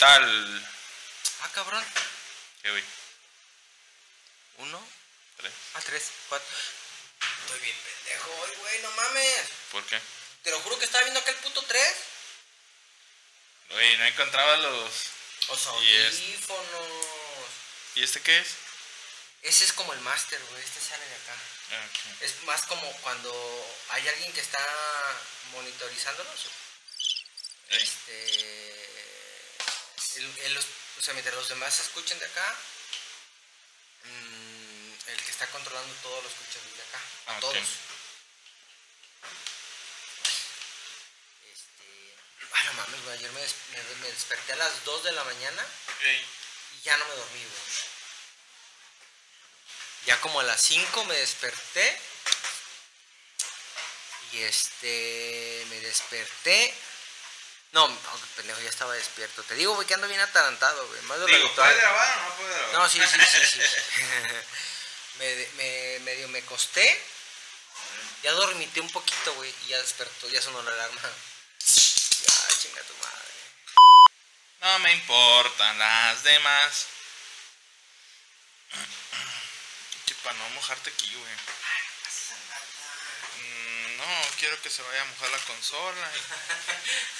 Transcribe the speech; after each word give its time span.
¿Qué 0.00 0.06
tal? 0.06 0.68
Ah, 1.42 1.50
cabrón. 1.52 1.84
¿Qué, 2.62 2.70
güey? 2.70 2.82
Uno. 4.56 4.88
Tres. 5.36 5.52
Ah, 5.74 5.80
tres. 5.84 6.04
Cuatro. 6.30 6.56
Estoy 7.42 7.60
bien 7.60 7.76
pendejo 7.76 8.30
hoy, 8.40 8.50
güey, 8.60 8.80
no 8.80 8.90
mames. 8.92 9.42
¿Por 9.70 9.84
qué? 9.84 10.00
Te 10.42 10.52
lo 10.52 10.60
juro 10.60 10.78
que 10.78 10.86
estaba 10.86 11.02
viendo 11.04 11.20
aquel 11.20 11.34
puto 11.36 11.60
tres. 11.66 11.94
Güey, 13.68 13.98
no 13.98 14.06
encontraba 14.06 14.56
los... 14.56 14.90
Audífonos. 15.66 16.88
¿Y 17.96 18.02
este 18.02 18.22
qué 18.22 18.38
es? 18.38 18.48
Ese 19.42 19.64
es 19.64 19.72
como 19.74 19.92
el 19.92 20.00
máster, 20.00 20.42
güey. 20.46 20.64
Este 20.64 20.80
sale 20.80 21.04
de 21.04 21.14
acá. 21.14 21.34
Ah, 21.72 21.86
ok. 21.90 22.22
Es 22.22 22.42
más 22.44 22.62
como 22.62 22.90
cuando 23.02 23.76
hay 23.90 24.08
alguien 24.08 24.32
que 24.32 24.40
está 24.40 24.66
monitorizándolos. 25.52 26.46
Ey. 27.68 27.82
Este. 27.82 28.80
el- 30.16 30.38
el- 30.38 30.54
los- 30.54 30.66
o 31.00 31.02
sea, 31.02 31.14
mientras 31.14 31.34
los 31.34 31.48
demás 31.48 31.74
se 31.74 31.82
escuchen 31.82 32.18
de 32.18 32.26
acá, 32.26 32.56
mm, 34.04 34.92
el 35.06 35.22
que 35.24 35.30
está 35.30 35.46
controlando 35.48 35.94
todo 36.02 36.20
lo 36.20 36.28
escucha 36.28 36.58
desde 36.68 36.82
acá. 36.82 36.98
A 37.26 37.32
Ah, 37.32 37.34
ok. 37.36 37.40
todos. 37.40 37.56
Este. 41.52 42.16
Ay, 42.52 42.66
no 42.66 42.72
mames, 42.74 43.02
güey. 43.04 43.16
Ayer 43.18 43.30
me, 43.32 43.40
des- 43.40 43.54
me- 43.70 43.94
me 44.02 44.10
desperté 44.12 44.52
a 44.52 44.56
las 44.56 44.84
2 44.84 45.04
de 45.04 45.12
la 45.12 45.24
mañana 45.24 45.66
y 46.78 46.82
ya 46.82 46.96
no 46.98 47.04
me 47.06 47.14
dormí, 47.14 47.40
güey. 47.40 47.62
Ya 50.06 50.20
como 50.20 50.40
a 50.40 50.44
las 50.44 50.60
5 50.62 51.04
me 51.06 51.14
desperté. 51.16 52.00
Y 54.32 54.42
este. 54.42 55.64
Me 55.70 55.80
desperté. 55.80 56.74
No, 57.72 57.86
no, 57.86 57.98
pendejo, 58.36 58.60
ya 58.60 58.68
estaba 58.68 58.94
despierto. 58.94 59.44
Te 59.44 59.54
digo, 59.54 59.74
güey, 59.74 59.86
que 59.86 59.94
ando 59.94 60.08
bien 60.08 60.20
atarantado, 60.20 60.86
güey. 60.88 61.00
Más 61.02 61.20
de 61.20 61.22
lo 61.22 61.26
Digo, 61.28 61.46
habitual. 61.46 61.68
¿puede 61.68 61.80
grabar 61.80 62.18
o 62.18 62.22
no 62.22 62.34
puede 62.36 62.54
grabar? 62.54 62.72
No, 62.72 62.88
sí, 62.88 63.00
sí, 63.00 63.18
sí, 63.20 63.46
sí. 63.46 63.60
sí. 63.62 64.02
me, 65.18 65.46
me, 65.56 65.98
medio 66.00 66.28
me 66.28 66.42
costé. 66.42 67.00
Ya 68.22 68.32
dormité 68.32 68.80
un 68.80 68.90
poquito, 68.90 69.32
güey. 69.34 69.54
Y 69.64 69.68
ya 69.68 69.78
despertó, 69.80 70.28
ya 70.28 70.42
sonó 70.42 70.62
la 70.62 70.72
alarma. 70.72 71.00
Ya, 71.00 72.58
chinga 72.60 72.82
tu 72.82 72.94
madre. 72.94 73.34
No 74.60 74.78
me 74.80 74.92
importan 74.92 75.78
las 75.78 76.22
demás. 76.24 76.86
Que 80.06 80.14
para 80.16 80.36
no 80.38 80.48
mojarte 80.50 80.90
aquí, 80.90 81.14
güey. 81.14 81.32
Mm, 83.38 83.96
no, 83.96 84.04
quiero 84.40 84.60
que 84.60 84.70
se 84.70 84.82
vaya 84.82 85.02
a 85.02 85.04
mojar 85.04 85.30
la 85.30 85.38
consola. 85.38 86.10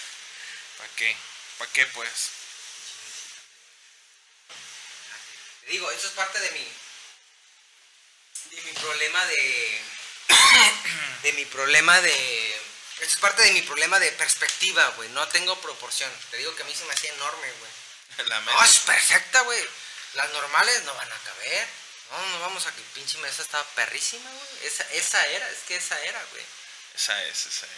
¿Para 0.81 0.92
qué? 0.97 1.14
¿Para 1.59 1.70
qué, 1.73 1.86
pues? 1.86 2.31
Te 5.61 5.67
digo, 5.72 5.91
eso 5.91 6.06
es 6.06 6.12
parte 6.14 6.41
de 6.41 6.50
mi. 6.53 6.72
De 8.56 8.62
mi 8.62 8.72
problema 8.72 9.27
de. 9.27 9.83
De 11.22 11.33
mi 11.34 11.45
problema 11.45 12.00
de. 12.00 12.50
Esto 13.00 13.15
es 13.15 13.16
parte 13.21 13.43
de 13.43 13.53
mi 13.53 13.60
problema 13.62 13.99
de 14.00 14.10
perspectiva, 14.12 14.87
güey. 14.97 15.09
No 15.10 15.28
tengo 15.28 15.60
proporción. 15.60 16.10
Te 16.31 16.38
digo 16.38 16.55
que 16.56 16.62
a 16.62 16.66
mí 16.66 16.75
se 16.75 16.84
me 16.84 16.94
hacía 16.94 17.12
enorme, 17.12 17.53
güey. 17.53 17.72
La 18.28 18.41
No, 18.41 18.53
mesa. 18.53 18.65
es 18.65 18.78
perfecta, 18.81 19.41
güey. 19.43 19.69
Las 20.15 20.31
normales 20.31 20.82
no 20.84 20.94
van 20.94 21.12
a 21.12 21.19
caber. 21.19 21.69
No, 22.10 22.26
no 22.28 22.41
vamos 22.41 22.66
a 22.66 22.75
que 22.75 22.81
pinche 22.94 23.19
mesa 23.19 23.43
estaba 23.43 23.65
perrísima, 23.75 24.31
güey. 24.31 24.66
Esa, 24.66 24.82
esa 24.93 25.26
era, 25.26 25.49
es 25.50 25.59
que 25.69 25.76
esa 25.76 26.00
era, 26.03 26.22
güey. 26.32 26.44
Esa 26.94 27.22
es, 27.25 27.47
esa 27.47 27.66
es. 27.66 27.72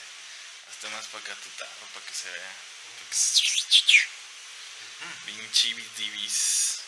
Hazte 0.71 0.89
más 0.89 1.07
para 1.09 1.25
acá 1.25 1.35
tu 1.43 1.49
tarro 1.51 1.87
para 1.95 2.07
que 2.07 2.15
se 2.15 2.31
vea. 2.31 2.55
Vinci 5.27 5.75
divis. 5.97 6.81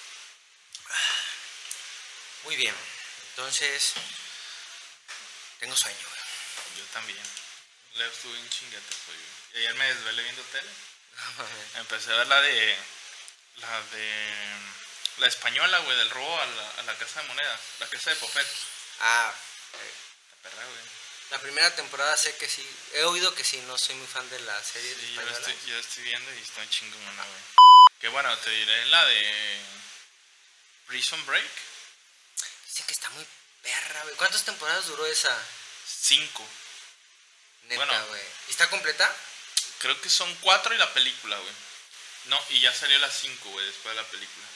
Muy 2.45 2.57
bien. 2.57 2.75
Entonces. 3.31 3.93
Tengo 5.61 5.77
sueño. 5.77 5.99
Yo 6.79 6.84
también. 6.93 7.23
Le 7.95 8.07
estuve 8.07 8.39
en 8.39 8.49
chingate. 8.49 8.95
Y 9.53 9.59
ayer 9.59 9.75
me 9.75 9.84
desvelé 9.95 10.23
viendo 10.23 10.43
tele. 10.45 10.71
Empecé 11.75 12.13
a 12.13 12.17
ver 12.17 12.27
la 12.27 12.41
de. 12.41 12.79
La 13.57 13.81
de. 13.83 14.33
La 15.19 15.27
española, 15.27 15.79
güey, 15.81 15.97
del 15.99 16.11
robo 16.11 16.41
a 16.41 16.47
la, 16.47 16.71
a 16.79 16.83
la 16.84 16.99
casa 16.99 17.21
de 17.21 17.29
moneda. 17.29 17.61
La 17.81 17.87
casa 17.89 18.11
de 18.11 18.17
papel. 18.17 18.47
ah, 19.01 19.33
eh, 19.75 19.95
La 20.31 20.37
perra, 20.49 20.65
güey. 20.65 21.03
La 21.34 21.41
primera 21.41 21.75
temporada 21.75 22.17
sé 22.17 22.37
que 22.37 22.49
sí. 22.49 22.65
He 22.93 23.03
oído 23.03 23.34
que 23.34 23.43
sí, 23.43 23.59
no 23.67 23.77
soy 23.77 23.97
muy 23.97 24.06
fan 24.06 24.28
de 24.31 24.39
la 24.41 24.62
serie 24.62 24.95
Sí, 24.95 25.15
yo 25.15 25.22
la 25.22 25.33
estoy, 25.33 25.59
yo 25.67 25.75
la 25.75 25.81
estoy 25.81 26.05
viendo 26.05 26.33
y 26.33 26.39
está 26.39 26.69
chingona, 26.71 27.22
güey. 27.25 27.43
Que 28.00 28.09
bueno, 28.09 28.39
te 28.39 28.50
diré 28.50 28.87
la 28.87 29.05
de. 29.06 29.61
Prison 30.87 31.27
Break. 31.27 31.50
Dicen 32.69 32.87
que 32.87 32.93
está 32.93 33.11
muy 33.11 33.27
perra, 33.62 34.03
güey. 34.05 34.15
¿Cuántas 34.15 34.45
temporadas 34.45 34.87
duró 34.87 35.05
esa? 35.06 35.37
Cinco. 35.87 36.47
Neta, 37.65 37.84
Bueno. 37.84 38.06
güey. 38.06 38.22
¿Y 38.47 38.51
está 38.53 38.71
completa? 38.71 39.12
Creo 39.78 40.01
que 40.01 40.11
son 40.11 40.33
cuatro 40.37 40.72
y 40.72 40.78
la 40.78 40.93
película, 40.95 41.37
güey. 41.37 41.55
No, 42.27 42.41
y 42.51 42.61
ya 42.61 42.72
salió 42.72 42.97
las 42.99 43.12
cinco, 43.12 43.51
güey, 43.51 43.66
después 43.66 43.95
de 43.97 44.01
la 44.03 44.09
película. 44.09 44.47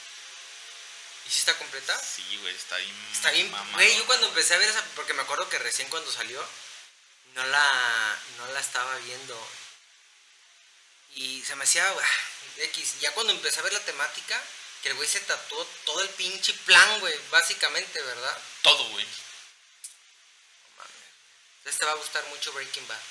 ¿Y 1.27 1.31
si 1.31 1.39
está 1.39 1.57
completa? 1.57 1.99
Sí, 1.99 2.23
güey, 2.41 2.55
está 2.55 2.77
bien. 2.77 3.09
Está 3.11 3.31
bien, 3.31 3.51
güey, 3.73 3.97
yo 3.97 4.05
cuando 4.05 4.27
empecé 4.27 4.53
a 4.53 4.57
ver 4.59 4.69
esa, 4.69 4.81
porque 4.95 5.13
me 5.13 5.23
acuerdo 5.23 5.49
que 5.49 5.59
recién 5.59 5.89
cuando 5.89 6.11
salió, 6.11 6.43
no 7.39 7.45
la, 7.47 8.19
no 8.37 8.47
la 8.51 8.59
estaba 8.59 8.97
viendo. 8.97 9.49
Y 11.15 11.41
se 11.43 11.55
me 11.55 11.63
hacía, 11.63 11.87
ah, 11.89 12.17
X, 12.57 12.99
ya 12.99 13.13
cuando 13.13 13.31
empecé 13.31 13.59
a 13.59 13.63
ver 13.63 13.73
la 13.73 13.79
temática, 13.85 14.41
que 14.83 14.89
el 14.89 14.95
güey 14.95 15.07
se 15.07 15.21
tatuó 15.21 15.65
todo 15.85 16.01
el 16.01 16.09
pinche 16.09 16.53
plan, 16.65 16.99
güey, 16.99 17.17
básicamente, 17.31 18.01
¿verdad? 18.01 18.37
Todo, 18.61 18.83
güey. 18.89 19.05
No 19.05 20.75
mames. 20.77 20.93
Entonces 21.59 21.79
te 21.79 21.85
va 21.85 21.91
a 21.93 21.95
gustar 21.95 22.25
mucho 22.27 22.51
Breaking 22.51 22.87
Bad. 22.87 23.01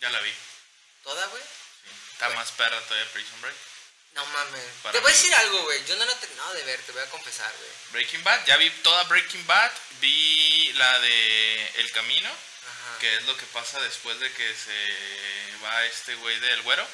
Ya 0.00 0.10
la 0.10 0.20
vi. 0.20 0.32
¿Toda, 1.02 1.26
güey? 1.26 1.42
sí. 1.42 1.90
Está 2.12 2.28
más 2.30 2.50
perra 2.52 2.80
todavía 2.82 3.10
Prison 3.12 3.40
Break. 3.40 3.56
No 4.12 4.26
mames. 4.26 4.64
Para 4.82 4.92
te 4.92 5.00
voy 5.00 5.10
a 5.10 5.14
decir 5.14 5.34
algo, 5.34 5.62
güey. 5.62 5.84
Yo 5.86 5.96
no 5.96 6.04
la 6.04 6.12
he 6.12 6.16
terminado 6.16 6.52
de 6.52 6.64
ver, 6.64 6.80
te 6.82 6.92
voy 6.92 7.02
a 7.02 7.10
confesar, 7.10 7.50
güey. 7.56 7.70
Breaking 7.92 8.22
Bad, 8.22 8.44
ya 8.44 8.56
vi 8.58 8.68
toda 8.82 9.02
Breaking 9.04 9.46
Bad. 9.46 9.72
Vi 10.00 10.72
la 10.74 11.00
de 11.00 11.66
El 11.76 11.90
Camino, 11.92 12.30
Ajá. 12.64 12.98
que 13.00 13.14
es 13.16 13.24
lo 13.24 13.36
que 13.36 13.46
pasa 13.46 13.80
después 13.80 14.18
de 14.20 14.32
que 14.32 14.54
se 14.54 15.56
va 15.64 15.84
este 15.86 16.14
güey 16.16 16.38
del 16.40 16.62
güero, 16.62 16.86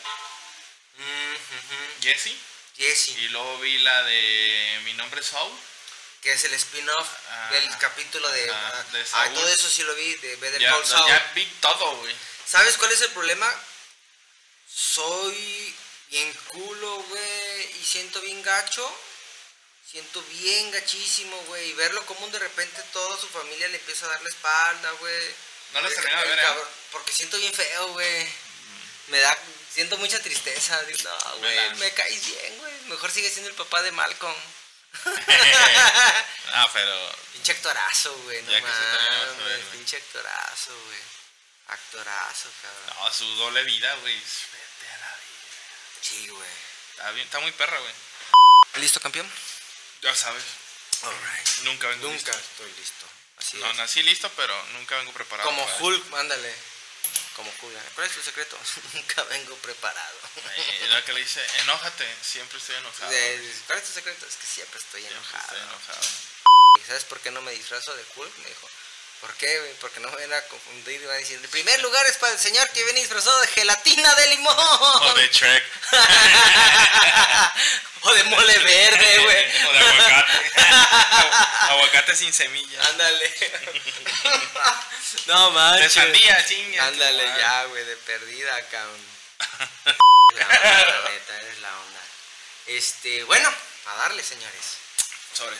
Mm. 0.97 2.03
Jesse. 2.03 2.33
Jesse, 2.77 3.09
Y 3.19 3.29
luego 3.29 3.59
vi 3.59 3.79
la 3.79 4.03
de 4.03 4.81
Mi 4.85 4.95
nombre 4.95 5.21
es 5.21 5.27
Saul. 5.29 5.53
que 6.23 6.33
es 6.33 6.43
el 6.45 6.55
spin-off 6.55 7.09
del 7.51 7.79
capítulo 7.79 8.29
de... 8.31 8.51
Ah, 8.51 8.85
Saúl. 9.05 9.35
todo 9.35 9.49
eso 9.49 9.69
sí 9.69 9.83
lo 9.85 9.95
vi, 9.95 10.15
de 10.17 10.35
Better 10.37 10.61
Ya, 10.61 10.73
Call 10.73 10.85
Saul. 10.87 11.07
ya 11.09 11.33
vi 11.35 11.45
todo, 11.61 11.97
güey. 11.99 12.17
¿Sabes 12.47 12.77
cuál 12.79 12.91
es 12.93 13.01
el 13.03 13.11
problema? 13.13 13.49
Soy 14.69 15.75
bien 16.11 16.33
culo, 16.49 16.97
güey, 17.03 17.71
y 17.81 17.85
siento 17.85 18.21
bien 18.21 18.43
gacho. 18.43 19.01
Siento 19.91 20.21
bien 20.23 20.71
gachísimo, 20.71 21.37
güey. 21.47 21.71
Y 21.71 21.73
verlo 21.75 22.05
como 22.07 22.29
de 22.29 22.39
repente 22.39 22.83
toda 22.93 23.19
su 23.21 23.29
familia 23.29 23.69
le 23.69 23.79
empieza 23.79 24.07
a 24.07 24.11
dar 24.11 24.21
la 24.23 24.29
espalda, 24.29 24.91
güey. 24.93 25.35
No 25.73 25.81
El- 25.81 25.95
terminé 25.95 26.17
de 26.23 26.29
ver, 26.29 26.39
¿eh? 26.39 26.43
cabrón- 26.43 26.69
Porque 26.93 27.13
siento 27.13 27.37
bien 27.39 27.53
feo, 27.53 27.89
güey. 27.89 28.29
Me 29.09 29.19
da, 29.21 29.37
siento 29.73 29.97
mucha 29.99 30.21
tristeza. 30.21 30.81
Digo, 30.83 30.99
no, 31.11 31.37
güey, 31.39 31.75
me 31.77 31.93
caes 31.95 32.25
bien, 32.27 32.59
güey. 32.59 32.73
Mejor 32.87 33.11
sigue 33.11 33.31
siendo 33.31 33.51
el 33.51 33.57
papá 33.57 33.83
de 33.83 33.93
Malcolm. 33.93 34.37
ah, 36.53 36.71
pero 36.73 37.13
Pinche 37.33 37.53
actorazo, 37.53 38.17
güey, 38.19 38.43
no 38.43 38.53
mames. 38.53 39.65
Pinche 39.73 39.97
actorazo, 39.99 40.75
güey. 40.87 40.99
Actorazo, 41.69 42.49
cabrón. 42.63 42.97
no, 43.05 43.13
su 43.13 43.27
doble 43.37 43.63
vida, 43.65 43.95
güey. 43.97 44.15
Vete 44.17 44.93
a 44.95 44.99
la 44.99 45.07
vida. 45.15 46.01
Sí, 46.01 46.29
güey. 46.29 46.49
Está, 46.93 47.11
bien, 47.13 47.27
está 47.27 47.41
muy 47.41 47.53
perra, 47.53 47.79
güey. 47.79 47.93
¿Listo, 48.77 49.01
campeón? 49.01 49.31
Ya 50.03 50.15
sabes. 50.15 50.43
Alright. 51.03 51.49
Nunca 51.65 51.89
vengo 51.89 52.09
Nunca 52.09 52.33
listo. 52.33 52.39
estoy 52.39 52.73
listo. 52.73 53.07
Así 53.49 53.57
No, 53.59 53.71
es. 53.71 53.77
nací 53.77 54.03
listo, 54.03 54.31
pero 54.37 54.55
nunca 54.75 54.97
vengo 54.97 55.13
preparado. 55.13 55.49
Como 55.49 55.65
Hulk, 55.81 56.15
ándale. 56.15 56.55
Como 57.35 57.51
Hulk. 57.63 57.95
¿Cuál 57.95 58.07
es 58.09 58.15
tu 58.15 58.21
secreto? 58.23 58.59
Nunca 58.95 59.23
vengo 59.25 59.55
preparado. 59.57 60.19
Eh, 60.57 60.87
la 60.91 61.05
que 61.05 61.13
le 61.13 61.21
dice, 61.21 61.45
enójate, 61.61 62.07
siempre 62.21 62.59
estoy 62.59 62.77
enojado. 62.77 63.11
De- 63.11 63.55
¿Cuál 63.67 63.79
es 63.79 63.85
tu 63.87 63.93
secreto? 63.93 64.27
Es 64.27 64.35
que 64.37 64.47
siempre 64.47 64.79
estoy 64.81 65.01
Siempre 65.03 65.19
enojado. 65.21 65.45
estoy 65.45 65.61
enojado. 65.61 66.09
¿Y 66.81 66.87
¿Sabes 66.87 67.05
por 67.05 67.21
qué 67.21 67.31
no 67.31 67.41
me 67.43 67.53
disfrazo 67.53 67.95
de 67.95 68.05
Hulk? 68.17 68.37
Me 68.39 68.49
dijo. 68.49 68.69
¿Por 69.21 69.35
qué, 69.35 69.59
güey? 69.59 69.73
Porque 69.81 69.99
no 70.01 70.09
me 70.11 70.27
van 70.27 70.33
a 70.33 70.41
confundir 70.43 71.01
y 71.01 71.05
van 71.07 71.17
a 71.17 71.19
decir, 71.19 71.41
en 71.43 71.51
primer 71.51 71.81
lugar 71.81 72.07
es 72.07 72.17
para 72.19 72.33
el 72.33 72.39
señor 72.39 72.69
que 72.71 72.85
viene 72.85 73.01
disfrazado 73.01 73.41
de 73.41 73.49
gelatina 73.49 74.15
de 74.15 74.27
limón. 74.29 74.55
O 74.57 75.15
de 75.15 75.29
Shrek. 75.29 75.65
o 78.03 78.15
de 78.15 78.25
mole 78.25 78.59
verde, 78.59 79.19
güey. 79.25 79.65
o 79.67 79.73
de 79.73 79.79
aguacate. 79.79 80.61
aguacate 81.73 82.17
sin 82.17 82.33
semilla. 82.33 82.81
Ándale. 82.89 83.35
no 85.27 85.47
De 85.49 85.53
manches. 85.55 85.93
sandía, 85.93 86.47
chinga. 86.47 86.87
Ándale 86.87 87.27
madre. 87.27 87.41
ya, 87.41 87.65
güey, 87.65 87.85
de 87.85 87.97
perdida, 87.97 88.63
cabrón. 88.69 89.05
La 90.35 90.47
onda, 90.47 91.01
la 91.03 91.11
neta, 91.11 91.37
eres 91.41 91.59
la 91.59 91.77
onda. 91.77 92.01
Este, 92.67 93.25
bueno, 93.25 93.53
a 93.87 93.95
darle, 93.97 94.23
señores. 94.23 94.77
Sobres. 95.33 95.59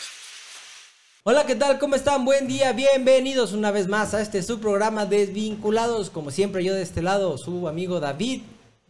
Hola, 1.31 1.45
¿qué 1.45 1.53
tal? 1.53 1.77
¿Cómo 1.77 1.93
están? 1.93 2.25
Buen 2.25 2.47
día, 2.47 2.73
bienvenidos 2.73 3.53
una 3.53 3.69
vez 3.69 3.87
más 3.87 4.15
a 4.15 4.21
este 4.23 4.41
su 4.41 4.59
programa 4.59 5.05
Desvinculados. 5.05 6.09
Como 6.09 6.31
siempre, 6.31 6.63
yo 6.63 6.73
de 6.73 6.81
este 6.81 7.03
lado, 7.03 7.37
su 7.37 7.67
amigo 7.67 7.99
David, 7.99 8.41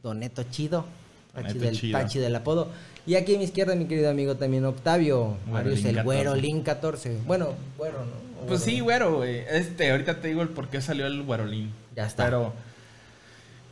Doneto 0.02 0.44
Chido, 0.44 0.86
Pachi 1.34 1.48
Doneto 1.48 1.66
del, 1.66 1.78
Chido. 1.78 2.00
Pachi 2.00 2.20
del 2.20 2.34
apodo. 2.34 2.70
Y 3.06 3.16
aquí 3.16 3.36
a 3.36 3.38
mi 3.38 3.44
izquierda, 3.44 3.76
mi 3.76 3.88
querido 3.88 4.10
amigo 4.10 4.38
también 4.38 4.64
Octavio, 4.64 5.36
Marius 5.52 5.84
Lin 5.84 5.98
el 5.98 6.04
Güero 6.06 6.32
14. 6.32 6.48
Lin 6.48 6.62
14. 6.62 7.18
Bueno, 7.28 7.56
Güero, 7.78 7.98
¿no? 8.06 8.48
Pues 8.48 8.64
sí, 8.64 8.80
Güero. 8.80 9.10
güero, 9.10 9.18
güey. 9.18 9.40
Este, 9.52 9.92
ahorita 9.92 10.22
te 10.22 10.30
digo 10.30 10.42
el 10.42 10.48
por 10.48 10.70
qué 10.70 10.80
salió 10.80 11.08
el 11.08 11.22
güerolín. 11.24 11.74
Ya 11.94 12.08
está. 12.08 12.24
Pero, 12.24 12.54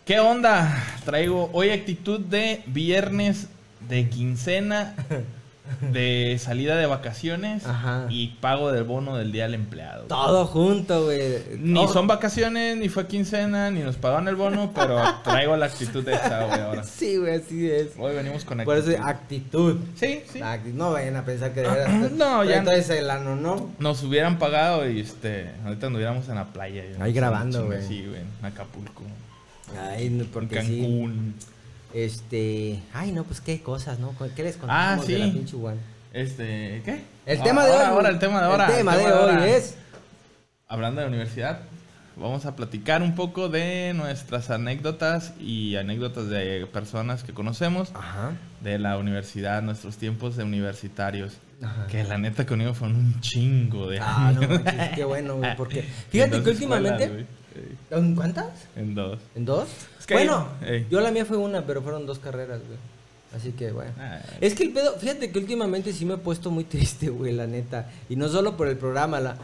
¿qué 0.03 0.19
onda? 0.19 0.83
Traigo 1.05 1.49
hoy 1.53 1.69
actitud 1.69 2.19
de 2.19 2.63
viernes 2.65 3.47
de 3.87 4.09
quincena, 4.09 4.93
de 5.91 6.37
salida 6.39 6.75
de 6.75 6.85
vacaciones 6.85 7.65
Ajá. 7.65 8.07
y 8.09 8.29
pago 8.41 8.71
del 8.71 8.83
bono 8.83 9.17
del 9.17 9.31
día 9.31 9.43
del 9.43 9.53
empleado. 9.55 9.97
güey. 9.99 10.07
Todo 10.09 10.45
junto, 10.45 11.05
güey. 11.05 11.19
Ni 11.59 11.87
son 11.87 12.07
vacaciones, 12.07 12.77
ni 12.77 12.89
fue 12.89 13.07
quincena, 13.07 13.69
ni 13.71 13.81
nos 13.81 13.95
pagaron 13.97 14.27
el 14.27 14.35
bono, 14.35 14.71
pero 14.73 15.01
traigo 15.23 15.55
la 15.57 15.67
actitud 15.67 16.03
de 16.03 16.13
esa, 16.13 16.45
güey, 16.45 16.59
ahora. 16.61 16.83
Sí, 16.83 17.17
güey, 17.17 17.35
así 17.35 17.69
es. 17.69 17.89
Hoy 17.97 18.15
venimos 18.15 18.43
con 18.45 18.57
Por 18.63 18.77
eso, 18.77 18.91
actitud. 19.03 19.07
actitud. 19.07 19.77
Sí, 19.95 20.21
sí. 20.31 20.41
No 20.73 20.91
vayan 20.91 21.15
a 21.15 21.25
pensar 21.25 21.53
que 21.53 21.61
de 21.61 21.69
veras. 21.69 22.11
No, 22.17 22.43
ya- 22.43 22.57
Entonces 22.57 22.89
el 22.91 23.09
ano, 23.09 23.35
¿no? 23.35 23.71
Nos 23.79 24.01
hubieran 24.03 24.39
pagado 24.39 24.89
y 24.89 24.99
este, 25.01 25.51
ahorita 25.65 25.87
anduviéramos 25.87 26.27
en 26.29 26.35
la 26.35 26.45
playa. 26.45 26.83
Ahí 26.99 27.13
grabando, 27.13 27.65
güey. 27.65 27.81
Sí, 27.87 28.05
güey, 28.07 28.21
en 28.21 28.45
Acapulco, 28.45 29.03
Ay, 29.89 30.09
no, 30.09 30.23
en 30.23 30.29
porque 30.29 30.61
sí. 30.63 30.81
Este. 31.93 32.79
Ay, 32.93 33.11
no, 33.11 33.23
pues 33.23 33.41
qué 33.41 33.61
cosas, 33.61 33.99
¿no? 33.99 34.13
¿Qué 34.35 34.43
les 34.43 34.55
Ah, 34.55 34.59
contamos 34.59 35.07
de 35.07 35.19
la 35.19 35.25
sí. 35.25 35.31
pinche 35.31 35.55
One? 35.55 35.77
Este, 36.13 36.81
¿qué? 36.85 37.01
El 37.25 37.39
Ah, 37.39 37.43
tema 37.43 37.65
de 37.65 37.71
hoy. 37.71 37.77
ahora, 37.77 37.89
Ahora, 37.89 38.09
el 38.09 38.19
tema 38.19 38.39
de 38.39 38.45
ahora. 38.45 38.67
El 38.67 38.75
tema 38.77 38.97
de 38.97 39.05
hoy 39.13 39.49
es. 39.49 39.75
Hablando 40.67 40.99
de 41.01 41.07
universidad, 41.07 41.59
vamos 42.17 42.45
a 42.45 42.55
platicar 42.55 43.01
un 43.01 43.15
poco 43.15 43.47
de 43.49 43.93
nuestras 43.95 44.49
anécdotas 44.49 45.33
y 45.39 45.75
anécdotas 45.77 46.27
de 46.27 46.67
personas 46.73 47.23
que 47.23 47.33
conocemos 47.33 47.91
Ajá. 47.95 48.31
de 48.61 48.77
la 48.79 48.97
universidad, 48.97 49.61
nuestros 49.61 49.95
tiempos 49.97 50.35
de 50.35 50.43
universitarios. 50.43 51.37
Ajá. 51.63 51.87
Que 51.87 52.03
la 52.03 52.17
neta 52.17 52.45
conmigo 52.45 52.73
fueron 52.73 52.97
un 52.97 53.21
chingo 53.21 53.89
de 53.89 53.99
Ah, 54.01 54.31
no, 54.35 54.41
manches, 54.47 54.89
qué 54.95 55.03
bueno, 55.05 55.37
güey. 55.37 55.55
Porque. 55.55 55.81
Fíjate 56.09 56.43
que 56.43 56.49
últimamente. 56.49 57.25
¿En 57.91 58.15
cuántas? 58.15 58.47
En 58.75 58.95
dos. 58.95 59.19
¿En 59.35 59.45
dos? 59.45 59.67
Es 59.99 60.05
que 60.05 60.13
bueno, 60.15 60.47
ahí- 60.61 60.85
yo 60.89 60.99
la 61.01 61.11
mía 61.11 61.25
fue 61.25 61.37
una, 61.37 61.65
pero 61.65 61.81
fueron 61.81 62.05
dos 62.05 62.19
carreras, 62.19 62.59
güey. 62.65 62.77
Así 63.35 63.51
que, 63.51 63.71
bueno. 63.71 63.91
Ah, 63.99 64.19
Es 64.39 64.53
que 64.55 64.63
el 64.63 64.71
pedo, 64.71 64.93
fíjate 64.97 65.31
que 65.31 65.39
últimamente 65.39 65.91
sí 65.93 66.05
me 66.05 66.13
he 66.15 66.17
puesto 66.17 66.49
muy 66.49 66.63
triste, 66.65 67.09
güey, 67.09 67.33
la 67.33 67.45
neta. 67.47 67.89
Y 68.09 68.15
no 68.15 68.29
solo 68.29 68.55
por 68.57 68.67
el 68.67 68.77
programa, 68.77 69.19
la... 69.19 69.37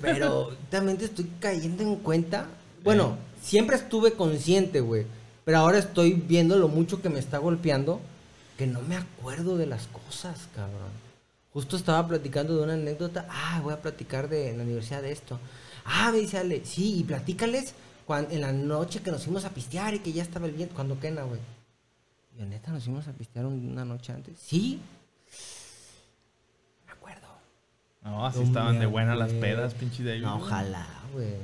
pero 0.00 0.50
también 0.70 0.98
estoy 1.00 1.30
cayendo 1.40 1.82
en 1.82 1.96
cuenta. 1.96 2.46
Bueno, 2.82 3.16
siempre 3.40 3.76
estuve 3.76 4.12
consciente, 4.12 4.80
güey. 4.80 5.06
Pero 5.44 5.58
ahora 5.58 5.78
estoy 5.78 6.12
viendo 6.14 6.56
lo 6.56 6.68
mucho 6.68 7.00
que 7.02 7.08
me 7.08 7.18
está 7.18 7.38
golpeando 7.38 8.00
que 8.58 8.66
no 8.66 8.80
me 8.82 8.96
acuerdo 8.96 9.56
de 9.56 9.66
las 9.66 9.86
cosas, 9.88 10.48
cabrón. 10.54 10.90
Justo 11.52 11.76
estaba 11.76 12.06
platicando 12.06 12.56
de 12.56 12.62
una 12.62 12.74
anécdota. 12.74 13.26
Ah, 13.30 13.60
voy 13.62 13.72
a 13.72 13.80
platicar 13.82 14.28
de 14.28 14.50
en 14.50 14.58
la 14.58 14.64
universidad 14.64 15.02
de 15.02 15.12
esto. 15.12 15.38
Ah, 15.84 16.10
me 16.12 16.18
dice 16.18 16.38
Ale, 16.38 16.62
sí, 16.64 16.98
y 17.00 17.04
platícales 17.04 17.74
cuan- 18.06 18.28
en 18.30 18.40
la 18.40 18.52
noche 18.52 19.00
que 19.00 19.10
nos 19.10 19.24
fuimos 19.24 19.44
a 19.44 19.50
pistear 19.50 19.94
y 19.94 19.98
que 20.00 20.12
ya 20.12 20.22
estaba 20.22 20.46
el 20.46 20.52
viento. 20.52 20.74
Cuando 20.74 20.98
quena, 21.00 21.22
güey. 21.22 21.40
Y 22.38 22.42
neta, 22.44 22.70
nos 22.72 22.84
fuimos 22.84 23.06
a 23.08 23.12
pistear 23.12 23.44
un- 23.46 23.70
una 23.72 23.84
noche 23.84 24.12
antes. 24.12 24.34
Sí. 24.40 24.80
Me 26.86 26.92
acuerdo. 26.92 27.26
No, 28.04 28.26
así 28.26 28.42
estaban 28.42 28.78
de 28.78 28.86
buenas 28.86 29.18
las 29.18 29.32
pedas, 29.32 29.74
pinche 29.74 30.02
de 30.02 30.18
No, 30.20 30.36
ojalá, 30.36 30.86
güey. 31.12 31.34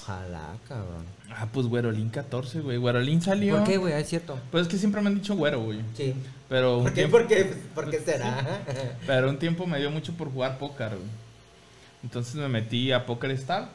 Ojalá, 0.00 0.54
cabrón. 0.68 1.04
Ah, 1.34 1.48
pues 1.52 1.66
Güerolín 1.66 2.08
14, 2.10 2.60
güey. 2.60 2.76
Güerolín 2.78 3.20
salió. 3.20 3.56
¿Por 3.56 3.66
qué, 3.66 3.76
güey? 3.78 3.92
Ah, 3.94 3.98
Es 3.98 4.08
cierto. 4.08 4.38
Pues 4.50 4.62
es 4.62 4.68
que 4.68 4.78
siempre 4.78 5.00
me 5.00 5.08
han 5.08 5.16
dicho 5.16 5.34
güero, 5.34 5.60
güey. 5.62 5.80
Sí. 5.96 6.14
Pero 6.48 6.78
¿Por 6.82 6.88
qué? 6.90 6.94
tiempo, 6.94 7.18
¿Por 7.18 7.26
qué? 7.26 7.44
¿Por 7.74 7.90
qué 7.90 7.98
será? 8.00 8.62
pero 9.06 9.28
un 9.28 9.38
tiempo 9.38 9.66
me 9.66 9.78
dio 9.80 9.90
mucho 9.90 10.12
por 10.14 10.32
jugar 10.32 10.56
póker, 10.58 10.90
güey. 10.90 11.08
Entonces 12.04 12.36
me 12.36 12.48
metí 12.48 12.92
a 12.92 13.04
Poker 13.06 13.32
Star, 13.32 13.68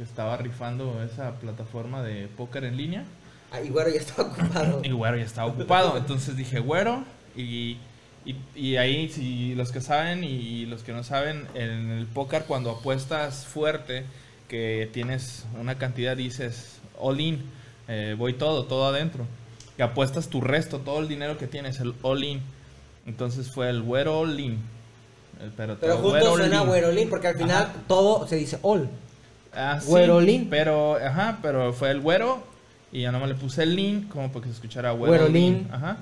que 0.00 0.04
estaba 0.04 0.34
rifando 0.38 1.02
esa 1.02 1.32
plataforma 1.32 2.02
de 2.02 2.26
póker 2.28 2.64
en 2.64 2.78
línea. 2.78 3.04
Ah, 3.52 3.60
y 3.60 3.68
güero, 3.68 3.90
ya 3.90 4.00
estaba 4.00 4.30
ocupado. 4.30 4.80
Y 4.84 4.92
güero 4.92 5.18
ya 5.18 5.24
estaba 5.24 5.46
ocupado. 5.48 5.98
Entonces 5.98 6.38
dije, 6.38 6.58
güero. 6.58 7.04
Y, 7.36 7.76
y, 8.24 8.34
y 8.56 8.76
ahí, 8.78 9.10
si 9.10 9.54
los 9.54 9.72
que 9.72 9.82
saben 9.82 10.24
y 10.24 10.64
los 10.64 10.84
que 10.84 10.92
no 10.94 11.04
saben, 11.04 11.46
en 11.52 11.90
el 11.90 12.06
póker 12.06 12.44
cuando 12.44 12.70
apuestas 12.70 13.44
fuerte, 13.44 14.04
que 14.48 14.88
tienes 14.90 15.44
una 15.60 15.74
cantidad, 15.76 16.16
dices 16.16 16.80
all 16.98 17.20
in, 17.20 17.42
eh, 17.86 18.14
voy 18.16 18.32
todo, 18.32 18.64
todo 18.64 18.86
adentro. 18.86 19.26
Que 19.76 19.82
apuestas 19.82 20.28
tu 20.28 20.40
resto, 20.40 20.78
todo 20.78 21.00
el 21.00 21.08
dinero 21.08 21.36
que 21.36 21.46
tienes, 21.46 21.78
el 21.78 21.92
all 22.00 22.24
in. 22.24 22.40
Entonces 23.04 23.50
fue 23.52 23.68
el 23.68 23.82
güero 23.82 24.18
all 24.20 24.40
in. 24.40 24.60
Pero 25.58 25.76
Pero 25.78 25.96
todo 25.96 26.10
justo 26.10 26.10
güero 26.10 26.36
suena 26.36 26.62
all 26.62 26.98
in. 26.98 27.10
porque 27.10 27.28
al 27.28 27.36
final 27.36 27.64
Ajá. 27.64 27.72
todo 27.86 28.26
se 28.26 28.36
dice 28.36 28.58
all. 28.62 28.88
Ah, 29.54 29.78
sí, 29.80 29.88
Güerolín. 29.88 30.48
Pero, 30.50 30.96
ajá, 30.96 31.38
pero 31.42 31.72
fue 31.72 31.90
el 31.90 32.00
güero 32.00 32.42
y 32.92 33.02
ya 33.02 33.12
no 33.12 33.20
me 33.20 33.26
le 33.26 33.34
puse 33.34 33.62
el 33.64 33.74
lin 33.76 34.04
como 34.08 34.28
para 34.30 34.42
que 34.42 34.48
se 34.48 34.54
escuchara 34.54 34.92
güero. 34.92 35.12
Güerolín. 35.16 35.54
lin. 35.54 35.68
Ajá. 35.72 35.96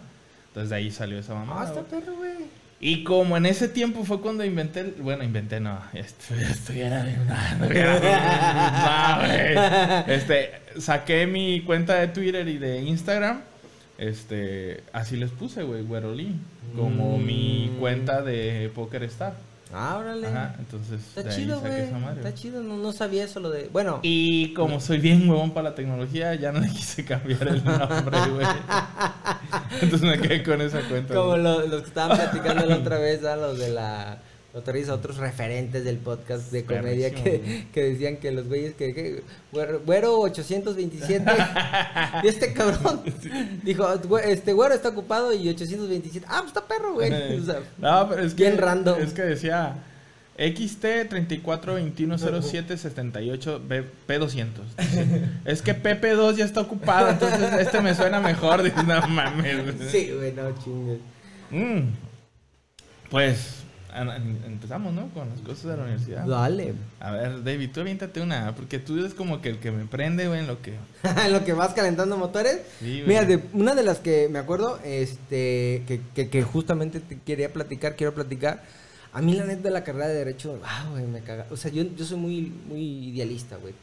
Entonces 0.48 0.70
de 0.70 0.76
ahí 0.76 0.90
salió 0.90 1.18
esa 1.18 1.34
mamá. 1.34 1.56
Ah, 1.60 1.64
está 1.64 1.82
perro, 1.82 2.14
güey. 2.16 2.32
Y 2.80 3.02
como 3.04 3.36
en 3.36 3.44
ese 3.46 3.66
tiempo 3.68 4.04
fue 4.04 4.20
cuando 4.20 4.44
inventé, 4.44 4.80
el- 4.80 4.94
bueno, 5.00 5.24
inventé, 5.24 5.58
no, 5.58 5.78
esto, 5.94 6.32
esto 6.36 6.72
ya 6.72 6.86
era 6.86 7.02
de 7.02 7.16
no, 7.16 7.66
güey. 10.06 10.14
Este, 10.16 10.50
saqué 10.78 11.26
mi 11.26 11.60
cuenta 11.62 11.94
de 11.96 12.08
Twitter 12.08 12.46
y 12.48 12.58
de 12.58 12.80
Instagram, 12.82 13.40
este, 13.98 14.82
así 14.92 15.16
les 15.16 15.30
puse, 15.30 15.62
güey, 15.64 15.82
güerolín, 15.82 16.40
como 16.76 17.18
Mm. 17.18 17.24
mi 17.26 17.70
cuenta 17.80 18.22
de 18.22 18.70
Poker 18.74 19.02
Star. 19.04 19.34
Ah, 19.72 19.98
órale. 19.98 20.26
Ajá, 20.28 20.54
entonces 20.58 21.00
Está 21.14 21.28
chido, 21.28 21.60
güey. 21.60 21.82
Está 22.16 22.34
chido, 22.34 22.62
no, 22.62 22.76
no 22.78 22.92
sabía 22.92 23.24
eso 23.24 23.38
lo 23.40 23.50
de. 23.50 23.68
Bueno. 23.68 24.00
Y 24.02 24.54
como 24.54 24.80
soy 24.80 24.98
bien 24.98 25.28
huevón 25.28 25.50
para 25.52 25.70
la 25.70 25.74
tecnología, 25.74 26.34
ya 26.36 26.52
no 26.52 26.60
le 26.60 26.68
quise 26.70 27.04
cambiar 27.04 27.46
el 27.48 27.62
nombre, 27.64 28.18
güey. 28.34 28.46
Entonces 29.82 30.02
me 30.08 30.18
quedé 30.20 30.42
con 30.42 30.60
esa 30.60 30.80
cuenta. 30.88 31.14
Como 31.14 31.30
güey. 31.30 31.42
lo- 31.42 31.66
los 31.66 31.82
que 31.82 31.88
estaban 31.88 32.16
platicando 32.16 32.66
la 32.66 32.76
otra 32.76 32.98
vez, 32.98 33.24
a 33.24 33.36
los 33.36 33.58
de 33.58 33.70
la. 33.70 34.18
Vez 34.64 34.88
otros 34.88 35.16
referentes 35.16 35.84
del 35.84 35.96
podcast 35.98 36.50
de 36.52 36.64
comedia 36.64 37.12
que, 37.14 37.66
que 37.72 37.82
decían 37.82 38.16
que 38.18 38.30
los 38.32 38.46
güeyes 38.48 38.74
que. 38.74 38.94
que 38.94 39.22
güero, 39.52 39.80
güero 39.84 40.18
827. 40.20 41.24
y 42.22 42.28
este 42.28 42.52
cabrón 42.52 43.02
dijo: 43.62 43.84
"Güe- 44.04 44.24
Este 44.26 44.52
güero 44.52 44.74
está 44.74 44.90
ocupado 44.90 45.32
y 45.32 45.48
827. 45.48 46.26
Ah, 46.28 46.38
pues 46.40 46.48
está 46.48 46.66
perro, 46.66 46.94
güey. 46.94 47.12
O 47.38 47.44
sea, 47.44 47.60
no, 47.78 48.08
pero 48.08 48.22
es 48.22 48.34
que, 48.34 48.44
bien 48.44 48.58
random. 48.58 49.00
Es 49.00 49.12
que 49.12 49.22
decía 49.22 49.76
XT 50.38 50.84
34210778 51.10 53.60
B- 53.66 53.84
P200. 54.06 54.48
Dice, 54.78 55.24
es 55.44 55.62
que 55.62 55.74
PP2 55.80 56.36
ya 56.36 56.44
está 56.44 56.60
ocupado, 56.60 57.10
entonces 57.10 57.52
este 57.60 57.80
me 57.80 57.94
suena 57.94 58.20
mejor. 58.20 58.62
Dice, 58.68 58.82
no 58.84 59.06
mames. 59.08 59.74
sí, 59.90 60.12
güey, 60.16 60.32
no 60.32 60.50
chingues. 60.62 60.98
Mm. 61.50 61.88
Pues 63.10 63.57
empezamos, 64.46 64.92
¿no? 64.92 65.08
Con 65.10 65.28
las 65.30 65.40
cosas 65.40 65.64
de 65.64 65.76
la 65.76 65.82
universidad. 65.84 66.26
Dale. 66.26 66.74
A 67.00 67.10
ver, 67.10 67.42
David, 67.42 67.70
tú 67.72 67.80
aviéntate 67.80 68.20
una, 68.20 68.54
porque 68.54 68.78
tú 68.78 68.98
eres 68.98 69.14
como 69.14 69.40
que 69.40 69.48
el 69.50 69.58
que 69.58 69.70
me 69.70 69.84
prende, 69.86 70.28
güey, 70.28 70.40
en 70.40 70.46
lo 70.46 70.60
que... 70.60 70.74
en 71.24 71.32
lo 71.32 71.44
que 71.44 71.52
vas 71.52 71.74
calentando 71.74 72.16
motores. 72.16 72.60
Sí. 72.80 73.02
Mira, 73.06 73.24
de, 73.24 73.42
una 73.52 73.74
de 73.74 73.82
las 73.82 73.98
que 73.98 74.28
me 74.28 74.38
acuerdo, 74.38 74.78
este, 74.84 75.82
que, 75.86 76.00
que, 76.14 76.28
que 76.28 76.42
justamente 76.42 77.00
te 77.00 77.18
quería 77.18 77.52
platicar, 77.52 77.96
quiero 77.96 78.14
platicar. 78.14 78.62
A 79.12 79.22
mí 79.22 79.34
la 79.34 79.44
neta 79.44 79.62
de 79.62 79.70
la 79.70 79.84
carrera 79.84 80.08
de 80.08 80.14
derecho, 80.14 80.60
ah, 80.64 80.86
güey, 80.90 81.06
me 81.06 81.20
caga. 81.20 81.46
O 81.50 81.56
sea, 81.56 81.70
yo, 81.70 81.82
yo 81.82 82.04
soy 82.04 82.18
muy, 82.18 82.52
muy 82.68 83.08
idealista, 83.08 83.56
güey. 83.56 83.74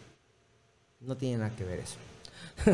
No 1.02 1.18
tiene 1.18 1.40
nada 1.40 1.56
que 1.56 1.64
ver 1.64 1.80
eso. 1.80 1.96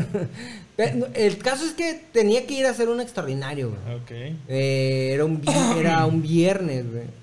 Pero, 0.76 1.08
el 1.14 1.38
caso 1.38 1.64
es 1.64 1.72
que 1.72 2.00
tenía 2.12 2.46
que 2.46 2.54
ir 2.54 2.66
a 2.66 2.70
hacer 2.70 2.88
un 2.88 3.00
extraordinario, 3.00 3.70
güey. 3.70 3.96
Ok. 3.96 4.38
Eh, 4.48 5.10
era, 5.12 5.24
un, 5.24 5.42
era 5.78 6.06
un 6.06 6.22
viernes, 6.22 6.90
güey. 6.90 7.21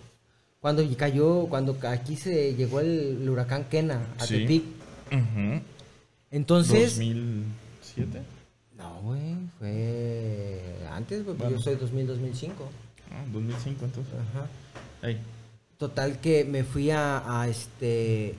Cuando 0.60 0.84
cayó, 0.98 1.46
cuando 1.48 1.78
aquí 1.88 2.16
se 2.18 2.54
llegó 2.56 2.80
el, 2.82 3.20
el 3.22 3.30
huracán 3.30 3.66
Kena 3.66 4.02
a 4.18 4.26
Sí. 4.26 4.40
Tepic. 4.40 4.64
Ujú. 5.12 5.62
Entonces, 6.32 6.98
2007. 6.98 8.22
No, 8.78 9.02
güey, 9.02 9.36
fue 9.58 10.62
antes, 10.92 11.24
güey, 11.26 11.38
Bueno. 11.38 11.56
yo 11.58 11.62
soy 11.62 11.76
2000, 11.76 12.08
2005. 12.08 12.70
Ah, 13.12 13.24
2005 13.32 13.86
entonces. 13.86 14.14
Ajá. 14.34 14.48
Total 15.78 16.20
que 16.20 16.44
me 16.44 16.64
fui 16.64 16.92
a, 16.92 17.42
a 17.42 17.48
este... 17.48 18.36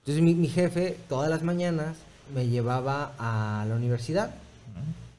Entonces 0.00 0.22
mi, 0.22 0.34
mi 0.34 0.48
jefe 0.48 0.96
todas 1.08 1.28
las 1.28 1.42
mañanas 1.42 1.96
me 2.34 2.46
llevaba 2.48 3.12
a 3.18 3.66
la 3.68 3.74
universidad, 3.74 4.30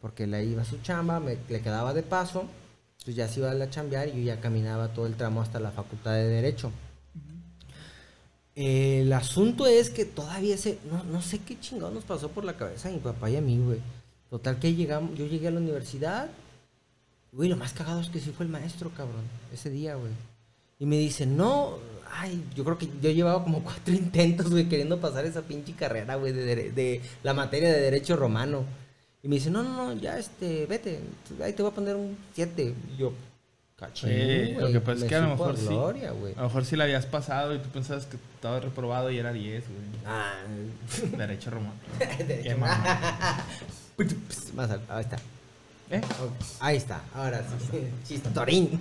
porque 0.01 0.25
le 0.25 0.45
iba 0.45 0.61
a 0.61 0.65
su 0.65 0.77
chamba, 0.81 1.19
me, 1.19 1.37
le 1.49 1.61
quedaba 1.61 1.93
de 1.93 2.01
paso. 2.01 2.45
Entonces 3.09 3.27
ya 3.27 3.33
se 3.33 3.39
iba 3.39 3.51
a 3.51 3.69
chambear 3.71 4.07
y 4.09 4.11
yo 4.11 4.21
ya 4.21 4.39
caminaba 4.39 4.89
todo 4.89 5.07
el 5.07 5.15
tramo 5.15 5.41
hasta 5.41 5.59
la 5.59 5.71
facultad 5.71 6.13
de 6.13 6.27
Derecho. 6.27 6.71
El 8.55 9.11
asunto 9.13 9.65
es 9.65 9.89
que 9.89 10.05
todavía 10.05 10.53
ese, 10.53 10.77
no, 10.91 11.03
no 11.05 11.19
sé 11.23 11.39
qué 11.39 11.59
chingado 11.59 11.91
nos 11.91 12.03
pasó 12.03 12.29
por 12.29 12.45
la 12.45 12.55
cabeza 12.55 12.89
a 12.89 12.91
mi 12.91 12.99
papá 12.99 13.31
y 13.31 13.37
a 13.37 13.41
mí, 13.41 13.57
güey. 13.57 13.79
Total 14.29 14.59
que 14.59 14.75
llegamos, 14.75 15.17
yo 15.17 15.25
llegué 15.25 15.47
a 15.47 15.51
la 15.51 15.59
universidad, 15.59 16.29
güey, 17.31 17.49
lo 17.49 17.55
más 17.55 17.73
cagado 17.73 17.99
es 17.99 18.09
que 18.09 18.19
sí 18.19 18.31
fue 18.31 18.45
el 18.45 18.51
maestro, 18.51 18.91
cabrón, 18.91 19.23
ese 19.51 19.71
día, 19.71 19.95
güey. 19.95 20.11
Y 20.77 20.85
me 20.85 20.99
dice, 20.99 21.25
no, 21.25 21.79
ay, 22.11 22.43
yo 22.55 22.63
creo 22.63 22.77
que 22.77 22.89
yo 23.01 23.09
llevaba 23.09 23.43
como 23.43 23.63
cuatro 23.63 23.91
intentos, 23.95 24.51
güey, 24.51 24.69
queriendo 24.69 24.99
pasar 24.99 25.25
esa 25.25 25.41
pinche 25.41 25.73
carrera, 25.73 26.13
güey, 26.13 26.31
de 26.31 27.01
la 27.23 27.33
materia 27.33 27.69
de 27.69 27.81
Derecho 27.81 28.15
Romano. 28.15 28.65
Y 29.21 29.27
me 29.27 29.35
dice, 29.35 29.49
no, 29.49 29.63
no, 29.63 29.73
no, 29.75 29.93
ya, 30.01 30.17
este, 30.17 30.65
vete, 30.65 30.99
ahí 31.43 31.53
te 31.53 31.61
voy 31.61 31.71
a 31.71 31.75
poner 31.75 31.95
un 31.95 32.17
7. 32.35 32.73
Yo, 32.97 33.11
cachín, 33.77 34.09
Sí, 34.09 34.53
lo 34.57 34.71
que 34.71 34.79
pasa 34.79 35.03
es 35.03 35.09
que 35.09 35.15
a 35.15 35.21
lo 35.21 35.29
mejor 35.29 35.57
sí. 35.57 35.65
gloria, 35.67 36.11
güey. 36.11 36.33
A 36.33 36.37
lo 36.37 36.43
mejor 36.43 36.63
sí 36.65 36.75
la 36.77 36.85
habías 36.85 37.05
pasado 37.05 37.53
y 37.53 37.59
tú 37.59 37.67
pensabas 37.69 38.05
que 38.05 38.15
estaba 38.35 38.59
reprobado 38.61 39.11
y 39.11 39.17
era 39.17 39.33
10, 39.33 39.63
güey. 39.67 39.79
Ah, 40.05 40.33
Derecho 41.17 41.49
romano. 41.49 41.73
Derecho. 42.17 42.57
Mamá. 42.57 43.45
Más 44.55 44.71
al- 44.71 44.81
ahí 44.89 45.01
está. 45.01 45.17
¿Eh? 45.91 46.01
Ahí 46.59 46.77
está, 46.77 47.01
ahora 47.15 47.43
sí. 47.71 47.79
Chistorín. 48.07 48.79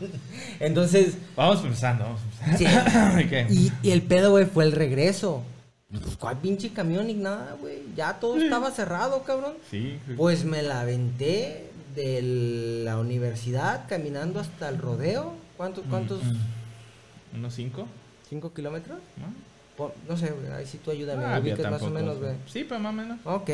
Entonces, 0.61 1.15
Vamos 1.35 1.61
pensando, 1.63 2.05
vamos 2.05 2.21
sí. 2.59 2.65
pensando. 2.67 3.21
Y, 3.53 3.73
y 3.83 3.91
el 3.91 4.03
pedo, 4.03 4.31
güey, 4.31 4.45
fue 4.45 4.65
el 4.65 4.73
regreso. 4.73 5.43
Pues, 5.91 6.17
¿cuál 6.17 6.37
pinche 6.39 6.71
camión 6.73 7.07
ni 7.07 7.15
nada, 7.15 7.57
güey? 7.61 7.83
Ya 7.97 8.21
todo 8.21 8.37
estaba 8.37 8.71
cerrado, 8.71 9.23
cabrón. 9.23 9.55
Sí, 9.71 9.99
Pues 10.17 10.45
me 10.45 10.63
la 10.63 10.83
aventé 10.83 11.71
de 11.95 12.83
la 12.85 12.99
universidad 12.99 13.87
caminando 13.89 14.39
hasta 14.41 14.69
el 14.69 14.79
rodeo. 14.79 15.33
¿Cuántos? 15.57 15.85
¿Cuántos? 15.89 16.23
Mm, 16.23 16.31
mm. 16.33 17.37
¿Unos 17.39 17.55
5? 17.55 17.87
¿Cinco 18.29 18.53
kilómetros? 18.53 18.99
¿No? 19.17 20.17
Sé, 20.17 20.31
güey, 20.31 20.53
ahí 20.53 20.67
sí 20.67 20.79
tú 20.85 20.91
ayúdame. 20.91 21.25
Ah, 21.25 21.39
ubicas 21.41 21.71
más 21.71 21.83
o 21.83 21.91
menos, 21.91 22.19
güey. 22.19 22.33
Sí, 22.47 22.65
pero 22.69 22.81
más 22.81 22.93
o 22.93 22.97
menos. 22.97 23.19
Ok. 23.25 23.51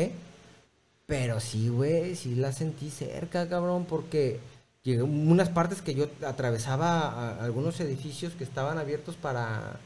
Pero 1.05 1.39
sí, 1.39 1.69
güey, 1.69 2.15
sí 2.15 2.35
la 2.35 2.51
sentí 2.51 2.89
cerca, 2.89 3.47
cabrón, 3.47 3.85
porque 3.85 4.39
llegué 4.83 5.03
unas 5.03 5.49
partes 5.49 5.81
que 5.83 5.93
yo 5.93 6.07
atravesaba 6.25 6.99
a- 7.09 7.43
algunos 7.45 7.79
edificios 7.79 8.33
que 8.33 8.43
estaban 8.43 8.77
abiertos 8.79 9.15
para, 9.15 9.77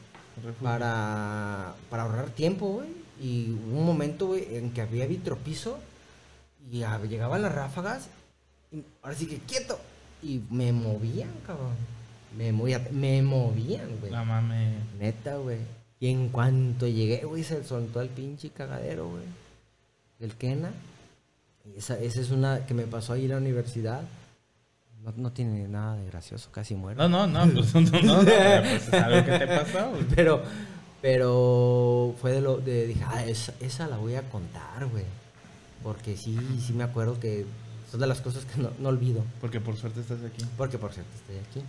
para, 0.62 1.74
para 1.90 2.02
ahorrar 2.04 2.30
tiempo, 2.30 2.66
güey. 2.68 2.88
Y 3.20 3.52
hubo 3.52 3.78
un 3.80 3.86
momento, 3.86 4.28
güey, 4.28 4.56
en 4.56 4.72
que 4.72 4.80
había 4.80 5.06
vitropiso 5.06 5.78
y 6.70 6.82
a- 6.82 6.98
llegaban 7.04 7.42
las 7.42 7.54
ráfagas 7.54 8.08
y 8.72 8.82
ahora 9.02 9.14
sí 9.16 9.26
que 9.26 9.38
quieto. 9.38 9.78
Y 10.22 10.40
me 10.50 10.72
movían, 10.72 11.30
cabrón. 11.46 11.74
Me 12.36 12.52
movían, 12.52 12.86
me 12.92 13.22
movían, 13.22 13.88
güey. 14.00 14.12
La 14.12 14.24
mame. 14.24 14.74
Neta, 14.98 15.36
güey. 15.36 15.58
Y 15.98 16.08
en 16.08 16.28
cuanto 16.28 16.86
llegué, 16.86 17.24
güey, 17.24 17.42
se 17.44 17.62
soltó 17.64 18.00
el 18.00 18.08
pinche 18.08 18.50
cagadero, 18.50 19.08
güey. 19.08 19.24
Del 20.18 20.34
Kena. 20.34 20.70
Y 21.66 21.78
esa, 21.78 21.98
esa 21.98 22.20
es 22.20 22.30
una 22.30 22.64
que 22.66 22.72
me 22.74 22.84
pasó 22.84 23.12
ahí 23.14 23.24
en 23.24 23.30
la 23.32 23.36
universidad. 23.38 24.02
No, 25.04 25.12
no 25.16 25.32
tiene 25.32 25.66
nada 25.68 25.96
de 25.96 26.06
gracioso, 26.06 26.50
casi 26.52 26.74
muero. 26.74 27.08
No, 27.08 27.26
no, 27.26 27.46
no, 27.46 27.52
pues 27.54 27.74
no, 27.74 27.80
no, 27.80 28.02
no, 28.02 28.20
pero, 28.24 28.62
pues 28.68 28.88
es 28.88 28.92
algo 28.94 29.24
que 29.24 29.38
te 29.38 29.46
pasó. 29.46 29.92
Pero, 30.14 30.42
pero 31.00 32.14
fue 32.20 32.32
de 32.32 32.40
lo 32.40 32.58
de 32.58 32.86
dije, 32.88 33.04
ah, 33.06 33.24
esa, 33.24 33.54
esa 33.60 33.86
la 33.88 33.96
voy 33.96 34.14
a 34.16 34.22
contar, 34.22 34.86
güey. 34.86 35.04
Porque 35.82 36.16
sí, 36.16 36.38
sí 36.64 36.72
me 36.74 36.84
acuerdo 36.84 37.18
que 37.18 37.46
son 37.90 38.00
de 38.00 38.06
las 38.06 38.20
cosas 38.20 38.44
que 38.44 38.60
no, 38.60 38.70
no 38.78 38.90
olvido. 38.90 39.24
Porque 39.40 39.60
por 39.60 39.76
suerte 39.76 40.00
estás 40.00 40.18
aquí. 40.22 40.44
Porque 40.58 40.76
por 40.76 40.92
cierto 40.92 41.10
estoy 41.16 41.36
aquí. 41.38 41.66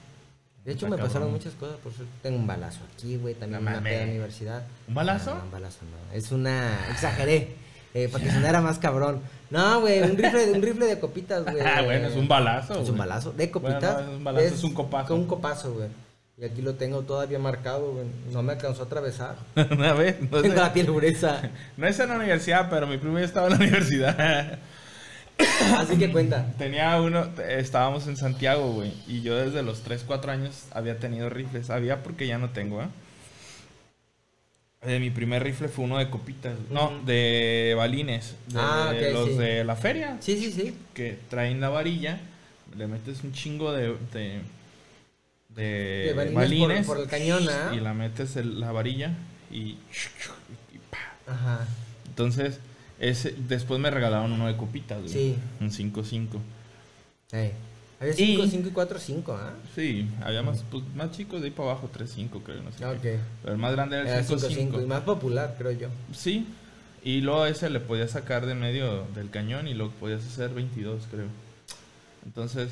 De 0.65 0.73
hecho 0.73 0.85
Está 0.85 0.97
me 0.97 1.01
pasaron 1.01 1.31
muchas 1.31 1.53
cosas, 1.53 1.77
por 1.77 1.93
suerte. 1.93 2.13
Tengo 2.21 2.37
un 2.37 2.45
balazo 2.45 2.81
aquí, 2.93 3.17
güey, 3.17 3.33
también 3.33 3.63
No 3.63 3.71
una 3.71 3.81
peda 3.81 3.99
mames. 4.01 4.09
universidad. 4.11 4.63
¿Un 4.87 4.93
balazo? 4.93 5.33
No, 5.35 5.43
un 5.45 5.51
balazo 5.51 5.79
no. 5.85 6.15
Es 6.15 6.31
una. 6.31 6.89
Exageré. 6.91 7.55
Eh, 7.93 8.07
para 8.11 8.23
que 8.23 8.31
sonara 8.31 8.61
más 8.61 8.77
cabrón. 8.79 9.19
No, 9.49 9.81
güey, 9.81 10.01
un 10.01 10.17
rifle, 10.17 10.51
un 10.51 10.61
rifle 10.61 10.85
de 10.85 10.99
copitas, 10.99 11.43
güey. 11.43 11.59
Ah, 11.59 11.81
bueno, 11.83 12.07
es 12.07 12.15
un 12.15 12.27
balazo, 12.27 12.81
Es 12.81 12.87
un 12.89 12.97
balazo. 12.97 13.31
De 13.33 13.47
Bueno, 13.47 13.51
copitas. 13.79 13.93
no, 14.05 14.11
es 14.11 14.17
un 14.17 14.23
balazo, 14.23 14.45
es 14.45 14.63
un 14.63 14.73
copazo. 14.73 15.15
Un 15.15 15.25
copazo, 15.27 15.73
güey. 15.73 15.89
Y 16.37 16.45
aquí 16.45 16.61
lo 16.61 16.73
tengo 16.75 17.01
todavía 17.01 17.37
marcado, 17.37 17.91
güey. 17.91 18.05
No 18.31 18.41
me 18.43 18.53
alcanzó 18.53 18.83
a 18.83 18.85
atravesar. 18.85 19.35
Una 19.71 19.93
vez, 19.93 20.21
no, 20.21 20.41
Tengo 20.41 20.55
sé. 20.55 20.61
la 20.61 20.73
piel 20.73 20.87
gruesa. 20.87 21.41
no 21.77 21.85
es 21.85 21.99
en 21.99 22.09
la 22.09 22.15
universidad, 22.15 22.69
pero 22.69 22.87
mi 22.87 22.97
primo 22.97 23.19
ya 23.19 23.25
estaba 23.25 23.47
en 23.47 23.53
la 23.53 23.59
universidad. 23.59 24.59
Así 25.77 25.97
que 25.97 26.11
cuenta. 26.11 26.45
Tenía 26.57 26.99
uno, 27.01 27.27
estábamos 27.47 28.07
en 28.07 28.15
Santiago, 28.15 28.71
güey, 28.73 28.93
y 29.07 29.21
yo 29.21 29.35
desde 29.35 29.63
los 29.63 29.81
3, 29.81 30.03
4 30.05 30.31
años 30.31 30.65
había 30.71 30.97
tenido 30.97 31.29
rifles. 31.29 31.69
Había 31.69 32.03
porque 32.03 32.27
ya 32.27 32.37
no 32.37 32.51
tengo, 32.51 32.81
¿eh? 32.81 32.87
Eh, 34.83 34.99
mi 34.99 35.11
primer 35.11 35.43
rifle 35.43 35.67
fue 35.67 35.85
uno 35.85 35.99
de 35.99 36.09
copitas, 36.09 36.55
no, 36.71 36.91
de 37.05 37.73
balines, 37.77 38.35
de 38.47 38.59
Ah, 38.59 38.91
ok, 38.95 39.13
los 39.13 39.29
sí. 39.29 39.35
de 39.35 39.63
la 39.63 39.75
feria, 39.75 40.17
Sí, 40.21 40.37
sí, 40.37 40.51
sí. 40.51 40.75
que 40.95 41.19
traen 41.29 41.61
la 41.61 41.69
varilla, 41.69 42.19
le 42.75 42.87
metes 42.87 43.23
un 43.23 43.31
chingo 43.31 43.71
de, 43.73 43.95
de, 44.11 44.41
de 45.49 45.63
De 46.07 46.13
balines 46.15 46.33
balines, 46.35 46.87
por- 46.87 46.95
por 46.97 47.03
el 47.03 47.09
cañón, 47.11 47.47
¿ah? 47.47 47.71
y 47.75 47.79
la 47.79 47.93
metes 47.93 48.35
en 48.37 48.59
la 48.59 48.71
varilla 48.71 49.11
y. 49.51 49.77
Ajá. 51.27 51.67
Entonces, 52.07 52.59
ese, 52.99 53.35
después 53.37 53.79
me 53.79 53.91
regalaron 53.91 54.31
uno 54.31 54.47
de 54.47 54.57
copitas, 54.57 54.99
güey. 54.99 55.13
Sí. 55.13 55.35
Un 55.59 55.69
5-5. 55.69 56.39
Eh. 58.01 58.09
Había 58.09 58.13
Y- 58.13 58.35
5, 58.35 58.47
5 58.47 58.67
y 58.69 58.71
4, 58.71 58.99
5, 58.99 59.33
¿ah? 59.39 59.53
Sí, 59.75 60.09
había 60.23 60.41
más, 60.41 60.63
pues, 60.71 60.83
más 60.95 61.11
chicos 61.11 61.41
de 61.41 61.47
ahí 61.47 61.51
para 61.53 61.71
abajo, 61.71 61.89
3-5 61.93 62.41
creo, 62.43 62.61
no 62.63 62.71
sé. 62.71 62.83
Ok. 62.85 63.01
qué. 63.01 63.19
Pero 63.43 63.53
el 63.53 63.59
más 63.59 63.71
grande 63.73 63.99
era 63.99 64.19
el 64.19 64.25
5, 64.25 64.39
5. 64.39 64.51
Y 64.51 64.55
5-5. 64.83 64.87
más 64.87 65.01
popular, 65.01 65.55
creo 65.57 65.71
yo. 65.71 65.87
Sí, 66.13 66.47
y 67.03 67.21
luego 67.21 67.45
ese 67.45 67.69
le 67.69 67.79
podías 67.79 68.11
sacar 68.11 68.45
de 68.45 68.55
medio 68.55 69.05
del 69.15 69.29
cañón 69.29 69.67
y 69.67 69.73
lo 69.75 69.89
podías 69.91 70.25
hacer 70.25 70.49
22, 70.51 71.03
creo. 71.11 71.27
Entonces, 72.25 72.69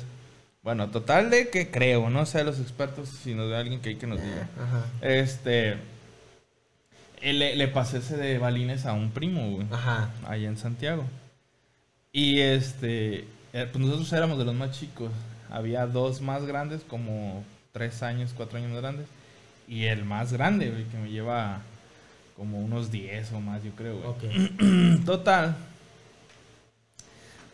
bueno, 0.62 0.90
total 0.90 1.30
de 1.30 1.48
que 1.48 1.70
creo, 1.70 2.10
no 2.10 2.26
sé 2.26 2.42
los 2.44 2.58
expertos, 2.60 3.08
si 3.08 3.34
nos 3.34 3.48
ve 3.50 3.56
alguien 3.56 3.80
que 3.80 3.90
hay 3.90 3.96
que 3.96 4.06
nos 4.06 4.20
diga. 4.20 4.48
Ajá. 4.60 4.84
Este, 5.00 5.76
eh, 7.22 7.32
le, 7.32 7.54
le 7.56 7.68
pasé 7.68 7.98
ese 7.98 8.16
de 8.16 8.38
balines 8.38 8.84
a 8.86 8.92
un 8.94 9.10
primo, 9.10 9.50
güey. 9.52 9.66
Ajá. 9.70 10.10
allá 10.26 10.48
en 10.48 10.56
Santiago. 10.56 11.04
Y 12.12 12.40
este, 12.40 13.24
eh, 13.52 13.68
pues 13.70 13.84
nosotros 13.84 14.12
éramos 14.12 14.38
de 14.38 14.44
los 14.44 14.54
más 14.54 14.72
chicos. 14.78 15.10
Había 15.50 15.86
dos 15.86 16.20
más 16.20 16.44
grandes, 16.44 16.82
como 16.82 17.44
tres 17.72 18.02
años, 18.02 18.32
cuatro 18.36 18.58
años 18.58 18.70
más 18.70 18.80
grandes. 18.80 19.06
Y 19.68 19.84
el 19.84 20.04
más 20.04 20.32
grande, 20.32 20.70
güey, 20.70 20.84
que 20.84 20.96
me 20.98 21.10
lleva 21.10 21.60
como 22.36 22.58
unos 22.60 22.90
10 22.90 23.32
o 23.32 23.40
más, 23.40 23.62
yo 23.62 23.70
creo, 23.72 23.98
güey. 23.98 24.08
Ok. 24.08 25.04
Total. 25.04 25.56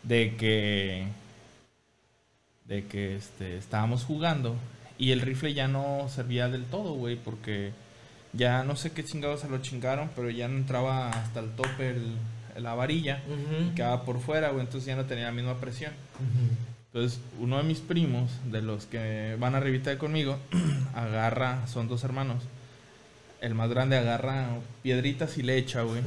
De 0.03 0.35
que. 0.37 1.07
De 2.65 2.85
que 2.85 3.15
este, 3.15 3.57
estábamos 3.57 4.03
jugando. 4.03 4.55
Y 4.97 5.11
el 5.11 5.21
rifle 5.21 5.53
ya 5.53 5.67
no 5.67 6.07
servía 6.09 6.47
del 6.49 6.65
todo, 6.65 6.93
güey. 6.93 7.15
Porque 7.17 7.71
ya 8.33 8.63
no 8.63 8.75
sé 8.75 8.91
qué 8.91 9.03
chingados 9.03 9.41
se 9.41 9.49
lo 9.49 9.59
chingaron. 9.61 10.09
Pero 10.15 10.29
ya 10.29 10.47
no 10.47 10.57
entraba 10.57 11.09
hasta 11.09 11.39
el 11.39 11.49
tope 11.51 11.89
el- 11.89 12.15
la 12.59 12.73
varilla. 12.75 13.23
Ujú. 13.27 13.69
Y 13.71 13.75
quedaba 13.75 14.03
por 14.03 14.19
fuera, 14.19 14.49
güey. 14.49 14.61
Entonces 14.65 14.85
ya 14.87 14.95
no 14.95 15.05
tenía 15.05 15.25
la 15.25 15.31
misma 15.31 15.55
presión. 15.59 15.91
Entonces, 16.93 17.19
uno 17.39 17.57
de 17.57 17.63
mis 17.63 17.79
primos, 17.79 18.31
de 18.45 18.61
los 18.61 18.85
que 18.85 19.35
van 19.39 19.55
arribita 19.55 19.89
de 19.89 19.97
conmigo, 19.97 20.37
agarra, 20.95 21.67
son 21.67 21.87
dos 21.87 22.03
hermanos. 22.03 22.43
El 23.41 23.53
más 23.53 23.69
grande 23.69 23.97
agarra 23.97 24.47
piedritas 24.81 25.37
y 25.37 25.43
le 25.43 25.57
echa, 25.57 25.83
güey. 25.83 26.01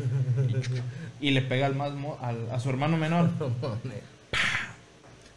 Y, 1.20 1.28
y 1.28 1.30
le 1.30 1.42
pega 1.42 1.66
al 1.66 1.76
más 1.76 1.92
mo- 1.92 2.18
al- 2.20 2.50
a 2.50 2.58
su 2.58 2.70
hermano 2.70 2.96
menor. 2.96 3.30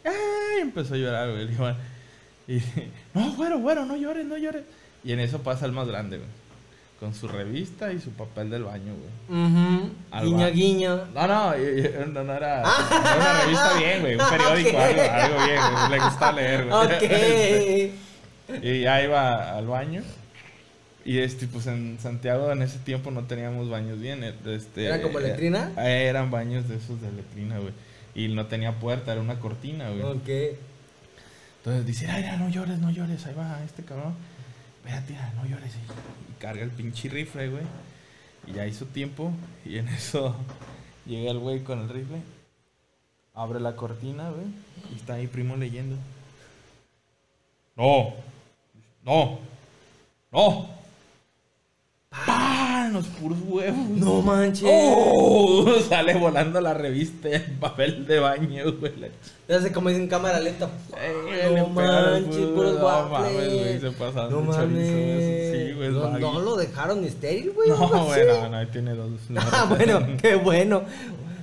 ¡Ay! 0.04 0.60
Empezó 0.62 0.94
a 0.94 0.96
llorar, 0.96 1.30
güey. 1.30 1.48
Y 2.48 2.62
no, 3.14 3.32
güero, 3.36 3.58
güero, 3.58 3.84
no 3.86 3.96
llores, 3.96 4.26
no 4.26 4.36
llores. 4.36 4.64
Y 5.04 5.12
en 5.12 5.20
eso 5.20 5.42
pasa 5.42 5.66
el 5.66 5.72
más 5.72 5.86
grande, 5.86 6.18
güey. 6.18 6.28
Con 7.04 7.14
su 7.14 7.28
revista 7.28 7.92
y 7.92 8.00
su 8.00 8.12
papel 8.12 8.48
del 8.48 8.64
baño, 8.64 8.94
güey. 9.28 9.42
Ujú. 9.46 9.90
Al 10.10 10.24
Guiño, 10.24 10.38
ba- 10.38 10.48
guiño. 10.50 10.96
No, 11.14 11.26
no, 11.26 11.52
no, 11.54 12.24
no 12.24 12.32
era, 12.32 12.62
no 12.62 12.96
era 12.96 13.16
una 13.16 13.40
revista 13.42 13.72
bien, 13.78 14.00
güey. 14.00 14.14
Un 14.14 14.24
periódico, 14.30 14.78
algo, 14.78 15.02
algo 15.02 15.44
bien, 15.44 15.60
güey. 15.70 15.90
Le 15.90 15.98
gusta 16.04 16.32
leer, 16.32 16.64
güey. 16.66 17.92
Ok. 17.92 17.94
Y 18.62 18.80
ya 18.80 19.02
iba 19.02 19.56
al 19.56 19.66
baño. 19.66 20.02
Y 21.04 21.18
este, 21.18 21.46
pues 21.46 21.66
en 21.66 21.98
Santiago 22.00 22.50
en 22.52 22.62
ese 22.62 22.78
tiempo 22.78 23.10
no 23.10 23.24
teníamos 23.24 23.68
baños 23.68 24.00
bien. 24.00 24.24
eh, 24.24 24.34
Este, 24.46 24.86
¿Era 24.86 25.02
como 25.02 25.18
letrina? 25.20 25.72
eh, 25.78 26.06
eran 26.08 26.30
baños 26.30 26.66
de 26.68 26.76
esos 26.76 27.00
de 27.02 27.12
letrina, 27.12 27.58
güey. 27.58 27.72
Y 28.14 28.28
no 28.28 28.46
tenía 28.46 28.72
puerta, 28.80 29.12
era 29.12 29.20
una 29.20 29.38
cortina, 29.40 29.90
güey. 29.90 30.02
Ok. 30.02 30.56
Entonces 31.58 31.84
dice, 31.86 32.06
ay, 32.10 32.24
no 32.38 32.48
llores, 32.48 32.78
no 32.78 32.90
llores, 32.90 33.26
ahí 33.26 33.34
va 33.34 33.60
este 33.64 33.82
cabrón. 33.82 34.14
Espérate, 34.84 35.14
no 35.36 35.44
llores. 35.46 35.72
Carga 36.38 36.62
el 36.62 36.70
pinche 36.70 37.08
rifle, 37.08 37.48
güey. 37.48 37.64
Y 38.46 38.52
ya 38.52 38.66
hizo 38.66 38.86
tiempo. 38.86 39.32
Y 39.64 39.78
en 39.78 39.88
eso 40.00 40.36
llega 41.06 41.30
el 41.30 41.38
güey 41.38 41.62
con 41.62 41.80
el 41.80 41.88
rifle. 41.88 42.22
Abre 43.34 43.60
la 43.60 43.74
cortina, 43.76 44.30
güey. 44.30 44.46
Y 44.92 44.96
está 44.96 45.14
ahí 45.14 45.26
primo 45.26 45.56
leyendo. 45.56 45.96
No. 47.76 48.14
No. 49.04 49.38
No. 50.30 50.83
¡Pah! 52.26 52.88
Los 52.92 53.06
puros 53.06 53.38
huevos. 53.46 53.88
No 53.90 54.22
manches. 54.22 54.68
¡Oh! 54.72 55.66
Sale 55.88 56.14
volando 56.14 56.60
la 56.60 56.72
revista 56.74 57.28
en 57.28 57.56
papel 57.58 58.06
de 58.06 58.20
baño, 58.20 58.64
güey. 58.78 58.92
La 58.98 59.08
Ya 59.48 59.60
sé 59.60 59.72
como 59.72 59.88
dicen 59.88 60.06
cámara 60.06 60.38
lenta. 60.40 60.68
Le 61.50 61.56
no 61.60 61.66
manches, 61.68 62.36
el 62.36 62.48
puros. 62.50 62.74
No 62.74 62.84
mames, 62.84 63.10
waffles. 63.12 63.52
güey, 63.54 63.80
se 63.80 63.90
pasaron 63.90 64.46
No 64.46 64.52
chorizo, 64.52 64.60
mames. 64.80 65.52
sí, 65.52 65.72
güey, 65.74 65.90
no, 66.20 66.40
lo 66.40 66.56
dejaron 66.56 67.04
estéril, 67.04 67.50
güey. 67.52 67.68
No, 67.70 67.88
güey, 68.04 68.20
así. 68.28 68.50
no, 68.50 68.56
ahí 68.56 68.66
tiene 68.66 68.94
dos. 68.94 69.10
no, 69.28 69.40
Ah, 69.40 69.66
bueno, 69.68 70.00
qué 70.22 70.36
bueno. 70.36 70.82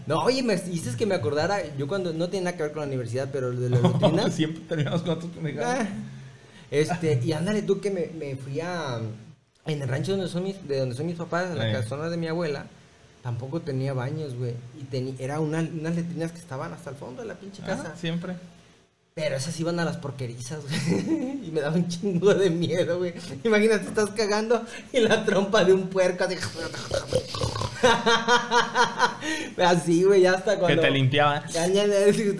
No, 0.08 0.24
oye, 0.24 0.42
me 0.42 0.54
hiciste 0.56 0.96
que 0.98 1.06
me 1.06 1.16
acordara, 1.16 1.60
yo 1.78 1.88
cuando, 1.88 2.12
no 2.13 2.28
tiene 2.30 2.46
nada 2.46 2.58
que 2.58 2.63
ver 2.63 2.72
con 2.72 2.82
la 2.82 2.88
universidad, 2.88 3.30
pero 3.32 3.51
de 3.51 3.70
las 3.70 3.82
rutinas. 3.84 4.34
Siempre 4.34 4.63
terminamos 4.68 5.01
con 5.01 5.12
otros 5.12 5.32
pendejadas. 5.32 5.80
Ah, 5.82 5.88
Este, 6.72 7.20
y 7.24 7.34
ándale 7.34 7.62
tú 7.62 7.82
que 7.82 7.92
me, 7.92 8.08
me 8.18 8.36
fui 8.38 8.62
a. 8.62 9.00
En 9.72 9.82
el 9.82 9.88
rancho 9.88 10.12
donde 10.12 10.28
son 10.28 10.44
mis, 10.44 10.68
de 10.68 10.80
donde 10.80 10.96
son 10.96 11.06
mis 11.06 11.16
papás, 11.16 11.50
en 11.51 11.58
la 11.58 11.70
Eh. 11.70 11.74
casona 11.74 12.10
de 12.10 12.18
mi 12.18 12.28
abuela, 12.28 12.66
tampoco 13.24 13.62
tenía 13.62 13.94
baños, 13.94 14.36
güey. 14.36 14.54
Y 14.80 14.84
teni- 14.94 15.16
era 15.20 15.40
una, 15.40 15.60
unas 15.60 15.96
letrinas 15.96 16.32
que 16.32 16.40
estaban 16.40 16.74
hasta 16.74 16.90
el 16.90 16.96
fondo 16.96 17.22
de 17.22 17.28
la 17.28 17.36
pinche 17.36 17.62
casa. 17.62 17.92
Ah, 17.94 17.98
siempre. 17.98 18.36
Pero 19.24 19.36
esas 19.36 19.60
iban 19.60 19.80
a 19.80 19.86
las 19.86 19.98
porquerizas, 19.98 20.60
güey. 20.63 21.42
Y 21.46 21.51
me 21.51 21.62
daba 21.62 21.75
un 21.75 21.88
chingo 21.88 22.34
de 22.34 22.50
miedo, 22.50 22.98
güey. 22.98 23.13
Imagínate, 23.44 23.86
estás 23.86 24.10
cagando 24.12 24.63
y 24.92 25.00
la 25.00 25.24
trompa 25.25 25.63
de 25.63 25.74
un 25.74 25.90
puerco 25.90 26.24
así. 26.24 26.36
Así, 29.63 30.04
güey, 30.04 30.22
ya 30.22 30.34
hasta 30.34 30.54
Que 30.54 30.60
cuando. 30.60 30.82
te 30.82 30.90
limpiaban. 30.90 31.44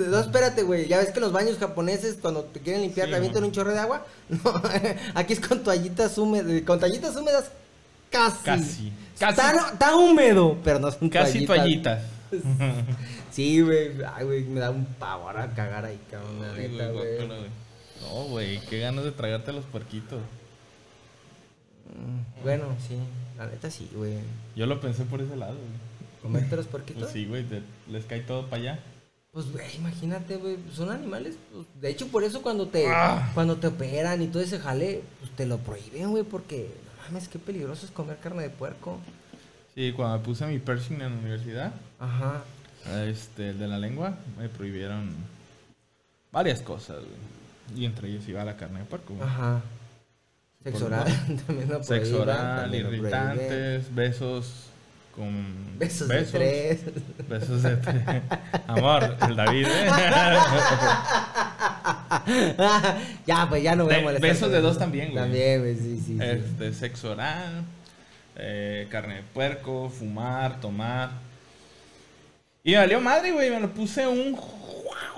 No, 0.10 0.20
espérate, 0.20 0.64
güey. 0.64 0.88
Ya 0.88 0.98
ves 0.98 1.10
que 1.10 1.20
los 1.20 1.32
baños 1.32 1.58
japoneses, 1.60 2.18
cuando 2.22 2.44
te 2.46 2.60
quieren 2.62 2.82
limpiar, 2.82 3.08
Sí, 3.08 3.12
te 3.12 3.18
avientan 3.18 3.44
un 3.44 3.52
chorro 3.52 3.72
de 3.74 3.80
agua. 3.80 4.06
No, 4.30 4.62
aquí 5.14 5.34
es 5.34 5.40
con 5.40 5.62
toallitas 5.62 6.18
húmedas. 6.18 6.62
Con 6.66 6.80
toallitas 6.80 7.16
húmedas, 7.16 7.46
casi. 8.10 8.38
Casi. 8.44 8.94
Casi. 9.20 9.40
Está, 9.42 9.70
está 9.74 9.96
húmedo, 9.96 10.58
pero 10.64 10.80
no 10.80 10.92
son 10.92 11.10
Casi 11.10 11.46
toallitas. 11.46 12.02
toallitas. 12.32 12.86
Sí, 13.32 13.62
güey. 13.62 13.92
Ay, 14.14 14.26
güey, 14.26 14.44
me 14.44 14.60
da 14.60 14.70
un 14.72 14.86
pavor 14.86 15.38
a 15.38 15.54
cagar 15.54 15.86
ahí, 15.86 16.00
cabrón. 16.10 16.42
La 16.42 16.54
Ay, 16.54 16.68
neta, 16.70 16.88
güey, 16.90 16.94
güey. 16.94 17.16
guácala, 17.18 17.40
güey. 17.40 17.50
No, 18.02 18.24
güey, 18.30 18.60
qué 18.70 18.80
ganas 18.80 19.04
de 19.06 19.12
tragarte 19.12 19.52
a 19.52 19.54
los 19.54 19.66
puerquitos. 19.66 20.20
Mm, 21.88 22.44
Bueno, 22.44 22.66
sí. 22.88 22.98
La 23.38 23.48
neta 23.48 23.70
sí, 23.72 23.90
güey. 23.94 24.16
Yo 24.56 24.66
lo 24.66 24.80
pensé 24.80 25.04
por 25.06 25.22
ese 25.22 25.36
lado, 25.36 25.54
güey. 25.56 26.22
¿Comerte 26.22 26.56
los 26.56 26.68
puerquitos? 26.68 27.04
Pues 27.04 27.14
sí, 27.14 27.26
güey, 27.26 27.44
te- 27.44 27.64
les 27.90 28.06
cae 28.06 28.22
todo 28.22 28.46
para 28.48 28.62
allá. 28.62 28.80
Pues, 29.32 29.52
güey, 29.52 29.76
imagínate, 29.78 30.36
güey, 30.38 30.58
son 30.74 30.92
animales. 30.92 31.36
pues, 31.54 31.66
de 31.82 31.90
hecho, 31.90 32.08
por 32.10 32.24
eso 32.24 32.42
cuando 32.42 32.68
te, 32.68 32.88
Ah. 32.88 33.32
cuando 33.34 33.58
te 33.58 33.68
operan 33.68 34.22
y 34.22 34.28
todo 34.28 34.44
ese 34.44 34.60
jale, 34.60 35.02
pues 35.20 35.32
te 35.32 35.46
lo 35.46 35.58
prohíben, 35.58 36.12
güey, 36.12 36.24
porque 36.24 36.70
no 36.98 37.04
mames, 37.14 37.28
qué 37.30 37.40
peligroso 37.40 37.86
es 37.86 37.92
comer 37.92 38.18
carne 38.18 38.44
de 38.44 38.50
puerco. 38.50 39.00
Sí, 39.74 39.94
cuando 39.94 40.18
me 40.20 40.24
puse 40.26 40.46
mi 40.46 40.60
piercing 40.60 40.96
en 40.96 41.00
la 41.00 41.08
universidad, 41.08 41.74
Ajá. 41.98 42.44
Este, 43.08 43.50
el 43.52 43.60
de 43.60 43.68
la 43.68 43.78
lengua, 43.78 44.16
me 44.38 44.50
prohibieron 44.50 45.14
varias 46.32 46.62
cosas, 46.62 46.98
güey. 46.98 47.80
Y 47.82 47.86
entre 47.86 48.10
ellos 48.10 48.28
iba 48.28 48.44
la 48.44 48.58
carne 48.58 48.80
de 48.80 48.86
puerco, 48.86 49.14
güey. 49.14 49.28
Ajá. 49.28 49.62
Sexo 50.64 50.86
Por 50.86 50.88
oral 50.94 51.08
también 51.48 51.70
lo 51.70 51.84
Sexo 51.84 52.22
oral, 52.22 52.62
también 52.64 52.84
lo 52.84 52.90
prohíben. 52.90 53.12
irritantes, 53.12 53.96
besos 53.96 54.66
con... 55.16 55.78
Besos, 55.80 56.08
de 56.08 56.22
tres. 56.24 56.82
Besos 57.28 57.64
de 57.64 57.76
tres. 57.78 58.04
Amor, 58.68 59.16
el 59.28 59.36
David, 59.36 59.66
¿eh? 59.68 59.90
ya, 63.26 63.48
pues 63.50 63.64
ya 63.64 63.76
no 63.76 63.86
voy 63.86 63.94
a 63.94 63.98
De- 63.98 64.04
molestar. 64.04 64.30
besos 64.30 64.52
de 64.52 64.62
dos 64.62 64.78
también, 64.78 65.12
güey. 65.12 65.24
También, 65.24 65.60
güey, 65.62 65.76
sí, 65.76 65.98
sí. 65.98 66.04
sí. 66.06 66.18
Este, 66.22 66.74
sexo 66.74 67.12
oral, 67.12 67.64
eh, 68.36 68.88
carne 68.90 69.16
de 69.16 69.24
puerco, 69.24 69.90
fumar, 69.90 70.60
tomar. 70.60 71.12
Y 72.64 72.72
me 72.72 72.78
valió 72.78 73.02
madre, 73.02 73.32
güey. 73.32 73.50
Me 73.50 73.60
lo 73.60 73.70
puse 73.74 74.08
un 74.08 74.38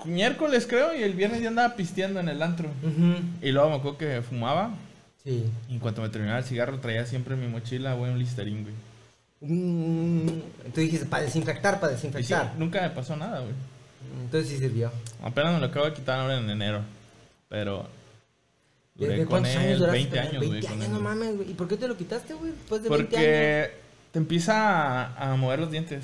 miércoles, 0.06 0.66
creo, 0.68 0.96
y 0.96 1.04
el 1.04 1.14
viernes 1.14 1.42
ya 1.42 1.50
andaba 1.50 1.76
pisteando 1.76 2.20
en 2.20 2.30
el 2.30 2.42
antro. 2.42 2.70
Ujú. 2.84 3.16
Y 3.42 3.52
luego 3.52 3.70
me 3.70 3.76
acuerdo 3.76 3.98
que 3.98 4.22
fumaba. 4.22 4.76
Sí. 5.24 5.46
Y 5.70 5.74
en 5.74 5.80
cuanto 5.80 6.02
me 6.02 6.10
terminaba 6.10 6.40
el 6.40 6.46
cigarro, 6.46 6.80
traía 6.80 7.06
siempre 7.06 7.36
en 7.36 7.42
mi 7.42 7.48
mochila, 7.48 7.94
güey, 7.94 8.12
un 8.12 8.20
listerín, 8.20 8.64
güey. 8.64 8.76
Mm, 9.42 10.28
Tú 10.74 10.82
dijiste, 10.82 11.06
para 11.06 11.24
desinfectar, 11.24 11.80
para 11.80 11.94
Y 11.94 11.98
sí, 11.98 12.08
desinfectar. 12.08 12.54
nunca 12.58 12.82
me 12.82 12.90
pasó 12.90 13.16
nada, 13.16 13.40
güey. 13.40 13.52
Entonces 14.24 14.50
sí 14.50 14.58
sirvió. 14.58 14.92
Apenas 15.22 15.54
me 15.54 15.60
lo 15.60 15.66
acabo 15.68 15.86
de 15.86 15.94
quitar 15.94 16.20
ahora 16.20 16.38
en 16.38 16.50
enero. 16.50 16.82
Pero. 17.50 17.88
Duré 18.96 19.12
¿Desde 19.14 19.24
con 19.26 19.30
cuántos 19.42 19.56
años 19.56 19.72
él 19.72 19.80
duraste 19.80 19.98
20 19.98 20.10
con 20.10 20.20
él? 20.20 20.28
años, 20.30 20.42
20 20.42 20.68
güey. 20.68 20.74
años, 20.78 20.90
no 20.90 21.00
mames, 21.00 21.36
güey. 21.36 21.52
¿Y 21.52 21.54
por 21.56 21.68
qué 21.68 21.78
te 21.78 21.88
lo 21.88 21.98
quitaste, 21.98 22.34
güey? 22.36 22.52
Después 22.52 22.84
de 22.84 22.90
20 22.90 23.16
años. 23.18 23.26
Porque 23.28 23.72
te 24.12 24.20
empieza 24.20 25.04
a, 25.08 25.32
a 25.32 25.36
mover 25.36 25.60
los 25.60 25.72
dientes. 25.72 26.04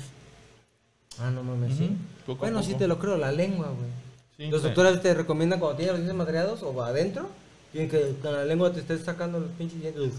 Ah, 1.20 1.30
no 1.30 1.42
mames, 1.42 1.76
sí. 1.76 1.90
Poco 2.26 2.40
Bueno, 2.40 2.62
sí 2.62 2.74
te 2.74 2.86
lo 2.86 2.98
creo, 2.98 3.16
la 3.16 3.32
lengua, 3.32 3.68
güey. 3.68 3.90
Sí, 4.36 4.50
Los 4.50 4.62
doctores 4.62 5.02
te 5.02 5.12
recomiendan 5.12 5.60
cuando 5.60 5.76
tienes 5.76 5.92
los 5.92 6.00
dientes 6.00 6.16
madreados 6.16 6.62
o 6.62 6.82
adentro, 6.82 7.28
tienen 7.72 7.90
que 7.90 8.14
con 8.22 8.32
la 8.32 8.44
lengua 8.44 8.72
te 8.72 8.80
estés 8.80 9.02
sacando 9.02 9.40
los 9.40 9.50
pinches 9.50 9.80
dientes. 9.80 10.12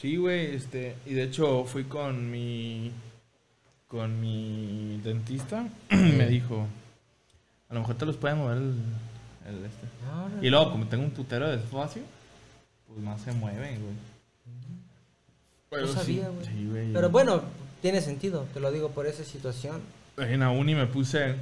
Sí, 0.00 0.16
güey, 0.16 0.54
este, 0.54 0.96
y 1.06 1.14
de 1.14 1.24
hecho 1.24 1.64
fui 1.64 1.84
con 1.84 2.30
mi 2.30 2.92
con 3.88 4.20
mi 4.20 5.00
dentista, 5.04 5.68
me 5.90 6.26
dijo, 6.26 6.66
a 7.68 7.74
lo 7.74 7.80
mejor 7.80 7.96
te 7.96 8.06
los 8.06 8.16
puede 8.16 8.34
mover 8.34 8.56
el, 8.56 8.74
el 9.46 9.64
este. 9.64 9.86
Y 10.40 10.50
luego 10.50 10.70
como 10.70 10.86
tengo 10.86 11.04
un 11.04 11.10
putero 11.10 11.50
de 11.50 11.56
espacio, 11.56 12.02
pues 12.86 13.00
más 13.00 13.20
se 13.20 13.32
mueven, 13.32 13.80
güey. 13.82 15.82
No 15.82 15.88
sabía, 15.88 16.28
güey. 16.28 16.46
Sí, 16.46 16.68
güey. 16.70 16.92
Pero 16.92 17.10
bueno, 17.10 17.42
tiene 17.80 18.00
sentido, 18.00 18.46
te 18.54 18.60
lo 18.60 18.70
digo 18.70 18.90
por 18.90 19.06
esa 19.06 19.24
situación. 19.24 19.80
En 20.22 20.40
la 20.40 20.50
uni 20.50 20.74
me 20.74 20.86
puse 20.86 21.24
en 21.30 21.36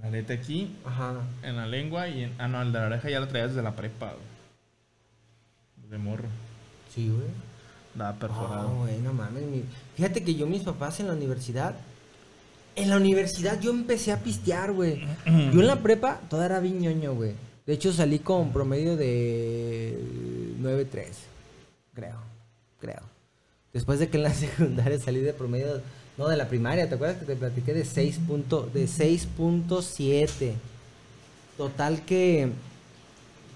la 0.00 0.08
arete 0.08 0.32
aquí, 0.34 0.76
Ajá. 0.84 1.14
en 1.42 1.56
la 1.56 1.66
lengua 1.66 2.08
y 2.08 2.24
en, 2.24 2.34
ah 2.38 2.48
no, 2.48 2.62
el 2.62 2.72
de 2.72 2.78
la 2.78 2.86
oreja 2.86 3.10
ya 3.10 3.20
lo 3.20 3.28
traía 3.28 3.48
desde 3.48 3.62
la 3.62 3.74
prepa, 3.76 4.12
güey. 4.12 5.90
De 5.90 5.98
morro. 5.98 6.28
Sí, 6.94 7.08
güey. 7.08 7.28
Nada 7.94 8.14
perforado. 8.14 8.68
Ah, 8.68 8.74
güey, 8.84 8.98
no 8.98 9.12
mames. 9.12 9.42
mi- 9.44 9.64
Fíjate 9.96 10.22
que 10.22 10.34
yo, 10.34 10.46
mis 10.46 10.62
papás 10.62 11.00
en 11.00 11.08
la 11.08 11.14
universidad. 11.14 11.74
En 12.76 12.90
la 12.90 12.96
universidad 12.96 13.58
yo 13.60 13.70
empecé 13.72 14.12
a 14.12 14.18
pistear, 14.22 14.72
güey. 14.72 15.00
Yo 15.26 15.60
en 15.60 15.66
la 15.66 15.76
prepa 15.80 16.20
toda 16.30 16.46
era 16.46 16.60
bien 16.60 16.78
ñoño, 16.80 17.12
güey. 17.14 17.32
De 17.66 17.72
hecho 17.72 17.92
salí 17.92 18.20
con 18.20 18.52
promedio 18.52 18.96
de 18.96 19.98
9.3. 20.60 21.06
Creo. 21.94 22.16
Creo. 22.80 23.00
Después 23.72 23.98
de 23.98 24.08
que 24.08 24.18
en 24.18 24.22
la 24.22 24.32
secundaria 24.34 24.98
salí 25.00 25.18
de 25.20 25.32
promedio. 25.32 25.80
No, 26.18 26.28
de 26.28 26.36
la 26.36 26.48
primaria. 26.48 26.88
¿Te 26.88 26.96
acuerdas 26.96 27.18
que 27.18 27.24
te 27.26 27.36
platiqué 27.36 27.72
de 27.72 27.84
6. 27.84 28.18
punto- 28.26 28.68
de 28.74 28.86
6.7? 28.88 30.52
Total 31.56 32.04
que. 32.04 32.50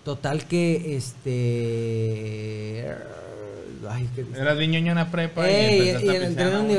Total 0.05 0.47
que 0.47 0.97
este. 0.97 2.87
Ay, 3.89 4.09
que. 4.15 4.25
Eras 4.41 4.57
bien 4.59 4.71
ñoño 4.71 4.93
en 4.93 4.97
la 4.99 5.11
prepa 5.11 5.49
Ey, 5.49 5.81
y 5.81 5.85
y, 5.85 5.91
a 5.91 5.99
pistear, 5.99 6.53
en 6.53 6.69
¿no, 6.69 6.75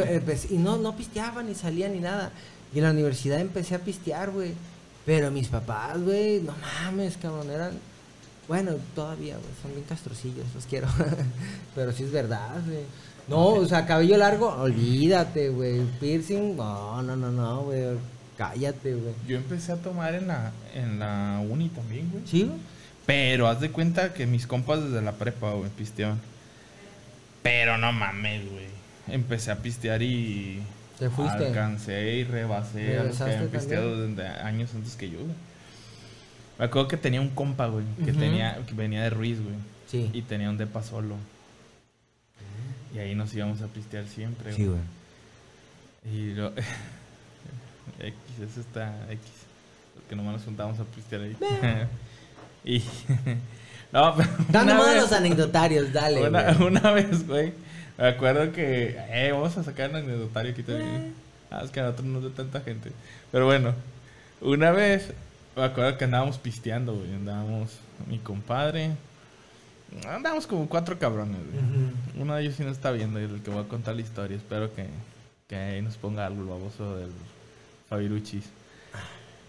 y 0.49 0.57
no, 0.57 0.77
no 0.77 0.95
pisteaba 0.95 1.43
ni 1.43 1.53
salía 1.53 1.89
ni 1.89 1.99
nada. 1.99 2.31
Y 2.73 2.79
en 2.79 2.85
la 2.85 2.91
universidad 2.91 3.39
empecé 3.39 3.75
a 3.75 3.79
pistear, 3.79 4.31
güey. 4.31 4.53
Pero 5.05 5.31
mis 5.31 5.49
papás, 5.49 6.01
güey, 6.01 6.39
no 6.41 6.53
mames, 6.61 7.17
cabrón, 7.17 7.49
eran... 7.51 7.71
Bueno, 8.47 8.71
todavía, 8.95 9.35
güey, 9.35 9.49
son 9.61 9.71
bien 9.73 9.83
castrocillos, 9.87 10.45
los 10.55 10.65
quiero. 10.65 10.87
Pero 11.75 11.91
sí 11.91 12.03
es 12.03 12.11
verdad, 12.11 12.61
güey. 12.65 12.79
No, 13.27 13.45
o 13.45 13.65
sea, 13.65 13.85
cabello 13.85 14.17
largo, 14.17 14.49
olvídate, 14.49 15.49
güey. 15.49 15.81
Piercing, 15.99 16.57
no, 16.57 17.01
no, 17.01 17.15
no, 17.15 17.31
no, 17.31 17.61
güey. 17.61 17.97
Cállate, 18.37 18.93
güey. 18.93 19.13
Yo 19.27 19.37
empecé 19.37 19.71
a 19.71 19.77
tomar 19.77 20.13
en 20.15 20.27
la, 20.27 20.51
en 20.73 20.99
la 20.99 21.41
uni 21.47 21.69
también, 21.69 22.09
güey. 22.11 22.23
¿Sí, 22.25 22.43
güey? 22.43 22.57
Pero 23.05 23.47
haz 23.47 23.59
de 23.59 23.69
cuenta 23.71 24.13
que 24.13 24.25
mis 24.25 24.47
compas 24.47 24.83
desde 24.83 25.01
la 25.01 25.13
prepa, 25.13 25.51
güey, 25.53 25.69
pisteaban. 25.69 26.19
Pero 27.41 27.77
no 27.77 27.91
mames, 27.91 28.49
güey. 28.49 28.67
Empecé 29.07 29.51
a 29.51 29.57
pistear 29.57 30.01
y. 30.01 30.61
Te 30.97 31.09
fuiste. 31.09 31.47
Alcancé 31.47 32.13
y 32.13 32.23
rebasé 32.23 32.97
a 32.97 33.03
los 33.03 33.17
que 33.17 33.23
¿Regresaste 33.23 33.35
habían 33.35 33.49
pisteado 33.49 34.07
desde 34.07 34.27
años 34.27 34.71
antes 34.73 34.95
que 34.95 35.09
yo, 35.09 35.19
güey. 35.19 35.35
Me 36.59 36.65
acuerdo 36.65 36.87
que 36.87 36.97
tenía 36.97 37.19
un 37.19 37.29
compa, 37.29 37.67
güey, 37.67 37.83
que, 38.05 38.13
tenía, 38.13 38.59
que 38.65 38.73
venía 38.73 39.03
de 39.03 39.09
Ruiz, 39.09 39.41
güey. 39.41 39.55
Sí. 39.87 40.09
Y 40.13 40.21
tenía 40.21 40.49
un 40.49 40.57
depa 40.57 40.83
solo. 40.83 41.15
Y 42.93 42.99
ahí 42.99 43.15
nos 43.15 43.33
íbamos 43.33 43.61
a 43.61 43.67
pistear 43.67 44.05
siempre, 44.05 44.53
Sí, 44.53 44.65
güey. 44.65 44.79
Y 46.05 46.33
lo... 46.33 46.49
X, 47.99 48.15
eso 48.41 48.61
está 48.61 48.93
X. 49.09 49.21
Porque 49.95 50.15
nomás 50.15 50.33
nos 50.33 50.43
juntamos 50.43 50.79
a 50.79 50.83
pistear 50.83 51.21
ahí. 51.21 51.37
y... 52.63 52.79
no, 53.91 54.15
pero... 54.15 54.29
Dando 54.49 54.73
una 54.73 54.83
más 54.83 54.93
vez- 54.93 55.01
los 55.01 55.11
anecdotarios, 55.11 55.91
dale, 55.93 56.27
una, 56.27 56.53
güey. 56.53 56.67
una 56.67 56.91
vez, 56.91 57.27
güey, 57.27 57.53
me 57.97 58.07
acuerdo 58.07 58.51
que... 58.51 58.95
Eh, 59.09 59.31
vamos 59.31 59.57
a 59.57 59.63
sacar 59.63 59.89
un 59.89 59.97
anecdotario 59.97 60.51
aquí 60.51 60.63
también. 60.63 61.13
Ah, 61.49 61.61
es 61.63 61.71
que 61.71 61.79
a 61.79 61.83
nosotros 61.83 62.07
no 62.07 62.17
es 62.19 62.25
de 62.25 62.29
tanta 62.31 62.61
gente. 62.61 62.91
Pero 63.31 63.45
bueno, 63.45 63.73
una 64.41 64.71
vez... 64.71 65.13
Me 65.55 65.63
acuerdo 65.63 65.97
que 65.99 66.05
andábamos 66.05 66.39
pisteando, 66.39 66.95
güey. 66.95 67.13
Andábamos 67.13 67.77
mi 68.07 68.17
compadre. 68.17 68.91
Andamos 70.07 70.47
como 70.47 70.67
cuatro 70.67 70.97
cabrones, 70.99 71.39
güey. 71.51 72.21
Uno 72.21 72.35
de 72.35 72.41
ellos 72.43 72.55
sí 72.55 72.63
nos 72.63 72.73
está 72.73 72.91
viendo 72.91 73.19
y 73.21 73.25
es 73.25 73.31
el 73.31 73.41
que 73.41 73.51
voy 73.51 73.63
a 73.63 73.67
contar 73.67 73.95
la 73.95 74.01
historia. 74.01 74.35
Espero 74.37 74.73
que, 74.73 74.87
que 75.47 75.55
ahí 75.55 75.81
nos 75.81 75.97
ponga 75.97 76.25
algo 76.25 76.41
el 76.41 76.47
baboso 76.47 76.95
del 76.97 77.11
Fabiruchis. 77.89 78.45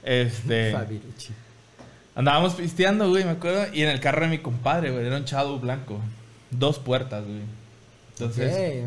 Este. 0.03 0.73
Fabiruchi. 0.77 1.33
Andábamos 2.15 2.55
pisteando, 2.55 3.09
güey, 3.09 3.25
me 3.25 3.31
acuerdo. 3.33 3.67
Y 3.73 3.83
en 3.83 3.89
el 3.91 4.01
carro 4.01 4.23
de 4.23 4.29
mi 4.29 4.39
compadre, 4.39 4.91
güey, 4.93 5.07
era 5.07 5.17
un 5.17 5.25
chado 5.25 5.59
blanco. 5.59 5.99
Dos 6.51 6.79
puertas, 6.79 7.25
güey. 7.25 7.41
Entonces, 8.13 8.85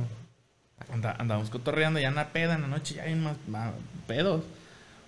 Ok. 0.80 0.94
anda- 0.94 1.16
andábamos 1.20 1.50
cotorreando 1.50 2.00
ya 2.00 2.08
en 2.08 2.16
la 2.16 2.30
peda, 2.30 2.56
en 2.56 2.62
la 2.62 2.68
noche 2.68 2.96
ya 2.96 3.04
hay 3.04 3.16
más, 3.16 3.36
más 3.48 3.74
pedos. 4.08 4.44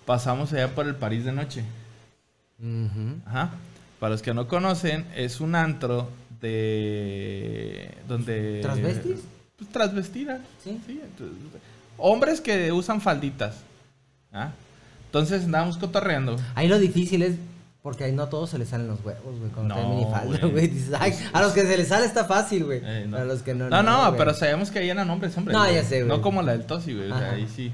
Pasamos 0.06 0.52
allá 0.52 0.74
por 0.76 0.88
el 0.88 0.96
París 0.96 1.24
de 1.24 1.32
noche. 1.32 1.64
Ajá. 3.26 3.52
Para 4.00 4.12
los 4.12 4.22
que 4.22 4.34
no 4.34 4.48
conocen, 4.48 5.06
es 5.16 5.40
un 5.40 5.56
antro 5.56 6.10
de. 6.42 7.92
donde. 8.08 8.62
¿Transvestis? 8.62 9.18
Pues. 9.58 9.70
Sí. 10.64 10.80
entonces, 11.04 11.38
hombres 11.98 12.42
que 12.42 12.72
usan 12.72 13.02
falditas. 13.02 13.58
¿Ah? 14.32 14.52
Entonces 15.08 15.44
andábamos 15.44 15.78
cotorreando. 15.78 16.38
Ahí 16.56 16.68
lo 16.68 16.80
difícil 16.80 17.24
es 17.24 17.36
porque 17.82 18.04
ahí 18.04 18.12
no 18.12 18.24
a 18.24 18.30
todos 18.30 18.50
se 18.50 18.58
les 18.58 18.68
salen 18.70 18.88
los 18.88 19.04
huevos, 19.06 19.40
güey, 19.40 19.50
cuando 19.52 19.74
No, 19.74 19.82
traen 19.82 19.96
minifalda, 19.98 20.48
güey. 20.48 20.68
Dices, 20.68 20.94
ay, 21.00 21.14
a 21.32 21.42
los 21.42 21.54
que 21.54 21.62
se 21.64 21.78
les 21.78 21.88
sale 21.88 22.06
está 22.06 22.26
fácil, 22.26 22.66
güey. 22.66 22.82
Eh, 22.84 23.06
no. 23.08 23.18
A 23.18 23.24
los 23.24 23.42
que 23.42 23.54
no. 23.56 23.70
No, 23.70 23.82
no, 23.84 24.16
pero 24.18 24.34
sabíamos 24.34 24.70
que 24.70 24.80
ahí 24.80 24.90
eran 24.90 25.10
hombres, 25.10 25.36
hombres. 25.38 25.56
No, 25.58 25.64
güey. 25.64 25.76
ya 25.76 25.84
sé, 25.84 26.04
güey. 26.04 26.08
No 26.10 26.22
como 26.22 26.42
la 26.42 26.52
del 26.52 26.66
Tosi, 26.66 26.94
güey. 26.94 27.10
O 27.12 27.18
sea, 27.18 27.28
Ajá. 27.28 27.36
ahí 27.36 27.48
sí. 27.56 27.72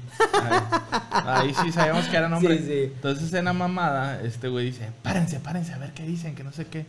Ahí, 1.12 1.48
ahí 1.48 1.54
sí 1.64 1.72
sabíamos 1.72 2.04
que 2.06 2.16
eran 2.16 2.32
hombres. 2.34 2.60
Sí, 2.60 2.66
sí. 2.66 2.82
Entonces 2.94 3.32
en 3.34 3.44
la 3.46 3.52
mamada, 3.52 4.20
este 4.22 4.48
güey 4.48 4.66
dice, 4.66 4.90
párense, 5.02 5.40
párense, 5.40 5.72
a 5.74 5.78
ver 5.78 5.92
qué 5.92 6.04
dicen, 6.04 6.34
que 6.34 6.44
no 6.44 6.52
sé 6.52 6.66
qué. 6.66 6.86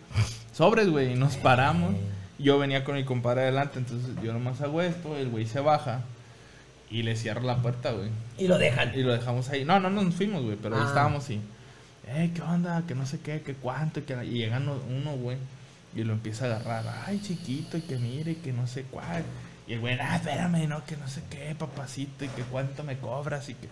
Sobres, 0.54 0.90
güey. 0.90 1.14
Y 1.14 1.16
nos 1.16 1.38
paramos. 1.38 1.96
Yo 2.40 2.60
venía 2.60 2.84
con 2.84 2.94
mi 2.96 3.04
compadre 3.04 3.42
adelante, 3.42 3.80
entonces 3.80 4.12
yo 4.24 4.32
nomás 4.32 4.62
hago 4.62 4.82
esto, 4.84 5.18
el 5.18 5.30
güey 5.30 5.48
se 5.48 5.60
baja 5.60 6.02
y 6.92 7.02
le 7.02 7.16
cierro 7.16 7.42
la 7.42 7.58
puerta, 7.64 7.92
güey. 7.94 8.10
Y 8.38 8.48
lo 8.48 8.60
dejan. 8.60 8.92
Y 8.94 9.02
lo 9.02 9.12
dejamos 9.12 9.50
ahí. 9.50 9.66
No, 9.66 9.80
no 9.80 9.90
nos 9.90 10.14
fuimos, 10.14 10.44
güey, 10.44 10.56
pero 10.56 10.76
ahí 10.76 10.84
Ah. 10.86 10.88
estábamos 10.88 11.28
y. 11.32 11.42
Eh, 12.10 12.32
¿qué 12.34 12.42
onda? 12.42 12.84
Que 12.88 12.96
no 12.96 13.06
sé 13.06 13.20
qué, 13.20 13.42
que 13.42 13.54
cuánto. 13.54 14.06
Que... 14.06 14.14
Y 14.26 14.40
llega 14.40 14.58
uno, 14.60 15.16
güey. 15.18 15.38
Y 15.96 16.04
lo 16.04 16.14
empieza 16.14 16.46
a 16.46 16.56
agarrar. 16.56 17.04
Ay, 17.06 17.20
chiquito, 17.22 17.78
y 17.78 17.82
que 17.82 17.98
mire, 17.98 18.38
que 18.38 18.54
no 18.54 18.68
sé 18.68 18.84
cuál. 18.84 19.24
Y 19.68 19.74
el 19.74 19.80
güey, 19.80 19.98
ah, 20.00 20.16
espérame, 20.16 20.68
no, 20.68 20.86
que 20.86 20.96
no 20.96 21.08
sé 21.08 21.22
qué, 21.30 21.56
papacito, 21.56 22.24
y 22.24 22.30
que 22.30 22.44
cuánto 22.44 22.84
me 22.84 22.98
cobras. 22.98 23.50
Y 23.50 23.56
que. 23.56 23.68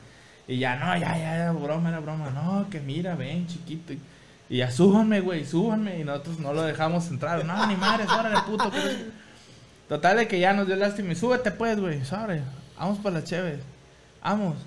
Y 0.48 0.60
ya, 0.60 0.76
no, 0.76 0.98
ya, 0.98 1.18
ya, 1.18 1.38
ya, 1.38 1.52
broma, 1.52 1.90
era 1.90 2.00
broma. 2.00 2.30
No, 2.32 2.70
que 2.70 2.80
mira, 2.80 3.16
ven, 3.16 3.48
chiquito. 3.48 3.94
Y, 4.50 4.58
ya, 4.58 4.72
súbanme, 4.72 5.22
güey, 5.22 5.46
súbanme. 5.46 6.00
Y 6.00 6.04
nosotros 6.04 6.40
no 6.40 6.54
lo 6.54 6.64
dejamos 6.64 7.08
entrar. 7.10 7.46
No, 7.46 7.66
ni 7.68 7.76
madres, 7.76 8.10
órale, 8.10 8.40
puto. 8.46 8.70
que. 8.72 9.26
Total 9.88 10.18
de 10.18 10.28
que 10.28 10.40
ya 10.40 10.54
nos 10.54 10.68
dio 10.68 10.76
lástima. 10.76 11.12
y 11.14 11.16
Súbete, 11.16 11.52
pues, 11.52 11.80
güey, 11.80 12.04
sobre. 12.04 12.42
Vamos 12.78 13.00
para 13.00 13.20
las 13.20 13.26
cheves. 13.26 13.60
Vamos. 14.22 14.58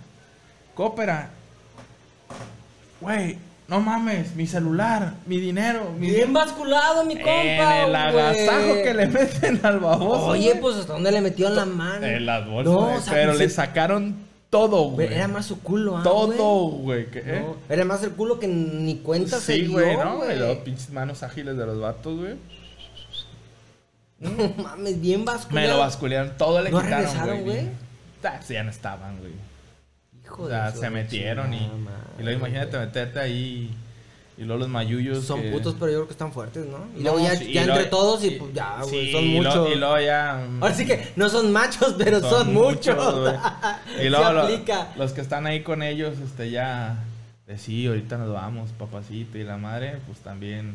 Coopera. 0.74 1.30
Güey, 3.00 3.38
no 3.68 3.80
mames, 3.80 4.34
mi 4.34 4.46
celular, 4.46 5.14
mi 5.26 5.38
dinero, 5.38 5.92
mi 5.98 6.08
Bien 6.10 6.32
basculado, 6.32 7.04
mi 7.04 7.14
compa. 7.16 7.30
En 7.82 7.88
el 7.88 7.94
agasajo 7.96 8.74
que 8.82 8.94
le 8.94 9.06
meten 9.08 9.60
al 9.62 9.78
baboso. 9.80 10.26
Oye, 10.28 10.48
güey. 10.50 10.60
pues 10.60 10.76
hasta 10.76 10.94
dónde 10.94 11.12
le 11.12 11.20
metió 11.20 11.50
la 11.50 11.66
mano. 11.66 12.04
En 12.06 12.24
las 12.26 12.46
bolsas, 12.48 12.72
No, 12.72 12.80
güey, 12.80 12.96
o 12.96 13.00
sea, 13.00 13.12
pero 13.12 13.28
pues, 13.32 13.38
le 13.40 13.48
se- 13.50 13.54
sacaron 13.56 14.16
todo, 14.48 14.84
güey. 14.90 15.12
Era 15.12 15.28
más 15.28 15.44
su 15.44 15.60
culo, 15.60 15.98
ah, 15.98 16.02
Todo, 16.02 16.68
güey. 16.70 17.06
¿eh? 17.12 17.44
No, 17.46 17.56
era 17.68 17.84
más 17.84 18.02
el 18.02 18.12
culo 18.12 18.38
que 18.40 18.48
ni 18.48 18.96
cuenta 18.96 19.38
se 19.38 19.54
Sí, 19.56 19.60
dio, 19.64 19.72
güey, 19.72 19.96
¿no? 19.98 20.16
güey. 20.16 20.38
Luego 20.38 20.64
pinches 20.64 20.88
manos 20.90 21.22
ágiles 21.22 21.56
de 21.58 21.66
los 21.66 21.78
vatos, 21.78 22.18
güey. 22.18 22.34
No 24.20 24.30
mames, 24.62 25.00
bien 25.00 25.24
basculado. 25.24 25.66
Me 25.68 25.72
lo 25.74 25.78
basculearon, 25.78 26.32
todo 26.36 26.60
le 26.62 26.70
¿No 26.70 26.80
quitaron, 26.80 27.04
regresaron, 27.04 27.40
güey? 27.42 27.56
güey. 27.56 27.68
Ah, 28.24 28.40
sí, 28.42 28.54
ya 28.54 28.64
no 28.64 28.70
estaban, 28.70 29.18
güey. 29.18 29.32
Hijo 30.28 30.42
O 30.44 30.48
sea, 30.48 30.70
se 30.72 30.90
metieron 30.90 31.52
y, 31.54 31.70
y 32.18 32.22
luego 32.22 32.38
imagínate 32.40 32.78
meterte 32.78 33.18
ahí 33.18 33.74
y 34.36 34.42
luego 34.44 34.60
los 34.60 34.68
mayuyos. 34.68 35.24
Son 35.24 35.42
que- 35.42 35.50
putos, 35.50 35.74
pero 35.80 35.86
yo 35.90 35.96
creo 35.98 36.06
que 36.06 36.12
están 36.12 36.32
fuertes, 36.32 36.64
¿no? 36.66 36.86
Y 36.94 37.02
No, 37.02 37.10
luego 37.12 37.20
ya, 37.20 37.34
sí, 37.36 37.52
ya 37.52 37.64
entre 37.64 37.84
todos 37.86 38.22
y 38.24 38.30
pues 38.32 38.52
ya, 38.54 38.78
güey, 38.82 39.06
sí, 39.06 39.12
son 39.12 39.24
y 39.24 39.34
muchos. 39.36 39.68
Y 39.70 39.74
luego 39.74 39.98
ya. 40.00 40.46
mm, 40.48 40.62
Ahora 40.62 40.74
sí 40.74 40.86
que 40.86 41.08
no 41.16 41.28
son 41.28 41.50
machos, 41.52 41.94
pero 41.98 42.20
son, 42.20 42.52
muchos. 42.54 42.94
Se 43.96 44.04
Y 44.06 44.08
luego 44.10 44.32
lo- 44.32 44.48
los 44.96 45.12
que 45.12 45.20
están 45.22 45.46
ahí 45.46 45.62
con 45.62 45.82
ellos, 45.82 46.14
este, 46.24 46.50
ya. 46.50 47.04
De 47.48 47.58
sí, 47.58 47.86
ahorita 47.86 48.18
nos 48.18 48.32
vamos, 48.32 48.70
papacito. 48.78 49.38
Y 49.38 49.42
la 49.44 49.56
madre, 49.56 49.96
pues 50.06 50.18
también. 50.20 50.74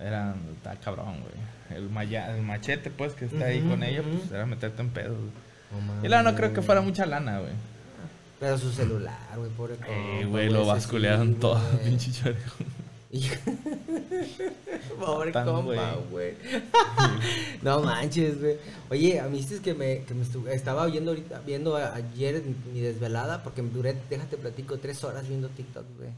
Eran. 0.00 0.34
Está 0.56 0.74
cabrón, 0.76 1.20
güey. 1.20 1.78
El, 1.78 1.88
maya- 1.88 2.36
el 2.36 2.42
machete, 2.42 2.90
pues, 2.90 3.14
que 3.14 3.24
está 3.24 3.46
ahí 3.46 3.60
con 3.60 3.82
ellos, 3.82 4.04
pues 4.18 4.30
era 4.32 4.44
meterte 4.46 4.82
en 4.82 4.90
pedo. 4.90 5.14
No 5.14 6.04
Y 6.04 6.08
luego 6.08 6.22
no 6.22 6.34
creo 6.36 6.52
que 6.52 6.60
fuera 6.62 6.80
mucha 6.80 7.06
lana, 7.06 7.38
güey. 7.38 7.52
Pero 8.38 8.58
su 8.58 8.70
celular, 8.70 9.18
güey, 9.36 9.50
pobre 9.50 9.76
Eh, 9.88 10.26
güey, 10.28 10.50
lo 10.50 10.66
basculearon 10.66 11.34
sí, 11.34 11.40
todo, 11.40 11.60
pinche 11.84 12.12
chorejo. 12.12 12.56
Pobre 14.98 15.32
Tan 15.32 15.46
compa, 15.46 15.94
güey. 16.10 16.34
no 17.62 17.80
manches, 17.80 18.40
güey. 18.40 18.58
Oye, 18.90 19.20
a 19.20 19.28
mí 19.28 19.38
es 19.38 19.60
que 19.60 19.74
me, 19.74 20.02
que 20.04 20.14
me 20.14 20.24
estu- 20.24 20.48
estaba 20.48 20.86
viendo 20.86 21.12
ahorita, 21.12 21.40
viendo 21.40 21.76
ayer 21.76 22.42
mi 22.72 22.80
desvelada, 22.80 23.42
porque 23.42 23.62
me 23.62 23.70
duré, 23.70 23.96
déjate 24.10 24.36
platico, 24.36 24.78
tres 24.78 25.02
horas 25.04 25.28
viendo 25.28 25.48
TikTok, 25.48 25.84
güey. 25.96 26.10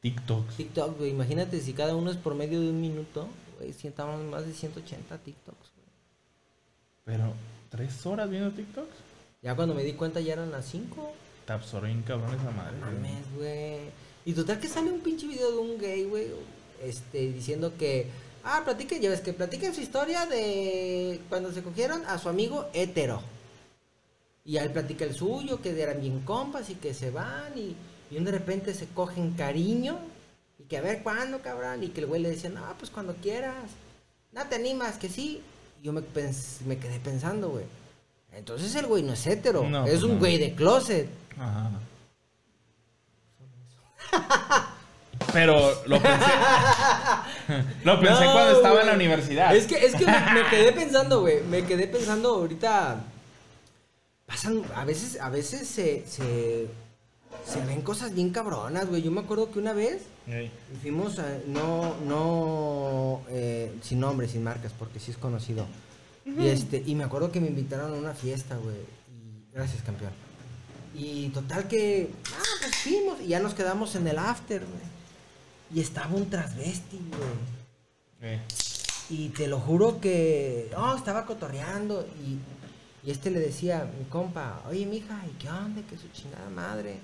TikToks. 0.00 0.56
TikTok, 0.56 0.98
güey, 0.98 1.10
imagínate 1.10 1.60
si 1.60 1.72
cada 1.72 1.94
uno 1.96 2.10
es 2.10 2.16
por 2.16 2.34
medio 2.34 2.60
de 2.60 2.68
un 2.68 2.80
minuto, 2.80 3.26
güey, 3.58 3.72
sientamos 3.72 4.22
más 4.24 4.46
de 4.46 4.52
180 4.52 5.16
TikToks, 5.18 5.70
güey. 5.76 5.88
Pero, 7.04 7.32
¿tres 7.70 8.04
horas 8.04 8.28
viendo 8.28 8.50
TikToks? 8.50 8.96
Ya 9.42 9.54
cuando 9.54 9.74
me 9.74 9.82
di 9.82 9.92
cuenta 9.92 10.20
ya 10.20 10.34
eran 10.34 10.50
las 10.50 10.66
5. 10.66 11.12
Te 11.46 11.52
absorben 11.52 11.92
bien 11.92 12.02
cabrón 12.02 12.34
esa 12.34 12.50
madre. 12.50 12.76
Mames, 12.80 13.34
güey. 13.36 13.78
Y 14.24 14.32
total 14.32 14.58
que 14.58 14.68
sale 14.68 14.90
un 14.90 15.00
pinche 15.00 15.26
video 15.26 15.52
de 15.52 15.58
un 15.58 15.78
gay, 15.78 16.04
güey, 16.04 16.28
este, 16.82 17.30
diciendo 17.32 17.74
que, 17.78 18.06
ah, 18.44 18.62
platiquen, 18.64 19.02
ya 19.02 19.10
ves 19.10 19.20
que 19.20 19.32
platiquen 19.34 19.74
su 19.74 19.82
historia 19.82 20.24
de 20.26 21.20
cuando 21.28 21.52
se 21.52 21.62
cogieron 21.62 22.02
a 22.06 22.18
su 22.18 22.28
amigo 22.30 22.66
hétero. 22.72 23.22
Y 24.46 24.56
él 24.56 24.70
platica 24.70 25.04
el 25.04 25.14
suyo, 25.14 25.60
que 25.60 25.78
eran 25.80 26.00
bien 26.00 26.20
compas 26.20 26.68
y 26.70 26.74
que 26.74 26.92
se 26.94 27.10
van 27.10 27.56
y, 27.56 27.74
y 28.10 28.22
de 28.22 28.30
repente 28.30 28.74
se 28.74 28.86
cogen 28.86 29.32
cariño. 29.32 29.98
Y 30.58 30.64
que 30.64 30.78
a 30.78 30.82
ver 30.82 31.02
cuándo, 31.02 31.40
cabrón. 31.40 31.82
Y 31.82 31.88
que 31.88 32.00
el 32.00 32.06
güey 32.06 32.22
le 32.22 32.30
decía, 32.30 32.50
no, 32.50 32.62
pues 32.78 32.90
cuando 32.90 33.14
quieras. 33.16 33.70
No 34.32 34.46
te 34.46 34.54
animas, 34.56 34.96
que 34.98 35.08
sí. 35.08 35.40
Y 35.80 35.84
yo 35.84 35.92
me, 35.92 36.02
me 36.66 36.78
quedé 36.78 36.98
pensando, 37.00 37.50
güey. 37.50 37.64
Entonces 38.32 38.74
el 38.74 38.86
güey 38.86 39.02
no 39.02 39.12
es 39.12 39.26
hétero, 39.26 39.68
No, 39.68 39.84
es 39.84 39.92
pues 39.92 40.02
un 40.02 40.14
no. 40.14 40.18
güey 40.18 40.38
de 40.38 40.54
closet. 40.54 41.08
Ajá. 41.38 41.70
Pero 45.32 45.82
lo 45.86 46.00
pensé. 46.00 46.26
lo 47.84 48.00
pensé 48.00 48.24
No, 48.24 48.32
cuando 48.32 48.56
estaba 48.56 48.80
en 48.80 48.86
la 48.86 48.94
universidad. 48.94 49.54
Es 49.54 49.66
que, 49.66 49.84
es 49.84 49.94
que 49.94 50.06
me, 50.06 50.12
me 50.12 50.48
quedé 50.48 50.72
pensando, 50.72 51.20
güey. 51.20 51.42
Me 51.42 51.64
quedé 51.64 51.86
pensando 51.88 52.30
ahorita. 52.36 53.02
Pasan, 54.26 54.62
a 54.74 54.84
veces, 54.84 55.20
a 55.20 55.28
veces 55.30 55.68
se, 55.68 56.06
se, 56.06 56.68
se 57.44 57.60
ven 57.66 57.82
cosas 57.82 58.14
bien 58.14 58.30
cabronas, 58.30 58.86
güey. 58.86 59.02
Yo 59.02 59.10
me 59.10 59.20
acuerdo 59.20 59.50
que 59.50 59.58
una 59.58 59.72
vez 59.72 60.02
fuimos 60.80 61.18
a, 61.18 61.26
no, 61.46 61.96
no, 62.06 63.20
eh, 63.28 63.74
sin 63.82 64.00
nombre, 64.00 64.28
sin 64.28 64.42
marcas, 64.42 64.72
porque 64.78 65.00
sí 65.00 65.10
es 65.10 65.16
conocido. 65.16 65.66
Y 66.24 66.46
este, 66.46 66.82
y 66.86 66.94
me 66.94 67.04
acuerdo 67.04 67.30
que 67.30 67.40
me 67.40 67.48
invitaron 67.48 67.92
a 67.92 67.96
una 67.96 68.14
fiesta, 68.14 68.56
güey. 68.56 68.76
Gracias, 69.52 69.82
campeón. 69.82 70.12
Y 70.94 71.30
total 71.30 71.66
que, 71.66 72.10
ah, 72.32 72.42
pues 72.60 72.76
fuimos 72.76 73.20
y 73.20 73.28
ya 73.28 73.40
nos 73.40 73.54
quedamos 73.54 73.96
en 73.96 74.06
el 74.06 74.18
after, 74.18 74.60
güey. 74.60 74.94
Y 75.74 75.80
estaba 75.80 76.14
un 76.14 76.30
transvesti, 76.30 77.00
güey. 77.10 78.32
Ey. 78.32 78.40
Y 79.10 79.28
te 79.30 79.48
lo 79.48 79.58
juro 79.58 80.00
que. 80.00 80.70
Oh, 80.76 80.94
estaba 80.96 81.26
cotorreando. 81.26 82.06
Y, 82.24 82.38
y 83.06 83.10
este 83.10 83.30
le 83.30 83.40
decía, 83.40 83.90
mi 83.98 84.04
compa, 84.04 84.62
oye, 84.68 84.86
mija, 84.86 85.20
¿y 85.26 85.36
qué 85.38 85.48
onda? 85.50 85.82
Que 85.82 85.98
su 85.98 86.08
chingada 86.08 86.48
madre. 86.48 87.00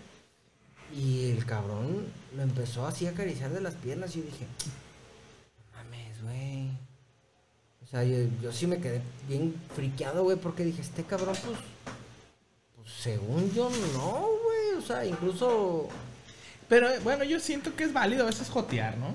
Y 0.97 1.31
el 1.31 1.45
cabrón 1.45 2.07
lo 2.37 2.43
empezó 2.43 2.87
así 2.87 3.07
a 3.07 3.11
acariciar 3.11 3.51
de 3.51 3.61
las 3.61 3.75
piernas. 3.75 4.15
Y 4.15 4.21
yo 4.21 4.27
dije, 4.27 4.47
no 5.57 5.79
mames, 5.79 6.23
güey. 6.23 6.71
O 7.83 7.87
sea, 7.91 8.05
yo, 8.05 8.17
yo 8.41 8.53
sí 8.53 8.69
me 8.69 8.81
quedé 8.81 9.03
bien 9.29 9.61
friqueado, 9.75 10.23
güey, 10.23 10.37
porque 10.37 10.65
dije, 10.65 10.81
este 10.81 11.03
cabrón, 11.03 11.37
pues. 11.45 11.59
Pues 12.83 12.95
según 13.03 13.53
yo, 13.53 13.71
no, 13.95 14.11
güey. 14.45 14.79
O 14.79 14.83
sea, 14.83 15.05
incluso. 15.05 15.89
Pero 16.69 16.89
eh, 16.89 17.01
bueno, 17.03 17.25
yo 17.25 17.41
siento 17.41 17.75
que 17.75 17.85
es 17.85 17.93
válido 17.93 18.23
a 18.23 18.27
veces 18.27 18.49
jotear, 18.49 18.97
¿no? 18.99 19.15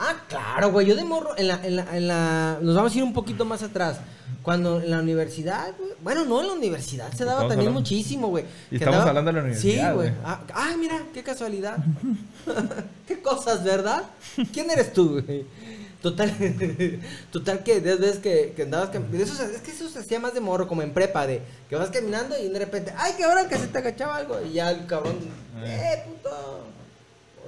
Ah, 0.00 0.14
claro, 0.28 0.70
güey. 0.70 0.86
Yo 0.86 0.94
de 0.94 1.02
morro, 1.04 1.36
en 1.36 1.48
la, 1.48 1.54
en 1.66 1.74
la, 1.76 1.96
en 1.96 2.06
la, 2.06 2.58
nos 2.62 2.76
vamos 2.76 2.94
a 2.94 2.98
ir 2.98 3.02
un 3.02 3.12
poquito 3.12 3.44
más 3.44 3.62
atrás. 3.62 3.98
Cuando 4.42 4.80
en 4.80 4.90
la 4.90 5.00
universidad, 5.00 5.72
güey, 5.76 5.90
bueno, 6.02 6.24
no 6.24 6.40
en 6.40 6.46
la 6.46 6.52
universidad, 6.52 7.10
se 7.12 7.24
daba 7.24 7.38
Estamos 7.42 7.48
también 7.50 7.68
hablando- 7.70 7.80
muchísimo, 7.80 8.28
güey. 8.28 8.44
Y 8.70 8.78
Que 8.78 8.84
estamos 8.84 9.00
hablando 9.04 9.30
de 9.30 9.32
la 9.38 9.40
universidad, 9.44 9.88
Sí, 9.90 9.94
güey. 9.96 10.10
güey. 10.10 10.20
Ah, 10.24 10.40
ah, 10.54 10.74
mira, 10.78 11.02
qué 11.12 11.22
casualidad. 11.24 11.78
qué 13.08 13.20
cosas, 13.20 13.64
¿verdad? 13.64 14.04
¿Quién 14.52 14.70
eres 14.70 14.92
tú, 14.92 15.20
güey? 15.20 15.44
Total, 16.02 16.32
total 17.32 17.64
que 17.64 17.80
de 17.80 17.96
veces 17.96 18.18
que, 18.18 18.52
que 18.54 18.62
andabas 18.62 18.90
cam- 18.92 19.08
de 19.08 19.20
eso 19.22 19.42
es 19.42 19.60
que 19.62 19.72
eso 19.72 19.88
se 19.88 19.98
hacía 19.98 20.20
más 20.20 20.32
de 20.32 20.40
morro, 20.40 20.68
como 20.68 20.82
en 20.82 20.92
prepa, 20.94 21.26
de 21.26 21.42
que 21.68 21.74
vas 21.74 21.90
caminando 21.90 22.38
y 22.38 22.48
de 22.48 22.58
repente, 22.58 22.92
ay 22.96 23.14
cabrón, 23.18 23.48
que 23.48 23.56
se 23.58 23.66
te 23.66 23.78
agachaba 23.78 24.16
algo. 24.16 24.40
Y 24.40 24.52
ya 24.52 24.70
el 24.70 24.86
cabrón, 24.86 25.16
eh, 25.64 26.04
puto. 26.06 26.67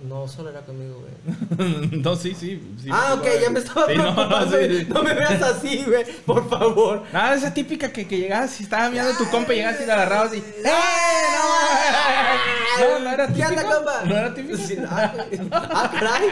No, 0.03 0.27
solo 0.27 0.49
era 0.51 0.61
conmigo, 0.63 1.01
güey. 1.01 2.01
no, 2.03 2.17
sí, 2.17 2.35
sí. 2.35 2.61
sí 2.83 2.89
ah, 2.91 3.15
ok, 3.19 3.27
ya 3.43 3.51
me 3.51 3.59
estaba 3.61 3.87
Sí, 3.87 3.95
no, 3.97 4.15
preocupando. 4.15 4.57
sí. 4.59 4.87
No 4.89 5.03
me 5.03 5.15
veas 5.15 5.43
así, 5.43 5.85
güey, 5.87 6.05
por 6.25 6.49
favor. 6.49 7.03
Nada, 7.13 7.35
esa 7.35 7.53
típica 7.53 7.93
que, 7.93 8.07
que 8.09 8.17
llegabas 8.19 8.59
y 8.61 8.63
estaba 8.65 8.89
mirando 8.91 9.13
tu 9.19 9.29
compa 9.31 9.53
y 9.53 9.57
llegabas 9.57 9.81
y 9.83 9.87
la 9.87 9.95
agarrabas 9.95 10.35
y. 10.35 10.39
¡Eh! 10.39 10.43
No, 12.81 12.89
no, 12.99 12.99
no 13.01 13.11
era 13.11 13.27
¿Qué 13.27 13.33
típico. 13.35 13.49
anda, 13.49 13.63
compa? 13.65 14.03
No 14.07 14.17
era 14.17 14.35
típico. 14.35 14.57
Sí, 14.57 14.77
ah, 14.89 15.13
ah, 15.53 15.91
caray. 15.93 16.29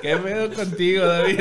¿Qué 0.00 0.16
pedo 0.16 0.54
contigo, 0.54 1.04
David? 1.06 1.40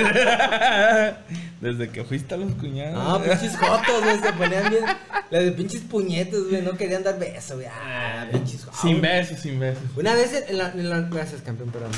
Desde 1.64 1.90
que 1.90 2.04
fuiste 2.04 2.36
a 2.36 2.38
los 2.38 2.52
cuñados. 2.56 2.94
No, 3.04 3.24
pinches 3.24 3.58
jotos, 3.58 4.04
güey, 4.04 4.20
se 4.20 4.34
ponían 4.34 4.70
bien. 4.70 4.86
Las 5.32 5.44
de 5.46 5.52
pinches 5.54 5.82
puñetes, 5.82 6.50
güey, 6.50 6.62
no 6.62 6.78
querían 6.78 7.04
dar 7.04 7.18
beso, 7.18 7.56
güey. 7.56 7.68
Ah, 7.68 8.28
pinches 8.32 8.66
jotos. 8.66 8.82
Sin 8.82 9.02
besos, 9.02 9.40
sin 9.40 9.60
besos. 9.60 9.82
Una 9.96 10.14
vez 10.14 10.34
en 10.48 10.58
la, 10.58 10.70
en 10.72 10.90
la- 10.90 11.02
Gracias, 11.02 11.42
campeón, 11.42 11.72
perdón. 11.72 11.92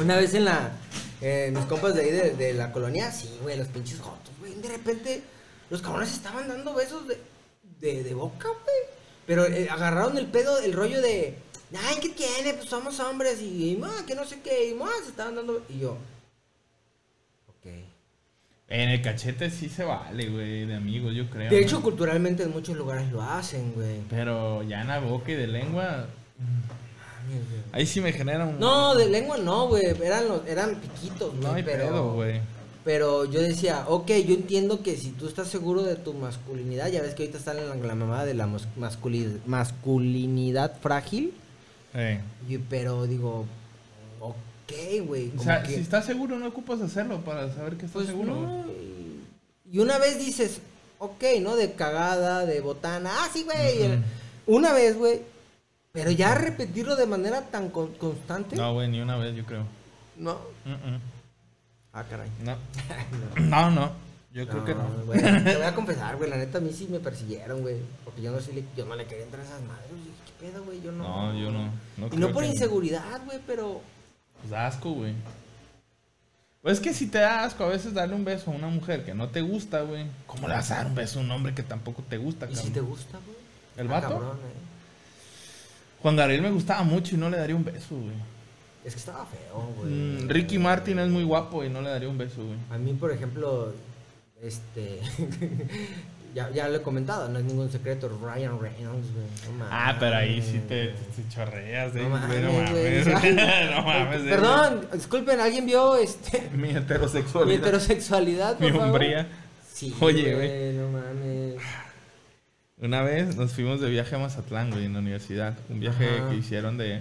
Una 0.00 0.16
vez 0.16 0.34
en 0.34 0.44
la. 0.44 0.72
eh, 1.20 1.50
mis 1.54 1.64
compas 1.66 1.94
de 1.94 2.02
ahí 2.02 2.10
de, 2.10 2.30
de 2.34 2.52
la 2.54 2.72
colonia, 2.72 3.10
sí, 3.12 3.30
güey, 3.42 3.56
los 3.56 3.68
pinches 3.68 4.00
jotos, 4.00 4.32
güey. 4.40 4.54
De 4.56 4.68
repente, 4.68 5.22
los 5.70 5.80
cabrones 5.80 6.12
estaban 6.12 6.48
dando 6.48 6.74
besos 6.74 7.06
de, 7.08 7.18
de, 7.80 8.02
de 8.02 8.14
boca, 8.14 8.48
güey. 8.48 8.94
Pero 9.26 9.46
eh, 9.46 9.68
agarraron 9.70 10.18
el 10.18 10.26
pedo, 10.26 10.58
el 10.58 10.72
rollo 10.72 11.00
de. 11.00 11.38
Ay, 11.88 11.96
¿qué 12.00 12.10
tiene? 12.10 12.52
Pues 12.54 12.68
somos 12.68 13.00
hombres 13.00 13.40
y, 13.40 13.70
y, 13.72 13.76
ma, 13.76 13.90
que 14.06 14.14
no 14.14 14.24
sé 14.26 14.40
qué. 14.42 14.68
Y 14.70 14.74
más, 14.74 14.90
se 15.04 15.10
estaban 15.10 15.34
dando. 15.36 15.62
Y 15.70 15.78
yo. 15.78 15.96
Ok. 17.48 17.70
En 18.74 18.88
el 18.88 19.02
cachete 19.02 19.50
sí 19.50 19.68
se 19.68 19.84
vale, 19.84 20.28
güey, 20.30 20.66
de 20.66 20.74
amigos, 20.74 21.14
yo 21.14 21.30
creo. 21.30 21.48
De 21.48 21.60
¿no? 21.60 21.64
hecho, 21.64 21.80
culturalmente 21.80 22.42
en 22.42 22.50
muchos 22.50 22.76
lugares 22.76 23.10
lo 23.12 23.22
hacen, 23.22 23.72
güey. 23.72 24.00
Pero 24.10 24.64
ya 24.64 24.80
en 24.80 24.88
la 24.88 24.98
boca 24.98 25.30
y 25.30 25.36
de 25.36 25.46
lengua. 25.46 26.06
Mames, 26.38 27.48
güey. 27.48 27.60
Ahí 27.70 27.86
sí 27.86 28.00
me 28.00 28.12
genera 28.12 28.44
un. 28.46 28.58
No, 28.58 28.96
de 28.96 29.08
lengua 29.08 29.36
no, 29.38 29.68
güey. 29.68 29.84
Eran, 30.02 30.26
los, 30.26 30.44
eran 30.46 30.74
piquitos, 30.80 31.30
güey. 31.30 31.40
No 31.42 31.52
hay 31.52 31.62
pero, 31.62 31.84
pedo, 31.88 32.12
güey. 32.14 32.40
Pero 32.84 33.24
yo 33.30 33.40
decía, 33.40 33.84
ok, 33.86 34.08
yo 34.26 34.34
entiendo 34.34 34.82
que 34.82 34.96
si 34.96 35.10
tú 35.12 35.28
estás 35.28 35.46
seguro 35.48 35.84
de 35.84 35.94
tu 35.94 36.12
masculinidad, 36.12 36.88
ya 36.88 37.00
ves 37.00 37.14
que 37.14 37.22
ahorita 37.22 37.38
está 37.38 37.54
la, 37.54 37.76
la 37.76 37.94
mamada 37.94 38.24
de 38.24 38.34
la 38.34 38.46
mos- 38.48 38.66
masculi- 38.76 39.38
masculinidad 39.46 40.74
frágil. 40.80 41.32
Eh. 41.94 42.20
y- 42.48 42.58
pero 42.58 43.06
digo, 43.06 43.46
ok, 44.64 45.06
güey. 45.06 45.32
O 45.38 45.42
sea, 45.42 45.62
que, 45.62 45.74
si 45.74 45.80
estás 45.80 46.04
seguro, 46.04 46.38
no 46.38 46.48
ocupas 46.48 46.80
hacerlo 46.80 47.20
para 47.20 47.52
saber 47.54 47.76
que 47.76 47.86
estás 47.86 48.02
pues, 48.02 48.06
seguro. 48.06 48.34
no, 48.34 48.62
güey. 48.64 48.76
y, 49.70 49.78
una 49.78 49.98
vez 49.98 50.18
dices, 50.18 50.60
ok, 50.98 51.22
¿no? 51.40 51.56
De 51.56 51.72
cagada, 51.72 52.46
de 52.46 52.60
botana. 52.60 53.10
Ah, 53.12 53.28
sí, 53.32 53.44
güey. 53.44 53.98
Una 54.46 54.72
vez, 54.72 54.96
güey. 54.96 55.20
Pero 55.92 56.10
ya 56.10 56.34
repetirlo 56.34 56.96
de 56.96 57.06
manera 57.06 57.42
tan 57.42 57.68
con- 57.68 57.94
constante. 57.94 58.56
No, 58.56 58.74
güey, 58.74 58.88
ni 58.88 59.00
una 59.00 59.16
vez, 59.16 59.36
yo 59.36 59.44
creo. 59.44 59.64
No. 60.16 60.38
Ah, 61.92 62.04
caray. 62.08 62.28
No. 62.42 62.56
No, 63.40 63.70
no. 63.70 64.04
Yo 64.32 64.48
creo 64.48 64.64
que 64.64 64.74
no. 64.74 64.82
güey, 65.06 65.20
te 65.20 65.54
voy 65.56 65.64
a 65.64 65.74
confesar, 65.76 66.16
güey, 66.16 66.28
la 66.28 66.36
neta 66.36 66.58
a 66.58 66.60
mí 66.60 66.72
sí 66.72 66.88
me 66.90 66.98
persiguieron, 66.98 67.62
güey. 67.62 67.76
Porque 68.04 68.20
yo 68.20 68.32
no, 68.32 68.40
sí 68.40 68.50
le, 68.52 68.64
yo 68.76 68.84
no 68.84 68.96
le 68.96 69.06
quería 69.06 69.22
entrar 69.24 69.42
a 69.42 69.46
esas 69.46 69.62
madres. 69.62 69.88
¿Qué 70.26 70.46
pedo, 70.46 70.64
güey? 70.64 70.82
Yo 70.82 70.90
no. 70.90 71.04
No, 71.04 71.38
yo 71.40 71.52
no. 71.52 71.70
no 71.96 72.08
y 72.12 72.16
no 72.16 72.32
por 72.32 72.44
inseguridad, 72.44 73.24
güey, 73.24 73.38
pero. 73.46 73.80
Pues 74.44 74.50
da 74.50 74.66
asco, 74.66 74.90
güey. 74.92 75.14
Pues 76.60 76.74
es 76.78 76.80
que 76.80 76.92
si 76.94 77.06
te 77.06 77.18
da 77.18 77.44
asco 77.44 77.64
a 77.64 77.68
veces 77.68 77.94
darle 77.94 78.14
un 78.14 78.24
beso 78.24 78.50
a 78.50 78.54
una 78.54 78.68
mujer 78.68 79.04
que 79.04 79.14
no 79.14 79.28
te 79.28 79.40
gusta, 79.40 79.80
güey. 79.80 80.04
¿Cómo 80.26 80.48
le 80.48 80.54
vas 80.54 80.70
a 80.70 80.76
dar 80.76 80.86
un 80.86 80.94
beso 80.94 81.18
a 81.18 81.22
un 81.22 81.30
hombre 81.30 81.54
que 81.54 81.62
tampoco 81.62 82.02
te 82.08 82.16
gusta, 82.18 82.44
¿Y 82.46 82.48
cabrón? 82.50 82.64
si 82.66 82.70
te 82.72 82.80
gusta, 82.80 83.18
güey? 83.24 83.36
¿El 83.78 83.86
Ah, 83.88 83.90
vato? 84.00 84.08
cabrón, 84.10 84.36
eh. 84.38 84.60
Juan 86.02 86.16
Gabriel 86.16 86.42
me 86.42 86.50
gustaba 86.50 86.82
mucho 86.82 87.14
y 87.14 87.18
no 87.18 87.30
le 87.30 87.38
daría 87.38 87.56
un 87.56 87.64
beso, 87.64 87.96
güey. 87.96 88.14
Es 88.84 88.92
que 88.92 88.98
estaba 89.00 89.24
feo, 89.24 89.72
güey. 89.78 89.90
Mm, 89.90 90.28
Ricky 90.28 90.58
Martin 90.58 90.98
es 90.98 91.08
muy 91.08 91.24
guapo 91.24 91.64
y 91.64 91.70
no 91.70 91.80
le 91.80 91.88
daría 91.88 92.08
un 92.10 92.18
beso, 92.18 92.44
güey. 92.44 92.58
A 92.70 92.76
mí, 92.76 92.92
por 92.92 93.10
ejemplo, 93.10 93.72
este. 94.42 95.00
ya, 96.34 96.50
ya 96.50 96.68
lo 96.68 96.76
he 96.76 96.82
comentado, 96.82 97.28
no 97.28 97.38
es 97.38 97.44
ningún 97.44 97.70
secreto. 97.70 98.08
Ryan 98.08 98.60
Reynolds, 98.60 99.06
güey. 99.14 99.26
No 99.46 99.52
mames. 99.58 99.68
Ah, 99.70 99.96
pero 100.00 100.16
ahí 100.16 100.42
sí 100.42 100.60
te, 100.68 100.88
te, 100.88 100.92
te 101.22 101.28
chorreas, 101.28 101.94
No 101.94 102.00
eh, 102.00 102.08
güey. 102.26 102.42
No 102.42 102.52
mames, 102.52 103.04
güey. 103.06 103.14
mames. 103.14 103.70
no 103.70 103.82
mames. 103.82 104.20
eh, 104.22 104.28
Perdón, 104.30 104.88
disculpen, 104.92 105.40
¿alguien 105.40 105.66
vio 105.66 105.96
este. 105.96 106.50
Mi 106.52 106.68
mi 106.68 106.76
heterosexualidad. 106.76 107.58
heterosexualidad, 107.60 108.58
por 108.58 108.72
Mi 108.72 108.78
hombría. 108.78 109.26
Sí, 109.72 109.94
Oye, 110.00 110.34
güey. 110.34 110.72
No 110.74 110.88
mames. 110.90 111.54
Una 112.78 113.02
vez 113.02 113.36
nos 113.36 113.52
fuimos 113.52 113.80
de 113.80 113.88
viaje 113.88 114.14
a 114.14 114.18
Mazatlán, 114.18 114.70
güey, 114.70 114.84
en 114.86 114.92
la 114.94 114.98
universidad. 114.98 115.56
Un 115.70 115.80
viaje 115.80 116.08
Ajá. 116.18 116.28
que 116.30 116.36
hicieron 116.36 116.76
de... 116.76 117.00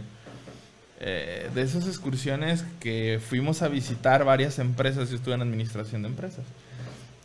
eh, 0.99 1.49
de 1.53 1.61
esas 1.61 1.87
excursiones 1.87 2.63
que 2.79 3.19
fuimos 3.27 3.61
a 3.63 3.67
visitar 3.67 4.23
varias 4.23 4.59
empresas. 4.59 5.09
Yo 5.09 5.15
estuve 5.17 5.33
en 5.33 5.41
administración 5.41 6.03
de 6.03 6.09
empresas. 6.09 6.45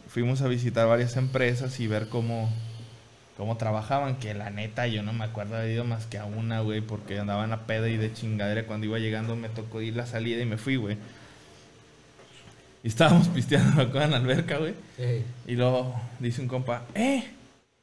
Fuimos 0.09 0.41
a 0.43 0.49
visitar 0.49 0.89
varias 0.89 1.17
empresas 1.17 1.79
y 1.81 1.87
ver 1.87 2.09
cómo, 2.09 2.51
cómo 3.37 3.57
trabajaban. 3.57 4.17
Que 4.17 4.35
la 4.35 4.51
neta 4.51 4.87
yo 4.87 5.03
no 5.03 5.13
me 5.13 5.25
acuerdo 5.25 5.57
de 5.57 5.73
ido 5.73 5.85
más 5.85 6.07
que 6.07 6.19
a 6.19 6.25
una, 6.25 6.61
güey, 6.61 6.81
porque 6.81 7.19
andaba 7.19 7.45
en 7.45 7.51
la 7.51 7.67
peda 7.67 7.89
y 7.89 7.97
de 7.97 8.13
chingadera. 8.13 8.67
Cuando 8.67 8.87
iba 8.87 8.99
llegando 8.99 9.37
me 9.37 9.49
tocó 9.49 9.83
ir 9.83 9.97
la 9.97 10.07
salida 10.07 10.43
y 10.43 10.47
me 10.47 10.57
fui, 10.57 10.77
güey. 10.77 10.97
Y 12.83 12.89
estábamos 12.89 13.29
pisteando 13.35 13.83
acá 13.83 14.05
en 14.05 14.13
la 14.13 14.17
alberca, 14.17 14.59
güey. 14.59 14.75
Ey. 14.99 15.25
Y 15.47 15.55
luego 15.57 15.95
dice 16.19 16.41
un 16.41 16.49
compa, 16.49 16.85
¡eh! 16.95 17.25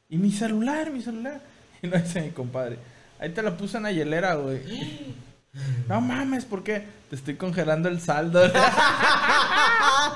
¿Y 0.08 0.18
mi 0.18 0.30
celular, 0.32 0.90
mi 0.90 1.02
celular? 1.02 1.40
Y 1.82 1.88
no 1.88 1.98
dice 1.98 2.22
mi 2.22 2.30
compadre, 2.30 2.78
ahí 3.18 3.28
te 3.28 3.42
la 3.42 3.54
puse 3.54 3.76
en 3.76 3.82
la 3.82 3.92
hielera, 3.92 4.34
güey. 4.36 4.60
No 5.88 6.00
mames, 6.00 6.44
¿por 6.44 6.62
qué? 6.62 6.84
Te 7.08 7.16
estoy 7.16 7.36
congelando 7.36 7.88
el 7.88 8.00
saldo. 8.00 8.42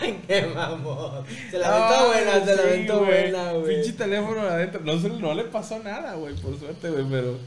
¡Qué 0.26 0.46
mamón! 0.54 1.24
Se 1.50 1.58
la 1.58 1.68
aventó 1.68 2.08
buena, 2.08 2.44
se 2.44 2.56
la 2.56 2.62
aventó 2.62 3.04
buena, 3.04 3.52
güey. 3.52 3.76
Pinche 3.76 3.92
teléfono 3.92 4.40
adentro. 4.42 4.80
No, 4.84 4.96
no 4.96 5.34
le 5.34 5.44
pasó 5.44 5.78
nada, 5.78 6.14
güey, 6.14 6.34
por 6.36 6.58
suerte, 6.58 6.90
güey, 6.90 7.04
pero 7.08 7.38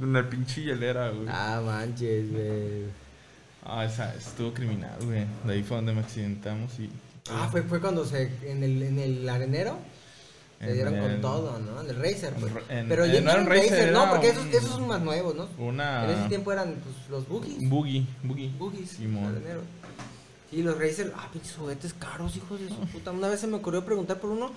en 0.00 0.12
la 0.12 0.28
pinche 0.28 0.62
hielera, 0.62 1.10
güey. 1.10 1.26
Ah, 1.28 1.60
manches, 1.64 2.30
güey. 2.30 2.84
Ah, 3.64 3.84
esa 3.84 4.14
estuvo 4.14 4.52
criminal, 4.54 4.96
güey. 5.02 5.26
De 5.44 5.54
ahí 5.54 5.62
fue 5.62 5.76
donde 5.76 5.92
me 5.92 6.00
accidentamos 6.00 6.78
y... 6.78 6.90
Ah, 7.30 7.48
fue, 7.50 7.62
fue 7.62 7.80
cuando 7.80 8.04
se. 8.04 8.30
En 8.44 8.62
el, 8.62 8.80
en 8.82 8.98
el 9.00 9.28
arenero. 9.28 9.76
Se 10.60 10.72
dieron 10.72 10.98
con 10.98 11.20
todo, 11.20 11.58
¿no? 11.58 11.82
En 11.82 11.90
el 11.90 11.96
Racer, 11.96 12.32
pues. 12.40 12.52
En- 12.70 12.88
Pero 12.88 13.04
en- 13.04 13.12
yo 13.12 13.20
no 13.20 13.30
era 13.30 13.40
un 13.40 13.46
Racer, 13.46 13.92
no, 13.92 14.08
porque 14.08 14.28
esos, 14.28 14.46
esos 14.46 14.70
son 14.70 14.86
más 14.86 15.02
nuevos, 15.02 15.34
¿no? 15.34 15.48
Una... 15.58 16.04
En 16.10 16.18
ese 16.18 16.28
tiempo 16.28 16.50
eran 16.52 16.74
pues, 16.82 17.10
los 17.10 17.28
boogies. 17.28 17.68
Boogie, 17.68 18.06
boogie. 18.22 18.50
Boogies. 18.58 18.90
Simón. 18.90 19.38
Sí, 20.50 20.62
los 20.62 20.78
Racer. 20.78 21.12
Ah, 21.16 21.28
pinches 21.32 21.56
juguetes 21.56 21.92
caros, 21.94 22.36
hijos 22.36 22.58
de 22.60 22.68
su 22.68 22.76
puta. 22.92 23.10
Una 23.10 23.28
vez 23.28 23.40
se 23.40 23.46
me 23.46 23.56
ocurrió 23.56 23.84
preguntar 23.84 24.18
por 24.18 24.30
uno. 24.30 24.50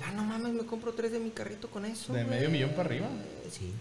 Ya 0.00 0.10
no 0.10 0.24
mames, 0.24 0.52
me 0.52 0.64
compro 0.66 0.92
tres 0.92 1.12
de 1.12 1.20
mi 1.20 1.30
carrito 1.30 1.68
con 1.68 1.84
eso. 1.84 2.12
¿De 2.12 2.24
medio 2.24 2.50
millón 2.50 2.70
para 2.70 2.88
arriba? 2.88 3.06
Sí. 3.50 3.72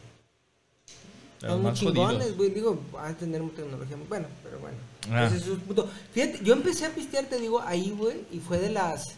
Son 1.39 1.61
muy 1.61 1.73
chingones, 1.73 2.37
güey. 2.37 2.51
Digo, 2.51 2.79
va 2.95 3.07
a 3.07 3.13
tener 3.13 3.41
tecnología 3.49 3.97
muy 3.97 4.07
buena, 4.07 4.27
pero 4.43 4.59
bueno. 4.59 4.77
Ah. 5.11 5.25
Ese 5.25 5.37
es 5.37 5.47
un 5.47 5.59
punto. 5.61 5.89
Fíjate, 6.11 6.39
yo 6.43 6.53
empecé 6.53 6.85
a 6.85 6.89
pistear, 6.91 7.25
te 7.25 7.39
digo, 7.39 7.59
ahí, 7.61 7.91
güey, 7.97 8.21
y 8.31 8.39
fue 8.39 8.59
de 8.59 8.69
las 8.69 9.15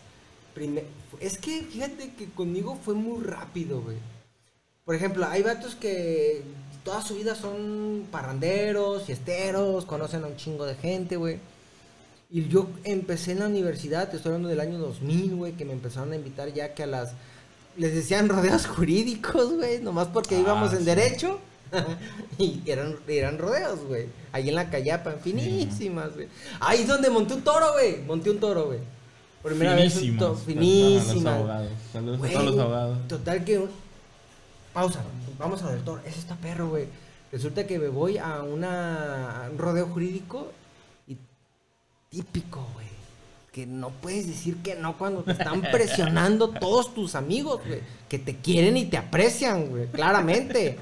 Es 1.20 1.38
que 1.38 1.62
fíjate 1.62 2.14
que 2.14 2.26
conmigo 2.30 2.78
fue 2.84 2.94
muy 2.94 3.24
rápido, 3.24 3.82
güey. 3.82 3.98
Por 4.86 4.96
ejemplo, 4.96 5.26
hay 5.28 5.42
vatos 5.42 5.76
que 5.76 6.44
toda 6.84 7.02
su 7.02 7.16
vida 7.16 7.36
son 7.36 8.08
parranderos, 8.12 9.04
fiesteros, 9.04 9.86
conocen 9.86 10.24
a 10.24 10.28
un 10.28 10.38
chingo 10.38 10.66
de 10.66 10.76
gente, 10.76 11.18
güey. 11.18 11.40
Y 12.30 12.48
yo 12.48 12.68
empecé 12.84 13.32
en 13.32 13.40
la 13.40 13.48
universidad, 13.48 14.10
te 14.10 14.18
estoy 14.18 14.30
hablando 14.30 14.50
del 14.50 14.60
año 14.60 14.78
2000, 14.78 15.36
güey, 15.36 15.54
que 15.54 15.66
me 15.66 15.74
empezaron 15.74 16.12
a 16.12 16.16
invitar 16.16 16.54
ya 16.54 16.74
que 16.74 16.84
a 16.84 16.88
las... 16.88 17.14
Les 17.78 17.94
decían 17.94 18.30
rodeos 18.30 18.68
jurídicos, 18.68 19.54
güey, 19.54 19.82
nomás 19.82 20.08
porque 20.08 20.36
Ah, 20.36 20.40
íbamos 20.40 20.74
en 20.74 20.86
derecho. 20.86 21.40
y 22.38 22.62
eran, 22.66 22.96
eran 23.08 23.38
rodeos, 23.38 23.84
güey. 23.86 24.08
Ahí 24.32 24.50
en 24.50 24.56
la 24.56 24.70
Callapa, 24.70 25.14
finísimas, 25.14 26.14
güey. 26.14 26.28
Ahí 26.60 26.82
es 26.82 26.88
donde 26.88 27.10
monté 27.10 27.34
un 27.34 27.44
toro, 27.44 27.74
güey. 27.74 28.02
Monté 28.04 28.30
un 28.30 28.40
toro, 28.40 28.68
güey. 28.68 28.80
Primera 29.46 29.76
vez 29.76 29.94
Finísimas. 29.94 30.40
finísima. 30.46 31.14
Los 31.14 31.26
abogados. 31.40 31.72
Saludos 31.94 32.20
a 32.24 32.32
todos 32.34 32.46
los 32.46 32.60
abogados. 32.60 33.08
Total 33.08 33.44
que... 33.46 33.60
un- 33.60 33.70
Pausa, 34.74 35.02
vamos 35.40 35.62
a 35.64 35.70
ver, 35.72 35.82
toro. 35.82 36.02
Ese 36.06 36.20
está 36.20 36.36
perro, 36.36 36.70
güey. 36.70 36.88
Resulta 37.32 37.66
que 37.66 37.80
me 37.80 37.88
voy 37.88 38.18
a, 38.18 38.42
una, 38.44 39.46
a 39.46 39.50
un 39.50 39.58
rodeo 39.58 39.88
jurídico 39.88 40.52
y 41.08 41.18
típico, 42.10 42.68
güey. 42.74 42.86
Que 43.52 43.66
no 43.66 43.90
puedes 43.90 44.28
decir 44.28 44.58
que 44.58 44.76
no 44.76 44.98
cuando 44.98 45.24
te 45.24 45.32
están 45.32 45.62
presionando 45.72 46.50
todos 46.50 46.94
tus 46.94 47.16
amigos, 47.16 47.62
güey. 47.66 47.80
Que 48.10 48.20
te 48.20 48.36
quieren 48.38 48.76
y 48.78 48.86
te 48.86 48.98
aprecian, 48.98 49.70
güey. 49.70 49.88
Claramente. 49.88 50.78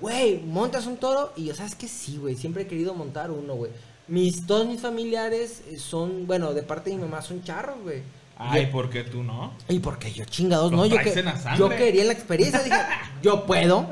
Güey, 0.00 0.40
montas 0.40 0.86
un 0.86 0.96
toro 0.96 1.32
y 1.36 1.44
yo, 1.44 1.54
¿sabes 1.54 1.76
qué? 1.76 1.86
Sí, 1.86 2.16
güey. 2.16 2.34
Siempre 2.34 2.62
he 2.64 2.66
querido 2.66 2.92
montar 2.94 3.30
uno, 3.30 3.54
güey. 3.54 3.70
Mis, 4.12 4.46
todos 4.46 4.66
mis 4.66 4.78
familiares 4.78 5.62
eh, 5.70 5.78
son, 5.78 6.26
bueno, 6.26 6.52
de 6.52 6.62
parte 6.62 6.90
de 6.90 6.96
mi 6.96 7.02
mamá 7.02 7.22
son 7.22 7.42
charros, 7.42 7.80
güey. 7.82 8.02
Ay, 8.36 8.66
Yo- 8.66 8.70
¿por 8.72 8.90
qué 8.90 9.04
tú 9.04 9.22
no? 9.22 9.54
¿Y 9.70 9.78
por 9.78 9.98
qué 9.98 10.12
yo 10.12 10.26
chingados? 10.26 10.70
Los 10.70 10.80
No, 10.80 10.86
yo, 10.86 10.98
que, 11.02 11.24
yo 11.56 11.68
quería 11.70 12.04
la 12.04 12.12
experiencia, 12.12 12.62
dije, 12.62 12.76
yo 13.22 13.46
puedo, 13.46 13.86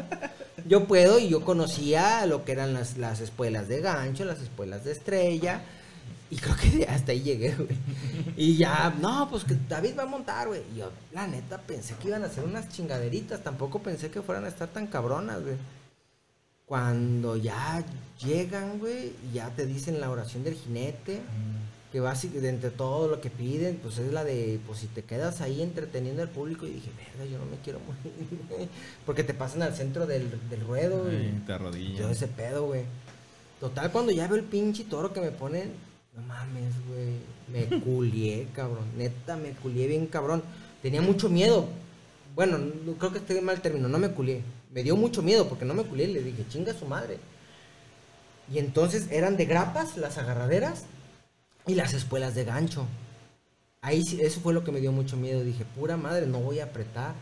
yo 0.66 0.84
puedo, 0.84 1.18
y 1.18 1.30
yo 1.30 1.42
conocía 1.42 2.26
lo 2.26 2.44
que 2.44 2.52
eran 2.52 2.74
las, 2.74 2.98
las 2.98 3.20
espuelas 3.20 3.66
de 3.68 3.80
gancho, 3.80 4.26
las 4.26 4.42
espuelas 4.42 4.84
de 4.84 4.92
estrella, 4.92 5.62
y 6.28 6.36
creo 6.36 6.54
que 6.56 6.84
hasta 6.84 7.12
ahí 7.12 7.22
llegué, 7.22 7.54
güey. 7.54 7.78
Y 8.36 8.56
ya, 8.58 8.94
no, 9.00 9.26
pues 9.30 9.44
que 9.44 9.56
David 9.70 9.94
va 9.98 10.02
a 10.02 10.06
montar, 10.06 10.48
güey. 10.48 10.60
Y 10.74 10.80
yo, 10.80 10.90
la 11.14 11.26
neta, 11.28 11.62
pensé 11.62 11.94
que 11.94 12.08
iban 12.08 12.24
a 12.24 12.26
hacer 12.26 12.44
unas 12.44 12.68
chingaderitas, 12.68 13.42
tampoco 13.42 13.78
pensé 13.78 14.10
que 14.10 14.20
fueran 14.20 14.44
a 14.44 14.48
estar 14.48 14.68
tan 14.68 14.86
cabronas, 14.86 15.40
güey. 15.42 15.54
Cuando 16.70 17.34
ya 17.36 17.84
llegan, 18.24 18.78
güey, 18.78 19.10
y 19.28 19.34
ya 19.34 19.48
te 19.50 19.66
dicen 19.66 20.00
la 20.00 20.08
oración 20.08 20.44
del 20.44 20.54
jinete, 20.54 21.18
que 21.90 21.98
básicamente 21.98 22.42
de 22.46 22.54
entre 22.54 22.70
todo 22.70 23.08
lo 23.08 23.20
que 23.20 23.28
piden, 23.28 23.80
pues 23.82 23.98
es 23.98 24.12
la 24.12 24.22
de, 24.22 24.60
pues 24.68 24.78
si 24.78 24.86
te 24.86 25.02
quedas 25.02 25.40
ahí 25.40 25.62
entreteniendo 25.62 26.22
al 26.22 26.28
público, 26.28 26.68
y 26.68 26.70
dije, 26.74 26.90
verga, 26.96 27.28
yo 27.28 27.38
no 27.38 27.46
me 27.46 27.56
quiero 27.64 27.80
morir, 27.80 28.40
güey", 28.48 28.68
porque 29.04 29.24
te 29.24 29.34
pasan 29.34 29.62
al 29.62 29.74
centro 29.74 30.06
del, 30.06 30.30
del 30.48 30.60
ruedo. 30.60 31.06
Ay, 31.10 31.42
te 31.44 31.48
Yo 31.48 31.54
arrodillas. 31.56 32.10
ese 32.12 32.28
pedo, 32.28 32.66
güey. 32.66 32.82
Total, 33.58 33.90
cuando 33.90 34.12
ya 34.12 34.28
veo 34.28 34.36
el 34.38 34.44
pinche 34.44 34.84
toro 34.84 35.12
que 35.12 35.20
me 35.20 35.32
ponen, 35.32 35.72
no 36.14 36.22
mames, 36.22 36.72
güey, 36.86 37.16
me 37.52 37.80
culié, 37.84 38.46
cabrón, 38.54 38.84
neta, 38.96 39.36
me 39.36 39.50
culié 39.54 39.88
bien, 39.88 40.06
cabrón. 40.06 40.44
Tenía 40.82 41.02
mucho 41.02 41.28
miedo, 41.28 41.66
bueno, 42.36 42.58
no- 42.58 42.92
creo 42.92 43.10
que 43.10 43.18
estoy 43.18 43.40
mal 43.40 43.60
término, 43.60 43.88
no 43.88 43.98
me 43.98 44.12
culié. 44.12 44.42
Me 44.72 44.82
dio 44.82 44.96
mucho 44.96 45.22
miedo 45.22 45.48
porque 45.48 45.64
no 45.64 45.74
me 45.74 45.84
culié 45.84 46.06
y 46.08 46.12
le 46.14 46.22
dije, 46.22 46.44
chinga 46.48 46.72
su 46.74 46.86
madre. 46.86 47.18
Y 48.52 48.58
entonces 48.58 49.08
eran 49.10 49.36
de 49.36 49.44
grapas 49.46 49.96
las 49.96 50.18
agarraderas 50.18 50.84
y 51.66 51.74
las 51.74 51.92
espuelas 51.94 52.34
de 52.34 52.44
gancho. 52.44 52.86
Ahí 53.82 54.04
eso 54.20 54.40
fue 54.40 54.52
lo 54.52 54.62
que 54.64 54.72
me 54.72 54.80
dio 54.80 54.92
mucho 54.92 55.16
miedo. 55.16 55.42
Dije, 55.42 55.64
pura 55.76 55.96
madre, 55.96 56.26
no 56.26 56.38
voy 56.40 56.60
a 56.60 56.64
apretar. 56.64 57.14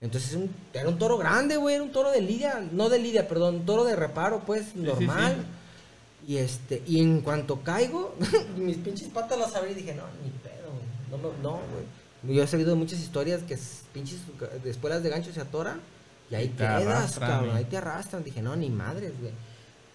Entonces 0.00 0.34
un- 0.34 0.54
era 0.72 0.88
un 0.88 0.98
toro 0.98 1.18
grande, 1.18 1.56
güey, 1.56 1.74
era 1.76 1.82
un 1.84 1.90
toro 1.92 2.10
de 2.10 2.20
lidia, 2.20 2.64
no 2.72 2.88
de 2.88 2.98
lidia, 3.00 3.26
perdón, 3.26 3.56
un 3.56 3.66
toro 3.66 3.84
de 3.84 3.96
reparo, 3.96 4.42
pues, 4.46 4.66
sí, 4.72 4.78
normal. 4.80 5.44
Y 6.26 6.36
este, 6.36 6.82
y 6.86 7.00
en 7.00 7.20
cuanto 7.22 7.62
caigo, 7.62 8.14
mis 8.56 8.76
pinches 8.76 9.08
patas 9.08 9.38
las 9.38 9.54
abrí 9.56 9.72
y 9.72 9.74
dije, 9.74 9.94
no, 9.94 10.04
ni 10.22 10.30
pedo, 10.30 10.70
güey. 10.72 11.10
No, 11.10 11.16
no, 11.28 11.42
no, 11.42 11.50
güey. 11.72 12.36
Yo 12.36 12.42
he 12.42 12.46
sabido 12.46 12.70
de 12.70 12.76
muchas 12.76 13.00
historias 13.00 13.42
que 13.42 13.58
pinches 13.92 14.18
de 14.62 14.70
espuelas 14.70 15.02
de 15.02 15.08
gancho 15.10 15.32
se 15.32 15.40
atoran 15.40 15.80
y 16.30 16.34
ahí 16.34 16.44
Y 16.46 16.48
te 16.48 16.56
quedas, 16.56 16.86
arrastran, 16.86 17.30
cabrón, 17.30 17.50
güey. 17.50 17.58
ahí 17.58 17.64
te 17.70 17.76
arrastran. 17.76 18.24
Dije, 18.24 18.42
no, 18.42 18.56
ni 18.56 18.70
madres, 18.70 19.18
güey. 19.20 19.32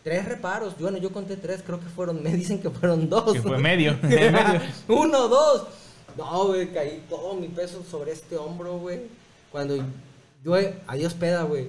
Tres 0.04 0.26
reparos, 0.26 0.78
bueno, 0.78 0.98
yo 0.98 1.12
conté 1.14 1.38
tres, 1.38 1.62
creo 1.66 1.80
que 1.80 1.86
fueron, 1.88 2.22
me 2.24 2.32
dicen 2.34 2.60
que 2.60 2.70
fueron 2.70 3.10
dos. 3.10 3.34
Que 3.34 3.42
fue 3.42 3.58
medio. 3.58 3.98
medio. 4.02 4.62
Uno, 4.88 5.28
dos. 5.28 5.68
No, 6.18 6.48
güey, 6.48 6.72
caí 6.74 7.06
todo 7.10 7.36
mi 7.36 7.48
peso 7.48 7.84
sobre 7.90 8.12
este 8.12 8.38
hombro, 8.38 8.78
güey. 8.78 9.02
Cuando 9.52 9.76
yo, 10.44 10.56
adiós 10.88 11.14
peda, 11.14 11.44
güey. 11.44 11.68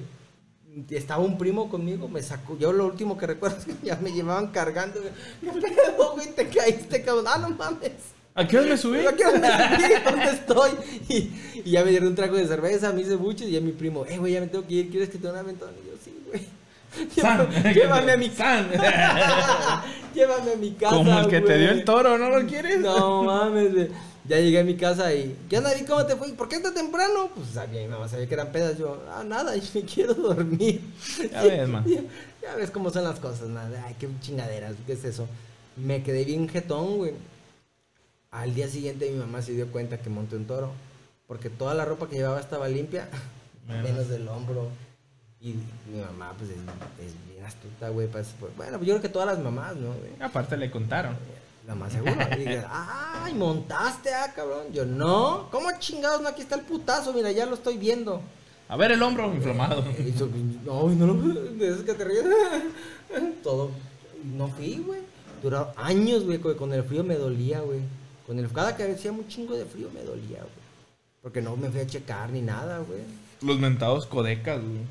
Estaba 0.90 1.22
un 1.22 1.38
primo 1.38 1.68
conmigo, 1.68 2.08
me 2.08 2.20
sacó. 2.22 2.58
Yo 2.58 2.72
lo 2.72 2.86
último 2.86 3.16
que 3.16 3.26
recuerdo 3.28 3.58
es 3.58 3.64
que 3.64 3.74
ya 3.82 3.96
me 3.96 4.10
llevaban 4.10 4.48
cargando, 4.48 5.00
güey. 5.00 5.12
¿Qué 5.40 5.60
pedo, 5.60 6.12
güey? 6.14 6.34
Te 6.34 6.48
caíste, 6.48 7.02
cabrón. 7.02 7.26
Ah, 7.28 7.38
no 7.38 7.50
mames. 7.50 7.92
¿A 8.36 8.46
qué 8.48 8.58
hora 8.58 8.68
me 8.68 8.76
subí? 8.76 9.06
¿A 9.06 9.12
qué 9.12 9.24
hora 9.24 9.38
me 9.38 9.76
subí? 9.76 9.94
¿Dónde 10.04 10.30
estoy? 10.30 10.70
Y, 11.08 11.60
y 11.64 11.70
ya 11.70 11.84
me 11.84 11.90
dieron 11.90 12.08
un 12.08 12.14
trago 12.16 12.36
de 12.36 12.46
cerveza, 12.46 12.92
me 12.92 13.02
hice 13.02 13.14
buches 13.14 13.48
y 13.48 13.52
ya 13.52 13.60
mi 13.60 13.72
primo, 13.72 14.04
eh, 14.06 14.18
güey, 14.18 14.32
ya 14.32 14.40
me 14.40 14.48
tengo 14.48 14.66
que 14.66 14.74
ir, 14.74 14.90
¿quieres 14.90 15.08
que 15.08 15.18
te 15.18 15.26
dé 15.26 15.32
un 15.32 15.38
aventón? 15.38 15.70
Y 15.82 15.88
yo, 15.88 15.94
sí, 16.04 16.18
güey. 16.26 16.42
Llévame, 17.16 17.74
llévame 17.74 18.12
a 18.12 18.16
mi 18.16 18.30
San. 18.36 18.70
Llévame 20.14 20.52
a 20.52 20.56
mi 20.56 20.72
casa. 20.72 20.96
Como 20.96 21.18
el 21.18 21.28
que 21.28 21.40
te 21.40 21.58
dio 21.58 21.70
el 21.70 21.84
toro, 21.84 22.18
¿no 22.18 22.28
lo 22.30 22.46
quieres? 22.46 22.80
No 22.80 23.24
mames, 23.24 23.72
güey. 23.72 23.88
Ya 24.26 24.38
llegué 24.38 24.60
a 24.60 24.64
mi 24.64 24.74
casa 24.76 25.12
y. 25.12 25.36
¿Qué 25.50 25.58
onda, 25.58 25.70
David? 25.70 25.86
¿Cómo 25.86 26.06
te 26.06 26.16
fue? 26.16 26.32
¿Por 26.32 26.48
qué 26.48 26.58
tan 26.58 26.72
temprano? 26.72 27.30
Pues 27.34 27.48
sabía, 27.48 27.82
mi 27.82 27.88
mamá 27.88 28.08
sabía 28.08 28.26
que 28.26 28.34
eran 28.34 28.52
pedas. 28.52 28.78
Yo, 28.78 29.02
ah, 29.12 29.22
nada, 29.24 29.54
yo 29.54 29.62
me 29.74 29.82
quiero 29.82 30.14
dormir. 30.14 30.80
Ya 31.30 31.42
ves, 31.42 31.68
man. 31.68 31.84
Ya, 31.84 32.00
ya 32.42 32.54
ves 32.54 32.70
cómo 32.70 32.90
son 32.90 33.04
las 33.04 33.18
cosas, 33.20 33.48
nada. 33.48 33.84
Ay, 33.86 33.96
qué 33.98 34.08
chingaderas, 34.20 34.74
¿qué 34.86 34.94
es 34.94 35.04
eso? 35.04 35.28
Me 35.76 36.02
quedé 36.02 36.24
bien 36.24 36.48
jetón, 36.48 36.96
güey. 36.96 37.12
Al 38.34 38.54
día 38.54 38.68
siguiente 38.68 39.10
mi 39.10 39.18
mamá 39.18 39.40
se 39.42 39.52
dio 39.52 39.68
cuenta 39.68 39.98
que 39.98 40.10
monté 40.10 40.36
un 40.36 40.46
toro. 40.46 40.70
Porque 41.26 41.48
toda 41.50 41.72
la 41.74 41.84
ropa 41.86 42.08
que 42.08 42.16
llevaba 42.16 42.38
estaba 42.40 42.68
limpia, 42.68 43.08
Menos. 43.66 43.82
menos 43.84 44.08
del 44.08 44.28
hombro. 44.28 44.68
Y 45.40 45.54
mi 45.90 46.00
mamá, 46.00 46.34
pues, 46.38 46.50
es, 46.50 46.56
es 46.56 47.12
bien 47.30 47.44
astuta, 47.44 47.88
güey. 47.90 48.06
eso, 48.08 48.32
pues, 48.40 48.56
Bueno, 48.56 48.78
yo 48.80 48.94
creo 48.94 49.00
que 49.00 49.08
todas 49.08 49.26
las 49.28 49.38
mamás, 49.38 49.76
¿no, 49.76 49.88
güey? 49.88 50.10
Aparte 50.20 50.56
le 50.56 50.70
contaron. 50.70 51.16
Lo 51.66 51.76
más 51.76 51.92
seguro. 51.92 52.14
Y 52.36 52.40
dije, 52.40 52.62
ay, 52.70 53.32
montaste, 53.34 54.12
ah, 54.12 54.32
cabrón. 54.34 54.66
Yo, 54.72 54.84
no, 54.84 55.48
¿cómo 55.50 55.68
chingados? 55.78 56.20
No, 56.20 56.28
aquí 56.28 56.42
está 56.42 56.56
el 56.56 56.62
putazo, 56.62 57.12
mira, 57.14 57.30
ya 57.32 57.46
lo 57.46 57.54
estoy 57.54 57.78
viendo. 57.78 58.20
A 58.68 58.76
ver 58.76 58.92
el 58.92 59.02
hombro 59.02 59.32
inflamado. 59.34 59.82
Y 59.98 60.12
yo, 60.12 60.28
no, 60.64 60.88
no, 60.88 61.06
lo- 61.06 61.42
de 61.42 61.84
que 61.84 61.94
te 61.94 62.04
ríes. 62.04 62.24
Todo. 63.42 63.70
No 64.36 64.48
fui, 64.48 64.76
güey. 64.78 65.00
Duró 65.42 65.72
años, 65.76 66.24
güey, 66.24 66.38
con 66.38 66.72
el 66.72 66.82
frío 66.84 67.04
me 67.04 67.16
dolía, 67.16 67.60
güey. 67.60 67.80
Con 68.26 68.38
el, 68.38 68.50
cada 68.50 68.76
que 68.76 68.84
hacía 68.90 69.12
un 69.12 69.26
chingo 69.28 69.54
de 69.56 69.64
frío 69.66 69.90
me 69.92 70.02
dolía, 70.02 70.38
güey. 70.40 70.64
Porque 71.22 71.40
no 71.42 71.56
me 71.56 71.70
fui 71.70 71.80
a 71.80 71.86
checar 71.86 72.30
ni 72.30 72.40
nada, 72.42 72.78
güey. 72.78 73.00
Los 73.42 73.58
mentados 73.58 74.06
codecas, 74.06 74.60
güey. 74.62 74.82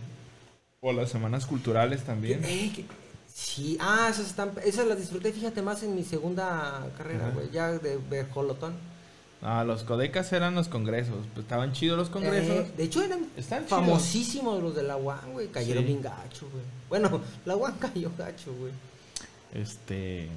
O 0.82 0.92
las 0.94 1.10
semanas 1.10 1.46
culturales 1.46 2.04
también. 2.04 2.44
Eh, 2.44 2.72
que- 2.76 2.86
sí, 3.34 3.78
ah, 3.80 4.08
esas 4.12 4.28
están, 4.28 4.52
esas 4.64 4.86
las 4.86 5.00
disfruté, 5.00 5.32
fíjate, 5.32 5.62
más 5.62 5.82
en 5.84 5.96
mi 5.96 6.04
segunda 6.04 6.86
carrera, 6.98 7.30
güey, 7.34 7.50
ya 7.52 7.72
de 7.72 7.98
berjolotón. 8.10 8.74
Ah, 9.42 9.64
los 9.64 9.84
codecas 9.84 10.32
eran 10.32 10.56
los 10.56 10.68
congresos. 10.70 11.16
Pues 11.34 11.44
estaban 11.46 11.74
chidos 11.74 11.98
los 11.98 12.10
congresos. 12.10 12.66
Eh, 12.68 12.72
de 12.78 12.84
hecho, 12.84 13.02
eran 13.02 13.28
Están 13.36 13.66
famosísimos 13.66 14.62
los 14.64 14.74
de 14.76 14.84
la 14.84 14.96
UAN, 14.96 15.34
güey. 15.34 15.48
Cayeron 15.50 15.84
Sí. 15.84 15.88
bien 15.88 16.02
gacho, 16.02 16.48
güey. 16.52 16.64
Bueno, 16.90 17.22
la 17.46 17.56
UAN 17.56 17.76
cayó 17.78 18.10
gacho, 18.18 18.54
güey. 18.58 18.72
Este. 19.54 20.30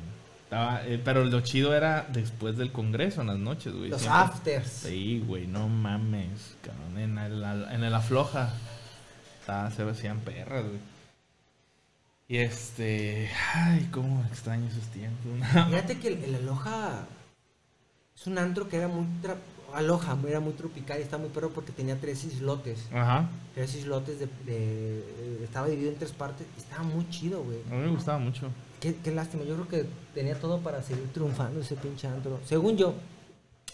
Estaba- 0.47 0.87
eh, 0.87 1.01
pero 1.05 1.25
lo 1.25 1.41
chido 1.43 1.75
era 1.75 2.07
después 2.13 2.57
del 2.57 2.73
congreso, 2.73 3.21
en 3.21 3.27
las 3.29 3.39
noches, 3.39 3.73
güey. 3.75 3.91
Los 3.91 4.01
Siempre- 4.01 4.21
afters. 4.21 4.69
Sí, 4.71 5.23
güey, 5.27 5.47
no 5.47 5.69
mames, 5.69 6.57
cabrón. 6.63 6.99
En 6.99 7.19
el, 7.19 7.43
en 7.45 7.85
el 7.85 7.95
afloja. 7.95 8.53
estaba- 9.41 9.71
se 9.71 9.83
hacían 9.89 10.21
perras, 10.21 10.65
güey. 10.65 10.79
Y 12.29 12.39
este. 12.39 13.31
Ay, 13.55 13.89
cómo 13.93 14.25
extraño 14.25 14.67
esos 14.67 14.85
tiempos. 14.89 15.31
Fíjate 15.69 15.99
que 16.01 16.09
el, 16.09 16.25
el 16.25 16.35
Aloha 16.37 17.07
es 18.17 18.27
un 18.27 18.39
antro 18.39 18.69
que 18.69 18.77
era 18.79 18.89
muy. 18.89 19.05
tra- 19.23 19.37
Aloha 19.75 20.17
era 20.29 20.41
muy 20.41 20.53
tropical 20.55 20.99
y 20.99 21.03
está 21.03 21.19
muy 21.19 21.29
perro 21.29 21.51
porque 21.51 21.71
tenía 21.71 21.97
tres 22.01 22.25
islotes. 22.25 22.87
Ajá. 22.93 23.29
Tres 23.55 23.75
islotes 23.77 24.19
de. 24.19 24.27
de- 24.45 24.99
eh, 24.99 25.41
estaba 25.45 25.69
dividido 25.69 25.93
en 25.93 25.99
tres 25.99 26.11
partes. 26.13 26.47
Estaba 26.59 26.83
muy 26.83 27.09
chido, 27.11 27.43
güey. 27.45 27.59
A 27.71 27.75
mí 27.75 27.83
me 27.83 27.89
gustaba 27.91 28.19
mucho. 28.19 28.51
Qué, 28.81 28.95
qué 29.03 29.11
lástima. 29.12 29.45
Yo 29.45 29.55
creo 29.55 29.69
que 29.69 29.87
tenía 30.14 30.39
todo 30.39 30.59
para 30.61 30.83
seguir 30.83 31.11
triunfando 31.12 31.61
ese 31.61 31.77
pinche 31.77 32.07
antro. 32.07 32.41
Según 32.47 32.77
yo. 32.77 32.95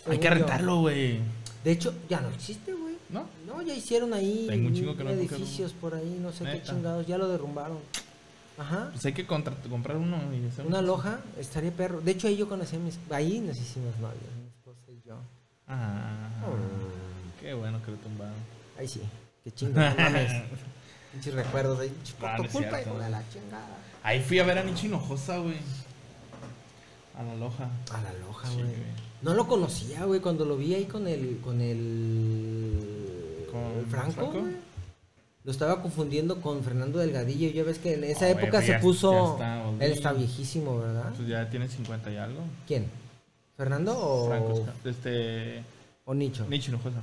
Hay 0.09 0.19
que 0.19 0.31
rentarlo, 0.31 0.81
güey. 0.81 1.21
De 1.65 1.71
hecho, 1.73 1.95
ya 2.09 2.21
no 2.21 2.29
existe, 2.31 2.73
güey. 2.73 2.97
¿No? 3.11 3.27
No, 3.47 3.61
ya 3.63 3.75
hicieron 3.75 4.15
ahí 4.15 4.47
Tengo 4.49 4.69
un 4.69 4.75
chingo 4.75 4.97
que 4.97 5.05
no 5.05 5.11
he 5.11 5.15
cogido 5.17 5.37
edificios 5.37 5.73
por 5.75 5.95
ahí, 5.95 6.19
no 6.21 6.33
sé 6.33 6.45
qué 6.45 6.63
chingados, 6.63 7.07
ya 7.07 7.19
lo 7.19 7.29
derrumbaron. 7.29 7.79
Ajá. 8.59 8.89
Pues 8.93 9.05
hay 9.07 9.13
que 9.13 9.27
contra- 9.27 9.55
comprar 9.69 9.97
uno 9.99 10.17
y 10.35 10.47
hacer 10.49 10.67
Una 10.67 10.79
un- 10.81 10.87
loja 10.87 11.21
estaría 11.39 11.71
perro. 11.73 12.01
De 12.01 12.11
hecho, 12.13 12.27
ahí 12.29 12.37
yo 12.37 12.49
conocí 12.49 12.77
a 12.77 12.79
mis. 12.79 12.99
Ahí 13.11 13.41
nos 13.41 13.59
hicimos 13.59 13.95
novios, 13.99 14.23
mi 14.41 14.49
esposa 14.49 14.81
y 14.91 15.07
yo. 15.09 15.17
Ah, 15.69 16.29
Oh. 16.47 17.41
qué 17.41 17.55
bueno 17.55 17.83
que 17.85 17.91
lo 17.93 17.97
tumbaron. 17.99 18.35
Ahí 18.79 18.89
sí. 18.89 19.01
Qué 19.45 19.51
chingo, 19.53 19.79
no 19.81 19.95
mames. 19.97 20.31
Pinches 21.13 21.35
recuerdos 21.35 21.81
ahí. 21.81 21.93
Por 22.19 22.37
tu 22.37 22.53
culpa, 22.53 22.81
hijo 22.81 22.99
de 22.99 23.11
la 23.11 23.23
chingada. 23.31 23.77
Ahí 24.03 24.21
fui 24.21 24.39
a 24.39 24.45
ver 24.45 24.59
a 24.59 24.65
Nichi 24.65 24.87
Hinojosa, 24.87 25.39
güey. 25.39 25.57
A 27.19 27.23
la 27.23 27.35
loja. 27.37 27.69
A 27.93 28.01
la 28.03 28.13
loja, 28.27 28.49
güey. 28.51 28.67
no 29.23 29.35
lo 29.35 29.47
conocía, 29.47 30.05
güey. 30.05 30.21
Cuando 30.21 30.45
lo 30.45 30.57
vi 30.57 30.75
ahí 30.75 30.85
con 30.87 31.07
el. 31.07 31.39
Con 31.43 31.61
el. 31.61 33.47
¿Con 33.51 33.61
el 33.79 33.87
Franco, 33.87 34.13
Franco? 34.31 34.45
Lo 35.45 35.51
estaba 35.51 35.83
confundiendo 35.83 36.41
con 36.41 36.63
Fernando 36.63 36.99
Delgadillo. 37.01 37.51
Ya 37.51 37.65
ves 37.65 37.79
que 37.79 37.95
en 37.95 38.05
esa 38.05 38.31
güey, 38.33 38.45
época 38.45 38.61
se 38.61 38.69
ya- 38.69 38.81
puso. 38.81 39.39
ya 39.39 39.63
está, 39.69 39.85
él 39.85 39.93
está 39.93 40.13
viejísimo, 40.13 40.79
¿verdad? 40.79 41.13
Pues 41.17 41.29
ya 41.29 41.49
tiene 41.51 41.69
50 41.69 42.11
y 42.13 42.17
algo. 42.17 42.41
¿Quién? 42.67 42.87
¿Fernando 43.57 43.95
o, 43.99 44.29
Franco, 44.29 44.65
este. 44.85 45.63
o 46.07 46.15
Nicho? 46.15 46.47
Nichi 46.49 46.71
Hinojosa. 46.71 47.01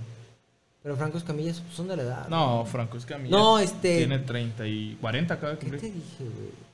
Pero 0.81 0.95
Franco 0.95 1.17
Escamilla 1.17 1.53
son 1.73 1.87
de 1.89 1.97
la 1.97 2.03
edad. 2.03 2.27
No, 2.29 2.65
Franco 2.65 2.97
Escamilla. 2.97 3.37
No, 3.37 3.59
este- 3.59 3.97
Tiene 3.97 4.19
30 4.19 4.65
y 4.65 4.97
40 5.01 5.33
acaba 5.33 5.53
de 5.53 5.59
¿Qué 5.59 5.69
te 5.71 5.85
dije, 5.91 5.99
güey? 6.19 6.68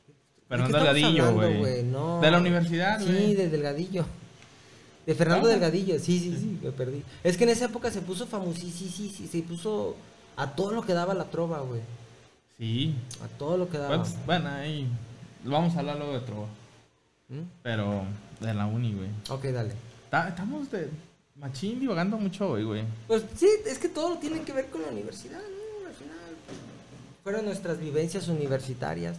Fernando 0.48 0.78
¿De 0.78 0.84
qué 0.84 0.98
estamos 1.00 1.16
Delgadillo, 1.18 1.60
güey. 1.60 1.84
No. 1.84 2.22
De 2.22 2.32
la 2.32 2.38
universidad, 2.38 3.00
Sí, 3.00 3.06
güey. 3.06 3.34
de 3.36 3.50
Delgadillo. 3.50 4.06
De 5.06 5.16
Fernando 5.16 5.48
Ah. 5.48 5.52
Delgadillo, 5.52 6.00
sí, 6.00 6.20
sí, 6.20 6.36
sí, 6.40 6.60
me 6.64 6.72
perdí. 6.72 7.04
Es 7.24 7.38
que 7.38 7.44
en 7.44 7.52
esa 7.52 7.66
época 7.66 7.92
se 7.92 8.02
puso 8.02 8.26
famoso, 8.28 8.60
sí, 8.60 8.72
sí, 8.72 8.90
sí, 8.96 9.14
sí, 9.16 9.28
se 9.28 9.42
puso 9.44 9.96
a 10.36 10.52
todo 10.56 10.72
lo 10.72 10.82
que 10.84 10.94
daba 10.94 11.14
la 11.14 11.26
trova, 11.26 11.60
güey. 11.62 11.82
Sí. 12.58 12.96
A 13.24 13.28
todo 13.38 13.58
lo 13.58 13.70
que 13.70 13.78
daba. 13.78 13.98
Bueno, 13.98 14.14
bueno, 14.26 14.50
ahí. 14.50 14.88
Vamos 15.44 15.76
a 15.76 15.80
hablar 15.80 15.98
luego 15.98 16.14
de 16.14 16.20
Trova. 16.22 16.48
¿Mm? 17.30 17.40
Pero 17.62 18.04
de 18.40 18.54
la 18.54 18.66
uni, 18.66 18.94
güey. 18.94 19.10
Ok, 19.30 19.46
dale. 19.54 19.74
Ta- 20.10 20.30
Estamos 20.30 20.72
de 20.72 20.90
machín 21.36 21.80
divagando 21.80 22.18
mucho 22.18 22.50
hoy, 22.52 22.64
güey. 22.64 22.84
Pues 23.08 23.24
sí, 23.36 23.48
es 23.68 23.78
que 23.78 23.90
todo 23.90 24.18
tiene 24.18 24.42
que 24.42 24.54
ver 24.54 24.68
con 24.70 24.82
la 24.82 24.88
universidad, 24.88 25.38
¿no? 25.40 25.88
Al 25.88 25.94
final. 25.94 26.18
Fueron 27.24 27.46
nuestras 27.46 27.80
vivencias 27.80 28.28
universitarias. 28.28 29.18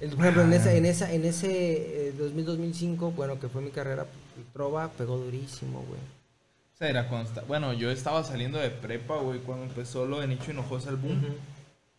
El- 0.00 0.10
por 0.10 0.20
ejemplo, 0.20 0.42
en, 0.42 0.52
esa, 0.54 0.72
en, 0.74 0.86
esa, 0.86 1.12
en 1.12 1.24
ese 1.24 2.08
eh, 2.08 2.14
2000-2005, 2.18 3.14
bueno, 3.14 3.38
que 3.38 3.48
fue 3.48 3.60
mi 3.62 3.70
carrera, 3.70 4.06
Trova 4.52 4.88
pegó 4.92 5.18
durísimo, 5.18 5.80
güey. 5.86 6.00
O 6.00 6.78
sea, 6.78 6.88
era 6.88 7.08
cuando 7.08 7.28
esta- 7.28 7.42
Bueno, 7.42 7.72
yo 7.74 7.90
estaba 7.90 8.24
saliendo 8.24 8.58
de 8.58 8.70
prepa, 8.70 9.16
güey, 9.18 9.40
cuando 9.40 9.64
empezó 9.66 10.06
lo 10.06 10.20
de 10.20 10.26
Nicho 10.28 10.50
Hinojosa 10.50 10.90
el 10.90 10.96
boom. 10.96 11.22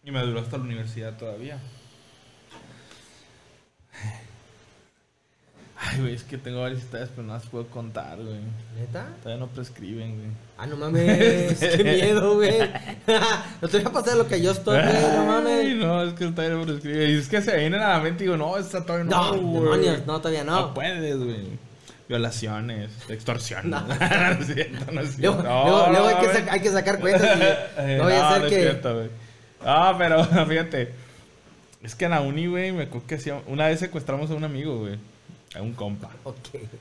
Y 0.04 0.10
me 0.10 0.20
duró 0.26 0.40
hasta 0.40 0.58
la 0.58 0.64
universidad 0.64 1.16
todavía. 1.18 1.60
Ay, 5.84 6.00
güey, 6.00 6.14
es 6.14 6.24
que 6.24 6.38
tengo 6.38 6.62
varias 6.62 6.82
historias, 6.84 7.10
pero 7.16 7.26
no 7.26 7.34
las 7.34 7.46
puedo 7.48 7.66
contar, 7.68 8.16
güey. 8.18 8.38
¿Neta? 8.80 9.08
Todavía 9.24 9.44
no 9.44 9.52
prescriben, 9.52 10.16
güey. 10.16 10.28
Ah, 10.56 10.68
no 10.68 10.76
mames, 10.78 11.58
qué 11.60 11.84
miedo, 12.04 12.36
güey. 12.36 12.60
no 13.62 13.68
te 13.68 13.78
voy 13.80 13.88
a 13.88 13.92
pasar 13.92 14.16
lo 14.18 14.28
que 14.28 14.40
yo 14.42 14.52
estoy, 14.52 14.80
güey, 14.80 14.94
no 14.94 15.22
Ay, 15.22 15.26
mames. 15.28 15.76
no, 15.78 16.04
es 16.04 16.14
que 16.14 16.28
todavía 16.28 16.58
no 16.58 16.66
prescriben. 16.66 17.10
Y 17.10 17.14
es 17.18 17.28
que 17.28 17.42
se 17.42 17.58
vienen 17.58 17.82
a 17.82 17.90
la 17.94 18.00
mente 18.00 18.24
y 18.24 18.28
digo, 18.28 18.38
no, 18.38 18.58
esta 18.58 18.86
todavía 18.86 19.06
no, 19.10 19.34
No, 19.36 19.42
güey. 19.42 19.64
demonios, 19.64 20.06
no, 20.06 20.20
todavía 20.20 20.44
no. 20.44 20.60
No 20.68 20.74
puedes, 20.76 21.18
güey. 21.18 21.48
Violaciones, 22.08 22.92
extorsión. 23.10 23.70
No. 23.72 23.82
No, 23.82 23.94
es 23.94 24.46
cierto, 24.54 24.92
no 24.92 25.02
es 25.02 25.18
Luego, 25.18 25.36
cierto. 25.42 25.44
No, 25.44 25.64
luego- 25.66 25.90
luego 25.92 26.08
hay, 26.08 26.60
que 26.62 26.68
hay 26.68 26.74
sacar 26.74 27.00
cuentas 27.00 27.38
y 27.40 27.42
Eh, 27.82 27.98
no 27.98 28.04
vaya 28.04 28.28
a 28.30 28.34
ser 28.34 28.42
no 28.42 28.48
es 28.48 28.54
que... 28.54 28.62
cierto. 28.62 29.04
Ah, 29.66 29.96
pero 29.98 30.24
fíjate. 30.46 30.94
Es 31.82 31.96
que 31.96 32.06
en 32.06 32.12
la 32.12 32.22
uni, 32.22 32.46
güey, 32.46 32.72
me 32.72 32.84
acuerdo 32.84 33.08
que 33.08 33.16
hacía... 33.16 33.42
Una 33.48 33.66
vez 33.68 33.80
secuestramos 33.80 34.30
a 34.30 34.36
un 34.36 34.44
amigo, 34.44 34.78
güey. 34.78 35.00
A 35.56 35.62
un 35.62 35.74
compa. 35.74 36.10
Ok, 36.24 36.36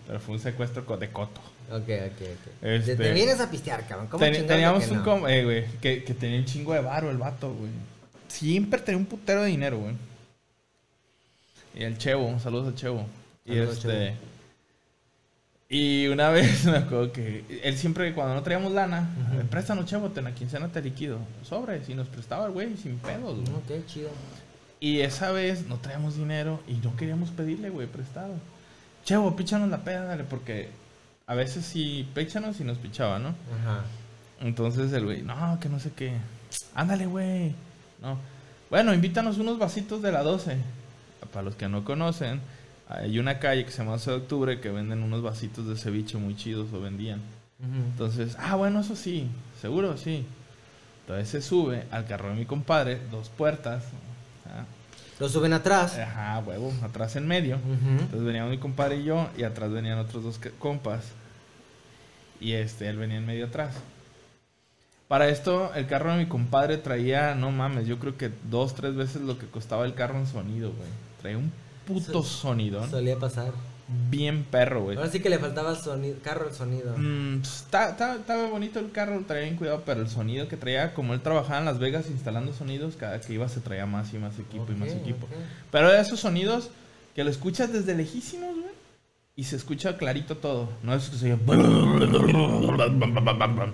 Pero 0.06 0.20
fue 0.20 0.34
un 0.34 0.40
secuestro 0.40 0.82
de 0.96 1.08
coto. 1.10 1.40
ok, 1.70 1.76
ok, 1.76 2.20
ok. 2.20 2.62
Este- 2.62 2.96
Te, 2.96 3.02
te 3.04 3.12
vienes 3.12 3.40
a 3.40 3.50
pistear, 3.50 3.86
cabrón. 3.86 4.06
¿Cómo 4.08 4.24
Ten- 4.24 4.46
teníamos 4.46 4.84
que 4.84 4.90
un 4.92 4.98
no? 4.98 5.04
compa, 5.04 5.32
eh, 5.32 5.44
güey, 5.44 5.64
que, 5.80 6.04
que 6.04 6.14
tenía 6.14 6.38
un 6.38 6.44
chingo 6.44 6.72
de 6.74 6.80
varo 6.80 7.10
el 7.10 7.16
vato, 7.18 7.52
güey. 7.52 7.70
Siempre 8.28 8.80
tenía 8.80 8.98
un 8.98 9.06
putero 9.06 9.42
de 9.42 9.48
dinero, 9.48 9.78
güey. 9.78 9.94
Y 11.74 11.82
el 11.84 11.98
Chevo, 11.98 12.38
saludos 12.38 12.68
al 12.68 12.74
Chevo. 12.76 13.06
Y 13.44 13.50
Saludos, 13.54 13.76
este... 13.78 13.88
Chevo. 13.88 14.16
Y 15.68 16.06
una 16.08 16.30
vez 16.30 16.64
me 16.64 16.76
acuerdo 16.78 17.12
que 17.12 17.44
él 17.62 17.76
siempre, 17.78 18.12
cuando 18.14 18.34
no 18.34 18.42
traíamos 18.42 18.72
lana, 18.72 19.08
Ujú. 19.34 19.46
préstanos, 19.48 19.86
Chevo, 19.86 20.10
te 20.10 20.22
la 20.22 20.32
quincena 20.34 20.68
te 20.68 20.80
liquido. 20.82 21.18
Sobre, 21.48 21.84
si 21.84 21.94
nos 21.94 22.08
prestaba 22.08 22.46
el 22.46 22.52
güey, 22.52 22.76
sin 22.76 22.98
pedos, 22.98 23.38
güey. 23.40 23.78
Ok, 23.80 23.86
chido. 23.86 24.10
Y 24.80 25.00
esa 25.00 25.30
vez 25.30 25.66
no 25.66 25.76
traíamos 25.76 26.16
dinero 26.16 26.60
y 26.66 26.74
no 26.74 26.96
queríamos 26.96 27.30
pedirle, 27.30 27.70
güey, 27.70 27.86
prestado. 27.86 28.34
Chevo, 29.04 29.34
píchanos 29.34 29.68
la 29.68 29.78
peda, 29.78 30.04
dale, 30.04 30.24
porque 30.24 30.68
a 31.26 31.34
veces 31.34 31.64
sí, 31.64 32.08
píchanos 32.14 32.60
y 32.60 32.64
nos 32.64 32.78
pichaba, 32.78 33.18
¿no? 33.18 33.28
Ajá. 33.28 33.84
Entonces 34.40 34.92
el 34.92 35.04
güey, 35.04 35.22
no, 35.22 35.58
que 35.60 35.68
no 35.68 35.78
sé 35.78 35.92
qué. 35.92 36.12
Ándale, 36.74 37.06
güey. 37.06 37.54
No. 38.00 38.18
Bueno, 38.70 38.94
invítanos 38.94 39.38
unos 39.38 39.58
vasitos 39.58 40.02
de 40.02 40.12
la 40.12 40.22
12. 40.22 40.56
Para 41.32 41.44
los 41.44 41.54
que 41.54 41.68
no 41.68 41.84
conocen, 41.84 42.40
hay 42.88 43.18
una 43.18 43.38
calle 43.38 43.64
que 43.64 43.70
se 43.70 43.78
llama 43.78 43.92
12 43.92 44.10
de 44.10 44.16
octubre 44.16 44.60
que 44.60 44.70
venden 44.70 45.02
unos 45.02 45.22
vasitos 45.22 45.66
de 45.68 45.76
ceviche 45.76 46.18
muy 46.18 46.34
chidos, 46.36 46.72
o 46.72 46.80
vendían. 46.80 47.20
Entonces, 47.62 48.36
ah, 48.38 48.56
bueno, 48.56 48.80
eso 48.80 48.96
sí, 48.96 49.28
seguro, 49.60 49.96
sí. 49.96 50.24
Entonces 51.02 51.28
se 51.28 51.42
sube 51.42 51.84
al 51.90 52.06
carro 52.06 52.30
de 52.30 52.36
mi 52.36 52.46
compadre, 52.46 52.98
dos 53.10 53.28
puertas. 53.28 53.84
Lo 55.20 55.28
suben 55.28 55.52
atrás. 55.52 55.98
Ajá, 55.98 56.42
huevo, 56.44 56.72
atrás 56.82 57.14
en 57.16 57.28
medio. 57.28 57.56
Entonces 57.98 58.24
veníamos 58.24 58.50
mi 58.50 58.58
compadre 58.58 58.96
y 58.96 59.04
yo, 59.04 59.28
y 59.36 59.42
atrás 59.44 59.70
venían 59.70 59.98
otros 59.98 60.24
dos 60.24 60.40
compas. 60.58 61.04
Y 62.40 62.52
este, 62.54 62.88
él 62.88 62.96
venía 62.96 63.18
en 63.18 63.26
medio 63.26 63.46
atrás. 63.46 63.74
Para 65.08 65.28
esto, 65.28 65.74
el 65.74 65.86
carro 65.86 66.12
de 66.12 66.18
mi 66.18 66.26
compadre 66.26 66.78
traía, 66.78 67.34
no 67.34 67.50
mames, 67.50 67.86
yo 67.86 67.98
creo 67.98 68.16
que 68.16 68.30
dos, 68.48 68.74
tres 68.74 68.94
veces 68.94 69.20
lo 69.22 69.38
que 69.38 69.46
costaba 69.46 69.84
el 69.84 69.94
carro 69.94 70.18
en 70.18 70.26
sonido, 70.26 70.70
güey. 70.72 70.88
Traía 71.20 71.36
un 71.36 71.52
puto 71.86 72.22
So- 72.22 72.22
sonido. 72.22 72.88
Solía 72.88 73.16
pasar. 73.18 73.52
Bien 74.08 74.44
perro, 74.44 74.82
güey. 74.84 74.96
Ahora 74.96 75.10
sí 75.10 75.20
que 75.20 75.28
le 75.30 75.38
faltaba 75.38 75.70
el 75.72 75.76
sonido, 75.76 76.16
carro 76.22 76.48
el 76.48 76.54
sonido. 76.54 76.96
Mm, 76.96 77.40
está- 77.42 77.90
está- 77.90 78.14
Estaba 78.16 78.48
bonito 78.48 78.78
el 78.78 78.92
carro, 78.92 79.22
traía 79.26 79.44
bien 79.44 79.56
cuidado, 79.56 79.82
pero 79.84 80.00
el 80.00 80.08
sonido 80.08 80.46
que 80.48 80.56
traía, 80.56 80.94
como 80.94 81.14
él 81.14 81.20
trabajaba 81.20 81.58
en 81.58 81.64
Las 81.64 81.78
Vegas 81.78 82.06
instalando 82.10 82.52
sonidos, 82.52 82.94
cada 82.96 83.20
que 83.20 83.32
iba 83.32 83.48
se 83.48 83.60
traía 83.60 83.86
más 83.86 84.12
y 84.14 84.18
más 84.18 84.38
equipo 84.38 84.66
y 84.70 84.74
más 84.76 84.90
equipo. 84.90 85.26
Pero 85.72 85.90
de 85.90 86.00
esos 86.00 86.20
sonidos 86.20 86.70
que 87.14 87.24
lo 87.24 87.30
escuchas 87.30 87.72
desde 87.72 87.94
lejísimos, 87.96 88.54
güey. 88.54 88.70
Y 89.36 89.44
se 89.44 89.56
escucha 89.56 89.96
clarito 89.96 90.36
todo. 90.36 90.68
No 90.82 90.94
es 90.94 91.08
que 91.08 91.16
se 91.16 91.32
oye- 91.32 91.42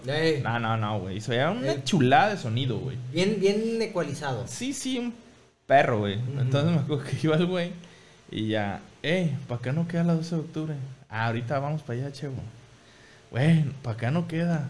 Ey, 0.07 0.41
No, 0.43 0.59
no, 0.59 0.77
no, 0.77 1.01
güey. 1.01 1.21
Se 1.21 1.33
oía 1.33 1.51
una 1.51 1.83
chulada 1.85 2.31
de 2.31 2.37
sonido, 2.39 2.79
güey. 2.79 2.97
bien, 3.13 3.39
bien 3.41 3.81
ecualizado. 3.83 4.45
Sí, 4.47 4.73
sí, 4.73 4.99
un 4.99 5.13
perro, 5.67 5.99
güey. 6.01 6.15
Entonces 6.39 6.71
me 6.71 6.79
acuerdo 6.79 7.05
que 7.05 7.17
iba 7.23 7.37
el 7.37 7.47
güey 7.47 7.73
y 8.31 8.49
ya, 8.49 8.81
ey, 9.03 9.37
¿para 9.49 9.61
acá 9.61 9.73
no 9.73 9.87
queda 9.89 10.05
la 10.05 10.15
12 10.15 10.35
de 10.35 10.41
octubre? 10.41 10.75
Ah, 11.09 11.27
ahorita 11.27 11.59
vamos 11.59 11.83
para 11.83 12.01
allá, 12.01 12.13
chevo. 12.13 12.35
Güey, 13.31 13.65
para 13.83 13.97
acá 13.97 14.11
no 14.11 14.27
queda. 14.29 14.69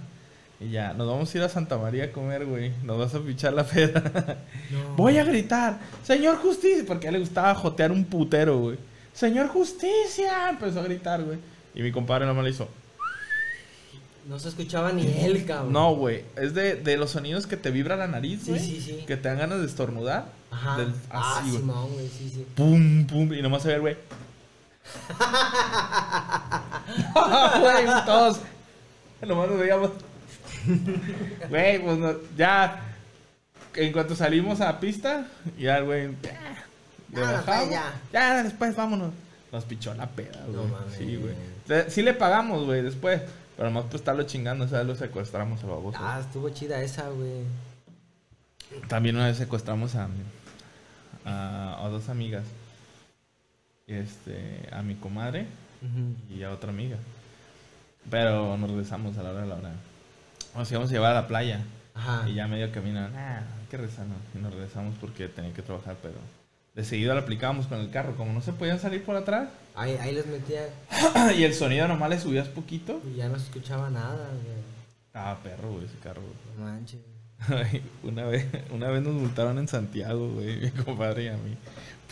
Y 0.59 0.71
ya, 0.71 0.95
nos 0.95 1.07
vamos 1.07 1.35
a 1.35 1.39
ir 1.39 1.45
a 1.45 1.49
Santa 1.49 1.77
María 1.77 2.05
a 2.05 2.13
comer, 2.13 2.47
güey. 2.47 2.73
Nos 2.83 2.99
vas 2.99 3.15
a 3.15 3.21
pichar 3.21 3.53
la 3.53 3.65
peda. 3.65 4.39
Voy 4.97 5.19
a 5.19 5.25
gritar, 5.25 5.79
Señor 6.03 6.37
Justicia, 6.39 6.85
porque 6.87 7.07
a 7.07 7.11
él 7.11 7.15
le 7.15 7.21
gustaba 7.21 7.55
jotear 7.55 7.93
un 7.93 8.05
putero, 8.05 8.59
güey. 8.59 8.79
Señor 9.13 9.49
Justicia, 9.49 10.49
empezó 10.51 10.81
a 10.81 10.85
gritar, 10.85 11.23
güey. 11.23 11.39
Y 11.75 11.83
mi 11.83 11.93
compadre 11.93 12.25
nomás 12.27 12.45
le 12.45 12.51
hizo, 12.51 12.69
No 14.27 14.39
se 14.39 14.49
escuchaba 14.49 14.93
ni 14.93 15.07
él, 15.25 15.45
cabrón. 15.47 15.73
no, 15.73 15.95
güey, 15.95 16.25
es 16.37 16.55
de, 16.55 16.77
de 16.77 16.97
los 16.97 17.11
sonidos 17.11 17.47
que 17.47 17.57
te 17.59 17.71
vibra 17.71 17.97
la 17.97 18.07
nariz, 18.09 18.41
Sí, 18.45 18.51
güey. 18.51 18.63
sí, 18.63 18.81
sí. 18.81 19.05
Que 19.07 19.17
te 19.17 19.29
dan 19.29 19.39
ganas 19.39 19.61
de 19.61 19.67
estornudar. 19.67 20.27
Ajá. 20.51 20.77
Del- 20.77 20.95
ah, 21.11 21.39
así, 21.39 21.49
güey. 21.51 21.61
Simón, 21.61 21.93
güey, 21.93 22.09
sí, 22.09 22.31
sí. 22.35 22.47
Pum, 22.55 23.07
pum, 23.07 23.33
y 23.35 23.43
nomás 23.43 23.63
se 23.63 23.69
ve 23.69 23.75
el 23.75 23.81
güey. 23.81 23.97
Güey, 27.61 27.87
todos. 28.07 28.41
Nomás 29.23 29.49
nos 29.51 29.59
veíamos. 29.59 29.91
Güey, 31.49 31.83
pues 31.83 31.99
no- 31.99 32.15
ya. 32.37 32.83
En 33.75 33.93
cuanto 33.93 34.15
salimos 34.17 34.61
a 34.61 34.79
pista, 34.81 35.27
ya 35.59 35.79
el 35.79 35.85
güey. 35.85 36.11
ya, 37.13 37.45
Ah, 37.47 37.65
ya. 37.71 37.95
Ya, 38.13 38.43
después 38.43 38.75
vámonos. 38.77 39.13
Nos 39.53 39.65
pichó 39.65 39.95
la 39.95 40.07
peda, 40.09 40.41
No 40.49 40.63
güey. 40.63 40.67
mames. 40.73 40.95
sí, 40.97 41.17
güey. 41.17 41.91
Sí 41.91 42.03
le 42.03 42.15
pagamos, 42.15 42.65
güey, 42.65 42.83
después. 42.83 43.23
Pero 43.57 43.71
nomás 43.71 43.85
por 43.87 43.97
estarlo 43.97 44.23
chingando, 44.25 44.67
o 44.67 44.69
sea, 44.69 44.83
lo 44.83 44.95
secuestramos 44.95 45.63
a 45.65 45.67
baboso. 45.67 45.99
Ah, 46.01 46.19
estuvo 46.21 46.51
chida 46.51 46.83
esa, 46.83 47.09
güey. 47.09 47.43
También 48.89 49.17
una 49.17 49.27
vez 49.27 49.37
secuestramos 49.37 49.95
a, 49.95 50.09
a, 51.25 51.85
a 51.85 51.89
dos 51.89 52.09
amigas. 52.09 52.45
Este, 53.87 54.69
a 54.73 54.83
mi 54.83 54.97
comadre 54.97 55.47
y 56.29 56.43
a 56.43 56.51
otra 56.51 56.71
amiga. 56.71 56.97
Pero 58.11 58.57
nos 58.57 58.69
regresamos 58.71 59.17
a 59.19 59.23
la 59.23 59.31
hora 59.31 59.41
de 59.43 59.47
la 59.47 59.55
hora. 59.57 59.73
Nos 60.57 60.71
íbamos 60.71 60.91
a 60.91 60.93
llevar 60.93 61.13
a 61.13 61.23
la 61.23 61.29
playa. 61.29 61.61
Ajá. 61.95 62.29
Y 62.29 62.35
ya 62.35 62.47
medio 62.49 62.71
camino, 62.73 63.01
ah, 63.15 63.39
hay 63.61 63.67
que 63.71 63.77
rezar, 63.77 64.07
¿no? 64.07 64.15
Y 64.35 64.43
nos 64.43 64.53
regresamos 64.53 64.95
porque 65.01 65.29
tenía 65.29 65.53
que 65.55 65.63
trabajar, 65.63 65.97
pero 66.03 66.15
de 66.75 66.85
seguido 66.85 67.15
la 67.15 67.21
aplicábamos 67.23 67.67
con 67.69 67.79
el 67.79 67.91
carro. 67.91 68.17
Como 68.17 68.33
no 68.33 68.41
se 68.43 68.53
podían 68.53 68.81
salir 68.81 69.05
por 69.05 69.17
atrás, 69.17 69.49
Ahí, 69.75 69.97
ahí 70.01 70.15
les 70.15 70.27
metía 70.27 70.63
y 71.37 71.45
el 71.45 71.55
sonido 71.55 71.87
nomás 71.89 72.11
le 72.11 72.19
subías 72.19 72.49
poquito. 72.49 73.01
y 73.13 73.17
ya 73.17 73.29
no 73.29 73.39
se 73.39 73.45
escuchaba 73.45 73.89
nada, 73.91 74.29
güey. 74.43 74.57
Ah, 75.15 75.37
perro, 75.43 75.73
güey, 75.73 75.85
ese 75.87 75.99
carro. 75.99 76.23
güey. 76.23 76.35
No 76.59 76.65
manches. 76.73 77.01
Ay, 77.49 77.83
una 78.03 78.25
vez, 78.25 78.47
una 78.71 78.89
vez 78.89 79.03
nos 79.03 79.15
multaron 79.15 79.59
en 79.59 79.69
Santiago, 79.69 80.33
güey, 80.33 80.57
mi 80.61 80.71
compadre 80.71 81.25
y 81.25 81.29
a 81.29 81.33
mí. 81.37 81.57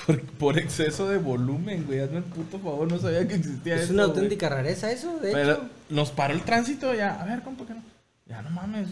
Por, 0.07 0.21
por 0.23 0.59
exceso 0.59 1.09
de 1.09 1.19
volumen, 1.19 1.85
güey. 1.87 2.01
Hazme 2.01 2.19
el 2.19 2.25
puto 2.25 2.59
favor, 2.59 2.91
no 2.91 2.99
sabía 2.99 3.27
que 3.27 3.35
existía 3.35 3.77
Es 3.77 3.83
eso, 3.83 3.93
una 3.95 4.05
güey. 4.05 4.15
auténtica 4.17 4.49
rareza 4.49 4.91
eso, 4.91 5.19
de 5.21 5.33
Pero 5.33 5.53
hecho. 5.53 5.69
nos 5.91 6.11
paró 6.11 6.35
el 6.35 6.43
tránsito 6.43 6.93
ya. 6.95 7.21
A 7.21 7.25
ver, 7.25 7.43
compa, 7.43 7.65
que 7.67 7.75
no. 7.75 7.83
Ya 8.27 8.43
no 8.43 8.51
mames. 8.51 8.89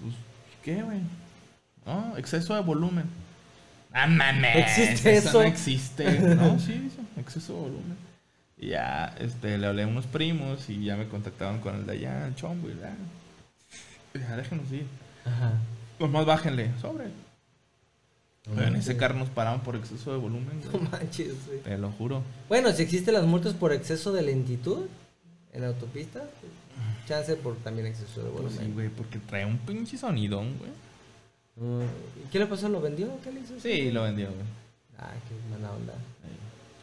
Pues, 0.00 0.14
¿qué, 0.64 0.82
güey? 0.82 1.00
No, 1.84 2.16
exceso 2.16 2.54
de 2.54 2.60
volumen. 2.62 3.04
Ah, 3.92 4.06
mames. 4.06 4.56
¿Existe 4.78 5.16
eso? 5.16 5.40
No 5.40 5.42
existe. 5.42 6.18
No, 6.20 6.58
sí, 6.58 6.72
dice, 6.72 7.00
exceso 7.18 7.52
de 7.54 7.60
volumen. 7.60 7.96
Y 8.58 8.68
ya, 8.70 9.14
este, 9.20 9.58
le 9.58 9.66
hablé 9.66 9.82
a 9.84 9.86
unos 9.86 10.06
primos 10.06 10.68
y 10.70 10.84
ya 10.84 10.96
me 10.96 11.06
contactaron 11.08 11.60
con 11.60 11.74
el 11.76 11.86
de 11.86 11.92
allá, 11.92 12.26
el 12.26 12.34
chombo, 12.34 12.68
y 12.70 12.76
ya. 12.80 12.96
Ya, 14.20 14.36
déjenos 14.36 14.72
ir. 14.72 14.86
Ajá. 15.26 15.52
Nomás 15.98 16.26
bájenle, 16.26 16.70
sobre. 16.80 17.06
No 18.54 18.62
en 18.62 18.76
ese 18.76 18.96
carro 18.96 19.18
nos 19.18 19.28
pararon 19.28 19.60
por 19.60 19.74
exceso 19.74 20.12
de 20.12 20.18
volumen, 20.18 20.60
No 20.72 20.78
manches, 20.90 21.34
güey. 21.46 21.60
Te 21.60 21.76
lo 21.78 21.90
juro. 21.92 22.22
Bueno, 22.48 22.70
si 22.72 22.82
existen 22.82 23.14
las 23.14 23.24
multas 23.24 23.54
por 23.54 23.72
exceso 23.72 24.12
de 24.12 24.22
lentitud 24.22 24.86
en 25.52 25.62
la 25.62 25.68
autopista, 25.68 26.20
pues, 26.40 26.52
chance 27.08 27.34
por 27.36 27.56
también 27.56 27.88
exceso 27.88 28.22
de 28.22 28.30
Pues 28.30 28.42
volumen. 28.44 28.66
sí, 28.66 28.72
güey, 28.72 28.88
porque 28.90 29.18
trae 29.18 29.44
un 29.46 29.58
pinche 29.58 29.98
sonidón, 29.98 30.56
güey. 30.58 30.70
Mm, 31.56 31.82
¿y 32.24 32.30
¿Qué 32.30 32.38
le 32.38 32.46
pasó? 32.46 32.68
¿Lo 32.68 32.80
vendió? 32.80 33.08
¿Qué 33.24 33.32
le 33.32 33.40
hizo? 33.40 33.58
Sí, 33.58 33.90
lo 33.90 34.02
vendió, 34.04 34.26
güey. 34.26 34.46
Ay, 34.98 35.18
qué 35.28 35.34
mala 35.58 35.72
onda. 35.72 35.94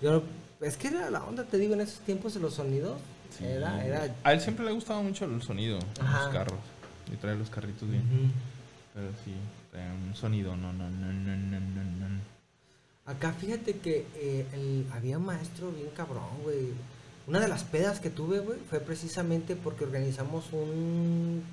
Yo 0.02 0.22
Es 0.60 0.76
que 0.78 0.90
era 0.90 1.10
la 1.10 1.24
onda, 1.24 1.44
te 1.46 1.58
digo, 1.58 1.74
en 1.76 1.82
esos 1.82 2.00
tiempos 2.00 2.36
los 2.38 2.56
sonidos. 2.56 2.98
Sí. 3.38 3.46
Era, 3.46 3.86
era. 3.86 4.14
A 4.24 4.34
él 4.34 4.42
siempre 4.42 4.64
le 4.66 4.72
ha 4.72 4.74
gustado 4.74 5.02
mucho 5.02 5.26
el 5.26 5.42
sonido, 5.42 5.80
Ajá. 6.00 6.26
los 6.26 6.34
carros. 6.34 6.60
Y 7.12 7.16
trae 7.16 7.36
los 7.36 7.50
carritos 7.50 7.90
bien. 7.90 8.04
Pero 8.94 9.08
sí, 9.26 9.34
un 10.08 10.16
sonido, 10.16 10.56
no, 10.56 10.72
no, 10.74 10.90
no, 10.90 11.08
no, 11.14 11.36
no, 11.36 11.60
no, 11.60 12.10
no. 12.10 12.22
Acá 13.06 13.34
fíjate 13.34 13.78
que 13.78 14.06
eh, 14.16 14.46
el- 14.54 14.86
había 14.94 15.18
un 15.18 15.26
maestro 15.26 15.72
bien 15.72 15.90
cabrón, 15.96 16.24
güey. 16.44 16.70
Una 17.28 17.40
de 17.40 17.48
las 17.48 17.64
pedas 17.64 18.00
que 18.00 18.10
tuve, 18.10 18.40
güey, 18.40 18.60
fue 18.70 18.80
precisamente 18.80 19.56
porque 19.56 19.84
organizamos 19.86 20.46
un 20.54 21.44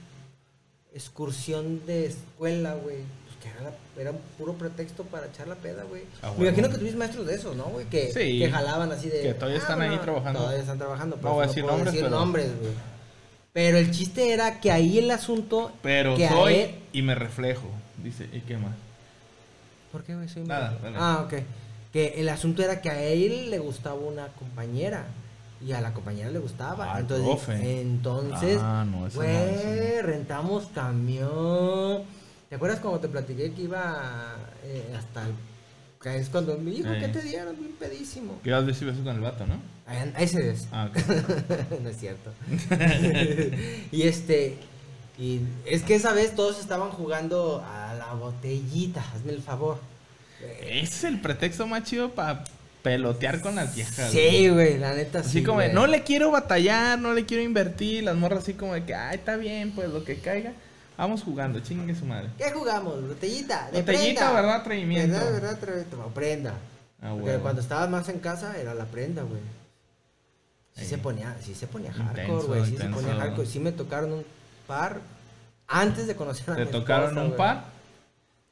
excursión 0.95 1.85
de 1.87 2.07
escuela, 2.07 2.75
güey. 2.75 2.97
Pues 3.25 3.37
que 3.43 3.49
era, 3.49 3.71
la- 3.71 4.01
era 4.01 4.11
un 4.11 4.19
puro 4.39 4.55
pretexto 4.55 5.05
para 5.05 5.27
echar 5.27 5.49
la 5.49 5.55
peda, 5.55 5.85
güey. 5.85 6.03
Ah, 6.23 6.33
Me 6.37 6.47
imagino 6.49 6.69
que 6.69 6.79
tuviste 6.79 6.97
maestros 6.99 7.27
de 7.27 7.35
esos, 7.35 7.57
¿no, 7.57 7.65
güey? 7.65 7.87
Que, 7.87 8.13
Sí. 8.13 8.39
que 8.39 8.51
jalaban 8.51 8.91
así 8.93 9.09
de... 9.09 9.23
Que 9.23 9.35
todavía 9.35 9.59
están 9.59 9.81
ahí 9.81 9.97
trabajando. 9.99 10.41
Todavía 10.41 10.61
están 10.61 10.79
trabajando. 10.79 11.17
No 11.17 11.23
pero 11.23 11.35
voy 11.35 11.45
a 11.45 11.47
decir 11.49 11.63
puedo 11.63 11.77
nombres, 11.77 11.95
decir 11.95 12.07
pero- 12.09 12.21
nombres, 12.21 12.59
güey. 12.61 12.73
Pero 13.53 13.79
el 13.79 13.91
chiste 13.91 14.33
era 14.33 14.61
que 14.61 14.71
ahí 14.71 14.99
el 14.99 15.11
asunto... 15.11 15.73
Pero 15.83 16.17
que 16.17 16.27
a 16.27 16.31
soy 16.31 16.55
él- 16.55 16.75
y 16.93 17.03
me 17.03 17.15
reflejo. 17.15 17.69
Dice, 18.03 18.29
¿y 18.33 18.41
qué 18.41 18.57
más? 18.57 18.73
¿Por 19.91 20.05
qué, 20.05 20.15
güey? 20.15 20.29
Soy 20.29 20.45
Nada, 20.45 20.79
dale. 20.83 20.97
Ah, 21.01 21.23
ok. 21.27 21.35
Que 21.93 22.15
el 22.21 22.29
asunto 22.29 22.63
era 22.63 22.81
que 22.81 22.91
a 22.91 23.03
él 23.03 23.51
le 23.51 23.59
gustaba 23.59 23.97
una 23.97 24.29
compañera. 24.29 25.07
Y 25.67 25.73
a 25.73 25.81
la 25.81 25.93
compañera 25.93 26.31
le 26.31 26.39
gustaba. 26.39 26.95
Ah, 26.95 27.01
entonces, 27.01 27.27
profe. 27.27 27.81
entonces, 27.83 28.59
Ah, 28.63 28.87
no, 28.91 29.11
güey, 29.11 29.29
no. 29.97 30.03
rentamos 30.03 30.69
camión. 30.75 32.03
¿Te 32.49 32.55
acuerdas 32.55 32.81
cuando 32.81 33.01
te 33.01 33.09
platiqué 33.09 33.53
que 33.53 33.63
iba 33.63 34.37
eh, 34.65 34.95
hasta 34.97 35.27
el... 35.27 35.35
Que 36.03 36.17
es 36.17 36.31
cuando 36.31 36.57
me 36.57 36.71
dijo, 36.71 36.89
Eh. 36.91 36.99
¿qué 37.01 37.09
te 37.09 37.21
dieron? 37.21 37.55
Bien 37.59 37.73
pedísimo. 37.79 38.41
Que 38.43 38.49
ibas 38.49 38.65
beso 38.65 38.85
y 38.85 38.87
beso 38.89 39.03
con 39.05 39.15
el 39.17 39.21
vato, 39.21 39.47
¿no? 39.47 39.57
Ese 40.19 40.51
es. 40.51 40.69
Ah, 40.73 40.89
no 41.83 41.89
es 41.89 41.97
cierto. 41.99 42.33
y 43.93 44.03
este. 44.03 44.57
Y 45.19 45.41
es 45.67 45.83
que 45.83 45.95
esa 45.95 46.13
vez 46.13 46.35
todos 46.35 46.61
estaban 46.61 46.91
jugando 46.91 47.65
a 47.67 47.95
la 47.95 48.15
botellita. 48.15 49.05
Hazme 49.15 49.33
el 49.33 49.43
favor. 49.43 49.79
Ese 50.63 50.83
es 50.83 51.05
el 51.05 51.21
pretexto 51.21 51.67
más 51.67 51.85
chido 51.85 52.13
para 52.13 52.45
pelotear 52.83 53.41
con 53.43 53.57
las 53.57 53.75
viejas. 53.75 54.11
Sí, 54.11 54.49
güey, 54.49 54.79
la 54.79 54.95
neta 54.95 55.19
Así 55.21 55.41
sí. 55.41 55.43
como 55.43 55.61
de, 55.61 55.67
güey. 55.67 55.75
no 55.75 55.87
le 55.87 56.03
quiero 56.03 56.31
batallar, 56.31 56.99
no 56.99 57.13
le 57.13 57.27
quiero 57.27 57.43
invertir. 57.43 58.05
Las 58.05 58.17
morras 58.17 58.41
así 58.45 58.55
como 58.55 58.73
de 58.73 58.85
que, 58.85 58.95
ay, 58.95 59.17
está 59.17 59.37
bien, 59.37 59.73
pues 59.73 59.91
lo 59.91 60.05
que 60.05 60.17
caiga. 60.19 60.53
Vamos 60.97 61.23
jugando, 61.23 61.61
chingue 61.61 61.95
su 61.95 62.05
madre. 62.07 62.29
¿Qué 62.39 62.51
jugamos? 62.51 63.07
Botellita. 63.07 63.71
De 63.71 63.81
Botellita, 63.81 64.21
prenda. 64.21 64.33
¿verdad? 64.33 64.57
Atrevimiento. 64.57 65.17
¿Verdad, 65.17 65.33
verdad? 65.33 65.51
Atrevimiento. 65.53 65.97
No, 65.97 66.09
prenda. 66.09 66.55
Ah, 67.03 67.17
Porque 67.19 67.39
cuando 67.39 67.61
estabas 67.63 67.89
más 67.91 68.09
en 68.09 68.19
casa 68.19 68.59
era 68.59 68.75
la 68.75 68.85
prenda, 68.85 69.23
güey. 69.23 69.41
Sí 70.77 70.85
se 70.87 70.99
ponía, 70.99 71.37
sí 71.43 71.55
se 71.55 71.67
ponía 71.67 71.93
hardcore, 71.93 72.47
güey. 72.47 72.65
Sí 72.67 72.77
se 72.77 72.85
ponía 72.89 73.15
hardcore. 73.17 73.47
Sí 73.47 73.61
me 73.61 73.73
tocaron 73.73 74.13
un 74.13 74.25
par 74.67 75.01
antes 75.69 76.07
de 76.07 76.17
conocer 76.17 76.51
a 76.51 76.57
¿Te 76.57 76.65
mi 76.65 76.71
tocaron 76.71 77.09
esposa, 77.11 77.23
un 77.23 77.27
güey. 77.29 77.39
par? 77.39 77.65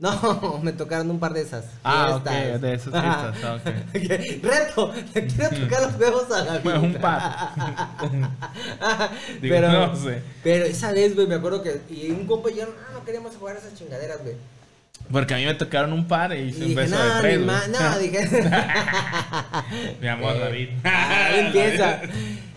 No, 0.01 0.61
me 0.62 0.73
tocaron 0.73 1.11
un 1.11 1.19
par 1.19 1.33
de 1.33 1.41
esas. 1.43 1.64
Ah, 1.83 2.16
ok, 2.16 2.29
fiestas. 2.29 2.61
de 2.61 2.75
esas 2.75 2.93
fiestas, 2.93 3.37
ah, 3.45 3.55
ok. 3.57 3.93
Que, 3.93 4.41
Reto, 4.43 4.93
le 5.14 5.27
quiero 5.27 5.57
tocar 5.57 5.83
los 5.83 6.01
huevos 6.01 6.31
a 6.31 6.45
la 6.45 6.61
Fue 6.61 6.79
un 6.79 6.95
par. 6.95 7.51
Digo, 9.41 9.55
pero, 9.55 9.73
no 9.73 9.97
sé. 9.97 10.23
pero 10.45 10.64
esa 10.66 10.93
vez, 10.93 11.14
güey, 11.16 11.27
me 11.27 11.35
acuerdo 11.37 11.62
que. 11.62 11.81
Y 11.91 12.11
un 12.11 12.27
compa 12.27 12.51
y 12.51 12.57
yo, 12.57 12.64
ah, 12.64 12.91
no 12.93 13.05
queríamos 13.05 13.35
jugar 13.37 13.57
a 13.57 13.59
esas 13.59 13.75
chingaderas, 13.75 14.23
güey. 14.23 14.37
Porque 15.11 15.34
a 15.34 15.36
mí 15.38 15.46
me 15.46 15.55
tocaron 15.55 15.92
un 15.94 16.07
par 16.07 16.36
y 16.36 16.40
Y 16.40 16.49
hice 16.49 16.61
un 16.62 16.68
dije, 16.68 16.80
beso 16.82 16.94
no, 16.96 17.14
de 17.14 17.20
tres. 17.20 17.38
mi 17.40 17.44
ma- 17.46 17.61
güey. 17.66 17.80
no, 17.80 17.99
dije. 17.99 18.28
Mi 20.01 20.09
amor, 20.09 20.36
Eh, 20.36 20.38
David. 20.40 20.68
ah, 20.84 21.28
empieza. 21.36 22.01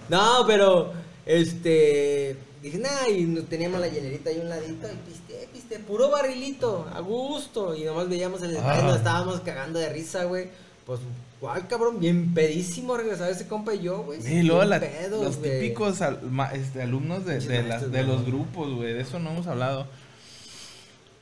No, 0.10 0.44
pero, 0.48 0.94
este. 1.26 2.36
Dije, 2.62 2.78
nah, 2.78 3.08
y 3.10 3.42
teníamos 3.50 3.80
la 3.82 3.88
llenerita 3.88 4.30
ahí 4.30 4.38
un 4.38 4.50
ladito 4.50 4.88
y 4.88 5.10
piste, 5.10 5.48
piste, 5.52 5.80
puro 5.80 6.12
barrilito, 6.12 6.88
a 6.94 7.00
gusto. 7.00 7.76
Y 7.76 7.86
nomás 7.86 8.08
veíamos 8.08 8.42
el 8.44 8.50
Ah. 8.52 8.54
desmadre, 8.54 8.84
nos 8.84 8.98
estábamos 8.98 9.40
cagando 9.42 9.80
de 9.80 9.90
risa, 9.90 10.26
güey. 10.26 10.50
Pues, 10.86 11.00
¿cuál 11.40 11.68
cabrón? 11.68 12.00
Bien 12.00 12.34
pedísimo 12.34 12.98
regresaba 12.98 13.30
ese 13.30 13.48
compa 13.48 13.74
y 13.74 13.82
yo, 13.84 14.04
güey. 14.04 14.22
Sí, 14.22 14.44
luego 14.44 14.60
bien 14.62 14.70
la- 14.70 14.80
pedos, 14.80 15.24
los 15.24 15.42
típicos 15.42 16.02
al- 16.02 16.22
ma- 16.24 16.52
este, 16.54 16.82
alumnos 16.84 17.26
de, 17.26 17.40
de, 17.40 18.04
los 18.04 18.26
grupos, 18.26 18.74
güey. 18.76 18.94
De 18.94 19.02
eso 19.02 19.18
no 19.20 19.32
hemos 19.32 19.48
hablado. 19.48 19.88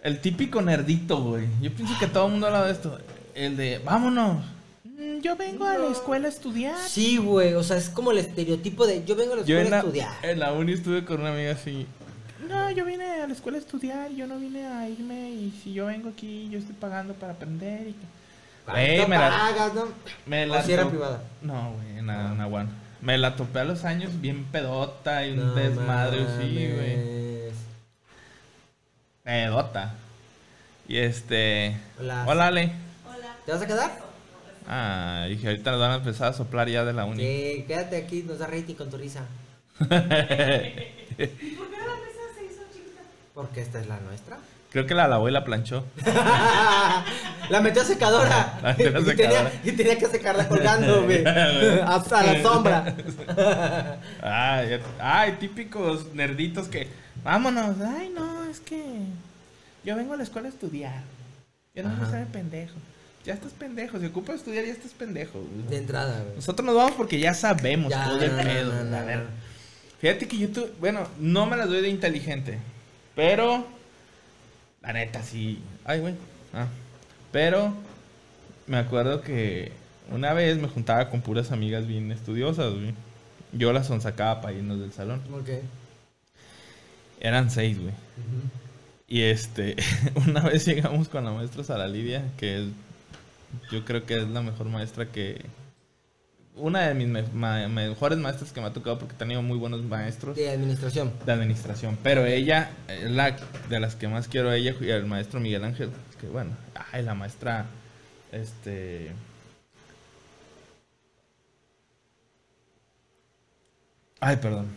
El 0.04 0.20
típico 0.22 0.62
nerdito, 0.62 1.22
güey. 1.22 1.48
Yo 1.62 1.72
pienso 1.74 1.94
que 2.00 2.08
todo 2.08 2.26
el 2.28 2.32
mundo 2.32 2.48
habla 2.48 2.66
de 2.66 2.72
esto. 2.72 2.98
El 3.36 3.58
de, 3.58 3.80
vámonos. 3.84 4.44
Mm, 4.86 5.20
Yo 5.22 5.36
vengo 5.36 5.66
a 5.66 5.78
la 5.78 5.92
escuela 5.92 6.28
a 6.28 6.30
estudiar. 6.32 6.76
Sí, 6.88 7.18
güey, 7.18 7.54
o 7.54 7.64
sea, 7.64 7.78
es 7.78 7.90
como 7.90 8.12
el 8.12 8.18
estereotipo 8.20 8.86
de 8.88 9.04
yo 9.06 9.16
vengo 9.16 9.34
a 9.34 9.38
la 9.38 9.44
Yo 9.44 9.58
escuela 9.60 9.66
en 9.66 9.72
la, 9.72 9.78
a 9.78 9.80
estudiar. 9.80 10.12
en 10.24 10.40
la 10.40 10.54
uni 10.54 10.74
estuve 10.74 11.04
con 11.06 11.22
una 11.22 11.32
amiga 11.34 11.52
así. 11.52 11.86
No, 12.48 12.72
yo 12.72 12.86
vine 12.86 13.06
a 13.22 13.28
la 13.28 13.34
escuela 13.34 13.58
a 13.58 13.62
estudiar, 13.62 14.10
yo 14.12 14.26
no 14.26 14.40
vine 14.40 14.66
a 14.66 14.90
irme 14.90 15.30
y 15.32 15.54
si 15.64 15.74
yo 15.74 15.86
vengo 15.88 16.10
aquí, 16.10 16.48
yo 16.50 16.58
estoy 16.60 16.76
pagando 16.76 17.14
para 17.14 17.34
aprender. 17.34 17.88
Y... 17.90 17.96
Güey, 18.72 18.96
¿Cuánto 18.98 19.10
me 19.10 19.18
la- 19.18 19.30
pagas, 19.30 19.74
no? 19.74 19.84
Me 20.26 20.50
¿O 20.50 20.64
si 20.64 20.72
era 20.72 20.84
to- 20.84 20.90
privada? 20.90 21.22
No, 21.42 21.74
güey, 21.74 22.06
la, 22.06 22.34
la 22.34 22.48
UAN. 22.48 22.70
Me 23.02 23.18
la 23.18 23.36
topé 23.36 23.60
a 23.60 23.64
los 23.66 23.86
años 23.86 24.12
bien 24.20 24.46
pedota 24.46 25.26
y 25.26 25.32
un 25.32 25.38
No 25.48 25.54
desmadre 25.56 26.22
así, 26.24 26.54
güey. 26.56 26.96
mames. 26.98 27.54
Pedota. 29.30 29.94
Y 30.88 30.98
este. 30.98 31.78
Hola. 32.00 32.26
Hola, 32.28 32.48
Ale. 32.48 32.72
¿Te 33.46 33.52
vas 33.52 33.62
a 33.62 33.68
quedar? 33.68 33.92
Ah, 34.68 35.28
dije, 35.30 35.50
ahorita 35.50 35.70
nos 35.70 35.80
van 35.80 35.92
a 35.92 35.96
empezar 35.98 36.30
a 36.30 36.34
soplar 36.34 36.68
ya 36.68 36.84
de 36.84 36.94
la 36.94 37.06
uni. 37.06 37.22
Sí, 37.22 37.66
quédate 37.68 37.98
aquí, 37.98 38.24
nos 38.24 38.40
da 38.40 38.48
rating 38.48 38.74
con 38.74 38.90
tu 38.90 38.98
risa. 38.98 39.26
¿Y 39.82 39.86
por 39.86 39.98
qué 39.98 40.08
la 41.18 41.96
mesa 41.96 42.26
se 42.36 42.46
hizo 42.46 42.64
chiquita? 42.74 43.02
Porque 43.36 43.62
esta 43.62 43.80
es 43.80 43.88
la 43.88 44.00
nuestra. 44.00 44.40
Creo 44.72 44.88
que 44.88 44.96
la 44.96 45.08
lavó 45.08 45.30
y 45.30 45.32
la 45.32 45.46
planchó. 45.46 45.86
la 47.50 47.62
metió 47.62 47.84
a 47.84 47.86
secadora. 47.86 48.60
La 48.64 48.70
metió 48.70 48.98
a 48.98 49.14
y, 49.14 49.16
tenía, 49.16 49.62
y 49.64 49.72
tenía 49.74 49.98
que 50.00 50.08
secarla 50.08 50.48
colgando, 50.48 51.04
güey. 51.06 51.24
Hasta 51.24 52.24
la 52.24 52.42
sombra. 52.42 52.96
Ay, 55.00 55.38
típicos 55.40 56.16
nerditos 56.16 56.68
que. 56.68 56.88
Vámonos. 57.24 57.76
Ay, 57.80 58.12
no, 58.16 58.39
es 58.50 58.60
que. 58.60 58.82
Yo 59.84 59.96
vengo 59.96 60.14
a 60.14 60.18
la 60.18 60.24
escuela 60.24 60.48
a 60.48 60.52
estudiar. 60.52 61.02
Yo 61.76 61.84
no 61.84 61.90
me 61.90 62.04
Ajá. 62.04 62.18
de 62.18 62.26
pendejo. 62.26 62.76
Ya 63.26 63.34
estás 63.34 63.52
pendejo. 63.54 64.00
Si 64.00 64.06
ocupas 64.06 64.36
estudiar, 64.38 64.66
ya 64.66 64.72
estás 64.72 64.92
pendejo. 64.92 65.40
güey. 65.40 65.68
De 65.70 65.78
entrada, 65.78 66.22
güey. 66.24 66.36
Nosotros 66.36 66.66
nos 66.66 66.76
vamos 66.76 66.94
porque 66.94 67.20
ya 67.20 67.34
sabemos 67.34 67.90
Ya, 67.92 68.06
todo 68.06 68.22
el 68.22 68.36
no, 68.36 68.44
pedo. 68.44 68.74
no, 68.74 68.84
no, 68.86 68.98
a 68.98 69.04
ver. 69.04 69.18
no. 69.20 69.26
Fíjate 70.00 70.28
que 70.28 70.38
yo 70.38 70.50
tuve, 70.50 70.72
bueno, 70.80 71.06
no 71.20 71.46
me 71.46 71.58
las 71.58 71.68
doy 71.68 71.82
de 71.82 71.90
inteligente, 71.90 72.58
pero 73.16 73.66
la 74.82 74.94
neta 74.94 75.22
sí. 75.24 75.60
Ay, 75.84 76.00
güey. 76.00 76.14
Ah. 76.54 76.68
Pero 77.34 77.74
me 78.68 78.78
acuerdo 78.78 79.22
que 79.22 79.74
una 80.10 80.34
vez 80.34 80.58
me 80.58 80.70
juntaba 80.70 81.10
con 81.10 81.22
puras 81.22 81.52
amigas 81.52 81.86
bien 81.86 82.12
estudiosas, 82.14 82.74
güey. 82.74 82.94
Yo 83.52 83.74
las 83.74 83.88
sonsacaba 83.88 84.42
para 84.42 84.54
irnos 84.54 84.80
del 84.80 84.94
salón. 84.94 85.22
Ok. 85.34 85.50
Eran 87.20 87.50
seis, 87.52 87.80
güey. 87.80 87.94
Y 89.08 89.22
este, 89.24 89.76
una 90.28 90.42
vez 90.42 90.66
llegamos 90.66 91.10
con 91.10 91.26
la 91.26 91.32
maestra 91.32 91.64
Sara 91.64 91.88
Lidia, 91.88 92.24
que 92.38 92.60
es, 92.60 92.66
yo 93.72 93.84
creo 93.84 94.06
que 94.06 94.18
es 94.20 94.28
la 94.30 94.42
mejor 94.42 94.68
maestra 94.68 95.08
que, 95.08 95.42
una 96.56 96.88
de 96.88 96.94
mis 96.94 97.08
me- 97.08 97.24
ma- 97.34 97.68
mejores 97.68 98.20
maestras 98.20 98.52
que 98.52 98.62
me 98.62 98.68
ha 98.68 98.74
tocado 98.74 99.00
porque 99.00 99.16
he 99.16 99.18
tenido 99.18 99.42
muy 99.42 99.58
buenos 99.58 99.82
maestros 99.84 100.36
De 100.36 100.50
administración. 100.50 101.12
de 101.26 101.32
administración. 101.32 101.98
Pero 102.04 102.26
ella, 102.26 102.72
la 103.08 103.36
de 103.70 103.80
las 103.80 103.96
que 103.96 104.08
más 104.08 104.28
quiero, 104.28 104.52
ella 104.54 104.76
y 104.80 104.90
el 104.90 105.06
maestro 105.06 105.40
Miguel 105.40 105.64
Ángel, 105.64 105.90
que 106.22 106.28
bueno, 106.28 106.52
ay, 106.92 107.02
la 107.04 107.16
maestra, 107.16 107.66
este... 108.32 109.12
Ay, 114.22 114.36
perdón. 114.38 114.68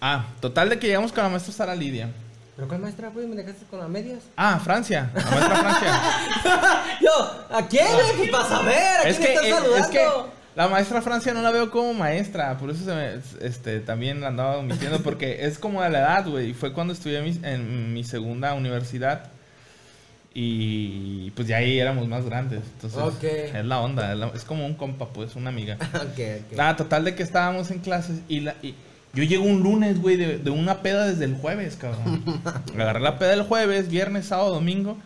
Ah, 0.00 0.26
total 0.40 0.68
de 0.70 0.78
que 0.78 0.86
llegamos 0.86 1.12
con 1.12 1.22
la 1.24 1.28
maestra 1.30 1.52
Sara 1.52 1.74
Lidia. 1.74 2.08
¿Pero 2.56 2.66
cuál 2.68 2.80
maestra, 2.80 3.08
güey? 3.10 3.26
¿Me 3.26 3.36
dejaste 3.36 3.64
con 3.66 3.78
las 3.78 3.88
medias? 3.88 4.18
Ah, 4.36 4.60
Francia, 4.62 5.10
la 5.14 5.22
maestra 5.24 5.56
Francia. 5.56 6.00
Yo, 7.00 7.56
¿a 7.56 7.66
quién? 7.68 7.86
Pues 8.16 8.30
para 8.30 8.44
saber, 8.48 8.74
¿a 8.76 9.08
es 9.08 9.16
quién 9.16 9.28
que, 9.28 9.34
estás 9.34 9.48
saludando? 9.50 9.76
es 9.76 9.86
que 9.86 10.06
la 10.56 10.66
maestra 10.68 11.00
Francia 11.02 11.32
no 11.34 11.42
la 11.42 11.52
veo 11.52 11.70
como 11.70 11.94
maestra, 11.94 12.58
por 12.58 12.70
eso 12.70 12.84
se 12.84 12.92
me, 12.92 13.46
este, 13.46 13.78
también 13.78 14.20
la 14.20 14.28
andaba 14.28 14.56
omitiendo, 14.56 15.00
porque 15.04 15.46
es 15.46 15.56
como 15.58 15.82
de 15.82 15.90
la 15.90 16.00
edad, 16.00 16.26
güey. 16.26 16.52
Fue 16.52 16.72
cuando 16.72 16.92
estudié 16.92 17.20
mi- 17.22 17.38
en 17.44 17.92
mi 17.92 18.02
segunda 18.02 18.54
universidad 18.54 19.30
y 20.34 21.30
pues 21.32 21.48
ya 21.48 21.56
ahí 21.58 21.78
éramos 21.78 22.06
más 22.08 22.24
grandes. 22.24 22.60
Entonces, 22.80 23.52
es 23.54 23.64
la 23.64 23.80
onda, 23.80 24.12
es, 24.12 24.18
la- 24.18 24.28
es 24.34 24.44
como 24.44 24.66
un 24.66 24.74
compa, 24.74 25.06
pues, 25.08 25.36
una 25.36 25.50
amiga. 25.50 25.76
ok, 25.94 26.18
ok. 26.50 26.56
Nada, 26.56 26.76
total 26.76 27.04
de 27.04 27.14
que 27.14 27.22
estábamos 27.22 27.70
en 27.70 27.78
clases 27.78 28.20
y, 28.28 28.40
la, 28.40 28.54
y 28.62 28.74
yo 29.14 29.24
llego 29.24 29.44
un 29.44 29.62
lunes, 29.62 30.00
güey, 30.00 30.16
de, 30.16 30.38
de 30.38 30.50
una 30.50 30.82
peda 30.82 31.06
desde 31.06 31.24
el 31.24 31.34
jueves, 31.34 31.76
cabrón. 31.76 32.22
Agarré 32.74 33.00
la 33.00 33.18
peda 33.18 33.34
el 33.34 33.42
jueves, 33.42 33.88
viernes, 33.88 34.26
sábado, 34.26 34.54
domingo. 34.54 34.98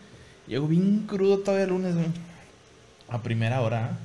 Llego 0.47 0.67
bien 0.67 1.05
crudo 1.07 1.39
todavía 1.39 1.63
el 1.63 1.69
lunes, 1.69 1.95
güey. 1.95 2.07
A 3.09 3.21
primera 3.21 3.61
hora. 3.61 3.97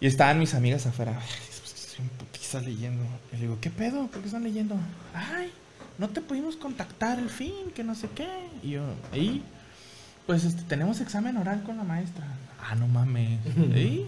Y 0.00 0.06
estaban 0.06 0.38
mis 0.38 0.54
amigas 0.54 0.86
afuera. 0.86 1.18
Ay, 1.20 1.28
pues, 1.60 1.98
¿Por 2.18 2.26
qué 2.28 2.40
estás 2.40 2.64
leyendo? 2.64 3.04
Y 3.32 3.36
le 3.36 3.42
digo, 3.42 3.58
¿qué 3.60 3.70
pedo? 3.70 4.06
¿Por 4.08 4.20
qué 4.20 4.26
están 4.26 4.42
leyendo? 4.42 4.74
Ay, 5.14 5.50
no 5.98 6.08
te 6.08 6.20
pudimos 6.20 6.56
contactar 6.56 7.18
el 7.18 7.28
fin, 7.28 7.70
que 7.74 7.84
no 7.84 7.94
sé 7.94 8.08
qué. 8.14 8.28
Y 8.62 8.70
yo, 8.70 8.82
¿y? 9.14 9.42
Pues 10.26 10.44
este, 10.44 10.62
tenemos 10.62 11.00
examen 11.00 11.36
oral 11.36 11.62
con 11.62 11.76
la 11.76 11.84
maestra. 11.84 12.26
Ah, 12.60 12.74
no 12.74 12.88
mames. 12.88 13.38
¿Y? 13.76 14.06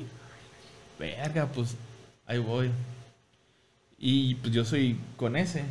Verga, 0.98 1.46
pues 1.46 1.76
ahí 2.26 2.38
voy. 2.38 2.70
Y 4.04 4.34
pues 4.34 4.52
yo 4.52 4.64
soy 4.64 4.98
con 5.16 5.36
ese 5.36 5.62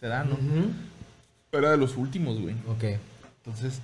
sedano. 0.00 0.34
Ujú. 0.34 0.72
Era 1.52 1.70
de 1.70 1.76
los 1.76 1.96
últimos, 1.96 2.40
güey. 2.40 2.56
Ok. 2.66 2.98
Entonces, 3.44 3.78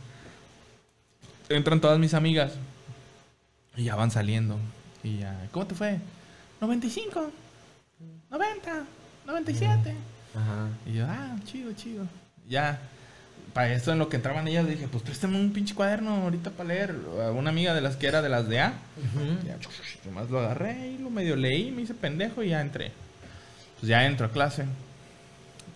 entran 1.49 1.81
todas 1.81 1.97
mis 2.01 2.13
amigas 2.13 2.55
y 3.77 3.85
ya 3.85 3.95
van 3.95 4.11
saliendo. 4.11 4.59
Y 5.05 5.19
ya, 5.19 5.47
¿cómo 5.53 5.67
te 5.67 5.77
fue? 5.77 6.01
95, 6.61 7.31
90, 8.31 8.85
97. 9.27 9.95
Ajá. 10.35 10.69
Y 10.85 10.95
yo, 10.95 11.07
ah, 11.09 11.37
chido, 11.45 11.73
chido. 11.75 12.05
Ya, 12.49 12.81
para 13.55 13.73
eso 13.73 13.93
en 13.93 14.01
lo 14.01 14.09
que 14.09 14.17
entraban 14.17 14.49
ellas 14.49 14.67
dije, 14.67 14.89
pues 14.89 15.05
préstame 15.05 15.39
un 15.39 15.53
pinche 15.53 15.77
cuaderno 15.77 16.25
ahorita 16.25 16.51
para 16.51 16.71
leer. 16.71 16.97
A 17.23 17.31
una 17.31 17.51
amiga 17.51 17.75
de 17.75 17.81
las 17.81 17.95
que 17.95 18.09
era 18.09 18.23
de 18.23 18.29
las 18.29 18.49
de 18.49 18.59
A. 18.59 18.73
Ya, 19.47 19.57
nomás 20.05 20.31
lo 20.31 20.41
agarré 20.41 20.89
y 20.91 20.99
lo 20.99 21.11
medio 21.11 21.37
leí, 21.37 21.71
me 21.71 21.83
hice 21.83 21.95
pendejo 21.95 22.43
y 22.43 22.49
ya 22.49 22.61
entré. 22.61 22.91
Pues 23.81 23.89
ya 23.89 24.05
entro 24.07 24.27
a 24.27 24.31
clase. 24.31 24.65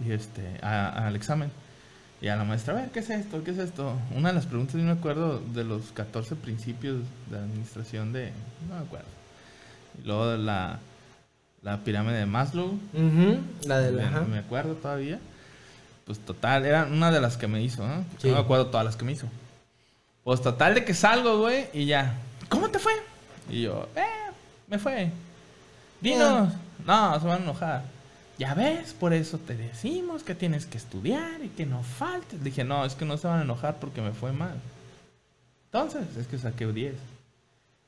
Y 0.05 0.13
este, 0.13 0.43
a- 0.63 1.07
al 1.07 1.17
examen. 1.17 1.51
Y 2.21 2.29
a 2.29 2.37
la 2.37 2.45
maestra, 2.45 2.75
a 2.75 2.81
ver, 2.83 2.91
¿qué 2.91 3.01
es 3.01 3.11
esto? 3.11 3.43
¿Qué 3.43 3.51
es 3.51 3.59
esto? 3.59 3.95
Una 4.15 4.29
de 4.29 4.35
las 4.37 4.47
preguntas, 4.47 4.77
yo 4.77 4.83
me 4.83 4.93
acuerdo 4.93 5.41
de 5.55 5.65
los 5.65 5.91
14 5.93 6.37
principios 6.37 6.99
de 7.31 7.39
administración 7.39 8.13
de. 8.13 8.31
No 8.69 8.77
me 8.77 8.81
acuerdo. 8.85 9.07
Y 10.03 10.07
luego 10.07 10.29
de 10.29 10.39
la, 10.39 10.79
la 11.63 11.79
pirámide 11.79 12.19
de 12.19 12.27
Maslow. 12.27 12.79
Ujú. 12.95 13.39
La 13.67 13.79
de 13.81 13.91
la. 13.93 14.11
me, 14.21 14.27
me 14.27 14.39
acuerdo 14.39 14.75
todavía. 14.75 15.19
Pues 16.07 16.19
total, 16.21 16.65
era 16.65 16.85
una 16.85 17.11
de 17.11 17.21
las 17.21 17.37
que 17.37 17.47
me 17.49 17.63
hizo, 17.63 17.87
¿no? 17.87 18.05
Sí. 18.19 18.29
No 18.29 18.35
me 18.35 18.41
acuerdo 18.41 18.67
todas 18.67 18.85
las 18.87 18.97
que 18.97 19.05
me 19.05 19.13
hizo. 19.13 19.27
Pues 20.25 20.41
total 20.43 20.75
de 20.75 20.85
que 20.85 20.95
salgo, 20.95 21.39
güey, 21.41 21.67
y 21.73 21.87
ya. 21.87 22.15
¿Cómo 22.49 22.69
te 22.71 22.79
fue? 22.79 22.93
Y 23.51 23.63
yo, 23.63 23.89
eh, 23.97 24.03
me 24.69 24.79
fue. 24.79 25.11
Dinos. 26.01 26.53
No, 26.87 27.21
se 27.21 27.27
van 27.27 27.41
a 27.41 27.45
enojar. 27.45 27.83
Ya 28.39 28.55
ves, 28.55 28.93
por 28.93 29.13
eso 29.13 29.39
te 29.39 29.55
decimos 29.55 30.23
que 30.23 30.35
tienes 30.35 30.67
que 30.67 30.79
estudiar 30.79 31.43
y 31.45 31.49
que 31.49 31.67
no 31.67 31.83
faltes. 31.83 32.43
Dije, 32.43 32.65
no, 32.65 32.85
es 32.85 32.95
que 32.95 33.05
no 33.05 33.17
se 33.17 33.29
van 33.29 33.41
a 33.41 33.43
enojar 33.43 33.79
porque 33.79 34.01
me 34.01 34.13
fue 34.13 34.33
mal. 34.33 34.55
Entonces, 35.67 36.17
es 36.17 36.27
que 36.27 36.39
saqué 36.39 36.67
10. 36.67 36.95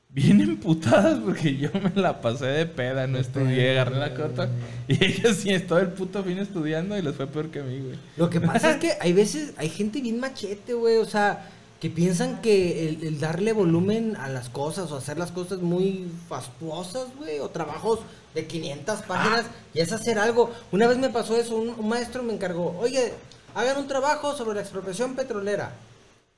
Bien 0.09 0.39
emputadas 0.49 1.19
porque 1.19 1.57
yo 1.57 1.69
me 1.73 2.01
la 2.01 2.21
pasé 2.21 2.45
de 2.45 2.65
peda, 2.65 3.05
no 3.05 3.17
estudié, 3.17 3.71
agarré 3.71 3.97
la 3.97 4.13
cota. 4.13 4.49
Y 4.87 5.03
ellos 5.03 5.37
sí, 5.37 5.59
todo 5.59 5.79
el 5.79 5.89
puto 5.89 6.23
fin 6.23 6.37
estudiando 6.37 6.97
y 6.97 7.01
les 7.01 7.15
fue 7.15 7.27
peor 7.27 7.49
que 7.49 7.59
a 7.59 7.63
mí, 7.63 7.79
güey. 7.79 7.97
Lo 8.15 8.29
que 8.29 8.39
pasa 8.39 8.71
es 8.71 8.77
que 8.79 8.93
hay 9.01 9.13
veces, 9.13 9.53
hay 9.57 9.69
gente 9.69 9.99
bien 9.99 10.19
machete, 10.19 10.73
güey, 10.73 10.97
o 10.97 11.05
sea, 11.05 11.49
que 11.79 11.89
piensan 11.89 12.41
que 12.41 12.87
el, 12.89 13.03
el 13.03 13.19
darle 13.19 13.53
volumen 13.53 14.15
a 14.15 14.29
las 14.29 14.49
cosas 14.49 14.91
o 14.91 14.97
hacer 14.97 15.17
las 15.17 15.31
cosas 15.31 15.59
muy 15.59 16.09
fastuosas, 16.29 17.07
güey, 17.17 17.39
o 17.39 17.49
trabajos 17.49 17.99
de 18.33 18.45
500 18.47 19.01
páginas, 19.03 19.45
y 19.73 19.79
es 19.81 19.91
hacer 19.91 20.17
algo. 20.19 20.51
Una 20.71 20.87
vez 20.87 20.97
me 20.97 21.09
pasó 21.09 21.37
eso, 21.37 21.55
un, 21.55 21.69
un 21.69 21.87
maestro 21.89 22.23
me 22.23 22.33
encargó, 22.33 22.77
oye, 22.79 23.13
hagan 23.53 23.77
un 23.77 23.87
trabajo 23.87 24.35
sobre 24.35 24.55
la 24.55 24.61
expropiación 24.61 25.15
petrolera. 25.15 25.73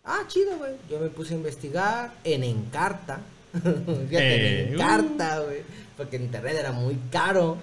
Ah, 0.03 0.21
chido, 0.27 0.57
güey. 0.57 0.73
Yo 0.89 0.99
me 0.99 1.09
puse 1.09 1.33
a 1.33 1.38
investigar 1.38 2.13
en 2.23 2.43
Encarta. 2.43 3.19
Fíjate, 3.53 4.07
Eh, 4.11 4.63
en 4.63 4.69
uh. 4.69 4.73
Encarta, 4.75 5.39
güey. 5.41 5.63
Porque 5.97 6.15
en 6.15 6.23
internet 6.23 6.55
era 6.59 6.71
muy 6.71 6.97
caro. 7.11 7.57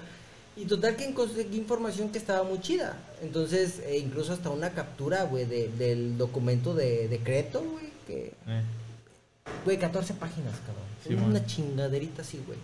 Y 0.57 0.67
total 0.67 0.97
que 0.97 1.13
conseguí 1.15 1.57
información 1.57 2.11
que 2.11 2.19
estaba 2.19 2.45
muy 2.45 2.61
chida. 2.61 2.97
Entonces, 3.23 3.81
eh, 3.87 3.99
incluso 3.99 4.33
hasta 4.33 4.51
una 4.51 4.71
captura, 4.71 5.25
güey, 5.25 5.47
de- 5.47 5.69
del 5.69 6.17
documento 6.17 6.75
de 6.75 7.09
decreto, 7.09 7.61
güey. 7.63 7.87
Que, 8.07 8.33
Eh, 8.47 8.63
güey, 9.65 9.79
14 9.79 10.15
páginas, 10.15 10.55
cabrón. 10.67 10.85
Sí, 11.07 11.15
una 11.15 11.41
man. 11.41 11.47
chingaderita 11.47 12.23
así, 12.23 12.41
güey. 12.47 12.59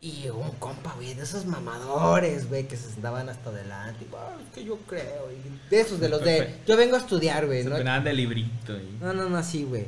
Y 0.00 0.12
llegó 0.22 0.38
un 0.40 0.50
compa, 0.52 0.92
güey, 0.94 1.14
de 1.14 1.22
esos 1.22 1.46
mamadores, 1.46 2.48
güey, 2.48 2.68
que 2.68 2.76
se 2.76 2.90
sentaban 2.92 3.28
hasta 3.28 3.50
adelante. 3.50 4.04
Y, 4.04 4.14
"Ah, 4.14 4.36
es 4.46 4.54
que 4.54 4.64
yo 4.64 4.76
creo. 4.86 5.28
y 5.32 5.70
de 5.70 5.80
esos, 5.80 5.98
de 6.00 6.08
los 6.08 6.22
de, 6.22 6.54
yo 6.66 6.76
vengo 6.76 6.96
a 6.96 7.00
estudiar, 7.00 7.46
güey. 7.46 7.62
se 7.62 7.68
¿no? 7.70 7.76
de 8.04 8.12
librito. 8.12 8.76
Y... 8.76 8.98
No, 9.00 9.12
no, 9.12 9.28
no, 9.28 9.36
así, 9.36 9.64
güey. 9.64 9.86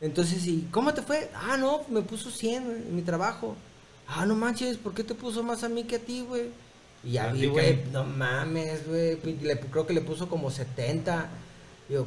Entonces, 0.00 0.46
¿y 0.46 0.68
cómo 0.70 0.92
te 0.94 1.02
fue? 1.02 1.30
Ah, 1.34 1.56
no, 1.56 1.82
me 1.88 2.02
puso 2.02 2.30
100 2.30 2.62
en 2.70 2.96
mi 2.96 3.02
trabajo. 3.02 3.56
Ah, 4.08 4.26
no 4.26 4.34
manches, 4.34 4.76
¿por 4.76 4.94
qué 4.94 5.04
te 5.04 5.14
puso 5.14 5.42
más 5.42 5.62
a 5.64 5.68
mí 5.68 5.84
que 5.84 5.96
a 5.96 5.98
ti, 5.98 6.24
güey? 6.26 6.44
Y 7.04 7.12
ya 7.12 7.32
vi, 7.32 7.46
güey, 7.46 7.80
no 7.92 8.04
mames, 8.04 8.86
güey. 8.86 9.18
le- 9.42 9.58
Creo 9.58 9.86
que 9.86 9.92
le 9.94 10.00
puso 10.02 10.28
como 10.28 10.50
70. 10.50 11.28
Yo, 11.88 12.06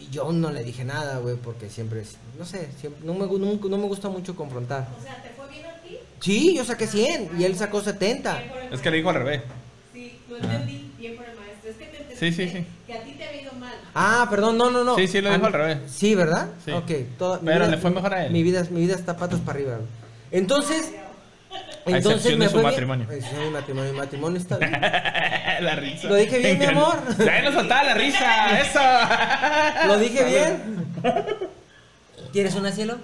y 0.00 0.08
yo 0.10 0.32
no 0.32 0.50
le 0.50 0.64
dije 0.64 0.84
nada, 0.84 1.18
güey, 1.18 1.36
porque 1.36 1.68
siempre, 1.70 2.02
no 2.38 2.44
sé, 2.44 2.68
siempre, 2.80 3.04
no, 3.04 3.14
me, 3.14 3.26
gu- 3.26 3.38
no, 3.38 3.68
no 3.68 3.78
me 3.78 3.86
gusta 3.86 4.08
mucho 4.08 4.34
confrontar. 4.34 4.88
O 4.98 5.02
sea, 5.02 5.22
¿te 5.22 5.30
fue 5.30 5.48
bien 5.48 5.66
a 5.66 5.74
ti? 5.82 5.98
Sí, 6.20 6.54
yo 6.56 6.64
saqué 6.64 6.86
100 6.86 7.30
y 7.38 7.44
él 7.44 7.56
sacó 7.56 7.80
70. 7.82 8.36
Bien 8.38 8.48
por 8.50 8.58
el 8.62 8.72
Es 8.74 8.80
que 8.80 8.90
le 8.90 8.96
dijo 8.96 9.08
al 9.10 9.14
revés. 9.16 9.42
Sí, 9.92 10.18
lo 10.28 10.36
entendí 10.38 10.92
bien 10.98 11.16
por 11.16 11.26
el 11.26 11.36
maestro. 11.36 11.70
Es 11.70 11.76
que 11.76 11.84
te 11.86 11.96
entendí 11.98 12.16
Sí, 12.16 12.32
sí, 12.32 12.46
que- 12.52 12.58
sí. 12.60 12.66
que 12.86 12.94
a 12.94 13.02
ti 13.04 13.12
te 13.12 13.24
había 13.24 13.42
ido 13.42 13.52
mal. 13.52 13.74
Ah, 13.94 14.26
perdón, 14.30 14.56
no, 14.58 14.70
no, 14.70 14.82
no. 14.84 14.96
Sí, 14.96 15.06
sí, 15.06 15.20
lo 15.20 15.30
dijo 15.30 15.44
Ah, 15.44 15.46
al 15.48 15.52
revés. 15.52 15.78
Sí, 15.90 16.14
¿verdad? 16.14 16.48
Sí. 16.64 16.72
Ok. 16.72 16.90
toda- 17.18 17.40
Pero 17.40 17.60
vida- 17.66 17.68
le 17.68 17.78
fue 17.78 17.90
mejor 17.90 18.14
a 18.14 18.26
él. 18.26 18.32
Mi 18.32 18.42
vida, 18.42 18.64
mi 18.70 18.80
vida 18.80 18.94
está 18.94 19.16
patas 19.16 19.40
para 19.40 19.58
arriba. 19.58 19.74
güey. 19.76 19.88
Entonces, 20.30 20.92
entonces 21.96 22.32
excepción 22.32 22.38
me 22.38 22.44
de 22.44 22.50
su 22.50 22.54
fue 22.54 22.62
bien- 22.62 22.72
matrimonio. 22.72 23.06
De 23.06 23.44
mi 23.44 23.50
matrimonio. 23.50 23.92
Mi 23.92 23.98
matrimonio 23.98 24.38
está 24.40 24.56
bien. 24.58 24.72
la 25.60 25.76
risa. 25.76 26.08
Lo 26.08 26.14
dije 26.16 26.38
bien, 26.38 26.58
mi 26.58 26.64
amor. 26.66 26.98
Ya 27.24 27.42
nos 27.42 27.54
faltaba 27.54 27.84
la 27.84 27.94
risa. 27.94 28.60
Eso. 28.60 29.86
¿Lo 29.86 29.98
dije 29.98 30.24
bien? 30.24 30.86
¿Quieres 32.32 32.54
una 32.54 32.72
cielo? 32.72 32.98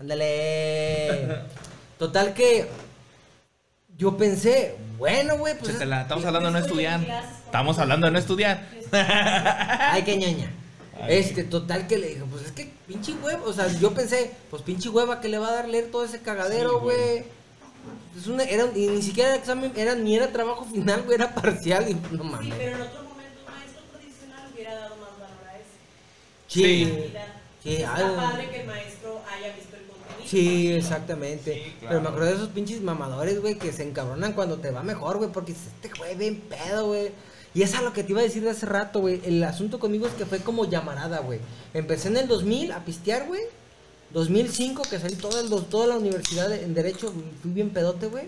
Ándale. 0.00 1.40
Total 1.98 2.34
que 2.34 2.68
yo 3.96 4.16
pensé, 4.18 4.76
bueno, 4.98 5.38
güey, 5.38 5.58
pues... 5.58 5.80
Estamos 5.80 6.24
hablando 6.24 6.48
de 6.50 6.52
no 6.52 6.58
estudiar. 6.58 7.00
Estamos 7.46 7.78
hablando 7.78 8.06
de 8.06 8.12
no 8.12 8.18
estudiar. 8.18 8.66
Ay, 8.92 10.02
qué 10.02 10.16
ñoña. 10.16 10.50
Este, 11.08 11.44
total 11.44 11.86
que 11.86 11.98
le 11.98 12.08
dije, 12.08 12.22
pues 12.30 12.44
es 12.46 12.52
que 12.52 12.70
pinche 12.86 13.12
hueva, 13.22 13.42
o 13.44 13.52
sea, 13.52 13.68
yo 13.68 13.92
pensé, 13.92 14.30
pues 14.50 14.62
pinche 14.62 14.88
hueva 14.88 15.20
que 15.20 15.28
le 15.28 15.38
va 15.38 15.48
a 15.48 15.52
dar 15.52 15.68
leer 15.68 15.90
todo 15.90 16.04
ese 16.04 16.20
cagadero, 16.20 16.80
güey. 16.80 17.24
Es 18.16 18.26
una, 18.26 18.44
era, 18.44 18.66
y 18.74 18.88
ni 18.88 19.02
siquiera 19.02 19.30
era 19.30 19.38
examen, 19.38 19.72
era, 19.76 19.94
ni 19.94 20.16
era 20.16 20.32
trabajo 20.32 20.64
final, 20.64 21.02
güey, 21.02 21.14
era 21.16 21.34
parcial 21.34 21.88
y 21.90 21.94
no 21.94 22.24
Sí, 22.40 22.52
pero 22.56 22.76
en 22.76 22.82
otro 22.82 23.02
momento 23.04 23.40
un 23.46 23.54
maestro 23.54 23.82
tradicional 23.92 24.50
hubiera 24.54 24.74
dado 24.74 24.96
más 24.96 25.18
valor 25.18 25.46
a 25.48 25.56
eso. 25.56 25.66
Sí, 26.48 27.12
Sí. 27.62 27.76
Está 27.76 27.96
algo. 27.96 28.16
padre 28.16 28.48
que 28.48 28.60
el 28.60 28.66
maestro 28.68 29.20
haya 29.28 29.54
visto 29.56 29.76
el 29.76 29.82
contenido. 29.86 30.24
sí, 30.24 30.72
exactamente. 30.72 31.54
Sí, 31.54 31.60
claro. 31.80 31.88
Pero 31.88 32.00
me 32.00 32.08
acuerdo 32.08 32.28
de 32.28 32.34
esos 32.36 32.48
pinches 32.50 32.80
mamadores, 32.80 33.40
güey, 33.40 33.58
que 33.58 33.72
se 33.72 33.82
encabronan 33.82 34.34
cuando 34.34 34.58
te 34.58 34.70
va 34.70 34.84
mejor, 34.84 35.18
güey, 35.18 35.30
porque 35.32 35.52
dices, 35.52 35.72
este 35.82 35.98
güey 35.98 36.14
bien 36.14 36.40
pedo, 36.40 36.86
güey. 36.86 37.10
Y 37.54 37.62
es 37.62 37.74
a 37.74 37.82
lo 37.82 37.92
que 37.92 38.04
te 38.04 38.12
iba 38.12 38.20
a 38.20 38.24
decir 38.24 38.42
de 38.44 38.50
hace 38.50 38.66
rato, 38.66 39.00
güey. 39.00 39.20
El 39.24 39.42
asunto 39.42 39.78
conmigo 39.80 40.06
es 40.06 40.12
que 40.12 40.26
fue 40.26 40.40
como 40.40 40.66
llamarada, 40.66 41.20
güey. 41.20 41.40
Empecé 41.74 42.08
en 42.08 42.18
el 42.18 42.28
2000 42.28 42.70
a 42.72 42.84
pistear, 42.84 43.26
güey. 43.26 43.40
2005, 44.12 44.82
que 44.82 44.98
salí 44.98 45.14
toda, 45.16 45.40
el, 45.40 45.48
toda 45.66 45.86
la 45.86 45.96
universidad 45.96 46.52
en 46.52 46.74
Derecho, 46.74 47.12
fui 47.42 47.50
bien 47.50 47.70
pedote, 47.70 48.06
güey. 48.06 48.24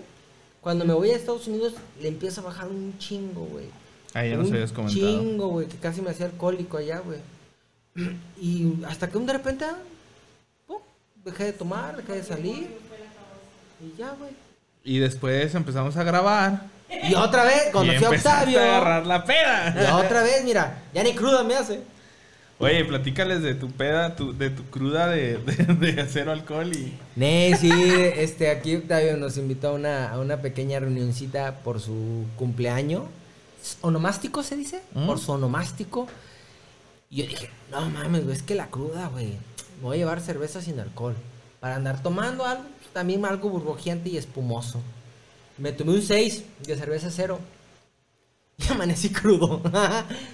Cuando 0.61 0.85
me 0.85 0.93
voy 0.93 1.11
a 1.11 1.15
Estados 1.15 1.47
Unidos, 1.47 1.73
le 2.01 2.09
empiezo 2.09 2.41
a 2.41 2.45
bajar 2.45 2.67
un 2.67 2.97
chingo, 2.97 3.45
güey. 3.45 3.65
Ahí 4.13 4.31
ya 4.31 4.37
nos 4.37 4.47
un 4.47 4.55
habías 4.55 4.71
comentado. 4.71 5.07
chingo, 5.07 5.47
güey, 5.47 5.67
que 5.67 5.77
casi 5.77 6.01
me 6.01 6.09
hacía 6.09 6.25
alcohólico 6.25 6.77
allá, 6.77 6.99
güey. 6.99 7.19
Y 8.41 8.83
hasta 8.87 9.09
que 9.09 9.17
un 9.17 9.25
de 9.25 9.33
repente, 9.33 9.65
ah, 9.65 9.77
pum, 10.67 10.79
dejé 11.23 11.45
de 11.45 11.53
tomar, 11.53 11.97
dejé 11.97 12.13
de 12.13 12.23
salir. 12.23 12.77
Y 13.81 13.97
ya, 13.97 14.11
güey. 14.19 14.31
Y 14.83 14.99
después 14.99 15.53
empezamos 15.55 15.95
a 15.97 16.03
grabar. 16.03 16.63
Y 17.03 17.13
otra 17.13 17.43
vez, 17.43 17.67
y 17.69 17.71
conocí 17.71 18.03
a 18.03 18.09
Octavio. 18.09 18.59
a 18.59 18.63
agarrar 18.63 19.05
la 19.05 19.23
peda. 19.23 19.75
Y 19.75 20.05
otra 20.05 20.23
vez, 20.23 20.43
mira, 20.43 20.83
ya 20.93 21.03
ni 21.03 21.13
cruda 21.13 21.43
me 21.43 21.55
hace. 21.55 21.81
Oye, 22.59 22.83
platícales 22.83 23.41
de 23.41 23.55
tu 23.55 23.71
peda, 23.71 24.15
tu- 24.17 24.37
de 24.37 24.49
tu 24.49 24.63
cruda 24.65 25.07
de, 25.07 25.37
de, 25.37 25.93
de 25.93 26.05
cero 26.09 26.31
alcohol 26.33 26.69
y... 26.75 26.93
Nee, 27.15 27.55
sí, 27.55 27.71
este, 28.17 28.49
aquí 28.51 28.75
Octavio 28.75 29.15
nos 29.15 29.37
invitó 29.37 29.69
a 29.69 29.71
una, 29.73 30.11
a 30.11 30.19
una 30.19 30.41
pequeña 30.41 30.79
reunioncita 30.79 31.59
por 31.63 31.79
su 31.79 32.25
cumpleaños. 32.35 33.03
¿Onomástico 33.81 34.43
se 34.43 34.57
dice? 34.57 34.81
¿Mm? 34.93 35.05
Por 35.05 35.19
su 35.19 35.31
onomástico. 35.31 36.07
Y 37.09 37.17
yo 37.23 37.27
dije, 37.27 37.49
no 37.71 37.89
mames, 37.89 38.23
güey, 38.25 38.35
es 38.35 38.43
que 38.43 38.55
la 38.55 38.67
cruda, 38.67 39.07
güey. 39.07 39.27
Me 39.77 39.83
voy 39.83 39.95
a 39.95 39.99
llevar 39.99 40.19
cerveza 40.19 40.61
sin 40.61 40.79
alcohol. 40.81 41.15
Para 41.61 41.75
andar 41.77 42.03
tomando 42.03 42.45
algo, 42.45 42.65
también 42.91 43.23
algo 43.25 43.49
burbujeante 43.49 44.09
y 44.09 44.17
espumoso. 44.17 44.81
Me 45.57 45.71
tomé 45.71 45.91
un 45.93 46.01
6 46.01 46.43
de 46.65 46.75
cerveza 46.75 47.09
cero. 47.09 47.39
Y 48.67 48.71
amanecí 48.73 49.09
crudo. 49.09 49.61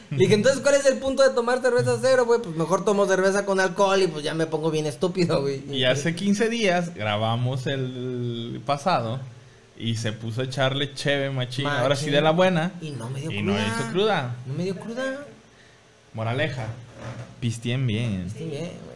Le 0.09 0.17
dije, 0.17 0.34
entonces, 0.34 0.59
¿cuál 0.61 0.76
es 0.76 0.86
el 0.88 0.97
punto 0.97 1.21
de 1.21 1.30
tomar 1.30 1.61
cerveza 1.61 1.97
cero, 2.01 2.26
güey? 2.26 2.41
Pues 2.41 2.55
mejor 2.55 2.84
tomo 2.84 3.05
cerveza 3.05 3.45
con 3.45 3.59
alcohol 3.59 4.01
y 4.01 4.07
pues 4.07 4.23
ya 4.23 4.34
me 4.34 4.47
pongo 4.47 4.71
bien 4.71 4.88
estúpido, 4.88 5.41
güey. 5.41 5.63
Y 5.71 5.84
hace 5.84 6.15
15 6.15 6.49
días 6.49 6.95
grabamos 6.95 7.67
el 7.67 8.61
pasado 8.65 9.19
y 9.78 9.95
se 9.97 10.11
puso 10.11 10.41
a 10.41 10.45
echarle 10.45 10.93
cheve 10.95 11.30
machín. 11.30 11.67
Ahora 11.67 11.95
sí 11.95 12.09
de 12.09 12.21
la 12.21 12.32
buena. 12.32 12.71
Y 12.82 12.89
no 12.91 13.09
me 13.11 13.21
dio 13.21 13.30
Y 13.32 13.41
cruda. 13.43 13.53
no 13.53 13.59
hizo 13.59 13.91
cruda. 13.91 14.36
No 14.47 14.53
me 14.55 14.63
dio 14.63 14.76
cruda. 14.76 15.03
Moraleja. 16.13 16.65
Pistien 17.39 17.86
bien. 17.86 18.32
Sí, 18.36 18.45
bien, 18.45 18.61
güey. 18.84 18.95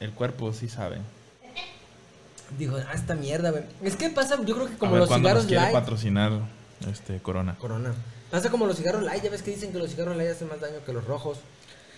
El 0.00 0.10
cuerpo 0.10 0.52
sí 0.52 0.68
sabe. 0.68 0.98
Dijo, 2.58 2.76
ah, 2.76 2.92
esta 2.94 3.14
mierda, 3.14 3.50
güey. 3.50 3.62
Es 3.82 3.94
que 3.96 4.08
pasa, 4.10 4.36
yo 4.44 4.54
creo 4.56 4.66
que 4.66 4.74
a 4.74 4.78
como 4.78 4.92
ver 4.92 5.00
los 5.02 5.08
cuándo 5.08 5.28
nos 5.28 5.44
cigarros 5.44 5.46
quiere 5.46 5.62
light. 5.62 5.74
patrocinar 5.74 6.32
este 6.90 7.18
Corona. 7.20 7.54
Corona. 7.58 7.94
Pasa 8.32 8.50
como 8.50 8.66
los 8.66 8.78
cigarros 8.78 9.04
light, 9.04 9.22
ya 9.22 9.30
ves 9.30 9.42
que 9.42 9.52
dicen 9.52 9.70
que 9.72 9.78
los 9.78 9.90
cigarros 9.90 10.16
light 10.16 10.30
hacen 10.30 10.48
más 10.48 10.60
daño 10.60 10.78
que 10.84 10.92
los 10.92 11.04
rojos. 11.04 11.38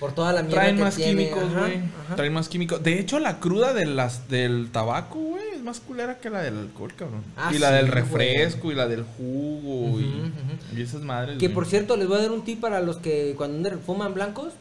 Por 0.00 0.12
toda 0.12 0.32
la 0.32 0.42
mierda 0.42 0.60
Traen 0.62 0.76
que 0.76 0.82
más 0.82 0.96
tiene. 0.96 1.28
químicos, 1.30 1.54
güey. 1.54 1.80
Traen 2.16 2.32
más 2.32 2.48
químicos. 2.48 2.82
De 2.82 2.98
hecho, 2.98 3.20
la 3.20 3.38
cruda 3.38 3.72
de 3.72 3.86
las, 3.86 4.28
del 4.28 4.70
tabaco, 4.72 5.20
güey, 5.20 5.50
es 5.54 5.62
más 5.62 5.78
culera 5.78 6.18
que 6.18 6.28
la 6.30 6.42
del 6.42 6.58
alcohol, 6.58 6.92
cabrón. 6.96 7.22
Ah, 7.36 7.52
y 7.54 7.58
la 7.58 7.68
sí, 7.68 7.74
del 7.76 7.86
güey. 7.86 7.94
refresco 8.02 8.72
y 8.72 8.74
la 8.74 8.88
del 8.88 9.04
jugo 9.04 10.00
y, 10.00 10.04
Ujú, 10.04 10.18
ujú. 10.26 10.76
y 10.76 10.82
esas 10.82 11.02
madres. 11.02 11.38
Que 11.38 11.46
güey. 11.46 11.54
por 11.54 11.66
cierto, 11.66 11.96
les 11.96 12.08
voy 12.08 12.18
a 12.18 12.22
dar 12.22 12.32
un 12.32 12.44
tip 12.44 12.60
para 12.60 12.80
los 12.80 12.96
que 12.96 13.34
cuando 13.36 13.70
fuman 13.78 14.12
blancos, 14.14 14.52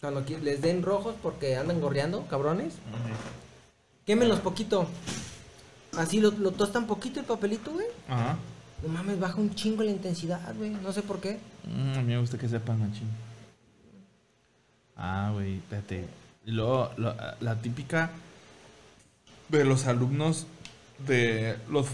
cuando 0.00 0.24
les 0.42 0.60
den 0.60 0.82
rojos 0.82 1.14
porque 1.22 1.56
andan 1.56 1.80
gorreando, 1.80 2.26
cabrones, 2.26 2.72
Ujú. 2.74 3.14
quémenlos 4.06 4.40
poquito. 4.40 4.88
Así 5.96 6.20
lo, 6.20 6.32
lo 6.32 6.50
tostan 6.50 6.88
poquito 6.88 7.20
el 7.20 7.26
papelito, 7.26 7.70
güey. 7.70 7.86
Ajá. 8.08 8.36
No 8.82 8.88
mames, 8.88 9.20
baja 9.20 9.36
un 9.36 9.54
chingo 9.54 9.82
la 9.82 9.90
intensidad, 9.90 10.54
güey. 10.56 10.70
No 10.70 10.92
sé 10.92 11.02
por 11.02 11.20
qué. 11.20 11.38
Mm, 11.64 11.98
a 11.98 12.02
mí 12.02 12.12
me 12.14 12.18
gusta 12.18 12.38
que 12.38 12.48
sepan 12.48 12.78
machín. 12.80 13.08
Ah, 14.96 15.30
güey, 15.32 15.56
espérate. 15.56 16.06
Y 16.46 16.50
luego, 16.52 16.90
lo- 16.96 17.14
la 17.40 17.56
típica 17.60 18.10
de 19.48 19.64
los 19.64 19.86
alumnos 19.86 20.46
de 21.06 21.56
los... 21.68 21.86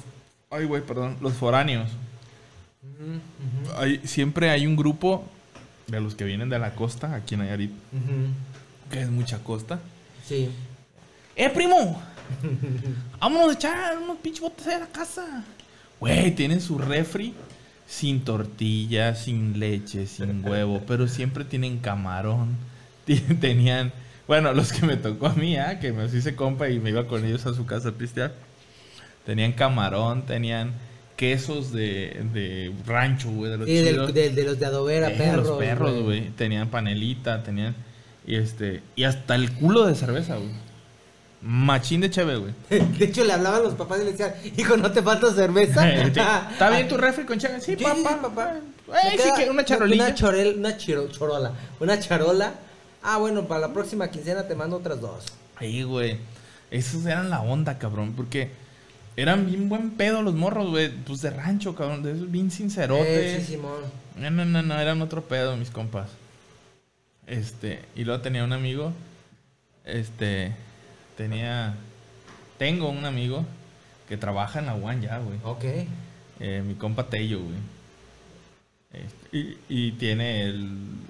Ay, 0.51 0.64
güey, 0.64 0.82
perdón. 0.82 1.16
Los 1.20 1.34
foráneos. 1.34 1.91
Hay, 3.76 4.01
siempre 4.07 4.51
hay 4.51 4.66
un 4.66 4.76
grupo 4.76 5.24
de 5.89 6.01
los 6.01 6.14
que 6.14 6.24
vienen 6.24 6.49
de 6.49 6.59
la 6.59 6.74
costa, 6.74 7.14
aquí 7.14 7.34
en 7.34 7.41
Nayarit, 7.41 7.72
que 8.91 9.03
es 9.03 9.11
mucha 9.11 9.39
costa. 9.43 9.80
Sí. 10.26 10.51
¡Eh, 11.34 11.51
primo! 11.51 12.01
Vámonos 13.20 13.51
a 13.51 13.53
echar 13.55 13.99
unos 13.99 14.16
pinches 14.18 14.41
botes 14.41 14.66
a 14.68 14.78
la 14.78 14.87
casa. 14.87 15.45
Güey, 16.01 16.32
tienen 16.34 16.61
su 16.61 16.78
refri 16.78 17.34
sin 17.86 18.20
tortilla, 18.24 19.14
sin 19.14 19.59
leche, 19.59 20.07
sin 20.07 20.44
huevo, 20.49 20.82
pero 20.86 21.09
siempre 21.09 21.44
tienen 21.44 21.78
camarón. 21.78 22.57
Tenían, 23.40 23.92
bueno, 24.26 24.53
los 24.53 24.72
que 24.72 24.84
me 24.86 24.97
tocó 24.97 25.28
a 25.28 25.34
mí, 25.34 25.57
¿ah? 25.57 25.78
que 25.78 25.92
me 25.92 26.05
hice 26.07 26.34
compa 26.34 26.68
y 26.68 26.80
me 26.80 26.90
iba 26.90 27.07
con 27.07 27.24
ellos 27.24 27.47
a 27.47 27.55
su 27.55 27.64
casa 27.66 27.90
a 27.90 27.92
pistear. 27.92 28.32
Tenían 29.24 29.53
camarón, 29.53 30.26
tenían 30.26 30.72
quesos 31.16 31.72
de, 31.72 32.24
de 32.34 32.72
rancho, 32.86 33.30
güey, 33.30 33.51
de 33.51 33.59
los 33.59 33.66
Sí, 33.66 33.74
del- 33.76 33.94
chidos. 33.94 34.14
del- 34.14 34.34
de 34.34 34.44
los 34.44 34.59
de 34.59 34.66
adobera, 34.66 35.11
Eh, 35.11 35.14
perros. 35.16 35.47
Los 35.47 35.59
perros, 35.59 36.03
güey. 36.03 36.28
Tenían 36.30 36.68
panelita, 36.68 37.42
tenían. 37.42 37.74
Y 38.26 38.34
este. 38.36 38.82
Y 38.97 39.05
hasta 39.05 39.34
el 39.36 39.51
culo 39.53 39.86
de 39.86 39.94
cerveza, 39.94 40.36
güey. 40.36 40.51
Machín 41.49 42.01
de 42.01 42.11
cheve, 42.11 42.36
güey. 42.36 42.53
De 42.99 43.05
hecho, 43.05 43.22
le 43.24 43.32
hablaban 43.32 43.62
los 43.62 43.74
papás 43.74 44.01
y 44.01 44.05
le 44.05 44.11
decían, 44.12 44.34
hijo, 44.57 44.76
¿no 44.76 44.90
te 44.90 45.01
falta 45.03 45.32
cerveza? 45.32 45.88
¿Está 46.03 46.70
bien 46.70 46.88
tu 46.88 46.97
refri 46.97 47.24
con 47.24 47.38
cheve? 47.38 47.61
Sí, 47.61 47.76
Sí, 47.78 47.84
papá. 47.84 47.97
sí, 47.97 48.05
papá. 48.20 48.55
Eh, 48.88 49.16
sí, 49.18 49.28
que 49.36 49.49
una 49.51 49.64
charolilla. 49.64 50.07
Una, 50.07 50.14
chorel, 50.14 50.55
una 50.59 50.76
chiro- 50.76 51.09
chorola. 51.11 51.53
Una 51.80 51.99
charola. 52.01 52.55
Ah, 53.03 53.18
bueno, 53.18 53.47
para 53.47 53.61
la 53.61 53.72
próxima 53.72 54.09
quincena 54.11 54.49
te 54.49 54.55
mando 54.57 54.76
otras 54.76 55.01
dos. 55.01 55.24
Ahí, 55.57 55.82
güey. 55.84 56.18
Esos 56.72 57.07
eran 57.07 57.30
la 57.30 57.40
onda, 57.42 57.78
cabrón. 57.78 58.14
Porque 58.16 58.51
eran 59.16 59.47
bien 59.47 59.68
buen 59.68 59.90
pedo 59.92 60.22
los 60.22 60.34
morros, 60.34 60.70
güey. 60.70 60.90
Pues 60.90 61.22
de 61.22 61.30
rancho, 61.30 61.74
cabrón. 61.76 62.03
De 62.03 62.12
esos 62.12 62.28
bien 62.30 62.51
sincerotes. 62.51 63.07
Eh, 63.07 63.40
sí, 63.40 63.53
Simón. 63.55 63.82
No, 64.16 64.30
no, 64.30 64.44
no, 64.44 64.62
no, 64.62 64.80
eran 64.80 65.01
otro 65.03 65.22
pedo, 65.22 65.57
mis 65.57 65.70
compas. 65.70 66.09
Este, 67.26 67.80
y 67.94 68.05
luego 68.05 68.20
tenía 68.22 68.42
un 68.44 68.53
amigo. 68.53 68.92
Este, 69.84 70.53
tenía. 71.17 71.75
Tengo 72.59 72.89
un 72.89 73.05
amigo 73.05 73.45
que 74.09 74.17
trabaja 74.17 74.61
en 74.61 74.67
la 74.67 74.75
UAN 74.75 75.03
ya, 75.03 75.19
güey. 75.19 75.39
Ok. 75.43 75.64
Eh, 76.41 76.62
mi 76.64 76.75
compa 76.75 77.09
Tello, 77.09 77.41
güey. 77.41 77.57
Este, 78.93 79.26
y, 79.33 79.57
y 79.68 79.93
tiene 79.93 80.45
el. 80.45 80.55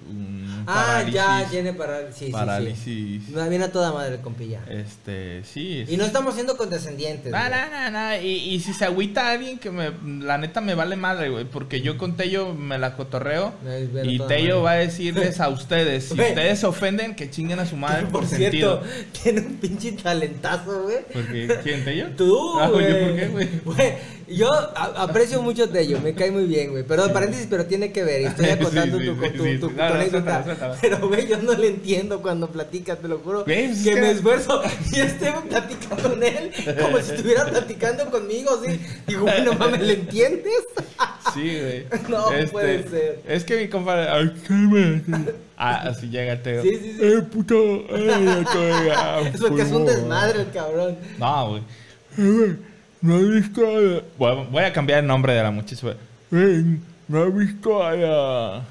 Un 0.09 0.47
Ah, 0.69 1.03
ya, 1.09 1.47
tiene 1.49 1.71
parálisis. 1.73 2.27
Sí, 2.27 2.31
parálisis. 2.31 2.83
sí. 2.83 3.21
No, 3.33 3.47
viene 3.49 3.65
a 3.65 3.71
toda 3.71 3.93
madre 3.93 4.15
el 4.15 4.21
compilla. 4.21 4.59
Este, 4.69 5.41
sí. 5.45 5.85
Y 5.87 5.95
no 5.95 6.03
estamos 6.03 6.33
siendo 6.35 6.57
condescendientes. 6.57 7.31
No, 7.31 7.37
güey. 7.37 7.49
no, 7.51 7.91
no, 7.91 7.91
no. 7.91 8.21
Y, 8.21 8.27
y 8.27 8.59
si 8.59 8.73
se 8.73 8.83
agüita 8.85 9.31
alguien 9.31 9.59
que 9.59 9.71
me. 9.71 9.91
La 10.25 10.37
neta 10.37 10.59
me 10.59 10.75
vale 10.75 10.95
madre, 10.97 11.29
güey. 11.29 11.45
Porque 11.45 11.79
yo 11.81 11.97
con 11.97 12.17
Tello 12.17 12.53
me 12.53 12.77
la 12.77 12.95
cotorreo. 12.97 13.53
Y 14.03 14.17
Tello 14.19 14.27
madre. 14.27 14.61
va 14.63 14.71
a 14.71 14.75
decirles 14.75 15.39
a 15.39 15.47
ustedes. 15.49 16.05
Si 16.05 16.13
ustedes 16.13 16.59
se 16.59 16.65
ofenden, 16.65 17.15
que 17.15 17.29
chinguen 17.29 17.59
a 17.59 17.65
su 17.65 17.77
madre 17.77 18.03
Por 18.07 18.21
por 18.21 18.25
cierto, 18.27 18.83
sentido. 18.83 18.83
tiene 19.23 19.41
un 19.41 19.55
pinche 19.57 19.91
talentazo, 19.93 20.83
güey. 20.83 20.97
Porque, 21.13 21.59
¿quién, 21.63 21.83
Tello? 21.85 22.07
Tú, 22.17 22.59
Ah. 22.59 22.67
¿yo 22.67 22.71
por 22.73 22.81
qué, 23.15 23.27
güey? 23.31 23.47
Yo 24.29 24.51
aprecio 24.51 25.41
mucho 25.41 25.69
Tello, 25.69 26.01
me 26.01 26.13
cae 26.13 26.31
muy 26.31 26.43
bien, 26.45 26.71
güey. 26.71 26.83
Pero 26.85 27.11
paréntesis, 27.13 27.47
pero 27.49 27.65
tiene 27.65 27.93
que 27.93 28.03
ver. 28.03 28.06
Estoy 28.07 28.45
Sí, 28.45 28.51
acotando 28.51 28.99
sí, 28.99 29.05
tu, 29.05 29.11
sí, 29.13 29.19
tu, 29.19 29.23
sí, 29.25 29.37
tu- 29.37 29.43
sí. 29.43 29.57
tu 29.59 29.71
No, 29.71 29.89
no, 29.89 29.95
anécdota. 29.95 30.77
Pero, 30.81 31.07
güey, 31.07 31.27
yo 31.27 31.37
no 31.41 31.53
le 31.53 31.67
entiendo 31.67 32.21
cuando 32.21 32.49
platica, 32.49 32.95
te 32.95 33.07
lo 33.07 33.19
juro. 33.19 33.45
Que 33.45 33.67
me 33.95 34.11
esfuerzo 34.11 34.61
y 34.93 34.99
esté 34.99 35.33
platicando 35.49 36.09
con 36.09 36.23
él 36.23 36.51
como 36.81 36.97
si 36.99 37.11
estuviera 37.13 37.45
platicando 37.45 38.09
conmigo, 38.09 38.51
así. 38.61 38.79
Digo, 39.07 39.21
güey, 39.23 39.43
no 39.43 39.53
mames, 39.53 39.81
¿le 39.81 39.93
entiendes? 39.93 40.53
Sí, 41.33 41.41
güey. 41.59 41.85
Este, 41.91 42.09
No 42.09 42.25
puede 42.51 42.87
ser. 42.89 43.19
Es 43.27 43.43
que 43.43 43.57
mi 43.61 43.67
compadre. 43.67 44.09
Ay, 44.09 44.33
cálmate. 44.47 45.33
Ah, 45.57 45.89
así 45.89 46.07
llega 46.09 46.41
Teo. 46.41 46.61
Sí, 46.63 46.69
sí, 46.81 46.93
sí. 46.93 46.99
Eh, 47.01 47.21
puto. 47.31 47.55
Eh, 47.89 48.43
Es 49.33 49.41
porque 49.41 49.61
es 49.63 49.71
un 49.71 49.85
desmadre 49.85 50.41
el 50.41 50.51
cabrón. 50.51 50.97
No, 51.19 51.49
güey. 51.49 51.61
Eh, 52.17 52.31
güey, 52.37 52.55
no 53.01 53.17
he 53.17 53.39
visto 53.39 53.61
a. 53.65 54.01
Voy, 54.17 54.47
voy 54.51 54.63
a 54.63 54.73
cambiar 54.73 54.99
el 54.99 55.07
nombre 55.07 55.33
de 55.33 55.43
la 55.43 55.51
muchacha. 55.51 55.87
güey. 56.31 56.77
Eh, 57.07 57.13
no 57.13 57.23
he 57.25 57.29
visto 57.31 57.83
a 57.83 57.93
la... 57.95 58.65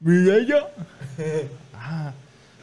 Mireya. 0.00 0.66
ah, 1.74 2.12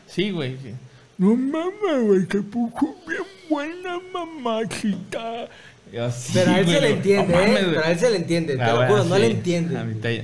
sí, 0.08 0.32
güey. 0.32 0.58
sí. 0.58 0.74
No 1.18 1.36
mames, 1.36 2.04
güey, 2.06 2.26
se 2.30 2.42
puso 2.42 2.96
bien 3.08 3.22
buena 3.50 4.00
mamacita. 4.14 5.48
Y 5.92 5.98
así, 5.98 6.34
Pero 6.34 6.52
a 6.52 6.60
él 6.60 6.66
güey, 6.66 6.76
se 6.76 6.82
le 6.82 6.90
entiende, 6.92 7.34
¿eh? 7.34 7.52
güey. 7.52 7.66
Pero 7.66 7.84
a 7.84 7.92
él 7.92 8.00
se 8.00 8.10
le 8.10 8.18
entiende, 8.18 8.56
te 8.56 8.62
Ah, 8.62 8.88
lo 8.88 9.04
no 9.06 9.16
sí, 9.16 9.22
le 9.22 9.28
entiende. 9.32 9.78
A 9.78 9.84
mi 9.84 9.96
Tello. 9.96 10.24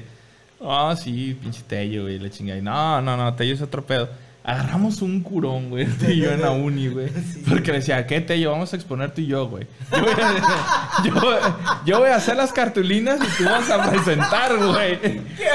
Ah, 0.61 0.95
sí, 1.01 1.37
pinche 1.41 1.61
Tello, 1.67 2.03
güey, 2.03 2.19
la 2.19 2.29
chingada. 2.29 2.61
No, 2.61 3.01
no, 3.01 3.17
no, 3.17 3.33
Tello 3.35 3.53
es 3.53 3.61
otro 3.61 3.85
pedo. 3.85 4.09
Agarramos 4.45 5.01
un 5.01 5.21
curón, 5.23 5.69
güey, 5.69 5.85
tú 5.85 6.05
y 6.05 6.17
yo 6.19 6.31
en 6.31 6.41
la 6.41 6.51
uni, 6.51 6.89
güey. 6.89 7.09
Porque 7.49 7.71
le 7.71 7.77
decía, 7.79 8.05
¿qué, 8.05 8.19
Tello? 8.19 8.51
Vamos 8.51 8.73
a 8.73 8.75
exponer 8.75 9.13
tú 9.13 9.21
y 9.21 9.27
yo, 9.27 9.47
güey. 9.47 9.65
Yo, 9.89 10.01
voy 10.01 10.11
a- 10.21 11.03
yo- 11.05 11.79
yo 11.85 11.99
voy 11.99 12.09
a 12.09 12.15
hacer 12.17 12.35
las 12.35 12.51
cartulinas 12.51 13.19
y 13.21 13.37
tú 13.43 13.45
vas 13.49 13.69
a 13.69 13.89
presentar, 13.89 14.53
güey. 14.57 14.99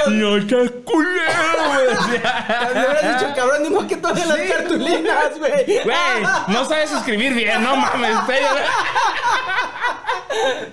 Y 0.07 0.19
yo, 0.19 0.35
qué 0.47 0.71
culero, 0.83 1.69
güey. 1.73 1.87
decía. 2.13 2.69
Le 2.73 2.79
hubieras 2.79 3.19
dicho, 3.21 3.33
cabrón, 3.35 3.73
modo 3.73 3.87
que 3.87 3.97
toquen 3.97 4.27
las 4.27 4.37
cartulinas, 4.39 5.37
güey. 5.37 5.65
Güey, 5.83 6.23
no 6.47 6.65
sabes 6.65 6.91
escribir 6.91 7.33
bien, 7.35 7.61
no 7.63 7.75
mames, 7.75 8.25
Tello. 8.25 8.47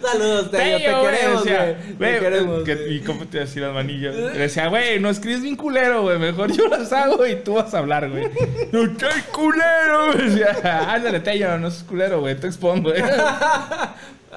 Saludos, 0.02 0.50
Tello, 0.50 0.78
te 0.78 0.92
güey, 0.92 1.04
queremos, 1.10 1.44
decía, 1.44 1.78
güey, 1.98 2.12
Te 2.14 2.20
queremos. 2.20 2.64
que-. 2.64 2.88
¿Y 2.90 3.00
cómo 3.00 3.24
te 3.26 3.38
decía 3.40 3.62
las 3.62 3.74
manillas? 3.74 4.14
Le 4.14 4.38
decía, 4.38 4.68
güey, 4.68 5.00
no 5.00 5.08
escribes 5.10 5.42
bien 5.42 5.56
culero, 5.56 6.02
güey. 6.02 6.18
Mejor 6.18 6.52
yo 6.52 6.68
las 6.68 6.92
hago 6.92 7.26
y 7.26 7.36
tú 7.36 7.54
vas 7.54 7.72
a 7.74 7.78
hablar, 7.78 8.10
güey. 8.10 8.24
No, 8.72 8.96
qué 8.96 9.06
culero, 9.32 10.12
güey. 10.12 10.28
Decía, 10.30 10.92
ándale, 10.92 11.20
Tello, 11.20 11.58
no 11.58 11.68
es 11.68 11.82
culero, 11.84 12.20
güey. 12.20 12.36
Te 12.38 12.46
expongo, 12.48 12.90
güey. 12.90 13.02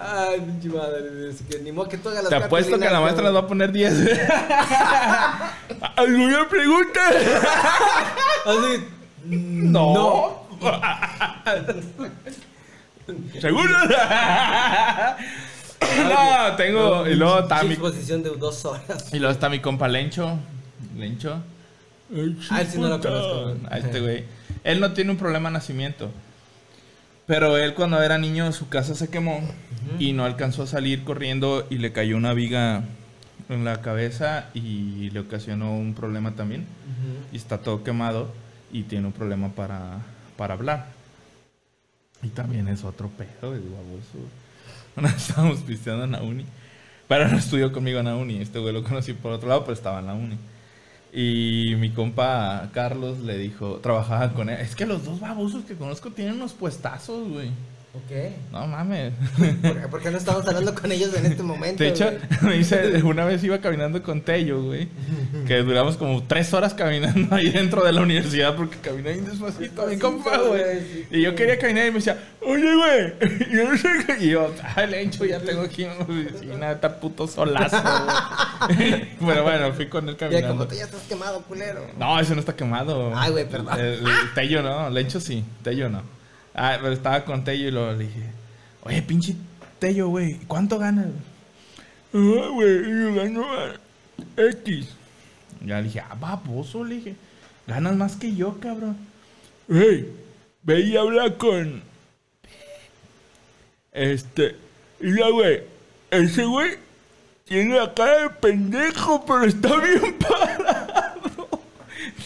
Ay, 0.02 0.40
pinche 0.40 0.70
madre. 0.70 1.30
Es 1.30 1.42
que 1.42 1.60
ni 1.60 1.74
modo 1.74 1.90
que 1.90 1.98
toque 1.98 2.16
las 2.16 2.30
Te 2.30 2.36
apuesto 2.36 2.80
que 2.80 2.90
la 2.90 3.02
maestra 3.02 3.24
nos 3.26 3.36
va 3.36 3.40
a 3.40 3.48
poner 3.48 3.72
10. 3.74 3.94
¿Alguna 5.98 6.48
pregunta? 6.48 7.02
Así. 8.46 8.86
No. 9.26 10.48
¿Seguro? 13.40 13.70
no, 16.10 16.56
tengo. 16.56 17.08
Y 17.08 17.16
luego 17.16 17.40
está 17.40 17.64
mi, 17.64 17.74
exposición 17.74 18.24
de 18.24 18.30
dos 18.32 18.66
horas. 18.66 19.14
y 19.14 19.20
luego 19.20 19.32
está 19.32 19.50
mi 19.50 19.60
compa 19.60 19.88
Lencho. 19.88 20.38
Lencho. 20.98 21.42
Ah, 22.50 22.62
él 22.62 22.68
sí 22.68 22.80
no 22.80 22.90
lo 22.90 23.00
conozco. 23.00 23.56
A 23.70 23.78
este 23.78 24.00
güey. 24.00 24.24
Él 24.64 24.80
no 24.80 24.94
tiene 24.94 25.12
un 25.12 25.18
problema 25.18 25.50
de 25.50 25.54
nacimiento. 25.54 26.10
Pero 27.28 27.58
él 27.58 27.76
cuando 27.76 28.02
era 28.02 28.18
niño 28.18 28.52
su 28.52 28.70
casa 28.70 28.96
se 28.96 29.10
quemó 29.10 29.42
y 30.00 30.14
no 30.14 30.26
alcanzó 30.26 30.64
a 30.64 30.68
salir 30.68 31.04
corriendo 31.04 31.68
y 31.70 31.78
le 31.78 31.92
cayó 31.92 32.18
una 32.18 32.34
viga 32.34 32.82
en 33.50 33.66
la 33.66 33.82
cabeza 33.82 34.48
y 34.56 35.12
le 35.12 35.20
ocasionó 35.20 35.78
un 35.78 35.94
problema 35.94 36.32
también. 36.36 36.66
Y 37.32 37.38
está 37.38 37.60
todo 37.60 37.84
quemado 37.84 38.32
y 38.72 38.84
tiene 38.84 39.06
un 39.08 39.14
problema 39.14 39.50
para, 39.50 40.00
para 40.38 40.56
hablar. 40.56 40.99
Y 42.22 42.28
también 42.30 42.68
es 42.68 42.84
otro 42.84 43.10
pedo, 43.10 43.56
es 43.56 43.62
baboso. 43.64 44.28
Una 44.96 45.10
estábamos 45.10 45.60
pisteando 45.60 46.04
en 46.04 46.12
la 46.12 46.22
uni. 46.22 46.46
Pero 47.08 47.28
no 47.28 47.38
estudió 47.38 47.72
conmigo 47.72 48.00
en 48.00 48.06
la 48.06 48.16
uni. 48.16 48.42
Este 48.42 48.60
güey 48.60 48.74
lo 48.74 48.84
conocí 48.84 49.14
por 49.14 49.32
otro 49.32 49.50
lado, 49.50 49.62
pero 49.62 49.74
estaba 49.74 50.00
en 50.00 50.06
la 50.06 50.14
uni. 50.14 50.38
Y 51.12 51.76
mi 51.78 51.90
compa 51.90 52.70
Carlos 52.74 53.20
le 53.20 53.38
dijo, 53.38 53.78
trabajaba 53.78 54.32
con 54.34 54.50
él. 54.50 54.60
Es 54.60 54.76
que 54.76 54.86
los 54.86 55.06
dos 55.06 55.20
babosos 55.20 55.66
que 55.66 55.76
conozco 55.76 56.12
tienen 56.12 56.36
unos 56.36 56.54
puestazos, 56.54 57.28
güey. 57.28 57.50
Ok. 57.92 58.52
No 58.52 58.68
mames. 58.68 59.14
¿Por 59.62 59.82
qué, 59.82 59.88
por 59.88 60.02
qué 60.04 60.12
no 60.12 60.20
estamos 60.20 60.48
hablando 60.48 60.76
con 60.76 60.92
ellos 60.92 61.12
en 61.16 61.26
este 61.26 61.42
momento? 61.42 61.84
De 61.84 61.90
hecho, 61.90 62.12
me 62.44 62.54
dice, 62.54 63.02
una 63.04 63.26
vez 63.26 63.44
iba 63.44 63.58
caminando 63.62 64.04
con 64.04 64.22
Tello, 64.22 64.62
güey. 64.62 64.88
Que 65.48 65.64
duramos 65.64 65.98
como 65.98 66.22
tres 66.24 66.54
horas 66.54 66.76
caminando 66.76 67.36
ahí 67.36 67.50
dentro 67.50 67.84
de 67.84 67.92
la 67.92 68.02
universidad 68.02 68.56
porque 68.56 68.78
caminé 68.78 69.14
bien 69.14 69.26
despacito, 69.26 69.88
mi 69.88 69.98
compa, 69.98 70.38
güey. 70.38 70.62
sí, 70.82 71.08
Y 71.10 71.22
yo 71.24 71.34
quería 71.34 71.58
caminar 71.58 71.88
y 71.88 71.90
me 71.90 71.96
decía, 71.96 72.20
oye, 72.42 72.76
güey, 72.76 73.50
yo 73.52 73.76
sé 73.76 73.90
qué. 74.06 74.24
Y 74.24 74.30
yo, 74.30 74.54
ah, 74.76 74.86
Lencho, 74.86 75.26
ya 75.26 75.40
tengo 75.40 75.62
aquí 75.64 75.86
una 75.86 75.96
oficina, 75.96 76.72
está 76.74 77.00
puto 77.00 77.28
solazo, 77.28 77.82
güey. 77.82 79.08
Pero 79.20 79.44
bueno, 79.44 79.74
fui 79.74 79.88
con 79.88 80.08
él 80.08 80.16
Ya, 80.16 80.28
como 80.28 80.30
caminando. 80.40 80.68
tú 80.68 80.76
ya 80.76 80.84
estás 80.86 81.02
quemado, 81.10 81.42
culero. 81.42 81.88
No, 81.98 82.20
ese 82.20 82.36
no 82.36 82.40
está 82.42 82.56
quemado. 82.56 83.12
Ay, 83.16 83.32
güey, 83.32 83.50
perdón. 83.50 83.80
El, 83.80 83.96
el 84.08 84.34
Tello 84.36 84.62
no, 84.62 84.92
Lencho 84.92 85.20
sí, 85.20 85.44
Tello 85.64 85.90
no. 85.90 86.19
Ah, 86.54 86.78
pero 86.82 86.94
estaba 86.94 87.24
con 87.26 87.44
Tello 87.44 87.68
y 87.68 87.72
le 87.72 88.06
dije, 88.06 88.24
oye, 88.84 89.02
pinche 89.02 89.36
Tello, 89.80 90.10
güey, 90.10 90.36
¿cuánto 90.48 90.78
ganas? 90.78 91.08
Ah, 92.14 92.50
güey, 92.52 92.84
yo 92.84 93.14
gano 93.16 93.46
X. 94.36 94.90
Ya 95.66 95.78
le 95.78 95.84
dije, 95.84 96.02
ah, 96.02 96.16
baboso, 96.20 96.84
le 96.84 96.96
dije, 96.96 97.16
ganas 97.68 97.96
más 97.96 98.16
que 98.16 98.36
yo, 98.36 98.60
cabrón. 98.60 98.98
Hey, 99.70 100.14
ve 100.64 100.82
y 100.82 100.98
habla 100.98 101.38
con... 101.38 101.82
Este, 103.92 104.56
y 105.00 105.18
ya, 105.18 105.30
güey, 105.30 105.64
ese 106.12 106.46
güey 106.46 106.78
tiene 107.46 107.78
la 107.78 107.94
cara 107.94 108.24
de 108.24 108.30
pendejo, 108.30 109.26
pero 109.26 109.44
está 109.44 109.76
bien 109.78 110.18
parado. 110.20 110.79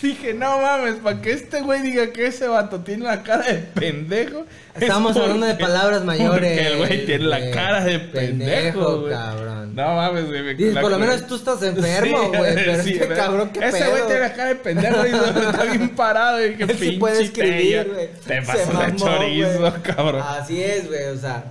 Dije, 0.04 0.34
no 0.34 0.60
mames, 0.60 0.96
para 0.96 1.22
que 1.22 1.32
este 1.32 1.62
güey 1.62 1.82
diga 1.82 2.12
que 2.12 2.28
ese 2.28 2.46
vato 2.50 2.82
tiene 2.82 3.06
la 3.06 3.24
cara 3.24 3.46
de 3.48 3.54
pendejo. 3.54 4.46
es 4.76 4.82
Estamos 4.82 5.16
hablando 5.16 5.46
de 5.46 5.54
porque- 5.54 5.64
palabras 5.66 6.04
mayores. 6.04 6.52
Porque 6.60 6.68
el 6.68 6.78
güey 6.78 7.06
tiene 7.06 7.24
la 7.24 7.52
cara 7.52 7.82
de 7.86 8.00
pendejo, 8.00 9.00
güey. 9.00 9.14
cabrón. 9.14 9.74
No 9.74 9.96
mames, 9.96 10.28
güey. 10.28 10.44
me- 10.44 10.56
Dices, 10.56 10.78
por 10.78 10.92
lo 10.92 11.00
menos 11.00 11.26
tú 11.26 11.36
estás 11.36 11.64
enfermo, 11.64 12.22
Sí, 12.32 12.38
güey. 12.38 12.54
pero 12.56 12.84
sí, 12.84 12.90
este 12.92 13.06
¿verdad? 13.08 13.26
cabrón, 13.26 13.50
qué 13.54 13.60
Ese 13.66 13.90
güey 13.90 14.02
tiene 14.08 14.20
la 14.20 14.34
cara 14.34 14.50
de 14.50 14.56
pendejo 14.56 15.08
y 15.08 15.10
está 15.10 15.64
bien 15.72 15.90
parado. 15.96 16.46
Y 16.46 16.56
que 16.56 16.64
Él 16.64 16.70
sí 16.72 16.76
pinche 16.80 17.00
puede 17.00 17.24
escribir, 17.24 17.92
güey. 17.94 18.10
Te 18.28 18.42
pasas 18.42 18.88
de 18.92 18.96
chorizo, 18.98 19.74
cabrón. 19.84 20.22
Así 20.28 20.62
es, 20.62 20.86
güey, 20.88 21.04
o 21.06 21.18
sea. 21.18 21.46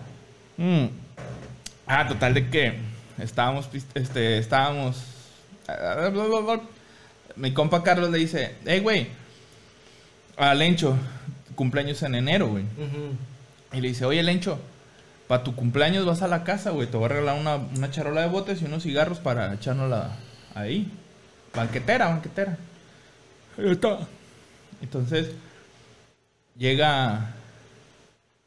Mm. 0.58 0.86
Ah, 1.86 2.06
total 2.06 2.34
de 2.34 2.50
que 2.50 2.74
estábamos, 3.18 3.66
este, 3.94 4.36
estábamos. 4.36 4.96
Mi 7.36 7.52
compa 7.52 7.82
Carlos 7.82 8.10
le 8.10 8.18
dice, 8.18 8.56
hey, 8.64 8.80
güey, 8.80 9.08
a 10.36 10.54
Lencho, 10.54 10.96
cumpleaños 11.54 12.02
en 12.02 12.14
enero, 12.14 12.48
güey. 12.48 12.64
Y 13.72 13.80
le 13.80 13.88
dice, 13.88 14.04
oye, 14.04 14.22
Lencho, 14.22 14.58
para 15.28 15.44
tu 15.44 15.54
cumpleaños 15.54 16.04
vas 16.04 16.22
a 16.22 16.28
la 16.28 16.44
casa, 16.44 16.70
güey, 16.70 16.88
te 16.88 16.96
voy 16.96 17.06
a 17.06 17.08
regalar 17.08 17.40
una, 17.40 17.56
una 17.56 17.90
charola 17.90 18.22
de 18.22 18.28
botes 18.28 18.60
y 18.62 18.66
unos 18.66 18.82
cigarros 18.82 19.18
para 19.18 19.54
echárnosla 19.54 20.16
ahí. 20.54 20.90
Banquetera, 21.54 22.08
banquetera. 22.08 22.58
Ahí 23.58 23.70
está. 23.70 24.00
Entonces, 24.80 25.30
llega... 26.56 27.34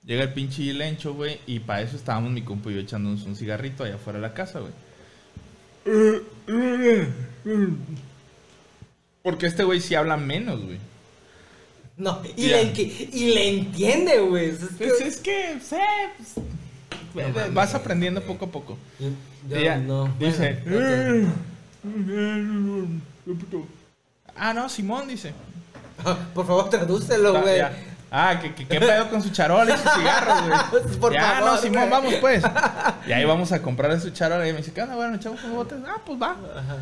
Llega 0.06 0.22
el 0.22 0.34
pinche 0.34 0.72
Lencho, 0.72 1.16
güey, 1.16 1.40
y 1.48 1.60
para 1.60 1.82
eso 1.82 1.96
estábamos 1.96 2.30
mi 2.30 2.44
compa 2.44 2.70
y 2.70 2.76
yo 2.76 2.82
echándonos 2.82 3.24
un 3.24 3.36
cigarrito 3.36 3.84
allá 3.84 3.96
afuera 3.96 4.20
de 4.20 4.28
la 4.28 4.36
casa, 4.36 4.60
güey. 4.60 4.72
Porque 9.26 9.48
este 9.48 9.64
güey 9.64 9.82
sí 9.82 9.96
habla 9.96 10.18
menos, 10.18 10.64
güey. 10.64 10.78
No, 11.98 12.22
y, 12.38 12.46
le, 12.48 12.62
y 13.12 13.34
le 13.34 13.50
entiende, 13.50 14.20
güey. 14.20 14.50
es 14.50 14.60
que- 14.60 14.86
Pues 14.88 15.02
es 15.02 15.18
que, 15.18 15.60
sé, 15.68 15.80
pues, 16.18 17.26
No 17.28 17.34
mames, 17.34 17.54
vas 17.54 17.74
aprendiendo 17.74 18.22
poco 18.22 18.46
a 18.46 18.50
poco. 18.50 18.78
Yo- 19.50 19.78
no. 19.78 20.14
dice, 20.20 20.60
Bueno, 20.64 21.32
ah, 24.36 24.54
no, 24.54 24.70
Simón 24.70 25.08
dice. 25.08 25.34
ok. 26.04 26.18
Por 26.36 26.46
favor, 26.46 26.70
tradúcelo, 26.70 27.36
Ah, 27.36 27.42
güey. 27.42 27.58
ya. 27.58 27.74
Ah, 28.12 28.40
que, 28.40 28.66
pedo 28.66 29.10
con 29.10 29.24
su 29.24 29.30
charola 29.32 29.74
y 29.74 29.78
su 29.78 29.90
cigarro, 29.90 30.34
güey. 30.72 30.98
Por 31.00 31.14
ya, 31.14 31.22
favor, 31.40 31.52
no, 31.52 31.58
Simón, 31.58 31.90
vamos 31.90 32.14
pues. 32.22 32.44
Y 33.08 33.12
ahí 33.12 33.26
vamos 33.26 33.52
a 33.52 33.62
comprar 33.64 34.00
su 34.00 34.12
charola 34.12 34.48
y 34.48 34.52
me 34.52 34.60
dice, 34.60 34.72
¿qué 34.72 34.84
onda, 34.84 34.96
bueno, 34.96 35.16
echamos 35.16 35.44
unos 35.46 35.56
botes? 35.56 35.80
Ah, 35.88 35.98
pues 36.06 36.22
va. 36.22 36.32
Ajá. 36.32 36.78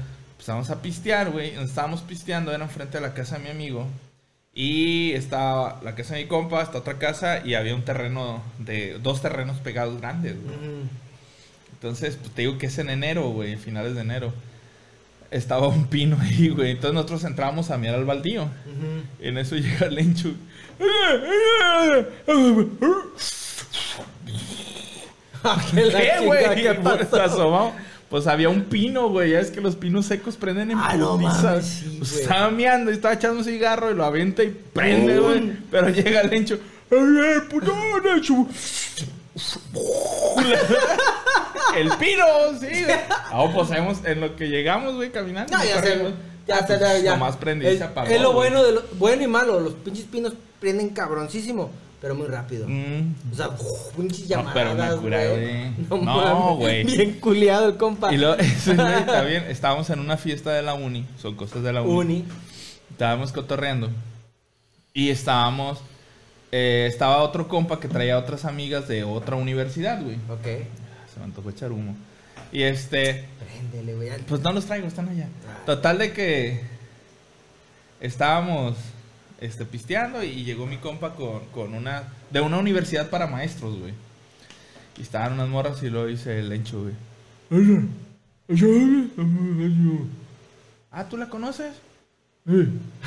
Vamos 0.48 0.70
a 0.70 0.82
pistear, 0.82 1.32
güey. 1.32 1.52
Estábamos 1.56 2.02
pisteando 2.02 2.52
era 2.54 2.64
enfrente 2.64 2.98
de 2.98 3.02
la 3.02 3.14
casa 3.14 3.38
de 3.38 3.44
mi 3.44 3.50
amigo. 3.50 3.88
Y 4.54 5.14
estaba 5.14 5.80
la 5.84 5.96
casa 5.96 6.16
de 6.16 6.24
mi 6.24 6.28
compa, 6.28 6.62
esta 6.62 6.78
otra 6.78 7.00
casa, 7.00 7.42
y 7.46 7.56
había 7.56 7.74
un 7.76 7.84
terreno 7.84 8.44
de. 8.60 9.00
dos 9.02 9.22
terrenos 9.22 9.58
pegados 9.60 10.00
grandes, 10.00 10.36
güey. 10.44 10.56
Ujú. 10.56 10.88
Entonces, 11.74 12.18
pues 12.18 12.32
te 12.34 12.44
digo 12.44 12.58
que 12.58 12.68
es 12.68 12.78
en 12.78 12.90
enero, 12.90 13.30
güey, 13.30 13.56
finales 13.58 13.96
de 13.96 14.02
enero. 14.02 14.34
Estaba 15.32 15.68
un 15.68 15.88
pino 15.88 16.18
ahí, 16.22 16.50
güey. 16.50 16.72
Entonces 16.72 16.94
nosotros 16.94 17.24
entrábamos 17.24 17.72
a 17.72 17.78
mirar 17.78 17.96
al 17.96 18.06
baldío. 18.06 18.48
En 19.20 19.38
eso 19.40 19.56
llega 19.56 19.88
Lencho. 19.88 20.34
¿Qué, 25.74 25.86
la 25.86 26.00
¿Qué, 26.00 26.26
güey? 26.26 26.56
¿Qué 26.56 26.74
Pues, 26.76 27.06
pasó? 27.08 27.74
Pues 28.14 28.28
había 28.28 28.48
un 28.48 28.66
pino, 28.66 29.10
güey. 29.10 29.32
Ya 29.32 29.40
es 29.40 29.50
que 29.50 29.60
los 29.60 29.76
pinos 29.76 30.06
secos 30.06 30.36
prenden 30.36 30.70
en 30.70 30.78
Ah, 30.78 30.94
no 30.96 31.14
putiza. 31.18 31.42
mames, 31.42 31.66
sí, 31.66 31.96
Pues 31.98 32.12
estaba 32.20 32.52
meando 32.52 32.92
y 32.92 32.94
estaba 32.94 33.16
echando 33.16 33.40
un 33.40 33.44
cigarro 33.44 33.90
y 33.90 33.96
lo 33.96 34.06
avienta 34.06 34.44
y 34.44 34.50
prende, 34.72 35.18
güey. 35.18 35.54
Pero 35.72 35.90
llega 35.90 36.22
Lencho. 36.22 36.60
¡Ay, 36.92 37.00
ay, 37.00 37.40
Lencho! 38.04 38.36
El 41.76 41.90
pino, 41.98 42.24
sí. 42.62 42.86
Ah, 43.32 43.48
pues 43.52 43.72
hemos, 43.72 44.06
en 44.06 44.22
lo 44.22 44.36
que 44.36 44.48
llegamos, 44.48 44.94
güey, 44.94 45.12
caminando. 45.12 45.58
No, 45.58 45.64
ya 45.66 45.82
sé. 45.82 46.14
Ya 46.46 46.58
sé, 46.60 46.66
pues, 46.68 46.80
ya, 46.82 47.00
ya. 47.00 47.12
Nomás 47.14 47.38
prendí 47.38 47.66
es, 47.66 47.82
apagó. 47.82 48.12
es 48.12 48.22
lo 48.22 48.34
bueno 48.34 48.64
de 48.64 48.74
lo, 48.74 48.84
bueno 49.00 49.24
y 49.24 49.28
malo. 49.28 49.60
Los 49.60 49.74
pinches 49.74 50.06
pinos 50.06 50.34
prenden 50.60 50.90
cabroncísimo, 50.90 51.72
pero 52.04 52.16
muy 52.16 52.28
rápido. 52.28 52.68
Mm. 52.68 53.16
O 53.32 53.36
sea, 53.36 53.48
uf, 53.48 53.96
pinches 53.96 54.30
No, 54.30 54.44
llamadas, 54.44 54.96
curé, 54.98 55.30
güey. 55.30 55.42
güey. 55.46 55.72
No, 55.90 56.02
No, 56.02 56.56
güey. 56.58 56.84
Bien 56.84 57.14
culiado 57.14 57.70
el 57.70 57.78
compa. 57.78 58.14
Y 58.14 58.18
luego, 58.18 58.36
ese 58.40 58.76
güey 58.76 59.06
también, 59.06 59.46
estábamos 59.48 59.90
en 59.90 60.00
una 60.00 60.18
fiesta 60.18 60.52
de 60.52 60.64
la 60.64 60.74
uni, 60.74 61.06
son 61.22 61.38
cosas 61.38 61.64
de 61.64 61.72
la 61.72 61.82
uni. 61.82 61.94
Uni. 61.94 62.26
Estábamos 62.92 63.32
cotorreando. 63.32 63.90
Y 64.94 65.12
estábamos, 65.12 65.80
eh, 66.52 66.88
estaba 66.92 67.24
otro 67.24 67.48
compa 67.48 67.80
que 67.80 67.88
traía 67.88 68.18
otras 68.18 68.44
amigas 68.44 68.90
de 68.90 69.06
otra 69.06 69.38
universidad, 69.38 70.04
güey. 70.04 70.18
Ok. 70.28 70.68
Se 71.14 71.20
me 71.20 71.24
antojó 71.24 71.52
echar 71.52 71.72
humo. 71.72 71.96
Y 72.52 72.64
este, 72.64 73.24
Préndele, 73.40 73.96
güey. 73.96 74.10
pues 74.28 74.42
no 74.42 74.52
los 74.52 74.66
traigo, 74.66 74.88
están 74.88 75.08
allá. 75.08 75.30
Ah. 75.48 75.62
Total 75.66 75.98
de 76.00 76.12
que 76.12 76.64
estábamos 78.02 78.76
este, 79.44 79.66
pisteando 79.66 80.24
y 80.24 80.46
llegó 80.46 80.66
mi 80.66 80.78
compa 80.78 81.16
con, 81.16 81.42
con 81.48 81.74
una, 81.74 82.04
de 82.32 82.40
una 82.40 82.58
universidad 82.58 83.10
para 83.10 83.28
maestros, 83.28 83.78
güey. 83.78 83.94
Y 84.98 85.02
estaban 85.02 85.34
unas 85.34 85.50
morras 85.50 85.84
y 85.84 85.90
luego 85.90 86.08
dice 86.08 86.40
el 86.40 86.52
encho, 86.52 86.82
güey. 86.82 86.94
Ah, 90.92 91.10
¿tú 91.10 91.18
la 91.18 91.30
conoces? 91.30 91.74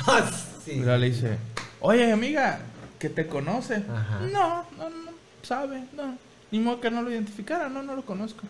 Ah, 0.05 0.29
sí. 0.63 0.71
Y 0.71 0.79
luego 0.79 0.97
le 0.97 1.09
dice, 1.09 1.37
oye 1.79 2.11
amiga, 2.11 2.59
que 2.99 3.09
te 3.09 3.25
conoce. 3.27 3.75
Ajá. 3.75 4.19
No, 4.31 4.65
no, 4.77 4.89
no, 4.89 5.11
sabe, 5.41 5.83
no. 5.95 6.17
Ni 6.51 6.59
modo 6.59 6.81
que 6.81 6.91
no 6.91 7.01
lo 7.01 7.11
identificara, 7.11 7.67
no, 7.67 7.81
no 7.83 7.95
lo 7.95 8.05
conozco. 8.05 8.43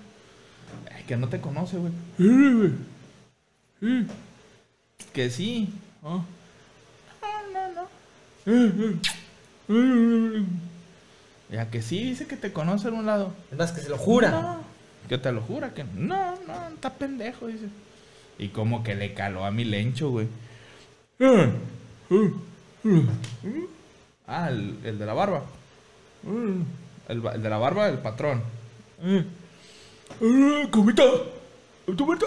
Ay, 0.93 1.03
que 1.03 1.15
no 1.15 1.29
te 1.29 1.39
conoce, 1.39 1.77
güey. 1.77 1.93
Que 5.13 5.29
sí. 5.29 5.73
Oh. 6.03 6.23
Ya 11.49 11.69
que 11.69 11.81
sí, 11.81 12.03
dice 12.03 12.27
que 12.27 12.37
te 12.37 12.53
conoce 12.53 12.87
en 12.87 12.93
un 12.93 13.05
lado. 13.05 13.33
Es 13.51 13.57
más 13.57 13.73
que 13.73 13.81
se 13.81 13.89
lo 13.89 13.97
jura. 13.97 14.31
No, 14.31 14.59
que 15.09 15.17
te 15.17 15.31
lo 15.31 15.41
jura 15.41 15.73
que 15.73 15.83
no, 15.83 16.35
no, 16.47 16.67
está 16.73 16.93
pendejo, 16.93 17.47
dice. 17.47 17.67
Y 18.39 18.49
como 18.49 18.83
que 18.83 18.95
le 18.95 19.13
caló 19.13 19.43
a 19.45 19.51
mi 19.51 19.65
lencho, 19.65 20.11
güey. 20.11 20.27
Ah, 24.27 24.49
el, 24.49 24.77
el 24.83 24.99
de 24.99 25.05
la 25.05 25.13
barba. 25.13 25.43
El, 27.07 27.21
de 27.21 27.49
la 27.49 27.57
barba, 27.57 27.89
el 27.89 27.97
patrón. 27.97 28.41
Comita, 30.71 31.03
¿tú 31.85 32.17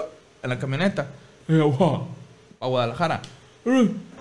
en 0.42 0.50
la 0.50 0.58
camioneta. 0.58 1.08
A 2.60 2.66
Guadalajara. 2.66 3.22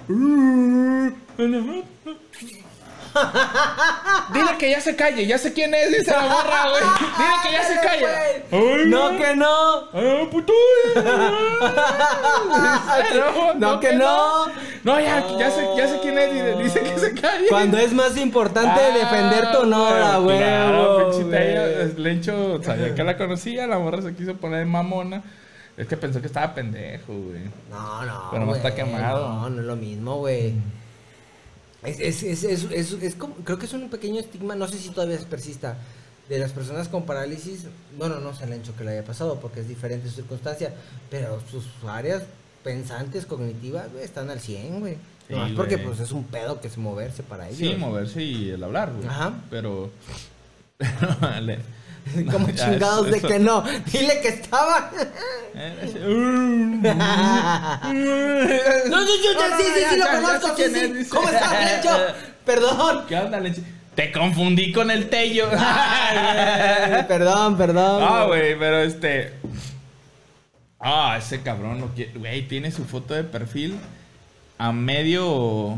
Dile 4.34 4.57
que 4.57 4.70
ya 4.70 4.80
se 4.82 4.95
calle, 4.95 5.26
ya 5.26 5.38
sé 5.38 5.51
quién 5.53 5.74
es, 5.74 5.89
dice 5.89 6.12
la 6.12 6.22
morra, 6.22 6.70
güey. 6.70 6.84
Dile 7.18 7.34
que 7.43 7.51
ya 7.51 7.64
se 7.64 7.76
calle. 7.76 8.07
Ay, 8.51 8.86
No, 8.88 9.18
que 9.18 9.36
no. 9.36 9.89
Ah, 9.93 10.28
puto. 10.32 10.53
No, 13.57 13.80
que 13.80 13.93
no. 13.93 14.45
No, 14.84 14.99
ya, 14.99 15.26
ya, 15.38 15.51
sé, 15.51 15.68
ya 15.78 15.88
sé 15.88 15.99
quién 16.01 16.18
es. 16.18 16.34
Dice, 16.57 16.64
dice 16.64 16.80
que 16.82 16.97
se 16.99 17.14
calle. 17.14 17.47
Cuando 17.49 17.78
es 17.78 17.93
más 17.93 18.18
importante 18.18 18.82
Ah, 18.82 18.91
defender 18.97 19.51
tu 19.51 19.60
honor, 19.60 20.22
güey, 20.22 20.38
Claro, 20.38 21.12
pinche 21.12 21.93
Lencho 21.97 22.62
sabía 22.64 22.95
que 22.95 23.03
la 23.03 23.18
conocía, 23.18 23.68
la 23.68 23.78
morra 23.80 24.01
se 24.01 24.16
quiso 24.16 24.36
poner 24.36 24.66
mamona. 24.66 25.22
Es 25.80 25.88
que 25.88 25.95
pensó 25.95 26.19
que 26.19 26.27
estaba 26.27 26.53
pendejo, 26.53 27.13
güey. 27.13 27.39
No, 27.69 28.05
no. 28.05 28.27
Pero 28.32 28.45
no 28.45 28.53
está 28.53 28.75
quemado. 28.75 29.30
No, 29.30 29.49
no 29.49 29.61
es 29.61 29.65
lo 29.65 29.77
mismo, 29.77 30.17
güey. 30.17 30.53
Es, 31.84 32.01
es, 32.01 32.21
es, 32.21 32.43
es, 32.43 32.63
es, 32.69 32.91
es 33.01 33.15
como, 33.15 33.34
creo 33.36 33.57
que 33.57 33.65
es 33.65 33.71
un 33.71 33.89
pequeño 33.89 34.19
estigma, 34.19 34.55
no 34.55 34.67
sé 34.67 34.77
si 34.77 34.89
todavía 34.89 35.17
persista, 35.30 35.77
de 36.27 36.38
las 36.38 36.51
personas 36.51 36.89
con 36.89 37.05
parálisis. 37.05 37.67
Bueno, 37.97 38.19
no 38.19 38.36
sé 38.36 38.43
el 38.43 38.51
hecho 38.51 38.75
que 38.75 38.84
le 38.84 38.91
haya 38.91 39.05
pasado 39.05 39.39
porque 39.39 39.61
es 39.61 39.69
diferente 39.69 40.09
su 40.09 40.15
circunstancia, 40.15 40.73
pero 41.09 41.39
sus 41.49 41.65
áreas 41.88 42.23
pensantes, 42.61 43.25
cognitivas, 43.25 43.89
güey, 43.93 44.03
están 44.03 44.30
al 44.30 44.41
100, 44.41 44.82
güey. 44.82 44.95
Sí, 45.30 45.34
Nomás 45.34 45.51
porque 45.51 45.75
güey. 45.75 45.88
pues 45.88 46.01
es 46.01 46.11
un 46.11 46.25
pedo 46.25 46.59
que 46.59 46.67
es 46.67 46.77
moverse 46.77 47.23
para 47.23 47.47
ellos. 47.47 47.57
Sí, 47.57 47.73
moverse 47.77 48.21
y 48.21 48.49
el 48.49 48.61
hablar, 48.61 48.91
güey. 48.91 49.07
Ajá. 49.07 49.34
Pero. 49.49 49.91
Como 52.32 52.50
Ya, 52.50 52.56
chingados 52.72 53.08
eso- 53.08 53.16
de 53.16 53.22
que 53.34 53.39
no. 53.39 53.62
Dile 53.91 54.22
que 54.22 54.28
estaba. 54.30 54.91
No, 56.82 56.93
no, 59.02 59.06
yo, 59.24 59.34
No, 59.34 59.50
no, 59.50 59.58
sí, 59.58 59.64
sí, 59.74 59.82
ya, 59.82 59.89
sí, 59.89 59.97
lo 59.97 60.06
ya, 60.06 60.14
ya 60.14 60.22
conozco, 60.22 60.56
sí, 60.56 60.64
sí. 60.74 60.80
es. 61.02 61.10
¿Cómo 61.10 61.30
estás, 61.30 61.66
Lecho? 61.66 61.97
Perdón. 62.45 63.06
¿Qué 63.08 63.16
onda, 63.16 63.39
Lencho? 63.39 63.62
Te 63.95 64.12
confundí 64.12 64.72
con 64.72 64.91
el 64.91 65.10
Tello. 65.10 65.50
Perdón, 67.08 67.58
perdón. 67.58 68.04
Ah, 68.08 68.24
güey, 68.28 68.58
pero 68.58 68.80
este. 68.80 69.34
Ah, 70.80 71.18
ese 71.20 71.41
cabrón 71.41 71.82
lo 71.82 71.88
quiere. 71.93 72.14
Güey, 72.18 72.47
tiene 72.47 72.72
su 72.72 72.86
foto 72.86 73.14
de 73.14 73.24
perfil 73.26 73.78
a 74.58 74.72
medio 74.72 75.78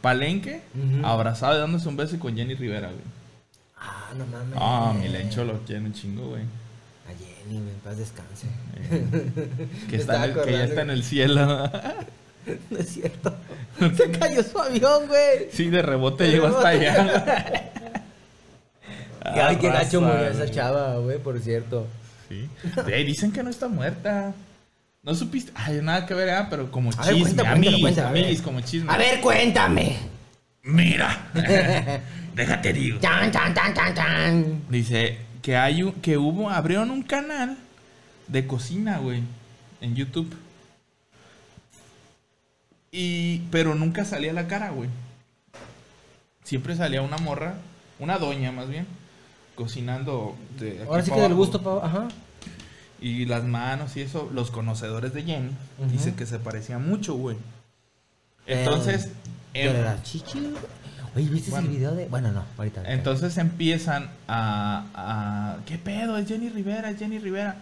palenque, 0.00 0.62
abrazado 1.04 1.56
y 1.56 1.60
dándose 1.60 1.88
un 1.88 1.96
beso 1.96 2.18
con 2.18 2.36
Jenny 2.36 2.54
Rivera, 2.54 2.88
güey. 2.88 3.19
Ah, 3.80 4.10
no 4.16 4.26
mames. 4.26 4.58
Ah, 4.60 4.94
mi 4.98 5.08
lencho 5.08 5.44
lo 5.44 5.58
quiere 5.60 5.80
un 5.82 5.92
chingo, 5.92 6.28
güey. 6.28 6.42
A 6.42 7.12
Jenny, 7.18 7.56
en 7.56 7.68
paz 7.82 7.96
descanse. 7.96 8.46
Que, 9.88 9.96
Me 9.96 10.02
está 10.02 10.24
el- 10.24 10.34
que 10.42 10.52
ya 10.52 10.64
está 10.64 10.82
en 10.82 10.90
el 10.90 11.02
cielo. 11.02 11.70
No 12.70 12.78
es 12.78 12.88
cierto. 12.88 13.34
Se 13.96 14.10
cayó 14.12 14.42
su 14.42 14.58
avión, 14.58 15.06
güey. 15.08 15.48
sí, 15.52 15.68
de 15.68 15.82
rebote 15.82 16.26
llegó 16.30 16.46
hasta 16.46 16.68
allá. 16.68 17.72
Y 19.22 19.38
ay, 19.38 19.56
qué 19.56 19.68
Ah, 19.68 19.72
gacho 19.74 20.00
raza, 20.00 20.12
murió 20.16 20.28
esa 20.30 20.50
chava, 20.50 20.96
güey, 20.96 21.18
por 21.18 21.38
cierto. 21.40 21.86
Sí. 22.28 22.48
Dicen 23.04 23.30
que 23.32 23.42
no 23.42 23.50
está 23.50 23.68
muerta. 23.68 24.32
¿No 25.02 25.14
supiste? 25.14 25.52
Ay, 25.54 25.80
nada 25.82 26.06
que 26.06 26.14
ver, 26.14 26.30
ah, 26.30 26.46
pero 26.48 26.70
como 26.70 26.90
A 26.96 27.04
ver, 27.04 27.14
chisme. 27.14 27.22
cuenta, 27.34 27.42
a 27.42 27.52
cuéntalo, 27.54 27.76
mí, 27.78 27.98
a 27.98 28.08
a 28.08 28.10
mí, 28.12 28.36
como 28.38 28.60
chisme. 28.62 28.90
A 28.92 28.96
ver, 28.96 29.20
cuéntame. 29.20 29.96
Mira. 30.62 31.30
Déjate 32.34 32.72
digo. 32.72 32.98
Chan, 33.00 33.30
chan, 33.32 33.54
chan, 33.54 33.74
chan, 33.74 33.94
chan. 33.94 34.62
Dice 34.68 35.18
que 35.42 35.56
hay 35.56 35.82
un, 35.82 35.92
que 35.94 36.16
hubo, 36.18 36.50
abrieron 36.50 36.90
un 36.90 37.02
canal 37.02 37.56
de 38.28 38.46
cocina, 38.46 38.98
güey, 38.98 39.22
en 39.80 39.94
YouTube. 39.94 40.34
Y, 42.92 43.40
pero 43.50 43.74
nunca 43.74 44.04
salía 44.04 44.32
la 44.32 44.48
cara, 44.48 44.70
güey. 44.70 44.90
Siempre 46.44 46.74
salía 46.76 47.02
una 47.02 47.18
morra, 47.18 47.54
una 47.98 48.18
doña 48.18 48.50
más 48.50 48.68
bien, 48.68 48.86
cocinando 49.54 50.36
de 50.58 50.82
Ahora 50.88 51.02
sí 51.02 51.10
que 51.12 51.20
del 51.20 51.34
gusto, 51.34 51.62
pa- 51.62 51.84
ajá. 51.86 52.08
Y 53.00 53.24
las 53.26 53.44
manos 53.44 53.96
y 53.96 54.02
eso, 54.02 54.28
los 54.34 54.50
conocedores 54.50 55.14
de 55.14 55.22
Jenny 55.22 55.52
dicen 55.90 56.16
que 56.16 56.26
se 56.26 56.38
parecía 56.38 56.78
mucho, 56.78 57.14
güey. 57.14 57.36
Entonces, 58.46 59.10
em- 59.54 59.76
era 59.76 60.02
chichi, 60.02 60.38
güey. 60.40 60.54
Oye, 61.16 61.28
¿viste 61.28 61.50
Bueno. 61.50 61.66
el 61.68 61.76
video 61.76 61.94
de.? 61.94 62.06
Bueno, 62.06 62.30
no, 62.30 62.44
ahorita. 62.56 62.82
Entonces 62.86 63.36
empiezan 63.38 64.10
a, 64.28 64.84
a- 64.94 65.56
¿Qué 65.66 65.76
pedo? 65.78 66.16
Es 66.16 66.28
Jenny 66.28 66.48
Rivera, 66.50 66.90
es 66.90 66.98
Jenny 66.98 67.18
Rivera. 67.18 67.56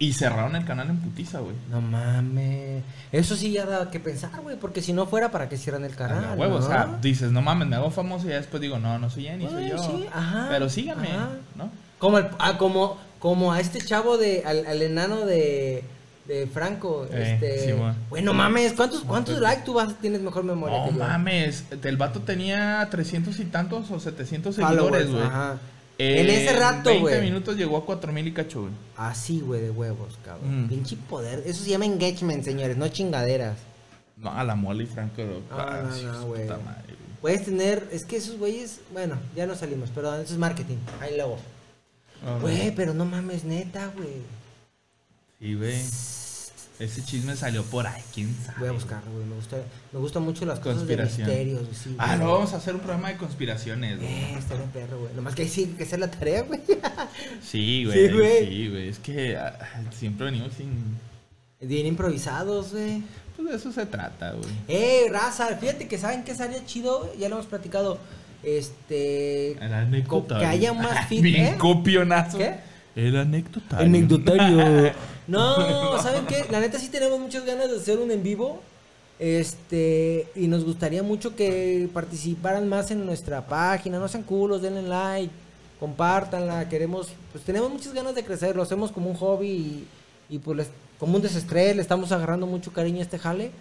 Y 0.00 0.14
cerraron 0.14 0.56
el 0.56 0.64
canal 0.64 0.88
en 0.88 0.96
putiza, 0.98 1.40
güey. 1.40 1.54
No 1.70 1.82
mames. 1.82 2.82
Eso 3.12 3.36
sí 3.36 3.52
ya 3.52 3.66
da 3.66 3.90
que 3.90 4.00
pensar, 4.00 4.30
güey. 4.40 4.56
Porque 4.56 4.80
si 4.80 4.94
no 4.94 5.06
fuera, 5.06 5.30
¿para 5.30 5.48
qué 5.50 5.58
cierran 5.58 5.84
el 5.84 5.94
canal? 5.94 6.22
la 6.22 6.32
huevo, 6.32 6.58
¿no? 6.58 6.64
o 6.64 6.68
sea, 6.68 6.98
dices, 7.02 7.30
no 7.30 7.42
mames, 7.42 7.68
me 7.68 7.76
hago 7.76 7.90
famoso 7.90 8.26
y 8.26 8.30
ya 8.30 8.36
después 8.36 8.62
digo, 8.62 8.78
no, 8.78 8.98
no 8.98 9.10
soy 9.10 9.24
Jenny, 9.24 9.46
soy 9.46 9.68
yo. 9.68 9.78
sí, 9.82 10.06
ajá, 10.10 10.46
Pero 10.50 10.70
síganme, 10.70 11.08
ajá. 11.08 11.28
¿no? 11.54 11.70
Como, 11.98 12.16
el, 12.16 12.28
ah, 12.38 12.56
como, 12.56 12.96
como 13.18 13.52
a 13.52 13.60
este 13.60 13.78
chavo 13.82 14.16
de. 14.16 14.42
Al, 14.46 14.64
al 14.66 14.80
enano 14.80 15.26
de. 15.26 15.84
De 16.26 16.46
Franco. 16.46 17.06
Eh, 17.10 17.32
este. 17.34 17.66
sí, 17.66 17.72
güey. 17.72 17.92
bueno, 18.08 18.32
mames. 18.34 18.72
¿Cuántos, 18.74 19.00
cuántos 19.00 19.40
likes 19.40 19.62
tú 19.64 19.74
vas, 19.74 19.94
tienes 20.00 20.20
mejor 20.20 20.44
memoria 20.44 20.78
No 20.78 20.84
que 20.86 20.92
yo? 20.92 20.98
mames, 20.98 21.64
el 21.82 21.96
vato 21.96 22.20
tenía 22.20 22.86
300 22.90 23.38
y 23.40 23.44
tantos 23.46 23.90
o 23.90 23.98
700 23.98 24.54
Followers, 24.54 25.04
seguidores, 25.04 25.10
güey. 25.10 25.58
Eh, 25.98 26.20
en 26.22 26.30
ese 26.30 26.56
rato, 26.58 26.88
20 26.90 27.00
güey. 27.00 27.20
minutos 27.22 27.56
llegó 27.56 27.76
a 27.76 27.84
4000 27.84 28.26
y 28.28 28.32
cacho, 28.32 28.60
güey. 28.62 28.72
Así, 28.96 29.40
güey, 29.40 29.60
de 29.60 29.70
huevos, 29.70 30.18
cabrón. 30.24 30.64
Mm. 30.64 30.68
Pinche 30.68 30.96
poder. 30.96 31.42
Eso 31.44 31.62
se 31.64 31.70
llama 31.70 31.84
engagement, 31.84 32.42
señores, 32.44 32.76
no 32.76 32.88
chingaderas. 32.88 33.58
No, 34.16 34.30
a 34.32 34.44
la 34.44 34.54
mole 34.54 34.84
y 34.84 34.86
Franco. 34.86 35.22
Ah, 35.50 35.82
no, 36.04 36.26
güey. 36.26 36.46
güey. 36.46 36.58
Puedes 37.20 37.44
tener. 37.44 37.86
Es 37.92 38.04
que 38.04 38.16
esos 38.16 38.38
güeyes. 38.38 38.80
Bueno, 38.92 39.16
ya 39.34 39.46
no 39.46 39.54
salimos, 39.54 39.90
perdón, 39.90 40.20
eso 40.22 40.32
es 40.32 40.38
marketing. 40.38 40.76
Ahí 41.00 41.16
luego. 41.16 41.38
Güey, 42.40 42.74
pero 42.74 42.94
no 42.94 43.04
mames, 43.04 43.44
neta, 43.44 43.90
güey. 43.96 44.22
Sí, 45.40 45.54
güey. 45.54 45.80
Ese 46.78 47.04
chisme 47.04 47.36
salió 47.36 47.62
por 47.64 47.86
ahí, 47.86 48.02
quién 48.14 48.34
sabe. 48.44 48.58
Voy 48.60 48.68
a 48.68 48.72
buscarlo, 48.72 49.10
güey. 49.12 49.26
Me 49.26 49.34
gusta, 49.34 49.56
me 49.92 49.98
gustan 49.98 50.22
mucho 50.22 50.46
las 50.46 50.60
cosas 50.60 50.86
de 50.86 50.96
misterios. 50.96 51.60
güey, 51.64 51.74
Sí, 51.74 51.94
Ah, 51.98 52.16
no, 52.16 52.32
vamos 52.32 52.54
a 52.54 52.56
hacer 52.56 52.74
un 52.74 52.80
programa 52.80 53.08
de 53.10 53.18
conspiraciones, 53.18 53.98
güey. 53.98 54.08
Eh, 54.08 54.34
está 54.38 54.54
bien 54.54 54.70
perro, 54.70 54.98
güey. 55.00 55.12
Nomás 55.14 55.34
que 55.34 55.42
ahí 55.42 55.48
sí 55.48 55.74
que 55.76 55.84
hacer 55.84 55.98
la 56.00 56.10
tarea, 56.10 56.42
güey. 56.48 56.60
Sí, 57.42 57.84
güey. 57.84 58.08
Sí, 58.08 58.14
güey. 58.14 58.46
Sí. 58.84 58.88
Es 58.88 58.98
que 58.98 59.36
ah, 59.36 59.58
siempre 59.90 60.24
venimos 60.26 60.54
sin. 60.54 60.70
Bien 61.60 61.84
improvisados, 61.86 62.72
güey. 62.72 63.02
Pues 63.36 63.48
de 63.50 63.56
eso 63.56 63.72
se 63.72 63.84
trata, 63.84 64.32
güey. 64.32 64.50
Eh, 64.68 65.06
raza, 65.10 65.48
fíjate 65.58 65.86
que 65.86 65.98
saben 65.98 66.24
que 66.24 66.32
estaría 66.32 66.64
chido, 66.64 67.12
ya 67.18 67.28
lo 67.28 67.34
hemos 67.36 67.46
platicado. 67.46 67.98
Este. 68.42 69.52
El. 69.52 70.06
Que 70.38 70.46
haya 70.46 70.72
más 70.72 71.06
fit- 71.10 71.20
Bien 71.20 71.44
¿eh? 71.44 71.56
copionazo. 71.58 72.38
¿Qué? 72.38 72.69
El 72.96 73.16
anecdotario. 73.16 73.86
Anecdotario. 73.86 74.92
No, 75.30 76.02
¿saben 76.02 76.26
qué? 76.26 76.44
La 76.50 76.58
neta 76.58 76.76
sí 76.80 76.88
tenemos 76.88 77.20
muchas 77.20 77.44
ganas 77.44 77.70
de 77.70 77.76
hacer 77.76 77.98
un 78.00 78.10
en 78.10 78.20
vivo. 78.24 78.60
Este, 79.20 80.26
y 80.34 80.48
nos 80.48 80.64
gustaría 80.64 81.04
mucho 81.04 81.36
que 81.36 81.88
participaran 81.94 82.68
más 82.68 82.90
en 82.90 83.06
nuestra 83.06 83.46
página. 83.46 84.00
No 84.00 84.08
sean 84.08 84.24
culos, 84.24 84.60
denle 84.60 84.82
like, 84.82 85.30
compártanla. 85.78 86.68
Queremos, 86.68 87.10
pues 87.30 87.44
tenemos 87.44 87.70
muchas 87.70 87.92
ganas 87.94 88.16
de 88.16 88.24
crecer. 88.24 88.56
Lo 88.56 88.62
hacemos 88.64 88.90
como 88.90 89.08
un 89.08 89.14
hobby 89.16 89.48
y, 89.48 89.86
y 90.30 90.38
pues 90.40 90.56
les- 90.56 90.70
como 90.98 91.14
un 91.14 91.22
desestrés. 91.22 91.76
Le 91.76 91.82
estamos 91.82 92.10
agarrando 92.10 92.46
mucho 92.46 92.72
cariño 92.72 92.98
a 92.98 93.02
este 93.02 93.18
jale. 93.20 93.52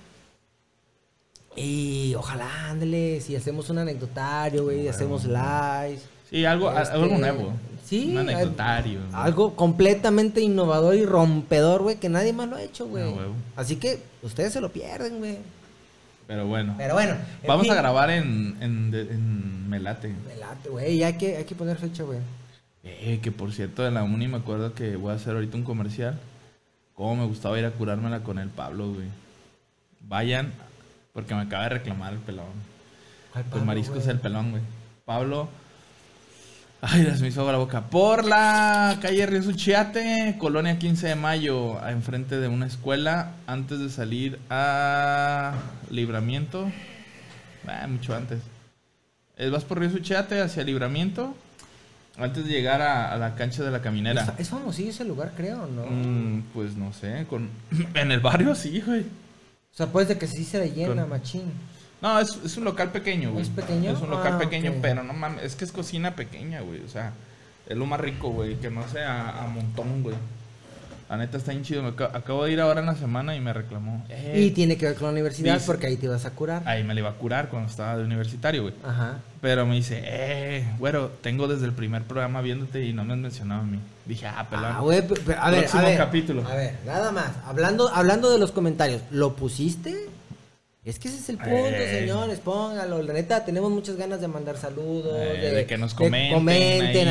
Y 1.55 2.15
ojalá, 2.15 2.69
ándale, 2.69 3.21
si 3.21 3.35
hacemos 3.35 3.69
un 3.69 3.79
anecdotario, 3.79 4.63
güey, 4.63 4.87
hacemos 4.87 5.25
lives. 5.25 6.01
Sí, 6.29 6.45
algo, 6.45 6.71
Este, 6.71 6.93
algo 6.93 7.17
nuevo. 7.17 7.53
Sí, 7.89 8.09
Un 8.11 8.19
anecdotario. 8.19 8.99
Algo 9.13 9.55
completamente 9.55 10.41
innovador 10.41 10.95
y 10.95 11.05
rompedor, 11.05 11.81
güey, 11.81 11.95
que 11.97 12.09
nadie 12.09 12.33
más 12.33 12.47
lo 12.47 12.55
ha 12.57 12.61
hecho, 12.61 12.87
güey. 12.87 13.03
Así 13.55 13.77
que 13.77 13.99
ustedes 14.21 14.53
se 14.53 14.61
lo 14.61 14.69
pierden, 14.71 15.19
güey. 15.19 15.37
Pero 16.27 16.45
bueno. 16.45 16.75
Pero 16.77 16.93
bueno. 16.93 17.13
en 17.41 17.47
Vamos 17.47 17.63
fin, 17.63 17.71
a 17.71 17.75
grabar 17.75 18.11
en, 18.11 18.55
en, 18.61 18.93
en 18.93 19.69
Melate. 19.69 20.09
me 20.27 20.35
late, 20.35 20.69
güey, 20.69 21.03
hay 21.03 21.13
que, 21.17 21.37
hay 21.37 21.43
que 21.45 21.55
poner 21.55 21.77
fecha, 21.77 22.03
güey. 22.03 22.19
Eh, 22.83 23.19
que 23.21 23.31
por 23.31 23.51
cierto, 23.51 23.83
de 23.83 23.91
la 23.91 24.03
uni 24.03 24.27
me 24.27 24.37
acuerdo 24.37 24.73
que 24.73 24.95
voy 24.95 25.11
a 25.11 25.15
hacer 25.15 25.33
ahorita 25.33 25.57
un 25.57 25.63
comercial. 25.63 26.19
Cómo 26.93 27.15
me 27.15 27.25
gustaba 27.25 27.57
ir 27.57 27.65
a 27.65 27.71
curármela 27.71 28.19
con 28.21 28.37
el 28.39 28.49
Pablo, 28.49 28.93
güey. 28.93 29.07
Vayan, 30.01 30.53
porque 31.13 31.33
me 31.33 31.41
acaba 31.41 31.63
de 31.63 31.69
reclamar 31.69 32.13
el 32.13 32.19
pelón. 32.19 32.45
¿Cuál 33.31 33.43
Pues 33.45 33.51
Pablo, 33.51 33.65
marisco 33.65 33.93
güey? 33.93 34.03
es 34.03 34.07
el 34.09 34.19
pelón, 34.19 34.51
güey. 34.51 34.61
Pablo. 35.05 35.49
Ay, 36.81 37.05
se 37.13 37.21
me 37.21 37.27
hizo 37.27 37.41
agua 37.41 37.51
la 37.53 37.57
boca. 37.57 37.81
Por 37.87 38.23
la 38.25 38.97
calle 39.01 39.25
Río 39.25 39.43
Suchiate, 39.43 40.35
colonia 40.39 40.79
15 40.79 41.07
de 41.09 41.15
mayo, 41.15 41.77
enfrente 41.87 42.39
de 42.39 42.47
una 42.47 42.67
escuela, 42.67 43.31
antes 43.47 43.79
de 43.79 43.89
salir 43.89 44.39
a 44.49 45.53
Libramiento. 45.89 46.71
Ah, 47.67 47.85
mucho 47.87 48.15
antes. 48.15 48.39
Eh, 49.37 49.49
Vas 49.49 49.65
por 49.65 49.79
Río 49.79 49.89
Suchiate 49.91 50.39
hacia 50.41 50.63
Libramiento. 50.63 51.35
Antes 52.17 52.45
de 52.45 52.51
llegar 52.51 52.81
a, 52.81 53.13
a 53.13 53.17
la 53.17 53.35
cancha 53.35 53.63
de 53.63 53.71
la 53.71 53.77
Es, 53.77 53.83
caminera. 53.83 54.25
fa- 54.25 54.35
es 54.37 54.49
famosillo 54.49 54.89
ese 54.89 55.05
lugar, 55.05 55.33
creo, 55.35 55.67
¿no? 55.67 55.85
Mm, 55.85 56.43
pues 56.53 56.75
no 56.75 56.91
sé, 56.93 57.25
con... 57.29 57.49
en 57.93 58.11
el 58.11 58.19
barrio 58.21 58.55
sí, 58.55 58.81
güey. 58.85 59.01
O 59.01 59.75
sea, 59.75 59.87
pues 59.87 60.07
de 60.07 60.17
que 60.17 60.27
sí 60.27 60.43
se 60.45 60.59
le 60.59 60.71
llena, 60.71 61.01
Con- 61.03 61.09
machín. 61.09 61.43
No, 62.01 62.19
es, 62.19 62.37
es 62.45 62.55
un 62.57 62.63
local 62.63 62.91
pequeño, 62.91 63.31
güey. 63.31 63.43
¿Es 63.43 63.49
pequeño? 63.49 63.91
Es 63.91 63.99
un 64.01 64.09
local 64.09 64.33
Ah, 64.35 64.39
pequeño, 64.39 64.73
pero 64.81 65.03
no 65.03 65.13
mames, 65.13 65.43
es 65.43 65.55
que 65.55 65.65
es 65.65 65.71
cocina 65.71 66.15
pequeña, 66.15 66.61
güey. 66.61 66.81
O 66.83 66.87
sea, 66.89 67.11
es 67.67 67.75
lo 67.77 67.85
más 67.85 67.99
rico, 67.99 68.29
güey, 68.29 68.55
que 68.55 68.69
no 68.69 68.87
sea 68.87 69.43
a 69.43 69.47
montón, 69.47 70.01
güey. 70.03 70.15
La 71.09 71.17
neta 71.17 71.37
está 71.37 71.51
bien 71.51 71.63
chido. 71.63 71.87
Acabo 71.87 72.45
de 72.45 72.51
ir 72.51 72.61
ahora 72.61 72.81
en 72.81 72.85
la 72.85 72.93
semana 72.95 73.35
y 73.35 73.39
me 73.39 73.51
reclamó. 73.51 74.05
"Eh, 74.09 74.43
Y 74.45 74.51
tiene 74.51 74.77
que 74.77 74.85
ver 74.85 74.93
con 74.93 75.05
la 75.07 75.11
universidad 75.13 75.55
dice- 75.55 75.65
porque 75.65 75.87
ahí 75.87 75.97
te 75.97 76.07
vas 76.07 76.23
a 76.25 76.29
curar. 76.29 76.61
Ahí 76.67 76.83
me 76.83 76.93
la 76.93 76.99
iba 76.99 77.09
a 77.09 77.13
curar 77.13 77.49
cuando 77.49 77.67
estaba 77.67 77.97
de 77.97 78.03
universitario, 78.03 78.61
güey. 78.61 78.75
Ajá. 78.85 79.17
Pero 79.41 79.65
me 79.65 79.73
dice, 79.73 80.01
eh, 80.05 80.65
güero, 80.77 81.09
tengo 81.21 81.47
desde 81.47 81.65
el 81.65 81.71
primer 81.73 82.03
programa 82.03 82.41
viéndote 82.41 82.85
y 82.85 82.93
no 82.93 83.03
me 83.05 83.13
has 83.13 83.19
mencionado 83.19 83.61
a 83.61 83.65
mí. 83.65 83.79
Dije, 84.05 84.27
ah, 84.27 84.45
pelón. 84.47 84.65
Ah, 84.67 84.79
güey, 84.81 85.01
pe- 85.05 85.15
pe- 85.19 85.33
a 85.35 85.49
ver, 85.49 85.67
a 85.73 85.81
ver. 85.81 85.97
capítulo. 85.97 86.47
A 86.47 86.53
ver, 86.53 86.75
nada 86.85 87.11
más. 87.11 87.31
Hablando, 87.47 87.89
hablando 87.89 88.29
de 88.31 88.37
los 88.37 88.51
comentarios, 88.51 89.01
¿lo 89.09 89.35
pusiste? 89.35 89.95
Es 90.85 90.97
que 90.97 91.09
ese 91.09 91.17
es 91.17 91.29
el 91.29 91.37
punto, 91.37 91.51
Eh. 91.55 91.99
señores. 91.99 92.39
Póngalo. 92.39 93.03
La 93.03 93.13
neta, 93.13 93.43
tenemos 93.43 93.69
muchas 93.69 93.97
ganas 93.97 94.21
de 94.21 94.29
mandar 94.29 94.57
saludos. 94.57 95.13
Eh, 95.19 95.51
de, 95.53 95.65
que 95.65 95.77
nos 95.77 95.93
comenten, 95.93 96.33
comenten 96.35 97.05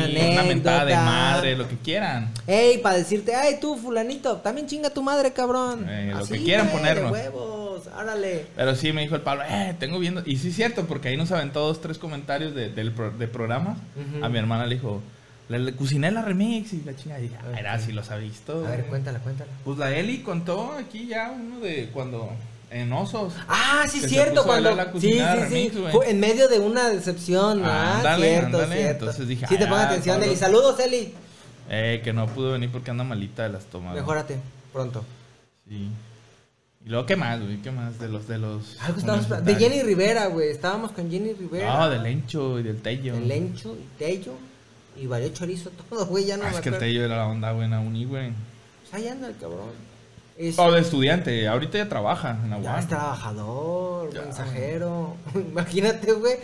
mentada 0.49 0.85
de 0.87 0.95
anécdotas. 0.95 1.05
madre, 1.05 1.55
lo 1.57 1.69
que 1.69 1.77
quieran. 1.77 2.31
Ey, 2.47 2.79
para 2.79 2.97
decirte, 2.97 3.35
ay, 3.35 3.59
tú, 3.61 3.77
fulanito, 3.77 4.39
también 4.39 4.67
chinga 4.67 4.89
tu 4.91 5.03
madre, 5.03 5.33
cabrón. 5.35 5.87
Eh, 5.89 6.13
lo 6.19 6.27
que 6.27 6.39
quieran 6.43 6.69
ponernos. 6.71 7.13
De 7.13 7.19
huevos, 7.29 7.87
órale. 7.97 8.47
Pero 8.57 8.75
sí 8.75 8.93
me 8.95 9.03
dijo 9.03 9.15
el 9.17 9.21
Pablo, 9.21 9.45
eh, 9.49 9.75
tengo 9.79 9.99
viendo. 9.99 10.23
Y 10.25 10.39
sí 10.39 10.49
es 10.49 10.57
cierto, 10.57 10.87
porque 10.87 11.09
ahí 11.09 11.19
nos 11.19 11.31
aventó 11.31 11.61
dos, 11.61 11.81
tres 11.83 11.99
comentarios 11.99 12.55
de, 12.55 12.71
de 12.71 13.29
programas. 13.29 13.77
A 14.23 14.31
mi 14.31 14.39
hermana 14.39 14.65
le 14.65 14.77
dijo, 14.77 15.03
le, 15.51 15.59
le 15.59 15.77
cociné 15.77 16.11
la 16.11 16.23
remix 16.23 16.73
y 16.73 16.81
la 16.87 16.97
chingada. 16.97 17.21
Dije, 17.21 17.37
ah, 17.39 17.59
era 17.61 17.79
si 17.79 17.93
los 17.93 18.11
ha 18.11 18.17
visto. 18.17 18.67
A 18.67 18.71
ver, 18.71 18.79
güey". 18.79 18.89
cuéntala, 18.89 19.19
cuéntala. 19.19 19.51
Pues 19.63 19.77
la 19.77 19.95
Eli 19.95 20.19
contó 20.23 20.73
aquí 20.73 21.07
ya 21.07 21.31
uno 21.31 21.61
de 21.61 21.91
cuando 21.93 22.31
en 22.71 22.93
Osos. 22.93 23.33
Ah, 23.49 23.87
sí, 23.89 24.01
Que 24.01 24.09
cierto, 24.09 24.45
cuando. 24.45 24.75
la 24.75 24.93
sí, 24.93 25.01
sí, 25.01 25.11
sí. 25.13 25.19
remix, 25.21 25.77
güey. 25.77 26.11
En 26.11 26.21
medio 26.21 26.49
de 26.49 26.59
una 26.59 26.89
decepción. 26.91 27.63
Ah, 27.65 27.97
Ándale, 27.99 28.29
cierto, 28.29 28.47
ándale. 28.59 28.77
cierto. 28.77 29.05
Entonces 29.07 29.29
dije, 29.29 29.47
sí, 29.47 29.57
te 29.57 29.65
ah, 29.65 29.69
pongo 29.69 29.81
atención, 29.83 30.17
Pablo. 30.17 30.27
Eli. 30.31 30.37
Saludos, 30.37 30.81
Eli. 30.81 31.15
Eh, 31.71 32.01
que 32.03 32.13
no 32.13 32.27
pudo 32.27 32.53
venir 32.53 32.71
porque 32.71 32.91
anda 32.91 33.05
malita 33.05 33.43
de 33.45 33.51
las 33.51 33.65
tomas. 33.67 33.95
Mejórate 33.95 34.39
pronto. 34.73 35.05
Sí. 35.69 35.89
Y 36.85 36.89
luego, 36.89 37.05
¿qué 37.07 37.17
más, 37.17 37.41
güey? 37.41 37.57
¿Qué 37.61 37.71
más? 37.71 37.99
De 37.99 38.09
los, 38.09 38.27
de 38.29 38.39
los... 38.39 38.77
Algo 38.81 38.99
estábamos 39.01 39.45
De 39.45 39.55
Jenny 39.57 39.83
Rivera, 39.83 40.27
güey. 40.27 40.49
Estábamos 40.51 40.93
con 40.93 41.11
Jenny 41.11 41.33
Rivera. 41.35 41.77
No, 41.79 41.91
del 41.91 42.03
Lencho 42.05 42.59
y 42.59 42.63
del 42.63 42.81
Tello. 42.81 43.15
De 43.15 43.21
Lencho 43.21 43.77
y 43.77 43.99
Tello. 43.99 44.33
Y 44.97 45.07
varios 45.07 45.33
chorizo, 45.35 45.71
todo, 45.91 46.07
güey. 46.07 46.25
Ya 46.25 46.37
no 46.37 46.45
Ah, 46.45 46.51
me 46.51 46.57
es 46.57 46.61
que 46.63 46.69
el. 46.71 46.79
Tello 46.79 47.05
era 47.05 47.17
la 47.19 47.27
onda 47.27 47.53
buena 47.53 47.81
uni, 47.81 48.05
güey. 48.05 48.33
Pues 48.83 48.95
ahí 48.95 49.09
anda 49.09 49.29
el 49.29 49.37
cabrón. 49.37 49.71
Es, 50.39 50.57
O 50.59 50.71
de 50.71 50.81
estudiante, 50.81 51.49
ahorita 51.49 51.79
ya 51.79 51.89
trabaja 51.89 52.39
en 52.45 52.51
la 52.51 52.61
ya 52.61 52.79
es 52.79 52.87
trabajador, 52.87 54.15
Ya. 54.15 54.23
mensajero. 54.23 55.17
Imagínate, 55.35 56.13
güey. 56.13 56.37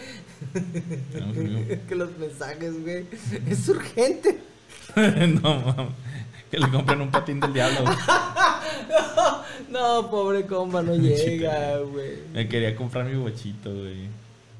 Que 1.89 1.95
los 1.95 2.17
mensajes, 2.19 2.83
güey. 2.83 3.07
Es 3.49 3.69
urgente. 3.69 4.41
no, 4.97 5.61
mames. 5.61 5.93
Que 6.51 6.59
le 6.59 6.69
compren 6.71 7.01
un 7.01 7.11
patín 7.11 7.41
del 7.41 7.53
diablo. 7.53 7.83
güey. 7.83 7.97
No, 9.71 10.11
pobre 10.11 10.45
compa, 10.47 10.83
no 10.83 10.95
llega, 10.95 11.79
güey. 11.79 12.19
Me 12.33 12.49
quería 12.49 12.75
comprar 12.77 13.05
mi 13.07 13.17
bochito, 13.17 13.73
güey. 13.73 14.09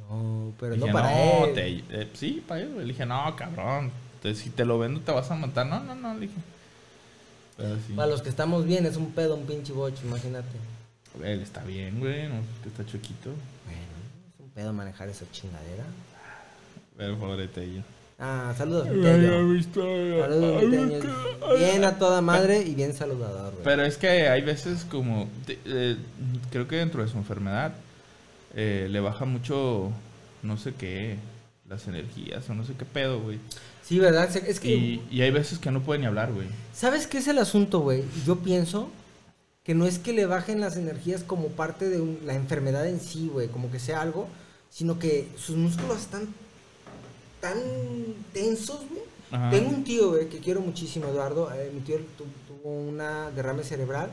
No, 0.09 0.53
pero 0.59 0.75
Dije, 0.75 0.87
no 0.87 0.93
para 0.93 1.11
no, 1.11 1.47
él. 1.47 1.55
Tello". 1.55 1.85
Eh, 1.91 2.09
sí, 2.15 2.43
para 2.47 2.61
él. 2.63 2.77
Le 2.79 2.85
dije, 2.85 3.05
no, 3.05 3.35
cabrón. 3.37 3.91
Entonces, 4.17 4.43
si 4.43 4.51
te 4.51 4.65
lo 4.65 4.79
vendo, 4.79 5.01
te 5.01 5.13
vas 5.13 5.31
a 5.31 5.35
matar. 5.35 5.67
No, 5.67 5.81
no, 5.81 5.95
no, 5.95 6.15
le 6.15 6.21
dije. 6.21 6.35
Pero 7.57 7.77
sí. 7.87 7.93
Para 7.95 8.09
los 8.09 8.23
que 8.23 8.29
estamos 8.29 8.65
bien, 8.65 8.87
es 8.87 8.97
un 8.97 9.13
pedo, 9.13 9.37
un 9.37 9.47
pinche 9.47 9.73
bocho, 9.73 10.05
imagínate. 10.05 10.57
Él 11.23 11.41
está 11.41 11.63
bien, 11.63 12.01
güey. 12.01 12.29
No, 12.29 12.41
que 12.63 12.69
está 12.69 12.85
choquito. 12.85 13.31
Bueno, 13.65 13.81
es 14.35 14.41
un 14.41 14.51
pedo 14.51 14.73
manejar 14.73 15.09
esa 15.09 15.25
chingadera. 15.31 15.85
Pero 16.97 17.19
pobre 17.19 17.49
Tello. 17.49 17.83
Ah, 18.19 18.55
saludos, 18.57 18.89
Tello. 18.89 19.63
Saludos, 20.23 20.61
Tello. 20.61 21.57
Bien 21.59 21.85
a 21.85 21.99
toda 21.99 22.21
madre 22.21 22.63
y 22.63 22.75
bien 22.75 22.95
saludador, 22.95 23.53
güey. 23.53 23.65
Pero 23.65 23.85
es 23.85 23.97
que 23.97 24.29
hay 24.29 24.43
veces 24.43 24.85
como, 24.85 25.29
eh, 25.49 25.97
creo 26.51 26.69
que 26.69 26.77
dentro 26.77 27.03
de 27.03 27.09
su 27.09 27.19
enfermedad 27.19 27.75
eh, 28.55 28.87
le 28.91 29.01
baja 29.01 29.25
mucho, 29.25 29.91
no 30.43 30.57
sé 30.57 30.75
qué, 30.75 31.17
las 31.69 31.89
energías 31.89 32.49
o 32.49 32.55
no 32.55 32.65
sé 32.65 32.75
qué 32.75 32.85
pedo, 32.85 33.21
güey. 33.21 33.39
Sí, 33.87 33.99
¿verdad? 33.99 34.35
Es 34.35 34.61
que, 34.61 34.69
Y, 34.75 35.07
y 35.11 35.21
hay 35.23 35.31
veces 35.31 35.59
que 35.59 35.71
no 35.71 35.83
puede 35.83 36.01
ni 36.01 36.07
hablar, 36.07 36.33
güey. 36.33 36.49
¿sabes 36.75 37.07
qué 37.07 37.19
es 37.19 37.29
el 37.29 37.39
asunto, 37.39 37.81
güey? 37.81 38.03
Yo 38.27 38.37
pienso 38.39 38.89
que 39.63 39.75
no 39.75 39.87
es 39.87 39.99
que 39.99 40.13
le 40.13 40.27
bajen 40.27 40.61
las 40.61 40.77
energías 40.77 41.23
como 41.23 41.49
parte 41.49 41.89
de 41.89 42.01
un- 42.01 42.21
la 42.25 42.35
enfermedad 42.35 42.87
en 42.89 43.01
sí, 43.01 43.29
güey, 43.33 43.49
como 43.49 43.71
que 43.71 43.79
sea 43.79 44.01
algo, 44.01 44.29
sino 44.71 44.99
que 44.99 45.29
sus 45.37 45.57
músculos 45.57 45.99
están 46.01 46.29
tan 47.41 47.59
tensos, 48.33 48.81
güey. 48.89 49.03
Tengo 49.51 49.71
un 49.71 49.83
tío, 49.85 50.11
güey, 50.11 50.29
que 50.29 50.39
quiero 50.39 50.61
muchísimo, 50.61 51.09
Eduardo. 51.09 51.53
eh, 51.53 51.71
mi 51.75 51.81
tío 51.81 51.97
tu- 52.17 52.25
tuvo 52.47 52.71
una 52.73 53.31
derrame 53.33 53.65
cerebral 53.65 54.11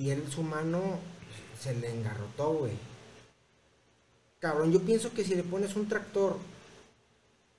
y 0.00 0.10
él, 0.10 0.22
su 0.32 0.42
mano, 0.42 0.80
se 1.60 1.74
le 1.74 1.90
engarrotó, 1.90 2.52
güey. 2.54 2.72
Cabrón, 4.38 4.72
yo 4.72 4.80
pienso 4.80 5.12
que 5.12 5.24
si 5.24 5.34
le 5.34 5.42
pones 5.42 5.74
un 5.76 5.88
tractor 5.88 6.36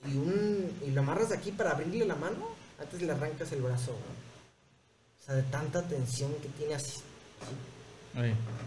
y 0.07 0.15
un 0.17 0.71
y 0.87 0.91
lo 0.91 1.01
amarras 1.01 1.29
de 1.29 1.35
aquí 1.35 1.51
para 1.51 1.71
abrirle 1.71 2.05
la 2.05 2.15
mano, 2.15 2.47
antes 2.79 3.01
le 3.01 3.11
arrancas 3.11 3.51
el 3.51 3.61
brazo. 3.61 3.91
O 3.91 5.25
sea, 5.25 5.35
de 5.35 5.43
tanta 5.43 5.81
tensión 5.87 6.31
que 6.41 6.47
tiene 6.49 6.73
así. 6.75 6.99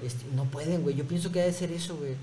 este, 0.02 0.24
no 0.34 0.44
pueden, 0.44 0.82
güey. 0.82 0.94
Yo 0.94 1.04
pienso 1.06 1.32
que 1.32 1.40
debe 1.40 1.52
ser 1.52 1.72
eso, 1.72 1.96
güey. 1.96 2.14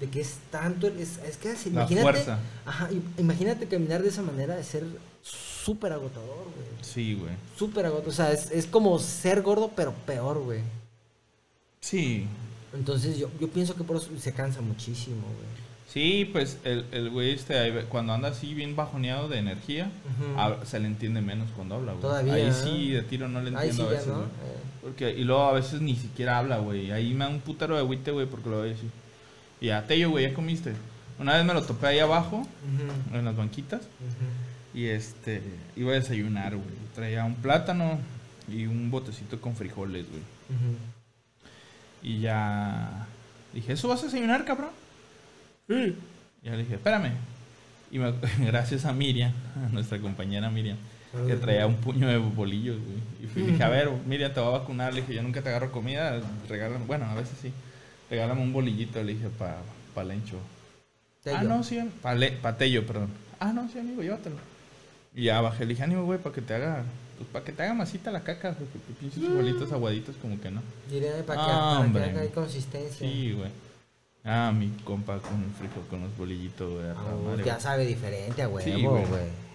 De 0.00 0.08
que 0.10 0.20
es 0.20 0.34
tanto, 0.50 0.88
es, 0.88 1.18
es 1.18 1.36
que 1.38 1.52
es- 1.52 1.66
imagínate, 1.66 2.02
fuerza. 2.02 2.38
ajá, 2.66 2.90
im- 2.90 3.02
imagínate 3.18 3.66
caminar 3.66 4.02
de 4.02 4.08
esa 4.10 4.20
manera 4.22 4.54
de 4.56 4.62
ser 4.64 4.84
súper 5.22 5.92
agotador, 5.92 6.44
güey. 6.44 6.66
Sí, 6.82 7.14
güey. 7.14 7.32
Súper 7.56 7.86
agotador, 7.86 8.10
o 8.10 8.12
sea, 8.12 8.32
es, 8.32 8.50
es 8.50 8.66
como 8.66 8.98
ser 8.98 9.40
gordo, 9.42 9.70
pero 9.74 9.92
peor, 9.92 10.38
güey. 10.42 10.60
Sí. 11.80 12.26
Entonces 12.74 13.16
yo, 13.16 13.30
yo 13.40 13.48
pienso 13.48 13.74
que 13.74 13.84
por 13.84 13.96
eso 13.96 14.10
se 14.18 14.32
cansa 14.32 14.60
muchísimo, 14.60 15.22
güey. 15.22 15.65
Sí, 15.96 16.28
pues 16.30 16.58
el, 16.64 16.84
el 16.92 17.08
güey 17.08 17.30
este, 17.30 17.72
cuando 17.88 18.12
anda 18.12 18.28
así 18.28 18.52
bien 18.52 18.76
bajoneado 18.76 19.28
de 19.28 19.38
energía, 19.38 19.90
se 20.66 20.78
le 20.78 20.88
entiende 20.88 21.22
menos 21.22 21.48
cuando 21.56 21.76
habla, 21.76 21.92
güey. 21.92 22.02
Todavía, 22.02 22.34
Ahí 22.34 22.42
¿eh? 22.42 22.52
sí, 22.52 22.90
de 22.90 23.00
tiro 23.00 23.28
no 23.28 23.40
le 23.40 23.56
Ahí 23.56 23.70
entiendo 23.70 23.84
sí 23.84 23.96
a 23.96 23.98
veces. 23.98 24.08
Eh. 24.08 24.58
Porque, 24.82 25.10
y 25.12 25.24
luego 25.24 25.44
a 25.44 25.52
veces 25.52 25.80
ni 25.80 25.96
siquiera 25.96 26.36
habla, 26.36 26.58
güey. 26.58 26.92
Ahí 26.92 27.14
me 27.14 27.24
da 27.24 27.30
un 27.30 27.40
putero 27.40 27.76
de 27.76 27.80
agüite, 27.80 28.10
güey, 28.10 28.26
porque 28.26 28.50
lo 28.50 28.58
voy 28.58 28.68
a 28.68 28.72
decir. 28.72 28.90
Y 29.58 29.70
a 29.70 29.86
Tello, 29.86 30.10
güey, 30.10 30.28
ya 30.28 30.34
comiste. 30.34 30.74
Una 31.18 31.34
vez 31.34 31.46
me 31.46 31.54
lo 31.54 31.62
topé 31.62 31.86
ahí 31.86 31.98
abajo, 31.98 32.46
en 33.14 33.24
las 33.24 33.34
banquitas, 33.34 33.80
y 34.74 34.84
este, 34.88 35.40
iba 35.76 35.92
a 35.92 35.94
desayunar, 35.94 36.56
güey. 36.56 36.68
Traía 36.94 37.24
un 37.24 37.36
plátano 37.36 37.98
y 38.52 38.66
un 38.66 38.90
botecito 38.90 39.40
con 39.40 39.56
frijoles, 39.56 40.04
güey. 40.10 40.22
Y 42.02 42.20
ya 42.20 43.06
dije, 43.54 43.72
¿eso 43.72 43.88
vas 43.88 44.02
a 44.02 44.06
desayunar, 44.06 44.44
cabrón? 44.44 44.72
Sí. 45.68 45.96
Y 46.42 46.46
ya 46.46 46.52
le 46.52 46.58
dije, 46.58 46.74
espérame. 46.74 47.12
Y 47.90 47.98
me- 47.98 48.12
gracias 48.46 48.84
a 48.84 48.92
Miriam, 48.92 49.32
a 49.66 49.68
nuestra 49.72 49.98
compañera 49.98 50.50
Miriam, 50.50 50.76
que 51.26 51.34
traía 51.36 51.66
un 51.66 51.76
puño 51.76 52.08
de 52.08 52.18
bolillos, 52.18 52.76
güey. 52.78 52.98
Y 53.22 53.26
fui, 53.26 53.42
dije, 53.42 53.62
a 53.62 53.68
ver, 53.68 53.90
Miriam, 54.06 54.32
te 54.32 54.40
voy 54.40 54.54
a 54.54 54.58
vacunar. 54.58 54.92
Le 54.94 55.00
dije, 55.00 55.14
yo 55.14 55.22
nunca 55.22 55.42
te 55.42 55.48
agarro 55.48 55.72
comida, 55.72 56.20
regálame, 56.48 56.84
bueno, 56.86 57.06
a 57.06 57.14
veces 57.14 57.38
sí. 57.40 57.52
Regálame 58.10 58.42
un 58.42 58.52
bolillito, 58.52 59.02
le 59.02 59.14
dije, 59.14 59.28
para 59.38 59.56
pa 59.94 60.04
Lencho. 60.04 60.38
Tello. 61.24 61.38
Ah, 61.38 61.42
no, 61.44 61.64
sí, 61.64 61.80
para 62.02 62.20
pa 62.40 62.56
Tello, 62.56 62.86
perdón. 62.86 63.08
Ah, 63.40 63.52
no, 63.52 63.68
sí, 63.68 63.78
amigo, 63.78 64.02
llévatelo. 64.02 64.36
Y 65.14 65.24
ya 65.24 65.40
bajé, 65.40 65.64
le 65.64 65.70
dije, 65.70 65.82
ánimo, 65.82 66.04
güey, 66.04 66.18
para 66.20 66.34
que 66.34 66.42
te 66.42 66.54
haga, 66.54 66.84
pues, 67.16 67.28
para 67.30 67.44
que 67.44 67.52
te 67.52 67.62
haga 67.62 67.74
masita 67.74 68.10
la 68.12 68.20
caca, 68.20 68.52
porque 68.52 68.78
pinches 69.00 69.28
bolitos 69.34 69.72
aguaditos 69.72 70.14
como 70.22 70.38
que 70.40 70.50
no. 70.50 70.60
Diré 70.90 71.10
para 71.26 71.40
que, 71.40 71.50
Ah, 71.50 71.88
para 71.92 72.12
que 72.12 72.18
haga 72.18 72.30
consistencia. 72.30 73.08
Sí, 73.08 73.32
güey. 73.32 73.50
Ah, 74.26 74.52
mi 74.52 74.68
compa 74.84 75.18
con 75.20 75.34
un 75.34 75.54
frijol, 75.56 75.84
con 75.88 76.00
los 76.02 76.16
bolillitos, 76.18 76.68
güey. 76.72 76.84
madre, 77.24 77.44
ya 77.44 77.52
güey. 77.52 77.62
sabe 77.62 77.86
diferente 77.86 78.44
huevo, 78.46 78.60
Sí, 78.60 78.72
güey. 78.82 79.04
güey. 79.06 79.46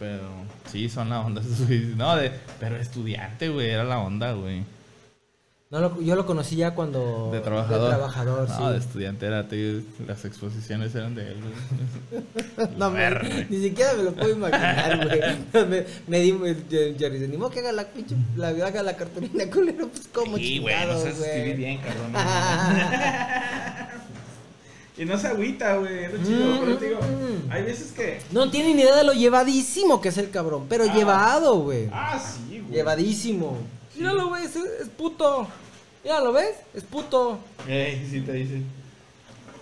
Pero 0.00 0.22
sí, 0.70 0.88
son 0.88 1.08
la 1.10 1.20
onda. 1.20 1.40
No, 1.96 2.16
de, 2.16 2.32
pero 2.58 2.76
estudiante, 2.76 3.48
güey, 3.48 3.70
era 3.70 3.84
la 3.84 3.98
onda, 4.00 4.32
güey. 4.32 4.64
No, 5.68 5.80
lo- 5.80 6.00
yo 6.00 6.14
lo 6.14 6.26
conocí 6.26 6.54
ya 6.56 6.74
cuando... 6.76 7.30
De 7.32 7.40
trabajador. 7.40 7.90
De 7.90 7.96
trabajador, 7.96 8.48
No, 8.48 8.70
de 8.70 8.80
sí. 8.80 8.86
estudiante 8.86 9.26
era, 9.26 9.48
te- 9.48 9.82
las 10.06 10.24
exposiciones 10.24 10.94
eran 10.94 11.14
de 11.16 11.28
él, 11.32 11.38
güey. 11.40 12.68
No, 12.78 12.90
me- 12.90 13.10
güey. 13.10 13.46
ni 13.50 13.60
siquiera 13.62 13.92
me 13.94 14.04
lo 14.04 14.12
puedo 14.12 14.30
imaginar, 14.32 15.06
güey. 15.08 15.66
Me, 15.68 15.84
me 16.06 16.18
di, 16.20 16.32
me- 16.32 16.54
Jerry, 16.98 17.18
ni 17.28 17.36
modo 17.36 17.50
que 17.50 17.60
haga 17.60 17.72
la 17.72 17.84
pinche, 17.84 18.14
la, 18.36 18.48
haga 18.48 18.82
la 18.82 18.96
cartulina 18.96 19.48
culero, 19.50 19.88
pues 19.88 20.08
como 20.12 20.36
Sí, 20.36 20.58
güey, 20.58 20.74
no 20.74 20.80
chingados, 20.82 21.02
sabes 21.02 21.18
güey. 21.18 21.30
escribir 21.30 21.56
bien, 21.56 21.78
cabrón. 21.78 22.12
y 24.98 25.04
no 25.04 25.18
se 25.18 25.26
agüita, 25.28 25.76
güey, 25.76 26.04
es 26.04 26.12
lo 26.12 26.24
chido. 26.24 26.46
Mm, 26.54 26.60
Pero 26.60 26.78
te 26.78 26.88
digo, 26.88 27.00
mm, 27.00 27.50
hay 27.52 27.62
veces 27.62 27.92
que. 27.92 28.20
No 28.30 28.50
tiene 28.50 28.74
ni 28.74 28.82
idea 28.82 28.96
de 28.96 29.04
lo 29.04 29.12
llevadísimo 29.12 30.00
que 30.00 30.08
es 30.08 30.18
el 30.18 30.30
cabrón, 30.30 30.66
pero 30.68 30.84
Ah. 30.84 30.94
llevado, 30.94 31.60
güey. 31.60 31.88
Ah, 31.92 32.18
sí, 32.18 32.60
güey. 32.60 32.72
Llevadísimo. 32.74 33.58
Míralo, 33.96 34.28
güey, 34.28 34.44
es, 34.44 34.56
es 34.56 34.88
puto. 34.96 35.46
Míralo, 36.04 36.32
¿ves? 36.32 36.54
Es 36.74 36.82
puto. 36.84 37.38
Ey, 37.68 38.06
sí 38.10 38.20
te 38.20 38.32
dice. 38.32 38.62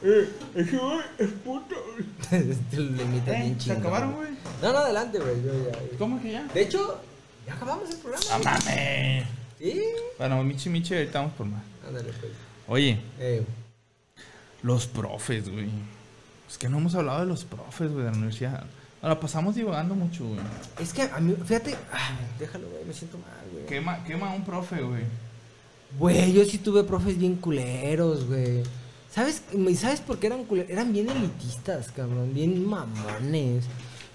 Eh, 0.02 0.28
ese 0.54 0.76
güey 0.76 0.98
es 1.18 1.30
puto. 1.44 1.74
Este 2.30 2.76
lo 2.76 3.02
imita 3.02 3.32
Eh, 3.38 3.42
bien 3.42 3.60
¿Se 3.60 3.72
acabaron, 3.72 4.12
güey? 4.14 4.30
No, 4.62 4.72
no, 4.72 4.78
adelante, 4.78 5.18
güey. 5.18 5.42
yo 5.42 5.52
ya- 5.70 5.98
¿Cómo 5.98 6.20
que 6.20 6.32
ya? 6.32 6.44
De 6.52 6.62
hecho, 6.62 7.00
ya 7.46 7.54
acabamos 7.54 7.88
el 7.90 7.96
programa. 7.96 8.24
¡No 8.38 8.44
mames! 8.44 9.24
Sí. 9.58 9.80
Bueno, 10.18 10.44
Michi 10.44 10.68
Michi, 10.68 10.94
ahorita 10.94 11.20
vamos 11.20 11.34
por 11.34 11.46
más. 11.46 11.62
Ándale, 11.86 12.10
pues. 12.20 12.32
Oye, 12.68 13.00
Eh, 13.18 13.42
los 14.64 14.86
profes, 14.86 15.48
güey. 15.48 15.68
Es 16.48 16.58
que 16.58 16.68
no 16.68 16.78
hemos 16.78 16.94
hablado 16.94 17.20
de 17.20 17.26
los 17.26 17.44
profes, 17.44 17.92
güey, 17.92 18.04
de 18.04 18.10
la 18.10 18.16
universidad. 18.16 18.64
Ahora 19.02 19.20
pasamos 19.20 19.54
divagando 19.54 19.94
mucho, 19.94 20.24
güey. 20.26 20.40
es 20.80 20.92
que 20.94 21.02
a 21.02 21.20
mí, 21.20 21.34
fíjate, 21.44 21.76
déjalo, 22.38 22.68
güey, 22.70 22.84
me 22.86 22.94
siento 22.94 23.18
mal, 23.18 23.44
güey. 23.52 23.66
Quema, 23.66 24.02
quema 24.04 24.34
un 24.34 24.42
profe, 24.42 24.82
güey. 24.82 25.02
Güey, 25.98 26.32
yo 26.32 26.44
sí 26.46 26.58
tuve 26.58 26.82
profes 26.82 27.18
bien 27.18 27.36
culeros, 27.36 28.26
güey. 28.26 28.62
¿Sabes, 29.14 29.42
¿Y 29.52 29.76
¿Sabes 29.76 30.00
por 30.00 30.18
qué 30.18 30.28
eran 30.28 30.44
culeros? 30.44 30.70
Eran 30.70 30.92
bien 30.92 31.10
elitistas, 31.10 31.92
cabrón, 31.92 32.32
bien 32.32 32.66
mamones. 32.66 33.64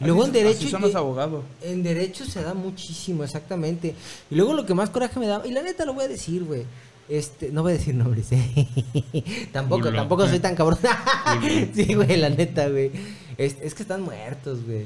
Y 0.01 0.05
luego 0.05 0.25
en 0.25 0.31
derecho... 0.31 0.57
así 0.57 0.69
son 0.69 0.81
los 0.81 0.95
abogados. 0.95 1.45
En 1.61 1.83
derecho 1.83 2.25
se 2.25 2.41
da 2.41 2.55
muchísimo, 2.55 3.23
exactamente. 3.23 3.93
Y 4.31 4.35
luego 4.35 4.53
lo 4.53 4.65
que 4.65 4.73
más 4.73 4.89
coraje 4.89 5.19
me 5.19 5.27
daba, 5.27 5.45
y 5.45 5.51
la 5.51 5.61
neta 5.61 5.85
lo 5.85 5.93
voy 5.93 6.05
a 6.05 6.07
decir, 6.07 6.43
güey. 6.43 6.65
Este, 7.09 7.51
no 7.51 7.63
voy 7.63 7.71
a 7.71 7.75
decir 7.75 7.95
nombres, 7.95 8.31
eh. 8.31 9.47
tampoco, 9.51 9.91
tampoco 9.91 10.27
soy 10.27 10.39
tan 10.39 10.55
cabrón. 10.55 10.77
sí, 11.73 11.95
güey, 11.95 12.17
la 12.17 12.29
neta, 12.29 12.69
güey. 12.69 12.91
Es, 13.35 13.57
es 13.61 13.73
que 13.73 13.81
están 13.81 14.03
muertos, 14.03 14.63
güey. 14.63 14.85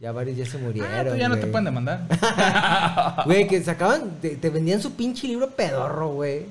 Ya 0.00 0.12
varios 0.12 0.38
ya 0.38 0.46
se 0.46 0.56
murieron. 0.58 0.90
Ah, 0.90 1.02
pues 1.04 1.18
ya 1.20 1.28
no 1.28 1.36
te 1.38 1.46
pueden 1.48 1.64
demandar. 1.64 2.06
Güey, 3.26 3.48
que 3.48 3.62
sacaban, 3.64 4.20
te, 4.20 4.36
te 4.36 4.48
vendían 4.48 4.80
su 4.80 4.92
pinche 4.92 5.26
libro 5.26 5.50
pedorro, 5.50 6.10
güey. 6.10 6.46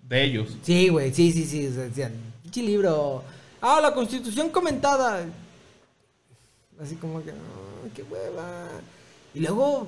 De 0.00 0.24
ellos. 0.24 0.56
Sí, 0.62 0.88
güey, 0.88 1.12
sí, 1.12 1.32
sí, 1.32 1.44
sí. 1.44 1.66
o 1.66 1.72
sea, 1.74 1.82
Decían, 1.84 2.12
pinche 2.42 2.62
libro. 2.62 3.22
Ah, 3.60 3.78
la 3.82 3.92
constitución 3.92 4.48
comentada. 4.48 5.26
Así 6.82 6.94
como 6.96 7.22
que, 7.22 7.30
"Ah, 7.30 7.88
qué 7.94 8.02
hueva. 8.04 8.68
Y 9.34 9.40
luego, 9.40 9.86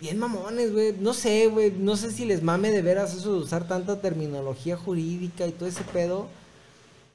bien 0.00 0.18
mamones, 0.18 0.72
güey. 0.72 0.94
No 0.98 1.12
sé, 1.14 1.46
güey. 1.48 1.70
No 1.70 1.96
sé 1.96 2.10
si 2.10 2.24
les 2.24 2.42
mame 2.42 2.70
de 2.70 2.82
veras 2.82 3.14
eso 3.14 3.32
de 3.32 3.38
usar 3.40 3.66
tanta 3.68 4.00
terminología 4.00 4.76
jurídica 4.76 5.46
y 5.46 5.52
todo 5.52 5.68
ese 5.68 5.82
pedo. 5.84 6.28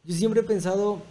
Yo 0.04 0.16
siempre 0.16 0.42
he 0.42 0.44
pensado, 0.44 1.02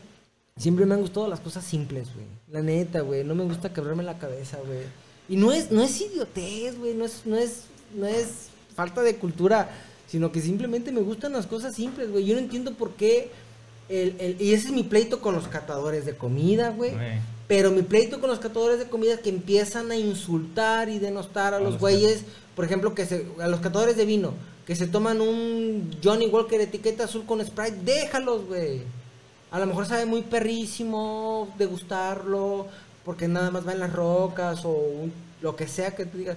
siempre 0.56 0.86
me 0.86 0.94
han 0.94 1.00
gustado 1.02 1.28
las 1.28 1.40
cosas 1.40 1.64
simples, 1.64 2.08
güey. 2.14 2.26
La 2.50 2.62
neta, 2.62 3.00
güey. 3.00 3.24
No 3.24 3.34
me 3.34 3.44
gusta 3.44 3.72
quebrarme 3.72 4.02
la 4.02 4.18
cabeza, 4.18 4.58
güey. 4.66 4.80
Y 5.28 5.36
no 5.36 5.52
es, 5.52 5.70
no 5.70 5.82
es 5.82 6.00
idiotez, 6.00 6.78
güey. 6.78 6.94
No 6.94 7.04
es, 7.04 7.22
no 7.26 7.36
es, 7.36 7.62
no 7.94 8.06
es 8.06 8.48
falta 8.74 9.02
de 9.02 9.16
cultura, 9.16 9.70
sino 10.08 10.32
que 10.32 10.40
simplemente 10.40 10.90
me 10.92 11.00
gustan 11.02 11.32
las 11.32 11.46
cosas 11.46 11.74
simples, 11.74 12.10
güey. 12.10 12.24
Yo 12.24 12.34
no 12.34 12.40
entiendo 12.40 12.72
por 12.74 12.92
qué. 12.92 13.30
El, 13.88 14.16
el- 14.20 14.40
y 14.42 14.52
ese 14.52 14.68
es 14.68 14.72
mi 14.72 14.82
pleito 14.82 15.20
con 15.20 15.34
los 15.34 15.48
catadores 15.48 16.04
de 16.06 16.16
comida, 16.16 16.70
güey. 16.70 16.92
Pero 17.48 17.70
mi 17.70 17.82
pleito 17.82 18.20
con 18.20 18.28
los 18.30 18.38
catadores 18.40 18.78
de 18.78 18.88
comida 18.88 19.14
es 19.14 19.20
que 19.20 19.30
empiezan 19.30 19.90
a 19.90 19.96
insultar 19.96 20.88
y 20.90 20.98
denostar 20.98 21.54
a 21.54 21.56
A 21.56 21.60
los 21.60 21.78
güeyes, 21.80 22.22
por 22.54 22.64
ejemplo, 22.66 22.94
que 22.94 23.06
se, 23.06 23.26
a 23.40 23.48
los 23.48 23.60
catadores 23.60 23.96
de 23.96 24.04
vino, 24.04 24.34
que 24.66 24.76
se 24.76 24.86
toman 24.86 25.20
un 25.22 25.96
Johnny 26.04 26.26
Walker 26.26 26.60
etiqueta 26.60 27.04
azul 27.04 27.24
con 27.24 27.44
Sprite, 27.44 27.78
déjalos, 27.84 28.46
güey. 28.46 28.82
A 29.50 29.58
lo 29.58 29.64
mejor 29.66 29.86
sabe 29.86 30.04
muy 30.04 30.20
perrísimo 30.22 31.48
degustarlo, 31.56 32.66
porque 33.04 33.28
nada 33.28 33.50
más 33.50 33.66
va 33.66 33.72
en 33.72 33.80
las 33.80 33.92
rocas 33.94 34.64
o 34.66 34.68
un- 34.70 35.12
lo 35.40 35.56
que 35.56 35.66
sea 35.68 35.94
que 35.96 36.04
tú 36.04 36.18
digas. 36.18 36.36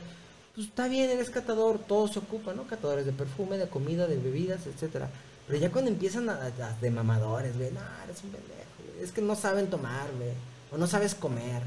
Pues 0.56 0.68
está 0.68 0.88
bien, 0.88 1.10
eres 1.10 1.30
catador, 1.30 1.80
todo 1.80 2.08
se 2.08 2.20
ocupa, 2.20 2.54
¿no? 2.54 2.64
Catadores 2.64 3.06
de 3.06 3.12
perfume, 3.12 3.58
de 3.58 3.68
comida, 3.68 4.08
de 4.08 4.16
bebidas, 4.18 4.66
etcétera. 4.66 5.10
Pero 5.48 5.60
ya 5.60 5.72
cuando 5.72 5.92
empiezan 5.92 6.30
a, 6.30 6.34
a- 6.36 6.78
de 6.80 6.90
mamadores, 6.90 7.58
güey, 7.58 7.72
no, 7.72 7.82
eres 8.06 8.24
un 8.24 8.30
pendejo. 8.30 9.04
Es 9.04 9.12
que 9.12 9.22
no 9.22 9.36
saben 9.36 9.70
tomar, 9.70 10.08
güey. 10.18 10.32
O 10.72 10.78
no 10.78 10.88
sabes 10.88 11.14
comer. 11.16 11.62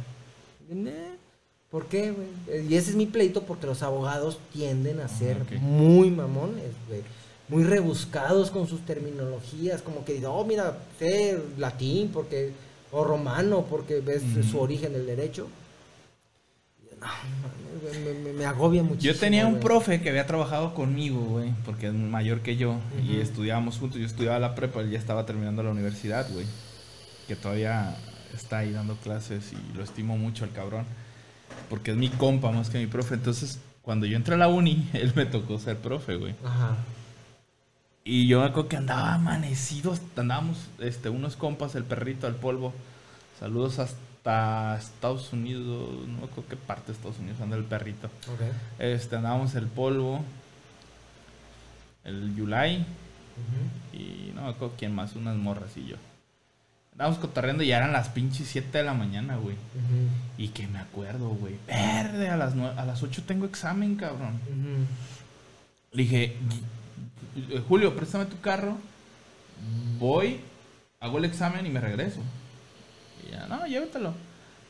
¿Por 1.71 1.87
qué, 1.87 2.11
güey? 2.13 2.29
Eh, 2.49 2.67
Y 2.71 2.75
ese 2.77 2.91
es 2.91 2.97
mi 2.97 3.07
pleito 3.07 3.43
porque 3.43 3.67
los 3.67 3.83
abogados 3.83 4.39
tienden 4.53 5.01
a 5.01 5.09
ser 5.09 5.39
muy 5.61 6.11
mamones, 6.11 6.73
güey. 6.89 7.03
Muy 7.49 7.65
rebuscados 7.65 8.51
con 8.51 8.67
sus 8.67 8.81
terminologías. 8.87 9.83
Como 9.83 10.05
que, 10.05 10.25
oh, 10.27 10.45
mira, 10.45 10.79
sé 10.99 11.39
latín 11.59 12.11
porque... 12.13 12.53
O 12.93 13.03
romano 13.03 13.67
porque 13.69 13.99
ves 14.01 14.23
su 14.49 14.61
origen 14.61 14.93
del 14.93 15.05
derecho. 15.05 15.49
No, 17.01 17.09
me, 18.05 18.15
me- 18.21 18.33
me 18.33 18.45
agobia 18.47 18.85
muchísimo. 18.85 19.13
Yo 19.13 19.19
tenía 19.19 19.47
un 19.47 19.55
güey. 19.55 19.65
profe 19.65 20.01
que 20.01 20.11
había 20.11 20.27
trabajado 20.27 20.75
conmigo, 20.75 21.21
güey, 21.21 21.53
porque 21.65 21.89
es 21.89 21.93
mayor 21.93 22.41
que 22.41 22.57
yo, 22.57 22.77
y 23.07 23.19
estudiábamos 23.21 23.79
juntos. 23.79 23.99
Yo 23.99 24.07
estudiaba 24.07 24.39
la 24.39 24.55
prepa, 24.55 24.81
él 24.81 24.91
ya 24.93 24.99
estaba 24.99 25.27
terminando 25.27 25.63
la 25.65 25.71
universidad, 25.71 26.31
güey, 26.33 26.47
que 27.27 27.35
todavía 27.35 27.97
está 28.33 28.59
ahí 28.59 28.73
dando 28.73 28.97
clases 28.97 29.53
y 29.53 29.77
lo 29.77 29.83
estimo 29.85 30.17
mucho 30.17 30.45
al 30.45 30.53
cabrón, 30.53 30.85
porque 31.69 31.91
es 31.91 31.97
mi 31.97 32.09
compa 32.09 32.51
más 32.51 32.71
que 32.71 32.79
mi 32.79 32.87
profe. 32.87 33.15
Entonces, 33.15 33.59
cuando 33.83 34.07
yo 34.07 34.17
entré 34.17 34.35
a 34.35 34.39
la 34.39 34.49
uni, 34.49 34.89
él 34.95 35.13
me 35.15 35.27
tocó 35.27 35.59
ser 35.59 35.79
profe, 35.79 36.17
güey. 36.17 36.35
Ajá. 36.45 36.77
Y 38.05 38.27
yo 38.27 38.41
me 38.41 38.47
acuerdo 38.47 38.69
que 38.69 38.77
andaba 38.77 39.15
amanecidos, 39.15 40.01
andábamos 40.17 40.59
este, 40.79 41.09
unos 41.09 41.37
compas, 41.37 41.75
el 41.75 41.85
perrito, 41.85 42.27
al 42.27 42.35
polvo. 42.35 42.75
Saludos 43.41 43.79
hasta 43.79 44.77
Estados 44.79 45.33
Unidos, 45.33 46.07
no 46.07 46.19
me 46.19 46.25
acuerdo 46.25 46.45
qué 46.51 46.57
parte 46.57 46.89
de 46.89 46.93
Estados 46.93 47.19
Unidos 47.19 47.41
anda 47.41 47.57
el 47.57 47.65
perrito. 47.65 48.07
Ok. 48.07 48.41
Este, 48.79 49.17
andábamos 49.17 49.55
el 49.55 49.67
polvo, 49.69 50.23
el 52.05 52.35
Yulai 52.37 52.79
Ujú. 52.79 53.97
y 53.99 54.33
no 54.35 54.43
me 54.43 54.49
acuerdo 54.51 54.75
quién 54.79 54.95
más, 54.95 55.17
unas 55.17 55.37
morras 55.37 55.77
y 55.77 55.87
yo. 55.87 55.97
Andábamos 56.95 57.19
cotorreando 57.19 57.63
y 57.65 57.69
ya 57.69 57.79
eran 57.79 57.93
las 57.93 58.09
pinches 58.09 58.47
7 58.49 58.79
de 58.79 58.85
la 58.85 58.95
mañana, 58.95 59.37
güey. 59.37 59.57
Y 60.39 60.49
que 60.49 60.67
me 60.69 60.79
acuerdo, 60.79 61.29
güey. 61.31 61.57
Verde, 61.67 62.29
a 62.29 62.37
las, 62.37 62.55
a 62.55 62.85
las 62.85 63.03
8 63.03 63.25
tengo 63.27 63.47
examen, 63.47 63.97
cabrón. 63.97 64.39
Le 65.93 66.03
dije, 66.03 66.37
"Eh, 67.37 67.63
Julio, 67.69 67.97
préstame 67.97 68.27
tu 68.27 68.41
carro. 68.41 68.77
Voy, 69.99 70.39
hago 71.01 71.19
el 71.19 71.25
examen 71.25 71.67
y 71.67 71.71
me 71.71 71.81
regreso. 71.81 72.21
Y 73.27 73.33
ya, 73.33 73.47
no, 73.49 73.67
llévatelo. 73.67 74.15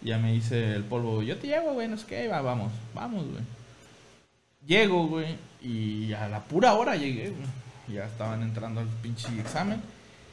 Y 0.03 0.09
ya 0.09 0.19
me 0.19 0.33
dice 0.33 0.75
el 0.75 0.85
polvo, 0.85 1.23
yo 1.23 1.37
te 1.37 1.47
llevo, 1.49 1.73
güey, 1.75 1.89
no 1.89 1.97
sé 1.99 2.07
qué, 2.07 2.29
va, 2.29 2.41
vamos, 2.43 2.73
vamos, 2.95 3.25
güey. 3.27 3.43
Llego, 4.67 5.07
güey, 5.09 5.37
y 5.63 6.13
a 6.15 6.29
la 6.29 6.41
pura 6.43 6.73
hora 6.75 6.97
llegué, 6.97 7.31
güey. 7.31 7.97
Ya 7.97 8.07
estaban 8.07 8.43
entrando 8.43 8.81
al 8.81 8.87
pinche 9.03 9.29
examen. 9.39 9.81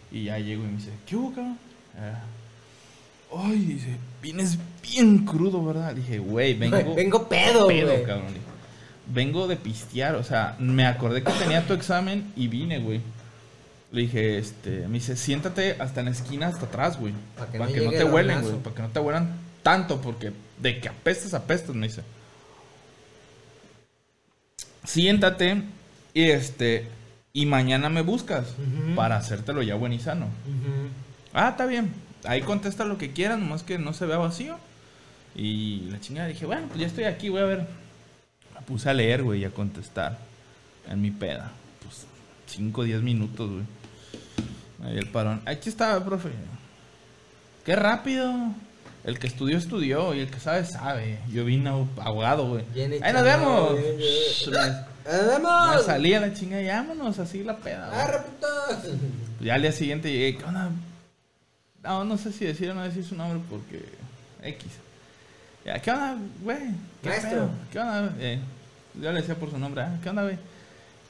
Y 0.10 0.26
ya 0.26 0.40
llego 0.40 0.64
y 0.64 0.68
me 0.68 0.78
dice, 0.78 0.92
¿qué 1.06 1.16
hubo, 1.18 1.34
cabrón? 1.34 1.58
Eh, 1.98 2.14
Ay, 3.34 3.60
dice, 3.60 3.96
vienes 4.22 4.58
bien 4.82 5.20
crudo, 5.26 5.64
¿verdad? 5.64 5.96
Dije, 5.96 6.20
güey, 6.20 6.54
vengo. 6.54 6.96
Vengo 6.96 7.30
pedo, 7.30 7.68
pedo, 7.68 8.04
cabrón. 8.04 8.28
dije. 8.28 8.42
Vengo 9.08 9.48
de 9.48 9.56
pistear, 9.56 10.16
o 10.16 10.24
sea, 10.24 10.56
me 10.60 10.86
acordé 10.86 11.24
que 11.24 11.32
tenía 11.34 11.66
tu 11.66 11.74
examen 11.74 12.32
y 12.36 12.48
vine, 12.48 12.80
güey. 12.80 13.02
Le 13.92 14.02
dije, 14.02 14.38
este, 14.38 14.88
me 14.88 14.96
dice, 14.96 15.18
siéntate 15.18 15.76
hasta 15.80 16.00
en 16.00 16.06
la 16.08 16.12
esquina, 16.12 16.48
hasta 16.48 16.66
atrás, 16.66 17.00
güey. 17.00 17.14
Pa' 17.38 17.46
Para 17.46 17.72
que 17.72 17.82
no 17.82 17.90
te 17.90 17.98
el 17.98 18.06
huelen, 18.06 18.42
güey. 18.42 18.56
Para 18.58 18.76
que 18.76 18.82
no 18.84 18.90
te 18.90 19.00
huelan 19.00 19.38
tanto, 19.64 20.02
porque 20.02 20.32
de 20.60 20.80
que 20.80 20.90
apestas, 20.90 21.34
apestas, 21.34 21.76
me 21.76 21.88
dice. 21.88 22.02
Siéntate 24.86 25.62
y 26.14 26.24
este, 26.24 26.88
y 27.34 27.46
mañana 27.46 27.90
me 27.90 28.02
buscas 28.02 28.48
para 28.96 29.18
hacértelo 29.18 29.62
ya 29.62 29.76
buen 29.76 29.94
y 29.94 30.00
sano. 30.00 30.26
Ujú. 30.26 30.90
Ah, 31.34 31.50
está 31.50 31.66
bien. 31.66 31.94
Ahí 32.24 32.42
contesta 32.42 32.86
lo 32.86 32.98
que 32.98 33.12
quieran, 33.14 33.40
nomás 33.42 33.64
que 33.64 33.78
no 33.80 33.94
se 33.94 34.06
vea 34.06 34.18
vacío. 34.18 34.58
Y 35.36 35.88
la 35.90 36.00
chingada 36.00 36.28
dije, 36.28 36.46
bueno, 36.46 36.68
pues 36.68 36.80
ya 36.80 36.88
estoy 36.88 37.06
aquí, 37.06 37.30
voy 37.30 37.42
a 37.42 37.46
ver. 37.46 37.68
Me 38.54 38.62
puse 38.66 38.90
a 38.90 38.94
leer, 38.94 39.24
güey, 39.24 39.42
y 39.42 39.46
a 39.46 39.50
contestar. 39.52 40.18
En 40.90 41.02
mi 41.02 41.12
peda. 41.12 41.52
Pues 41.84 42.06
5 42.48 42.82
o 42.82 42.84
10 42.84 43.02
minutos, 43.02 43.50
güey. 43.50 43.64
Ahí 44.84 44.98
el 44.98 45.08
parón. 45.10 45.42
Aquí 45.46 45.70
está, 45.70 46.04
profe. 46.04 46.30
Qué 47.66 47.76
rápido. 47.76 48.34
El 49.04 49.18
que 49.20 49.28
estudió, 49.28 49.58
estudió. 49.58 50.14
Y 50.14 50.20
el 50.20 50.30
que 50.30 50.40
sabe, 50.40 50.66
sabe. 50.66 51.20
Yo 51.32 51.46
vine 51.46 51.70
ahogado, 51.70 52.48
güey. 52.48 52.66
Ahí 53.02 53.14
nos 53.14 53.24
vemos. 53.24 53.78
bien, 53.78 53.98
me- 53.98 54.92
¡Nos 55.12 55.28
vemos! 55.28 55.86
salí 55.86 56.14
a 56.14 56.20
la 56.20 56.32
chingada, 56.34 56.62
ya 56.62 56.76
vámonos, 56.84 57.18
así 57.18 57.44
la 57.44 57.58
peda. 57.58 57.88
güey. 57.88 58.00
¡Arre, 58.00 58.18
puto! 58.20 58.98
Ya 59.40 59.56
al 59.56 59.62
día 59.64 59.72
siguiente 59.72 60.12
llegué, 60.12 60.38
¿qué 60.38 60.44
onda? 60.46 60.70
No, 61.84 62.04
no 62.06 62.18
sé 62.18 62.32
si 62.32 62.46
decir 62.46 62.70
o 62.70 62.74
no 62.74 62.84
decir 62.84 63.04
su 63.04 63.16
nombre 63.16 63.42
porque 63.50 63.84
X. 64.44 64.66
Ya, 65.66 65.80
¿qué 65.82 65.92
onda, 65.92 66.18
güey? 66.42 66.60
¿Qué 67.02 67.10
Maestro. 67.10 67.50
¿Qué 67.72 67.80
onda? 67.80 68.14
Eh, 68.20 68.40
yo 69.00 69.12
le 69.12 69.22
decía 69.22 69.36
por 69.36 69.50
su 69.52 69.58
nombre, 69.58 69.84
"Ah, 69.84 69.98
¿qué 70.02 70.10
onda, 70.10 70.24
güey? 70.24 70.38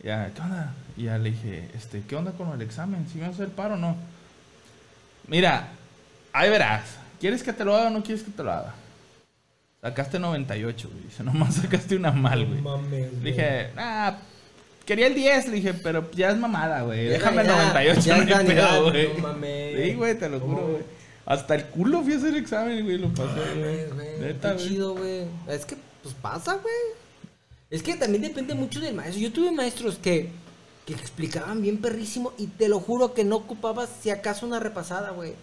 Ya, 0.04 0.32
¿qué 0.34 0.42
onda? 0.42 0.74
Y 0.98 1.04
ya 1.04 1.18
le 1.18 1.32
dije, 1.32 1.70
este, 1.76 2.02
¿qué 2.08 2.16
onda 2.16 2.32
con 2.32 2.50
el 2.54 2.62
examen? 2.62 3.08
¿Si 3.08 3.16
me 3.18 3.22
vas 3.28 3.32
a 3.32 3.44
hacer 3.44 3.50
paro 3.50 3.76
o 3.76 3.78
no? 3.78 3.96
Mira, 5.28 5.70
ahí 6.34 6.50
verás. 6.50 6.84
¿quieres 7.20 7.44
que 7.44 7.54
te 7.54 7.64
lo 7.64 7.76
haga 7.76 7.88
o 7.88 7.92
no 7.92 8.02
quieres 8.04 8.24
que 8.24 8.32
te 8.32 8.44
lo 8.44 8.52
haga? 8.52 8.74
Sacaste 9.82 10.20
98, 10.20 10.90
güey. 10.92 11.04
Dice, 11.10 11.24
nomás 11.24 11.56
sacaste 11.56 11.96
una 11.96 12.12
mal, 12.12 12.46
güey. 12.46 12.62
mames, 12.62 13.14
Le 13.14 13.30
dije, 13.32 13.70
ah, 13.78 14.18
quería 14.86 15.08
el 15.08 15.16
10, 15.16 15.48
le 15.48 15.56
dije, 15.58 15.74
pero 15.74 16.10
ya 16.12 16.32
es 16.32 16.38
mamada, 16.38 16.82
güey. 16.84 17.06
Ya, 17.06 17.12
Déjame 17.14 17.42
el 17.42 17.48
ya, 17.48 17.58
98, 17.74 18.02
ya 18.02 18.18
no 18.18 18.24
es 18.24 18.36
hay 18.38 18.46
pedo, 18.46 18.92
güey. 18.92 19.14
no 19.14 19.20
mames. 19.20 19.76
Sí, 19.86 19.94
güey, 19.96 20.18
te 20.18 20.30
lo 20.30 20.40
¿Cómo, 20.40 20.54
juro, 20.56 20.68
güey? 20.68 20.74
güey. 20.82 21.02
Hasta 21.26 21.56
el 21.56 21.66
culo 21.66 22.02
fui 22.04 22.14
a 22.14 22.18
hacer 22.18 22.36
examen, 22.36 22.84
güey, 22.84 22.98
lo 22.98 23.10
pasé, 23.14 23.40
güey. 23.58 24.20
Neta, 24.20 24.54
güey. 24.54 24.68
chido, 24.68 24.96
güey. 24.96 25.24
Es 25.48 25.66
que, 25.66 25.78
pues 26.04 26.16
pasa, 26.16 26.56
güey. 26.56 26.74
Es 27.70 27.84
que 27.84 27.96
también 27.96 28.24
depende 28.24 28.54
mucho 28.54 28.80
del 28.80 28.94
maestro. 28.96 29.22
Yo 29.22 29.32
tuve 29.32 29.52
maestros 29.52 29.98
que, 29.98 30.30
que 30.86 30.94
explicaban 30.94 31.62
bien 31.62 31.78
perrísimo 31.78 32.34
y 32.38 32.48
te 32.48 32.68
lo 32.68 32.80
juro 32.80 33.14
que 33.14 33.24
no 33.24 33.38
ocupabas 33.38 33.90
si 34.02 34.10
acaso 34.10 34.46
una 34.46 34.60
repasada, 34.60 35.12
güey. 35.12 35.34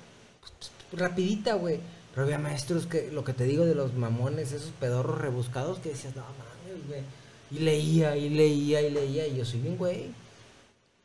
Rapidita, 0.93 1.55
güey. 1.55 1.81
Pero 2.12 2.24
había 2.24 2.39
maestros 2.39 2.86
que, 2.86 3.10
lo 3.12 3.24
que 3.24 3.32
te 3.32 3.44
digo 3.44 3.65
de 3.65 3.74
los 3.74 3.94
mamones, 3.94 4.52
esos 4.52 4.73
pedorros 4.81 5.19
rebuscados 5.20 5.78
que 5.78 5.90
decías, 5.90 6.16
no 6.16 6.23
mames, 6.23 6.86
güey. 6.89 7.01
Y 7.50 7.60
leía, 7.60 8.16
y 8.16 8.28
leía, 8.28 8.82
y 8.82 8.90
leía, 8.90 9.26
y 9.26 9.36
yo 9.36 9.44
soy 9.44 9.60
bien, 9.60 9.76
güey. 9.76 10.06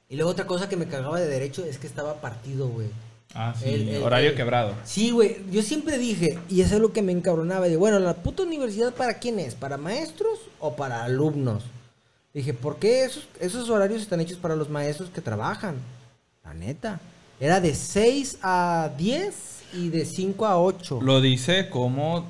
Y 0.10 0.16
luego 0.16 0.32
otra 0.32 0.46
cosa 0.46 0.68
que 0.70 0.76
me 0.76 0.88
cagaba 0.88 1.20
de 1.20 1.28
derecho 1.28 1.64
es 1.66 1.78
que 1.78 1.88
estaba 1.88 2.16
partido, 2.22 2.68
güey. 2.68 2.88
Ah, 3.34 3.56
sí, 3.58 3.70
El- 3.70 3.90
el- 3.90 4.04
horario 4.04 4.30
el- 4.32 4.36
quebrado. 4.36 4.74
Sí, 4.84 5.10
güey, 5.12 5.38
yo 5.52 5.62
siempre 5.64 5.98
dije, 5.98 6.38
y 6.50 6.62
eso 6.62 6.76
es 6.76 6.82
lo 6.82 6.92
que 6.94 7.02
me 7.02 7.12
encabronaba, 7.12 7.68
de, 7.68 7.78
bueno, 7.78 7.98
la 8.00 8.14
puta 8.16 8.44
universidad 8.44 8.94
para 8.94 9.18
quién 9.20 9.40
es, 9.40 9.56
para 9.56 9.78
maestros 9.78 10.40
o 10.60 10.76
para 10.76 11.04
alumnos. 11.04 11.64
Dije, 12.34 12.54
¿por 12.54 12.78
qué 12.78 13.06
esos, 13.06 13.28
esos 13.40 13.70
horarios 13.70 14.02
están 14.02 14.20
hechos 14.20 14.38
para 14.38 14.56
los 14.56 14.70
maestros 14.70 15.10
que 15.10 15.22
trabajan? 15.22 15.76
La 16.44 16.54
neta. 16.54 17.00
Era 17.40 17.60
de 17.60 17.74
6 17.74 18.38
a 18.44 18.92
10 18.98 19.64
y 19.74 19.90
de 19.90 20.06
5 20.06 20.46
a 20.46 20.60
8. 20.62 21.00
Lo 21.02 21.22
dice 21.22 21.70
como 21.70 22.28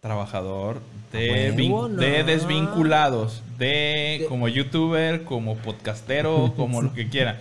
trabajador 0.00 0.80
de, 1.18 1.48
A 1.48 1.52
vin- 1.52 1.72
huevo, 1.72 1.88
no. 1.88 2.00
de 2.00 2.24
desvinculados, 2.24 3.42
de, 3.58 4.18
De- 4.20 4.26
como 4.28 4.48
youtuber, 4.48 5.24
como 5.24 5.56
podcastero, 5.56 6.52
como 6.56 6.82
lo 6.82 6.92
que 6.92 7.08
quiera. 7.08 7.38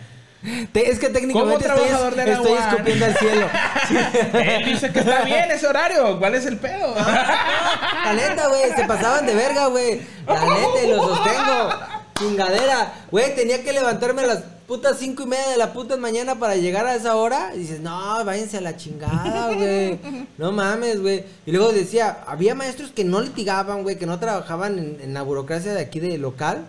Te- 0.73 0.89
es 0.91 0.99
que 0.99 1.07
técnicamente 1.09 1.65
estoy, 1.65 1.87
estoy 1.87 2.53
escupiendo 2.57 3.05
al 3.05 3.15
cielo. 3.17 3.47
Él 4.33 4.65
dice 4.65 4.91
que 4.91 4.99
está 4.99 5.21
bien 5.23 5.49
ese 5.51 5.65
horario, 5.67 6.19
¿cuál 6.19 6.35
es 6.35 6.45
el 6.45 6.57
pedo? 6.57 6.93
La 6.95 8.13
neta, 8.13 8.47
güey, 8.49 8.71
se 8.75 8.83
pasaban 8.85 9.25
de 9.25 9.35
verga, 9.35 9.67
güey. 9.67 10.01
La 10.27 10.41
neta, 10.41 10.83
y 10.85 10.89
lo 10.89 10.97
sostengo. 10.97 11.69
Chingadera. 12.17 13.05
Güey, 13.11 13.35
tenía 13.35 13.63
que 13.63 13.73
levantarme 13.73 14.23
a 14.23 14.27
las 14.27 14.43
putas 14.67 14.97
cinco 14.97 15.23
y 15.23 15.27
media 15.27 15.49
de 15.49 15.57
la 15.57 15.73
puta 15.73 15.97
mañana 15.97 16.39
para 16.39 16.55
llegar 16.55 16.85
a 16.85 16.95
esa 16.95 17.15
hora. 17.15 17.51
Y 17.55 17.59
dices, 17.59 17.79
no, 17.81 18.23
váyanse 18.25 18.57
a 18.57 18.61
la 18.61 18.77
chingada, 18.77 19.53
güey. 19.53 19.99
No 20.37 20.51
mames, 20.51 21.01
güey. 21.01 21.23
Y 21.45 21.51
luego 21.51 21.71
decía, 21.71 22.23
había 22.27 22.55
maestros 22.55 22.91
que 22.91 23.03
no 23.03 23.21
litigaban, 23.21 23.83
güey, 23.83 23.97
que 23.97 24.05
no 24.05 24.19
trabajaban 24.19 24.97
en, 25.01 25.13
la 25.13 25.21
burocracia 25.21 25.73
de 25.73 25.81
aquí 25.81 25.99
de 25.99 26.17
local. 26.17 26.65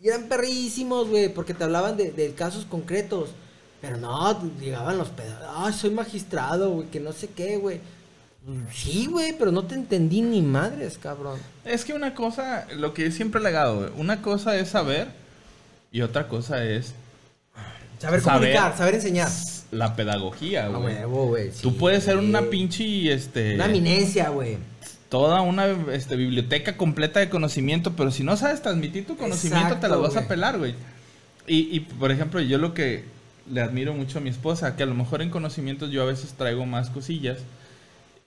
Y 0.00 0.08
eran 0.08 0.24
perrísimos, 0.24 1.08
güey, 1.08 1.32
porque 1.32 1.54
te 1.54 1.64
hablaban 1.64 1.96
de, 1.96 2.34
casos 2.36 2.64
concretos. 2.64 3.30
Pero 3.80 3.96
no, 3.96 4.42
llegaban 4.58 4.98
los 4.98 5.08
pedazos. 5.08 5.46
Ay, 5.54 5.72
soy 5.72 5.90
magistrado, 5.90 6.70
güey, 6.70 6.88
que 6.88 7.00
no 7.00 7.12
sé 7.12 7.28
qué, 7.28 7.58
güey. 7.58 7.80
Sí, 8.72 9.06
güey, 9.10 9.34
pero 9.38 9.52
no 9.52 9.64
te 9.64 9.74
entendí 9.74 10.22
ni 10.22 10.40
madres, 10.42 10.98
cabrón. 10.98 11.38
Es 11.64 11.84
que 11.84 11.92
una 11.92 12.14
cosa, 12.14 12.66
lo 12.76 12.94
que 12.94 13.04
yo 13.04 13.10
siempre 13.12 13.40
he 13.40 13.44
legado, 13.44 13.80
güey, 13.80 13.90
una 13.96 14.22
cosa 14.22 14.56
es 14.56 14.70
saber 14.70 15.08
y 15.92 16.00
otra 16.00 16.28
cosa 16.28 16.64
es 16.64 16.94
Saber 17.98 18.22
comunicar, 18.22 18.76
saber 18.76 18.94
enseñar. 18.94 19.28
la 19.72 19.96
pedagogía, 19.96 20.68
güey. 20.68 20.94
huevo, 20.94 21.26
güey. 21.26 21.50
sí, 21.52 21.62
Tú 21.62 21.76
puedes 21.76 22.04
ser 22.04 22.16
una 22.16 22.42
pinche, 22.42 23.12
este... 23.12 23.56
Una 23.56 23.66
eminencia, 23.66 24.28
güey. 24.28 24.56
toda 25.08 25.40
una 25.40 25.66
este, 25.92 26.14
biblioteca 26.16 26.76
completa 26.76 27.20
de 27.20 27.28
conocimiento, 27.28 27.96
pero 27.96 28.10
si 28.10 28.22
no 28.22 28.36
sabes 28.36 28.62
transmitir 28.62 29.06
tu 29.06 29.16
conocimiento, 29.16 29.76
te 29.76 29.88
la 29.88 29.96
vas 29.96 30.16
a 30.16 30.28
pelar, 30.28 30.58
güey. 30.58 30.74
Y, 31.46 31.74
y, 31.76 31.80
por 31.80 32.12
ejemplo, 32.12 32.40
yo 32.40 32.58
lo 32.58 32.72
que 32.72 33.04
le 33.50 33.60
admiro 33.62 33.94
mucho 33.94 34.18
a 34.18 34.20
mi 34.20 34.30
esposa, 34.30 34.76
que 34.76 34.84
a 34.84 34.86
lo 34.86 34.94
mejor 34.94 35.20
en 35.22 35.30
conocimientos 35.30 35.90
yo 35.90 36.02
a 36.02 36.06
veces 36.06 36.34
traigo 36.34 36.66
más 36.66 36.90
cosillas. 36.90 37.38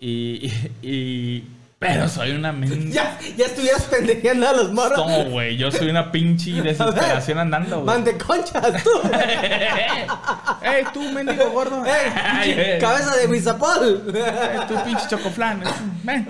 Y, 0.03 0.47
y- 0.47 0.69
y- 0.81 1.43
pero 1.77 2.07
soy 2.09 2.31
una 2.31 2.51
men... 2.51 2.91
Ya, 2.93 3.17
ya 3.37 3.45
estuvieras 3.45 3.83
pendejeando 3.83 4.47
a 4.49 4.53
los 4.53 4.71
morros. 4.73 4.97
No, 4.97 5.29
güey, 5.31 5.57
yo 5.57 5.71
soy 5.71 5.89
una 5.89 6.11
pinche 6.11 6.51
desesperación 6.61 7.37
andando, 7.39 7.77
güey. 7.77 7.85
Man 7.85 8.03
de 8.03 8.17
conchas, 8.17 8.83
tú. 8.83 8.89
¡Ey, 10.63 10.83
tú, 10.93 11.01
mendigo 11.11 11.49
gordo! 11.51 11.83
Ey, 11.85 12.79
cabeza 12.79 13.15
de 13.15 13.27
Huizapol. 13.27 14.03
Ey, 14.13 14.59
tú, 14.67 14.75
pinche 14.85 15.07
chocoflan! 15.09 15.63
Ven. 16.03 16.27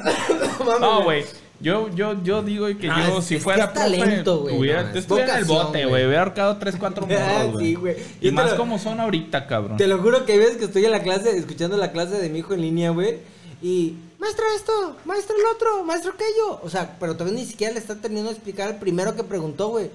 No, 0.79 1.03
güey. 1.03 1.25
Yo, 1.59 1.89
yo, 1.93 2.21
yo 2.23 2.41
digo 2.41 2.65
que 2.79 2.87
No, 2.87 3.07
yo, 3.07 3.19
es- 3.19 3.25
si 3.25 3.35
es 3.35 3.39
que 3.39 3.43
fuera 3.43 3.65
es 3.65 3.73
talento, 3.73 4.39
güey, 4.39 4.57
hubiera, 4.57 4.83
no, 4.83 4.97
estuviera 4.97 5.33
en 5.33 5.39
el 5.39 5.45
bote, 5.45 5.85
güey. 5.85 6.05
Hubiera 6.05 6.23
ahorcado 6.23 6.57
tres, 6.57 6.75
cuatro 6.79 7.05
morros, 7.05 7.21
Ah, 7.23 7.43
güey. 7.51 7.65
sí, 7.65 7.75
güey. 7.75 7.95
Yo 8.19 8.29
Y 8.29 8.31
más 8.31 8.51
lo- 8.51 8.57
como 8.57 8.79
son 8.79 8.99
ahorita, 8.99 9.45
cabrón. 9.45 9.77
Te 9.77 9.85
lo 9.87 9.99
juro 9.99 10.25
que 10.25 10.31
hay 10.33 10.39
veces 10.39 10.57
que 10.57 10.65
estoy 10.65 10.85
en 10.85 10.91
la 10.91 11.01
clase, 11.03 11.37
escuchando 11.37 11.77
la 11.77 11.91
clase 11.91 12.17
de 12.19 12.29
mi 12.29 12.39
hijo 12.39 12.53
en 12.55 12.61
línea, 12.61 12.89
güey. 12.89 13.17
Y, 13.61 13.95
maestro 14.19 14.45
esto, 14.55 14.97
maestro 15.05 15.35
el 15.35 15.55
otro, 15.55 15.83
maestro 15.83 16.13
aquello. 16.13 16.59
O 16.63 16.69
sea, 16.69 16.97
pero 16.99 17.15
todavía 17.15 17.39
ni 17.39 17.45
siquiera 17.45 17.73
le 17.73 17.79
está 17.79 17.95
terminando 17.95 18.29
de 18.29 18.35
explicar 18.35 18.67
al 18.69 18.77
primero 18.79 19.15
que 19.15 19.23
preguntó, 19.23 19.69
güey. 19.69 19.89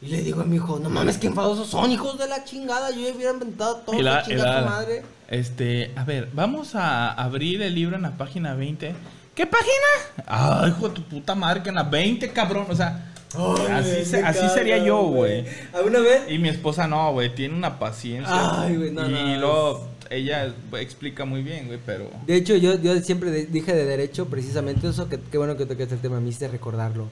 Y 0.00 0.06
le 0.08 0.22
digo 0.22 0.42
a 0.42 0.44
mi 0.44 0.56
hijo, 0.56 0.78
no 0.78 0.90
mames, 0.90 1.18
qué 1.18 1.26
enfadosos 1.26 1.66
son, 1.68 1.90
hijos 1.90 2.18
de 2.18 2.28
la 2.28 2.44
chingada. 2.44 2.90
Yo 2.90 3.00
ya 3.08 3.14
hubiera 3.14 3.32
inventado 3.32 3.76
todo, 3.78 4.00
la- 4.00 4.22
que 4.22 4.32
y 4.32 4.36
chinga 4.36 4.50
la- 4.52 4.60
tu 4.62 4.66
madre. 4.70 5.02
Este, 5.28 5.92
a 5.96 6.04
ver, 6.04 6.28
vamos 6.32 6.74
a 6.74 7.10
abrir 7.12 7.60
el 7.62 7.74
libro 7.74 7.96
en 7.96 8.02
la 8.02 8.16
página 8.16 8.54
20. 8.54 8.94
¿Qué 9.34 9.46
página? 9.46 10.24
Ay, 10.26 10.70
hijo 10.70 10.88
de 10.88 10.94
tu 10.94 11.02
puta 11.02 11.34
madre, 11.34 11.62
que 11.62 11.68
en 11.70 11.74
la 11.76 11.82
20, 11.84 12.32
cabrón. 12.32 12.66
O 12.70 12.76
sea, 12.76 13.12
así, 13.72 14.04
se- 14.04 14.22
así 14.22 14.48
sería 14.54 14.78
yo, 14.78 15.02
güey. 15.02 15.44
¿A 15.72 15.80
una 15.80 15.98
vez? 16.00 16.30
Y 16.30 16.38
mi 16.38 16.48
esposa 16.48 16.86
no, 16.86 17.12
güey, 17.12 17.34
tiene 17.34 17.54
una 17.56 17.78
paciencia. 17.78 18.60
Ay, 18.62 18.76
güey, 18.76 18.90
no, 18.92 19.08
y 19.08 19.12
no, 19.12 19.36
luego 19.40 19.88
ella 20.10 20.54
explica 20.80 21.24
muy 21.24 21.42
bien, 21.42 21.66
güey, 21.66 21.78
pero... 21.84 22.10
De 22.26 22.36
hecho, 22.36 22.56
yo, 22.56 22.78
yo 22.80 22.98
siempre 23.00 23.30
de- 23.30 23.46
dije 23.46 23.74
de 23.74 23.84
derecho 23.84 24.26
precisamente 24.26 24.88
eso, 24.88 25.08
que 25.08 25.18
qué 25.30 25.38
bueno 25.38 25.56
que 25.56 25.66
tocaste 25.66 25.94
el 25.94 26.00
tema, 26.00 26.20
me 26.20 26.28
hiciste 26.28 26.48
recordarlo. 26.48 27.08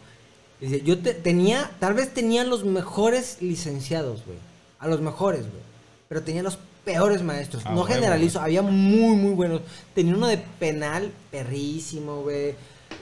Dice, 0.60 0.80
yo 0.82 0.98
te- 0.98 1.14
tenía, 1.14 1.70
tal 1.80 1.94
vez 1.94 2.12
tenía 2.14 2.44
los 2.44 2.64
mejores 2.64 3.38
licenciados, 3.40 4.24
güey. 4.24 4.38
A 4.78 4.88
los 4.88 5.00
mejores, 5.00 5.42
güey. 5.42 5.62
Pero 6.08 6.22
tenía 6.22 6.42
los 6.42 6.58
peores 6.84 7.22
maestros. 7.22 7.62
Ah, 7.66 7.72
no 7.74 7.82
generalizo, 7.84 8.40
había 8.40 8.62
muy, 8.62 9.16
muy 9.16 9.32
buenos. 9.34 9.60
Tenía 9.94 10.14
uno 10.14 10.28
de 10.28 10.38
penal 10.38 11.10
perrísimo, 11.30 12.22
güey. 12.22 12.54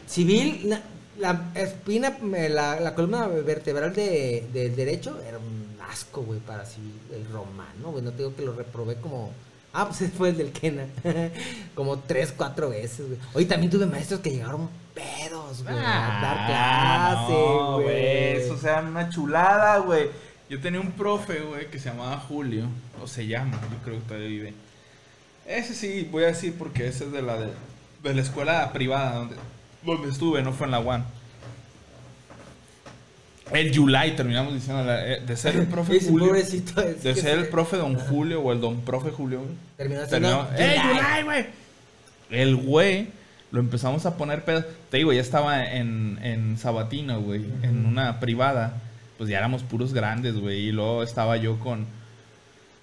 Civil, 0.07 0.69
na- 0.69 0.83
la 1.19 1.51
espina, 1.55 2.17
la, 2.51 2.81
la 2.81 2.95
columna 2.95 3.29
vertebral 3.29 3.95
de, 3.95 4.49
del 4.53 4.75
derecho 4.75 5.21
era 5.27 5.39
un 5.39 5.77
asco, 5.91 6.23
güey, 6.23 6.41
para 6.41 6.65
civil. 6.65 6.93
El 7.13 7.25
romano, 7.33 7.93
güey. 7.93 8.03
No 8.03 8.11
te 8.11 8.19
digo 8.19 8.35
que 8.35 8.43
lo 8.43 8.53
reprobé 8.55 8.97
como... 8.97 9.31
Ah, 9.77 9.89
pues 9.89 10.09
fue 10.17 10.29
el 10.29 10.37
del 10.37 10.53
Kena. 10.53 10.87
como 11.75 11.99
tres, 11.99 12.33
cuatro 12.35 12.71
veces, 12.71 13.09
güey. 13.09 13.19
Hoy 13.35 13.45
también 13.45 13.71
tuve 13.71 13.87
maestros 13.87 14.21
que 14.21 14.31
llegaron 14.31 14.71
pedos, 14.95 15.65
güey. 15.65 15.75
a 15.77 15.81
dar 16.23 16.47
clase, 16.47 16.55
Ah, 16.57 17.27
no, 17.29 17.81
güey. 17.81 18.37
Eso 18.37 18.57
sea 18.57 18.81
una 18.81 19.11
chulada, 19.11 19.79
güey. 19.79 20.11
Yo 20.49 20.61
tenía 20.61 20.81
un 20.81 20.93
profe, 20.93 21.41
güey, 21.41 21.69
que 21.71 21.81
se 21.81 21.89
llamaba 21.89 22.19
Julio. 22.19 22.67
O 23.03 23.09
se 23.09 23.27
llama, 23.27 23.61
yo 23.63 23.79
creo 23.85 23.99
que 23.99 24.05
todavía 24.07 24.29
vive. 24.29 24.55
Ese 25.47 25.75
sí, 25.75 26.09
voy 26.11 26.23
a 26.23 26.29
decir 26.29 26.55
porque 26.57 26.87
ese 26.87 27.07
es 27.07 27.13
de 27.13 27.21
la, 27.23 27.37
de, 27.37 27.51
de 28.03 28.15
la 28.15 28.23
escuela 28.23 28.73
privada 28.73 29.17
donde, 29.17 29.37
donde 29.83 30.09
estuve, 30.09 30.43
no 30.43 30.53
fue 30.53 30.67
en 30.67 30.71
la 30.71 30.81
UAN. 30.81 31.05
El 33.55 33.75
July, 33.77 34.17
terminamos 34.17 34.53
diciendo, 34.53 34.85
eh, 34.89 35.23
de 35.27 35.37
ser 35.37 35.57
el 35.57 35.67
profe 35.69 35.97
Ese 35.97 36.11
Julio. 36.11 36.29
pobrecito, 36.29 36.83
es 36.83 37.03
De 37.03 37.15
ser 37.15 37.39
el 37.39 37.49
profe 37.49 37.77
Don 37.77 37.95
Julio 37.95 38.41
o 38.43 38.53
el 38.53 38.61
Don 38.61 38.81
Profe 38.81 39.11
Julio. 39.11 39.43
Terminó 39.77 40.05
siendo 40.07 40.49
¡Eh, 40.59 40.77
July! 40.81 40.99
July, 40.99 41.23
güey! 41.25 41.47
El 42.31 42.57
güey 42.57 43.09
lo 43.53 43.61
empezamos 43.61 44.05
a 44.07 44.17
poner 44.17 44.45
pedo. 44.45 44.65
Te 44.91 44.97
digo, 44.97 45.13
ya 45.13 45.21
estaba 45.21 45.65
en, 45.65 46.19
en 46.23 46.59
Sabatino, 46.59 47.21
güey, 47.21 47.45
en 47.63 47.87
una 47.87 48.19
privada. 48.19 48.75
Pues 49.19 49.31
ya 49.31 49.39
éramos 49.39 49.63
puros 49.63 49.95
grandes, 49.95 50.35
güey. 50.37 50.69
Y 50.69 50.73
luego 50.73 51.05
estaba 51.05 51.37
yo 51.37 51.61
con, 51.61 51.87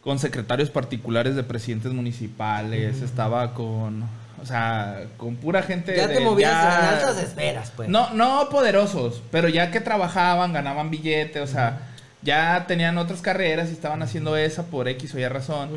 con 0.01 0.17
secretarios 0.19 0.69
particulares 0.69 1.35
de 1.35 1.43
presidentes 1.43 1.91
municipales. 1.91 3.01
Estaba 3.01 3.53
con. 3.53 4.05
O 4.41 4.45
sea, 4.45 5.03
con 5.17 5.35
pura 5.35 5.61
gente. 5.61 5.95
Ya 5.95 6.07
de- 6.07 6.15
te 6.15 6.19
movías 6.21 6.51
ya- 6.51 6.79
en 6.79 6.95
altas 6.95 7.23
esferas, 7.23 7.71
pues. 7.75 7.87
no, 7.89 8.09
no 8.13 8.49
poderosos, 8.49 9.21
pero 9.31 9.47
ya 9.49 9.69
que 9.71 9.79
trabajaban, 9.81 10.51
ganaban 10.53 10.89
billete, 10.89 11.41
o 11.41 11.47
sea, 11.47 11.89
ya 12.23 12.65
tenían 12.67 12.97
otras 12.97 13.21
carreras 13.21 13.69
y 13.69 13.73
estaban 13.73 14.01
haciendo 14.01 14.35
esa 14.37 14.65
por 14.65 14.87
X 14.87 15.13
o 15.15 15.19
Y 15.19 15.27
razón. 15.27 15.69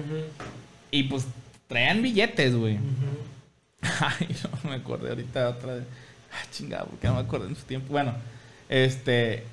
Y 0.90 1.04
pues 1.04 1.26
traían 1.68 2.02
billetes, 2.02 2.54
güey. 2.56 2.78
Ay, 3.82 4.34
no 4.62 4.70
me 4.70 4.76
acordé 4.76 5.10
ahorita 5.10 5.48
otra 5.50 5.74
vez. 5.74 5.84
Ah, 6.32 6.46
chingado, 6.50 6.86
porque 6.86 7.06
no 7.06 7.14
me 7.14 7.20
acuerdo 7.20 7.46
en 7.46 7.56
su 7.56 7.62
tiempo. 7.64 7.92
Bueno, 7.92 8.14
este. 8.68 9.44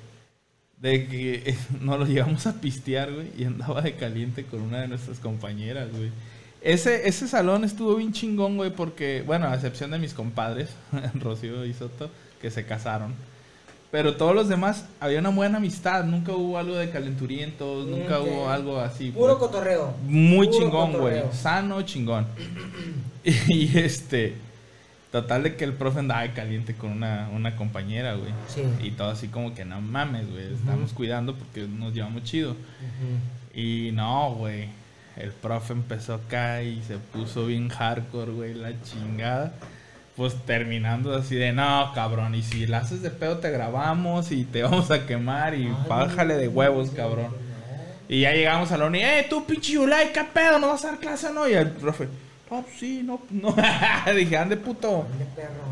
De 0.78 1.06
que 1.06 1.54
no 1.80 1.96
lo 1.98 2.06
llegamos 2.06 2.46
a 2.46 2.54
pistear, 2.60 3.12
güey. 3.12 3.28
Y 3.36 3.44
andaba 3.44 3.82
de 3.82 3.94
caliente 3.94 4.44
con 4.44 4.62
una 4.62 4.80
de 4.80 4.88
nuestras 4.88 5.18
compañeras, 5.18 5.88
güey. 5.92 6.10
Ese, 6.62 7.08
ese 7.08 7.26
salón 7.26 7.64
estuvo 7.64 7.96
bien 7.96 8.12
chingón, 8.12 8.56
güey, 8.56 8.70
porque, 8.70 9.22
bueno, 9.26 9.48
a 9.48 9.54
excepción 9.54 9.90
de 9.90 9.98
mis 9.98 10.14
compadres, 10.14 10.70
Rocío 11.14 11.64
y 11.64 11.74
Soto, 11.74 12.10
que 12.40 12.50
se 12.50 12.64
casaron. 12.64 13.14
Pero 13.92 14.16
todos 14.16 14.34
los 14.34 14.48
demás, 14.48 14.86
había 15.00 15.18
una 15.18 15.28
buena 15.28 15.58
amistad. 15.58 16.04
Nunca 16.04 16.32
hubo 16.32 16.56
algo 16.56 16.76
de 16.76 16.88
calenturientos, 16.88 17.86
nunca 17.86 18.20
hubo 18.20 18.48
algo 18.48 18.80
así. 18.80 19.10
Puro 19.10 19.38
pues. 19.38 19.50
cotorreo. 19.50 19.94
Muy 20.06 20.46
Puro 20.46 20.58
chingón, 20.58 20.92
güey. 20.94 21.22
Sano, 21.32 21.82
chingón. 21.82 22.26
y 23.24 23.78
este. 23.78 24.34
Total 25.10 25.42
de 25.42 25.56
que 25.56 25.64
el 25.64 25.74
profe 25.74 25.98
andaba 25.98 26.26
caliente 26.28 26.74
con 26.74 26.90
una, 26.90 27.28
una 27.34 27.54
compañera, 27.54 28.14
güey. 28.14 28.30
Sí. 28.48 28.62
Y 28.82 28.92
todo 28.92 29.10
así 29.10 29.28
como 29.28 29.54
que 29.54 29.66
no 29.66 29.78
mames, 29.82 30.30
güey. 30.30 30.54
Estamos 30.54 30.94
cuidando 30.94 31.36
porque 31.36 31.68
nos 31.68 31.92
llevamos 31.92 32.22
chido. 32.22 32.56
Y 33.54 33.90
no, 33.92 34.36
güey. 34.36 34.68
El 35.16 35.30
profe 35.30 35.72
empezó 35.72 36.14
acá 36.14 36.62
y 36.62 36.82
se 36.82 36.96
puso 36.96 37.46
bien 37.46 37.68
hardcore, 37.68 38.32
güey, 38.32 38.54
la 38.54 38.72
chingada. 38.82 39.52
Pues 40.16 40.34
terminando 40.44 41.14
así 41.14 41.36
de, 41.36 41.52
no, 41.52 41.90
cabrón, 41.94 42.34
y 42.34 42.42
si 42.42 42.66
la 42.66 42.78
haces 42.78 43.02
de 43.02 43.10
pedo 43.10 43.38
te 43.38 43.50
grabamos 43.50 44.30
y 44.30 44.44
te 44.44 44.62
vamos 44.62 44.90
a 44.90 45.06
quemar 45.06 45.54
y 45.54 45.68
bájale 45.88 46.34
de 46.34 46.48
huevos, 46.48 46.90
cabrón. 46.90 47.28
Y 48.08 48.20
ya 48.20 48.32
llegamos 48.32 48.72
a 48.72 48.78
la 48.78 48.86
uni, 48.86 49.02
eh, 49.02 49.26
tú 49.28 49.46
pinche 49.46 49.72
Yulai, 49.72 50.12
¿qué 50.12 50.24
pedo? 50.24 50.58
¿No 50.58 50.68
vas 50.68 50.84
a 50.84 50.88
dar 50.88 51.00
clase 51.00 51.28
o 51.28 51.32
no? 51.32 51.48
Y 51.48 51.54
el 51.54 51.70
profe, 51.70 52.08
no, 52.50 52.62
pues 52.62 52.78
sí, 52.78 53.02
no, 53.02 53.20
no. 53.30 53.54
Dije, 54.14 54.36
ande 54.36 54.58
puto. 54.58 55.06
Ande, 55.10 55.24
perro. 55.34 55.64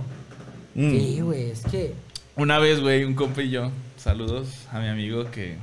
Mm. 0.75 0.91
Sí, 0.91 1.21
güey, 1.21 1.51
es 1.51 1.61
que. 1.63 1.93
Una 2.37 2.59
vez, 2.59 2.81
güey, 2.81 3.05
un 3.05 3.15
compa 3.15 3.43
y 3.43 3.51
yo, 3.51 3.71
saludos 3.99 4.67
a 4.73 4.81
mi 4.81 4.89
amigo 4.89 5.31
que, 5.31 5.57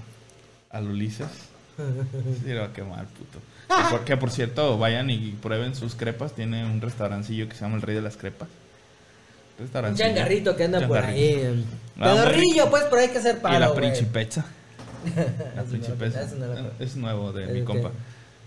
al 0.69 0.87
Ulises. 0.87 1.27
Sí, 2.43 2.53
lo 2.53 2.61
va 2.61 2.65
a 2.67 2.73
quemar, 2.73 3.05
puto. 3.07 3.39
Que 4.06 4.15
por, 4.18 4.31
cierto, 4.31 4.77
vayan 4.77 5.10
y 5.10 5.35
prueben 5.41 5.76
sus 5.76 5.95
crepas. 5.95 6.34
Tiene 6.34 6.65
un 6.65 6.80
restaurancillo 6.81 7.48
que 7.49 7.56
se 7.56 7.61
llama 7.61 7.76
El 7.76 7.81
Rey 7.81 7.95
de 7.95 8.02
las 8.02 8.15
Crepas. 8.18 8.48
Un 9.60 9.95
changarrito 9.95 10.56
que 10.56 10.65
anda 10.65 10.88
por 10.88 10.98
ahí. 10.99 11.65
Ah, 11.99 12.14
Pedorrillo, 12.14 12.69
pues, 12.69 12.84
por 12.84 12.99
ahí 12.99 13.06
hay 13.07 13.11
que 13.11 13.18
hacer 13.18 13.39
palo, 13.39 13.57
Y 13.57 13.60
la 13.60 13.68
güey. 13.69 13.80
principesa. 13.80 14.45
La 15.56 16.48
lo- 16.48 16.72
Es 16.80 16.95
nuevo 16.95 17.31
de 17.34 17.44
Es 17.45 17.49
mi 17.52 17.60
que- 17.60 17.65
compa. 17.65 17.91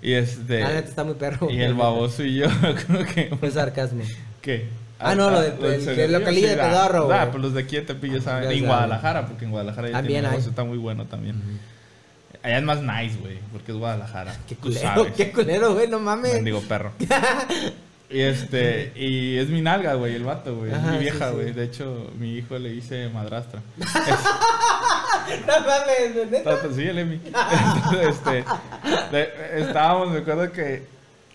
Y 0.02 0.12
este. 0.12 0.62
Ah, 0.62 0.78
está 0.78 1.04
muy 1.04 1.14
perro. 1.14 1.50
Y 1.50 1.60
el 1.60 1.74
baboso 1.74 2.22
y 2.22 2.36
yo, 2.36 2.46
creo 2.86 3.04
que. 3.06 3.36
Fue 3.38 3.50
sarcasmo. 3.50 4.02
¿Qué? 4.40 4.68
Ah, 4.98 5.14
no, 5.14 5.30
lo 5.30 5.40
de- 5.40 5.48
el- 5.74 5.82
cerillo, 5.82 6.02
de 6.02 6.08
localidad 6.18 6.54
de 6.56 6.60
ah, 6.62 6.68
pedorro, 6.68 7.12
Ah, 7.12 7.28
pues 7.30 7.42
los 7.42 7.54
de 7.54 7.60
aquí 7.62 7.76
de 7.76 7.82
Tepillo 7.82 8.20
saben. 8.20 8.50
En. 8.50 8.66
Guadalajara, 8.66 9.26
porque 9.26 9.44
en 9.46 9.50
Guadalajara 9.50 9.88
ya 9.88 9.92
También 9.94 10.12
tiene 10.14 10.26
hay. 10.28 10.32
negocio, 10.32 10.50
está 10.50 10.64
muy 10.64 10.78
bueno 10.78 11.06
también. 11.06 11.36
Allá 12.42 12.58
es 12.58 12.64
más 12.64 12.80
nice, 12.82 13.16
güey, 13.20 13.38
porque 13.52 13.72
es 13.72 13.78
Guadalajara. 13.78 14.36
Qué 14.48 14.56
culero, 14.56 15.06
qué 15.16 15.30
culero, 15.30 15.74
güey, 15.74 15.88
no 15.88 15.98
mames. 15.98 16.34
Mendigo 16.34 16.60
perro. 16.62 16.92
y 18.10 18.20
este, 18.20 18.92
y 18.96 19.36
es 19.36 19.48
mi 19.48 19.60
nalga, 19.60 19.94
güey, 19.94 20.14
el 20.14 20.24
vato, 20.24 20.56
güey. 20.56 20.72
Es 20.72 20.80
mi 20.82 20.98
vieja, 20.98 21.28
sí. 21.30 21.34
güey. 21.34 21.52
De 21.52 21.64
hecho, 21.64 22.10
mi 22.18 22.36
hijo 22.38 22.58
le 22.58 22.70
dice 22.70 23.08
madrastra. 23.10 23.60
No 25.46 25.60
mames, 25.60 26.30
neta. 26.30 26.58
Sí, 26.74 26.82
el 26.82 26.98
Emi. 26.98 27.20
Entonces, 27.24 28.08
este, 28.08 28.44
le- 29.12 29.60
estábamos, 29.60 30.10
me 30.10 30.18
acuerdo 30.18 30.50
que 30.50 30.82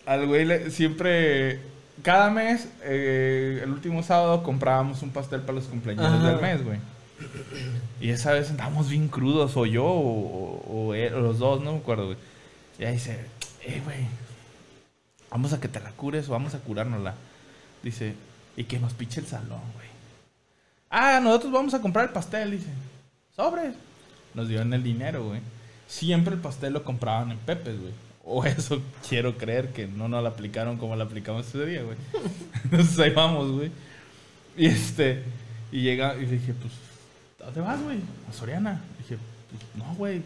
al 0.06 0.28
güey 0.28 0.44
le- 0.44 0.70
siempre, 0.72 1.60
cada 2.04 2.30
mes, 2.30 2.68
eh, 2.84 3.62
el 3.64 3.70
último 3.72 4.04
sábado 4.04 4.44
comprábamos 4.44 5.02
un 5.02 5.12
pastel 5.12 5.42
para 5.42 5.54
los 5.54 5.66
cumpleaños 5.66 6.06
Ajá. 6.06 6.28
del 6.28 6.42
mes, 6.42 6.64
güey. 6.64 6.78
Y 8.02 8.10
esa 8.10 8.34
vez 8.34 8.50
andábamos 8.50 8.90
bien 8.90 9.08
crudos, 9.08 9.56
o 9.58 9.66
yo, 9.66 9.86
o, 9.86 10.94
los 10.94 11.40
dos, 11.40 11.62
no 11.62 11.74
me 11.74 11.78
acuerdo, 11.80 12.08
güey. 12.08 12.18
Y 12.80 12.84
ahí 12.84 12.94
dice, 12.94 13.20
eh, 13.64 13.82
güey, 13.84 14.00
vamos 15.30 15.54
a 15.54 15.60
que 15.60 15.68
te 15.68 15.80
la 15.80 15.92
cures 15.92 16.28
o 16.30 16.34
vamos 16.34 16.54
a 16.54 16.60
curárnosla. 16.60 17.16
Dice, 17.84 18.16
y 18.58 18.64
que 18.66 18.80
nos 18.80 18.94
piche 18.94 19.20
el 19.20 19.28
salón, 19.28 19.62
güey. 19.74 19.88
Ah, 20.90 21.20
nosotros 21.22 21.52
vamos 21.52 21.74
a 21.74 21.82
comprar 21.82 22.06
el 22.06 22.12
pastel, 22.12 22.52
dice. 22.52 22.70
Sobres. 23.36 23.76
Nos 24.34 24.48
dieron 24.48 24.74
el 24.74 24.84
dinero, 24.84 25.28
güey. 25.28 25.42
Siempre 25.88 26.36
el 26.36 26.42
pastel 26.42 26.74
lo 26.74 26.84
compraban 26.84 27.32
en 27.32 27.38
Pepes, 27.38 27.80
güey. 27.80 27.94
O 28.24 28.44
eso 28.46 28.82
quiero 29.10 29.38
creer 29.38 29.74
que 29.74 29.88
no 29.88 30.08
nos 30.08 30.24
lo 30.24 30.30
aplicaron 30.30 30.78
como 30.78 30.96
lo 30.96 31.04
aplicamos 31.04 31.48
ese 31.48 31.66
día, 31.66 31.84
güey. 31.84 31.98
Entonces 32.64 32.98
ahí 33.00 33.12
vamos, 33.12 33.52
güey. 33.52 33.72
Y 34.58 34.68
este, 34.68 35.24
y 35.72 35.82
llega, 35.82 36.16
y 36.16 36.26
dije, 36.26 36.54
pues, 36.54 36.74
¿a 36.74 36.85
dónde 37.46 37.62
vas, 37.62 37.82
güey? 37.82 37.98
A 38.30 38.34
Soriana. 38.34 38.82
Dije, 39.00 39.18
pues, 39.50 39.62
no, 39.88 39.96
güey. 39.96 40.22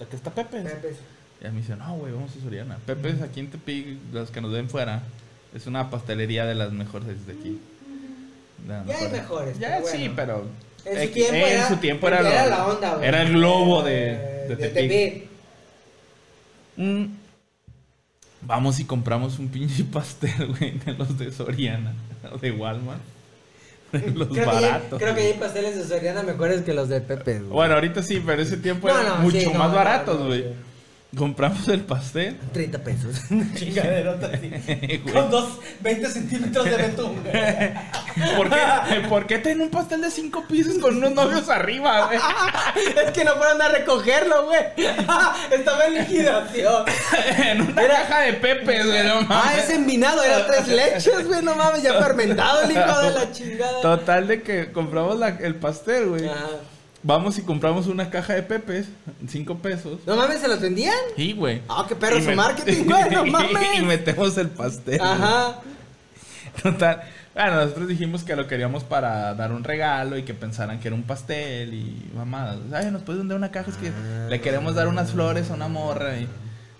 Aquí 0.00 0.16
está. 0.16 0.30
Pepes. 0.30 0.66
Y 1.40 1.44
me 1.48 1.60
dice, 1.60 1.76
no, 1.76 1.94
güey, 1.96 2.12
vamos 2.12 2.30
a 2.36 2.42
Soriana. 2.42 2.76
Pepes, 2.86 3.20
aquí 3.22 3.40
en 3.40 3.50
Tepic, 3.50 3.98
los 4.12 4.30
que 4.30 4.40
nos 4.40 4.52
den 4.52 4.68
fuera, 4.68 5.02
es 5.54 5.66
una 5.66 5.90
pastelería 5.90 6.44
de 6.46 6.54
las 6.54 6.72
mejores 6.72 7.26
de 7.26 7.32
aquí. 7.34 7.60
Las 8.66 8.86
Ya 8.86 8.96
hay 8.98 9.12
mejores, 9.12 9.58
Ya 9.58 9.68
pero 9.76 9.86
sí, 9.86 9.98
bueno. 9.98 10.12
pero... 10.16 10.46
En 10.86 11.06
su 11.08 11.12
tiempo 11.14 11.34
en 11.34 11.42
era, 11.42 11.68
su 11.68 11.76
tiempo 11.78 12.08
era, 12.08 12.20
era 12.20 12.44
lo- 12.44 12.50
la 12.50 12.66
onda, 12.68 12.94
güey. 12.94 13.08
Era 13.08 13.22
el 13.22 13.32
globo 13.32 13.82
de, 13.82 14.12
Eh, 14.12 14.46
de, 14.48 14.56
de 14.56 14.68
Tepic. 14.68 14.90
Tepic. 14.90 15.28
Mm. 16.76 17.04
Vamos 18.42 18.78
y 18.80 18.84
compramos 18.84 19.38
un 19.38 19.48
pinche 19.48 19.84
pastel, 19.92 20.54
güey, 20.56 20.78
de 20.78 20.92
los 20.94 21.18
de 21.18 21.32
Soriana, 21.32 21.94
o 22.32 22.38
de 22.38 22.52
Walmart. 22.52 23.00
Los 24.14 24.28
Creo 24.28 24.50
que, 24.50 24.60
ya, 24.60 24.68
baratos. 24.70 24.98
creo 24.98 25.14
que 25.14 25.20
hay 25.20 25.32
pasteles 25.34 25.76
de 25.76 25.84
Soriana 25.84 26.22
mejores 26.22 26.62
que 26.62 26.74
los 26.74 26.88
de 26.88 27.00
Pepe. 27.00 27.38
güey. 27.40 27.50
Bueno, 27.50 27.74
ahorita 27.74 28.02
sí, 28.02 28.22
pero 28.24 28.42
ese 28.42 28.56
tiempo 28.56 28.88
No, 28.88 28.94
eran 28.98 29.06
no, 29.16 29.22
mucho 29.22 29.40
sí, 29.40 29.50
no, 29.52 29.58
más 29.58 29.72
baratos, 29.72 30.26
güey. 30.26 30.44
Compramos 31.16 31.66
el 31.68 31.80
pastel. 31.80 32.38
30 32.52 32.78
pesos. 32.84 33.16
Chingaderota 33.54 34.26
así. 34.32 34.98
Con 35.12 35.30
dos 35.30 35.58
20 35.80 36.10
centímetros 36.10 36.64
de 36.64 36.76
betún. 36.76 37.16
¿Por 38.36 38.50
qué, 38.50 39.00
¿Por 39.08 39.26
qué 39.26 39.56
un 39.58 39.70
pastel 39.70 40.02
de 40.02 40.10
cinco 40.10 40.44
pisos 40.48 40.78
con 40.78 40.96
unos 40.96 41.12
novios 41.12 41.48
arriba, 41.48 42.06
güey? 42.06 42.18
Es 43.04 43.10
que 43.12 43.24
no 43.24 43.34
fueron 43.36 43.60
a 43.60 43.68
recogerlo, 43.68 44.46
güey. 44.46 44.60
Estaba 45.50 45.86
en 45.86 45.94
liquidación. 45.94 46.84
En 47.38 47.60
una 47.62 47.86
caja 47.86 48.20
de 48.20 48.32
Pepe, 48.34 48.84
güey, 48.84 49.06
no 49.06 49.22
mames. 49.22 49.28
Ah, 49.30 49.54
es 49.58 49.70
envinado, 49.70 50.22
era 50.22 50.46
tres 50.46 50.68
leches, 50.68 51.26
güey. 51.26 51.42
No 51.42 51.54
mames, 51.56 51.82
ya 51.82 51.94
fermentado 52.02 52.62
el 52.62 52.70
hijo 52.72 53.00
de 53.02 53.10
la 53.10 53.32
chingada. 53.32 53.80
Total 53.82 54.26
de 54.28 54.42
que 54.42 54.72
compramos 54.72 55.18
la- 55.18 55.28
el 55.28 55.54
pastel, 55.56 56.08
güey. 56.08 56.26
Ajá. 56.28 56.46
Vamos 57.06 57.38
y 57.38 57.42
compramos 57.42 57.86
una 57.86 58.10
caja 58.10 58.34
de 58.34 58.42
Pepes, 58.42 58.88
cinco 59.28 59.58
pesos. 59.58 60.00
No 60.06 60.16
mames, 60.16 60.40
¿se 60.40 60.48
los 60.48 60.60
vendían? 60.60 60.92
Sí, 61.14 61.34
güey. 61.34 61.62
Ah, 61.68 61.84
qué 61.88 61.94
perro 61.94 62.20
su 62.20 62.32
marketing, 62.32 62.82
güey. 62.84 63.10
No 63.10 63.24
mames. 63.30 63.78
y 63.78 63.82
metemos 63.82 64.36
el 64.38 64.48
pastel. 64.48 65.00
Ajá. 65.00 65.60
Total. 66.60 67.02
Bueno, 67.32 67.60
nosotros 67.60 67.86
dijimos 67.86 68.24
que 68.24 68.34
lo 68.34 68.48
queríamos 68.48 68.82
para 68.82 69.34
dar 69.34 69.52
un 69.52 69.62
regalo 69.62 70.18
y 70.18 70.24
que 70.24 70.34
pensaran 70.34 70.80
que 70.80 70.88
era 70.88 70.96
un 70.96 71.04
pastel 71.04 71.74
y 71.74 72.10
mamadas. 72.12 72.58
Ay, 72.72 72.90
nos 72.90 73.02
puedes 73.02 73.20
vender 73.20 73.36
una 73.36 73.52
caja, 73.52 73.70
es 73.70 73.76
que 73.76 73.92
le 74.28 74.40
queremos 74.40 74.74
dar 74.74 74.88
unas 74.88 75.12
flores 75.12 75.48
a 75.52 75.54
una 75.54 75.68
morra 75.68 76.16
y... 76.16 76.26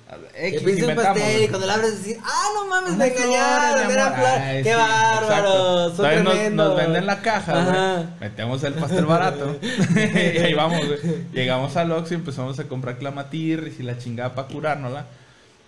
Que 0.06 0.48
X, 0.48 0.62
piensa 0.62 0.86
un 0.86 0.94
pastel 0.94 1.42
y 1.42 1.48
cuando 1.48 1.66
la 1.66 1.74
abres 1.74 1.98
decir, 1.98 2.18
ah, 2.22 2.48
no 2.54 2.66
mames, 2.66 2.96
me 2.96 3.08
engañaron, 3.08 3.90
era 3.90 4.12
flor. 4.12 4.62
Qué 4.62 4.70
sí, 4.70 4.76
bárbaros, 4.76 5.90
exacto. 5.90 5.96
son 5.96 6.24
nos-. 6.24 6.52
Nos, 6.52 6.76
venden 6.76 7.06
la 7.06 7.22
caja, 7.22 7.64
güey. 7.64 8.06
Metemos 8.20 8.62
el 8.62 8.74
pastel 8.74 9.04
barato. 9.04 9.58
y 9.96 9.98
ahí 10.38 10.54
vamos, 10.54 10.86
güey. 10.86 11.00
Llegamos 11.32 11.76
al 11.76 11.90
Oxxo 11.90 12.14
y 12.14 12.18
empezamos 12.18 12.56
a 12.60 12.64
comprar 12.68 12.98
clamatirris 12.98 13.80
y 13.80 13.82
la 13.82 13.98
chingada 13.98 14.32
para 14.36 14.46
curárnosla. 14.46 15.06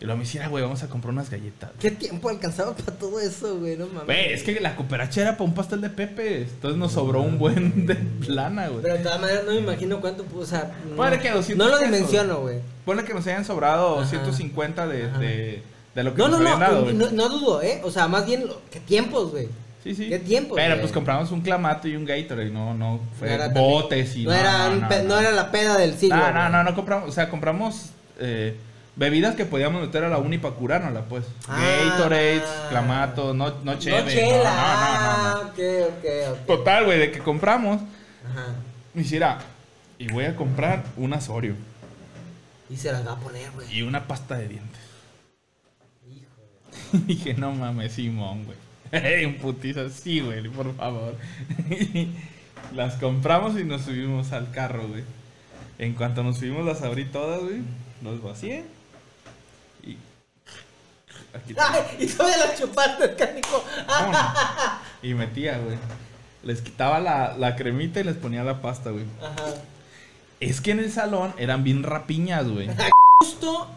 Y 0.01 0.05
luego 0.05 0.19
me 0.19 0.23
hiciera, 0.25 0.47
güey, 0.47 0.63
vamos 0.63 0.81
a 0.85 0.89
comprar 0.89 1.13
unas 1.13 1.29
galletas. 1.29 1.71
¿Qué 1.81 1.91
tiempo 1.91 2.29
alcanzaba 2.29 2.73
para 2.77 2.97
todo 2.97 3.19
eso, 3.19 3.59
güey? 3.59 3.77
No 3.77 3.87
mames. 3.89 4.05
Güey, 4.07 4.33
es 4.33 4.45
que 4.45 4.61
la 4.61 4.77
cooperacha 4.77 5.23
era 5.23 5.33
para 5.33 5.45
un 5.45 5.55
pastel 5.55 5.81
de 5.81 5.91
Pepe. 5.91 6.43
Entonces 6.43 6.79
nos 6.79 6.93
sobró 6.93 7.21
un 7.23 7.37
buen 7.39 7.85
de 7.87 7.97
plana, 7.97 8.69
güey. 8.69 8.83
Pero 8.83 8.95
de 8.95 9.01
todas 9.03 9.21
maneras 9.21 9.43
no 9.45 9.53
me 9.53 9.59
imagino 9.59 10.01
cuánto 10.01 10.23
pudo, 10.25 10.43
o 10.43 10.47
sea, 10.47 10.71
no, 10.97 11.03
que 11.21 11.31
200 11.33 11.57
no 11.57 11.69
lo 11.69 11.79
dimensiono, 11.83 12.41
güey. 12.43 12.59
Ponle 12.85 13.03
que 13.05 13.13
nos 13.13 13.27
hayan 13.27 13.45
sobrado 13.45 13.99
Ajá. 14.01 14.09
150 14.09 14.87
de, 14.87 15.11
de, 15.19 15.63
de 15.97 16.03
lo 16.05 16.15
que 16.15 16.19
No, 16.23 16.29
nos 16.29 16.39
no, 16.41 16.45
no, 16.45 16.55
habían 16.55 16.61
dado, 16.71 16.83
güey. 16.85 16.95
no, 16.95 17.11
no 17.11 17.29
dudo, 17.29 17.63
¿eh? 17.63 17.81
O 17.83 17.91
sea, 17.91 18.07
más 18.07 18.25
bien, 18.25 18.47
lo- 18.47 18.61
¿qué 18.71 18.79
tiempos, 18.79 19.33
güey? 19.33 19.49
Sí, 19.83 19.97
sí. 19.97 20.09
¿Qué 20.09 20.21
tiempo, 20.21 20.55
Pero 20.55 20.71
güey? 20.75 20.81
pues 20.81 20.93
compramos 20.93 21.33
un 21.33 21.41
clamato 21.41 21.89
y 21.89 21.97
un 21.97 22.05
Gatorade, 22.05 22.51
no, 22.51 22.73
no 22.75 23.01
fue 23.19 23.29
No 23.29 23.35
era 23.35 23.49
botes 23.49 24.15
y 24.17 24.25
no, 24.25 24.33
era 24.33 24.69
un 24.71 24.87
pe- 24.87 25.03
no 25.03 25.19
era 25.19 25.33
la 25.33 25.51
peda 25.51 25.77
del 25.77 25.95
siglo. 25.95 26.17
No, 26.17 26.31
no, 26.33 26.49
no, 26.51 26.63
no 26.63 26.75
compramos, 26.77 27.09
o 27.09 27.13
sea, 27.13 27.29
compramos 27.29 27.87
eh, 28.21 28.57
bebidas 28.99 29.37
que 29.37 29.47
podíamos 29.47 29.81
meter 29.81 30.05
a 30.05 30.09
la 30.11 30.19
uni 30.19 30.37
para 30.39 30.55
curárnosla, 30.57 31.03
pues. 31.07 31.25
Ah. 31.49 31.59
Gatorades, 31.91 32.43
clamato, 32.69 33.33
no, 33.33 33.55
no 33.63 33.79
cheve. 33.79 34.03
No 34.03 34.09
chela. 34.11 34.51
no, 34.51 34.57
no, 34.57 34.75
no, 34.75 34.93
no, 34.93 35.23
no. 35.23 35.29
Ah, 35.39 35.41
ok, 35.45 35.59
ok, 35.89 36.33
ok. 36.41 36.47
Total, 36.47 36.85
güey, 36.85 36.99
de 36.99 37.11
que 37.13 37.21
compramos, 37.21 37.81
Ajá. 38.31 38.55
me 38.95 39.03
hiciera, 39.03 39.39
y 39.99 40.09
voy 40.09 40.25
a 40.27 40.37
comprar 40.37 40.85
un 40.97 41.13
asorio 41.13 41.55
Y 42.71 42.77
se 42.77 42.93
las 42.93 43.07
va 43.07 43.13
a 43.13 43.17
poner, 43.19 43.51
güey. 43.53 43.67
y 43.75 43.83
una 43.83 44.07
pasta 44.07 44.37
de 44.37 44.49
dientes. 44.49 44.81
Hijo 46.11 46.99
de- 46.99 46.99
dije, 47.07 47.35
no 47.35 47.53
mames, 47.53 47.93
Simón, 47.93 48.45
güey. 48.45 48.59
un 49.27 49.35
putiza, 49.37 49.89
sí, 49.91 50.21
güey, 50.21 50.49
por 50.49 50.75
favor. 50.77 51.15
las 52.75 52.95
compramos 52.97 53.59
y 53.59 53.65
nos 53.65 53.83
subimos 53.83 54.33
al 54.33 54.51
carro, 54.51 54.89
güey. 54.89 55.05
En 55.79 55.95
cuanto 55.95 56.25
nos 56.25 56.39
subimos, 56.39 56.65
las 56.67 56.83
abrí 56.83 57.05
todas, 57.05 57.41
güey. 57.41 57.61
Los 58.03 58.23
vacié. 58.23 58.65
Aquí 61.35 61.55
Ay, 61.59 61.83
y 61.99 62.07
todavía 62.07 62.47
la 62.47 62.55
chupaste, 62.55 63.15
canico. 63.15 63.65
Vámonos. 63.87 64.21
Y 65.03 65.15
metía, 65.15 65.59
güey. 65.59 65.77
Les 66.43 66.61
quitaba 66.63 67.01
la, 67.01 67.37
la 67.37 67.57
cremita 67.57 68.01
y 68.01 68.05
les 68.05 68.17
ponía 68.17 68.45
la 68.45 68.63
pasta, 68.63 68.91
güey. 68.91 69.05
Ajá. 69.21 69.55
Es 70.41 70.61
que 70.61 70.71
en 70.71 70.79
el 70.79 70.91
salón 70.93 71.35
eran 71.39 71.65
bien 71.65 71.83
rapiñas, 71.83 72.49
güey. 72.49 72.69
Justo 73.23 73.69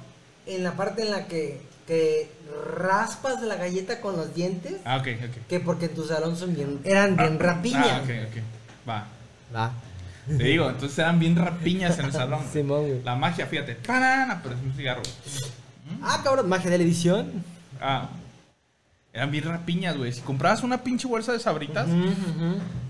en 0.45 0.63
la 0.63 0.73
parte 0.73 1.01
en 1.03 1.11
la 1.11 1.27
que, 1.27 1.61
que 1.87 2.29
raspas 2.77 3.41
la 3.41 3.55
galleta 3.55 3.99
con 3.99 4.15
los 4.15 4.33
dientes. 4.35 4.75
Ah, 4.85 4.97
ok, 4.97 5.07
ok. 5.23 5.47
Que 5.49 5.59
porque 5.59 5.85
en 5.85 5.95
tu 5.95 6.05
salón 6.05 6.37
son 6.37 6.53
bien, 6.55 6.79
eran 6.83 7.17
bien 7.17 7.39
rapiñas. 7.39 7.87
Ah, 7.87 8.01
ok, 8.03 8.09
ok. 8.29 8.87
Va. 8.87 9.07
Va. 9.55 9.73
Te 10.27 10.43
digo, 10.43 10.69
entonces 10.69 10.97
eran 10.99 11.19
bien 11.19 11.35
rapiñas 11.35 11.97
en 11.99 12.05
el 12.05 12.11
salón. 12.13 12.45
Simón, 12.53 12.87
güey. 12.87 13.03
La 13.03 13.15
magia, 13.15 13.47
fíjate. 13.47 13.75
Pero 13.83 14.55
es 14.55 14.61
un 14.63 14.73
cigarro. 14.75 15.01
güey. 15.01 15.51
Ah, 16.01 16.21
cabrón, 16.23 16.47
magia 16.49 16.69
de 16.69 16.77
la 16.77 16.83
edición. 16.83 17.43
Ah. 17.81 18.09
Eran 19.13 19.29
bien 19.31 19.43
rapiñas, 19.43 19.97
güey. 19.97 20.11
Si 20.13 20.21
comprabas 20.21 20.63
una 20.63 20.83
pinche 20.83 21.07
bolsa 21.07 21.33
de 21.33 21.39
sabritas, 21.39 21.87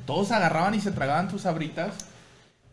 todos 0.05 0.31
agarraban 0.31 0.75
y 0.75 0.81
se 0.81 0.91
tragaban 0.91 1.27
tus 1.29 1.41
sabritas 1.41 1.93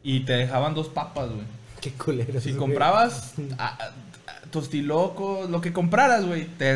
y 0.03 0.21
te 0.21 0.33
dejaban 0.35 0.75
dos 0.75 0.89
papas, 0.89 1.29
güey. 1.31 1.47
Qué 1.81 1.93
culero. 1.93 2.41
Si 2.41 2.53
comprabas 2.55 3.33
a- 3.59 3.65
a- 3.67 3.69
a- 3.87 4.41
tostilocos, 4.51 5.49
lo 5.49 5.61
que 5.61 5.73
compraras, 5.73 6.27
güey, 6.27 6.47
te 6.47 6.75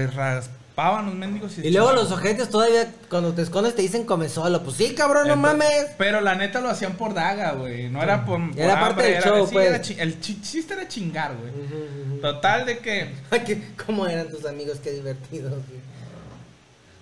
raspaban 0.75 1.07
los 1.07 1.15
mendigos 1.15 1.59
Y 1.59 1.71
luego 1.71 1.91
echaban. 1.91 1.95
los 1.97 2.13
ojetes 2.13 2.49
todavía 2.49 2.91
cuando 3.11 3.33
te 3.35 3.43
escondes 3.43 3.75
te 3.77 3.83
dicen 3.83 4.05
come 4.05 4.29
solo. 4.29 4.63
Pues 4.63 4.77
sí, 4.77 4.95
cabrón, 4.95 5.29
no 5.29 5.35
Entonces- 5.35 5.59
mames. 5.59 5.87
Pero 5.99 6.21
la 6.23 6.35
neta 6.35 6.61
lo 6.61 6.71
hacían 6.71 6.95
por 6.97 7.13
daga, 7.15 7.53
güey. 7.53 7.89
No 7.91 8.03
era 8.03 8.25
por. 8.25 8.41
por 8.51 8.59
Era 8.59 8.81
parte 8.81 9.03
del 9.03 9.13
era- 9.15 9.23
show, 9.23 9.47
sí, 9.47 9.53
pues. 9.53 9.69
era 9.69 9.81
chi- 9.83 9.97
el 9.99 10.21
chi- 10.21 10.41
chiste 10.41 10.75
era 10.75 10.89
chingar, 10.89 11.35
güey. 11.37 12.21
Total 12.21 12.65
de 12.65 12.79
que. 12.79 13.11
¿Cómo 13.87 14.07
eran 14.07 14.29
tus 14.31 14.47
amigos? 14.47 14.79
Qué 14.83 14.93
divertidos. 14.93 15.51
güey. 15.53 15.81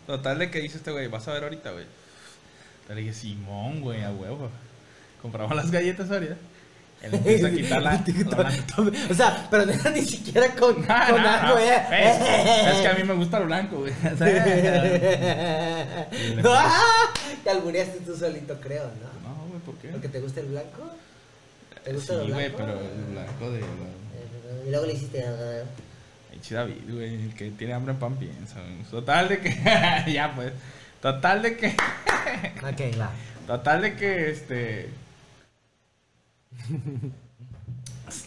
Total 0.07 0.39
de 0.39 0.51
que 0.51 0.61
dice 0.61 0.79
este 0.79 0.91
güey, 0.91 1.07
vas 1.07 1.29
a 1.29 1.33
ver 1.33 1.45
ahorita, 1.45 1.71
güey. 1.71 1.85
Le 2.89 2.95
dije, 2.97 3.13
Simón, 3.13 3.81
güey, 3.83 4.03
a 4.03 4.11
huevo. 4.11 4.51
Compramos 5.23 5.55
las 5.55 5.71
galletas 5.71 6.11
ahorita. 6.11 6.37
Él 7.03 7.15
empieza 7.15 7.47
a 7.47 7.51
quitar 7.51 7.83
la. 7.83 7.93
la- 8.37 8.93
o 9.11 9.15
sea, 9.15 9.47
pero 9.51 9.65
no 9.67 9.91
ni 9.91 10.03
siquiera 10.05 10.55
con, 10.55 10.81
No, 10.83 10.87
con 11.11 11.23
no, 11.23 11.29
algo, 11.29 11.55
no. 11.55 11.59
eh. 11.59 11.83
Es, 11.93 12.75
es 12.75 12.81
que 12.83 12.89
a 12.89 12.95
mí 12.95 13.05
me 13.05 13.15
gusta 13.15 13.39
lo 13.41 13.47
blanco, 13.47 13.79
güey. 13.79 13.93
O 13.93 14.17
sea, 14.17 16.07
Ah, 16.45 17.13
Te 17.43 17.51
albureaste 17.51 18.01
tú 18.01 18.17
solito, 18.17 18.59
creo, 18.61 18.85
¿no? 18.85 19.29
no, 19.29 19.47
güey, 19.49 19.61
¿por 19.61 19.75
qué? 19.77 19.89
¿Porque 19.89 20.09
te 20.09 20.21
gusta 20.21 20.41
el 20.41 20.47
blanco? 20.47 20.91
¿Te 21.85 21.91
Sí, 21.91 21.97
gusta 21.97 22.13
lo 22.15 22.29
güey, 22.35 22.49
blanco? 22.51 22.57
pero 22.59 22.81
el 22.81 23.05
blanco 23.13 23.51
de. 23.53 23.61
Eh, 23.61 24.65
Y 24.67 24.71
luego 24.71 24.87
le 24.87 24.93
hiciste. 24.95 25.25
Ay, 25.25 26.41
David, 26.51 26.75
güey, 26.95 27.15
el 27.15 27.35
que 27.35 27.51
tiene 27.53 27.73
hambre 27.75 27.93
en 27.95 27.99
pan 27.99 28.17
piensa. 28.17 28.61
güey. 28.61 28.83
Total 28.91 29.29
de 29.29 29.39
que. 29.41 30.13
ya, 30.13 30.33
pues. 30.35 30.53
Total 31.01 31.43
de 31.43 31.57
que. 31.57 31.69
Ok, 31.69 33.01
va. 33.01 33.11
Total 33.47 33.81
de 33.83 33.95
que 33.97 34.31
este. 34.31 34.89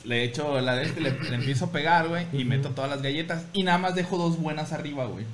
Le 0.06 0.24
echo 0.24 0.60
la 0.62 0.76
de 0.76 0.84
este, 0.86 1.02
le, 1.02 1.12
le 1.12 1.36
empiezo 1.36 1.66
a 1.66 1.72
pegar, 1.72 2.08
güey, 2.08 2.26
y 2.32 2.46
meto 2.46 2.70
todas 2.70 2.90
las 2.90 3.02
galletas. 3.02 3.44
Y 3.54 3.64
nada 3.64 3.78
más 3.78 3.96
dejo 3.96 4.18
dos 4.18 4.38
buenas 4.40 4.72
arriba, 4.72 5.06
güey. 5.06 5.26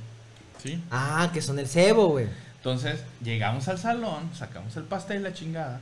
¿Sí? 0.62 0.82
Ah, 0.92 1.30
que 1.34 1.42
son 1.42 1.60
el 1.60 1.68
cebo, 1.68 2.08
güey. 2.08 2.28
Entonces, 2.58 3.04
llegamos 3.24 3.68
al 3.68 3.78
salón, 3.78 4.30
sacamos 4.34 4.76
el 4.76 4.84
pastel, 4.84 5.24
la 5.24 5.34
chingada. 5.34 5.80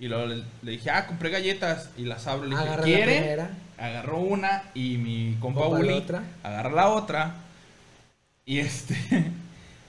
Y 0.00 0.08
luego 0.08 0.26
le, 0.26 0.42
le 0.62 0.72
dije, 0.72 0.90
ah, 0.90 1.06
compré 1.06 1.30
galletas. 1.30 1.90
Y 1.96 2.04
las 2.04 2.26
abro. 2.26 2.46
Le 2.46 2.56
dije, 2.56 2.62
Agarra 2.68 2.84
¿quiere? 2.84 3.46
Agarró 3.76 4.18
una 4.18 4.62
y 4.74 4.96
mi 4.96 5.36
compa 5.40 5.66
Uli 5.68 5.92
otra. 5.92 6.22
agarra 6.42 6.70
la 6.70 6.88
otra. 6.88 7.34
Y 8.46 8.58
este. 8.58 8.96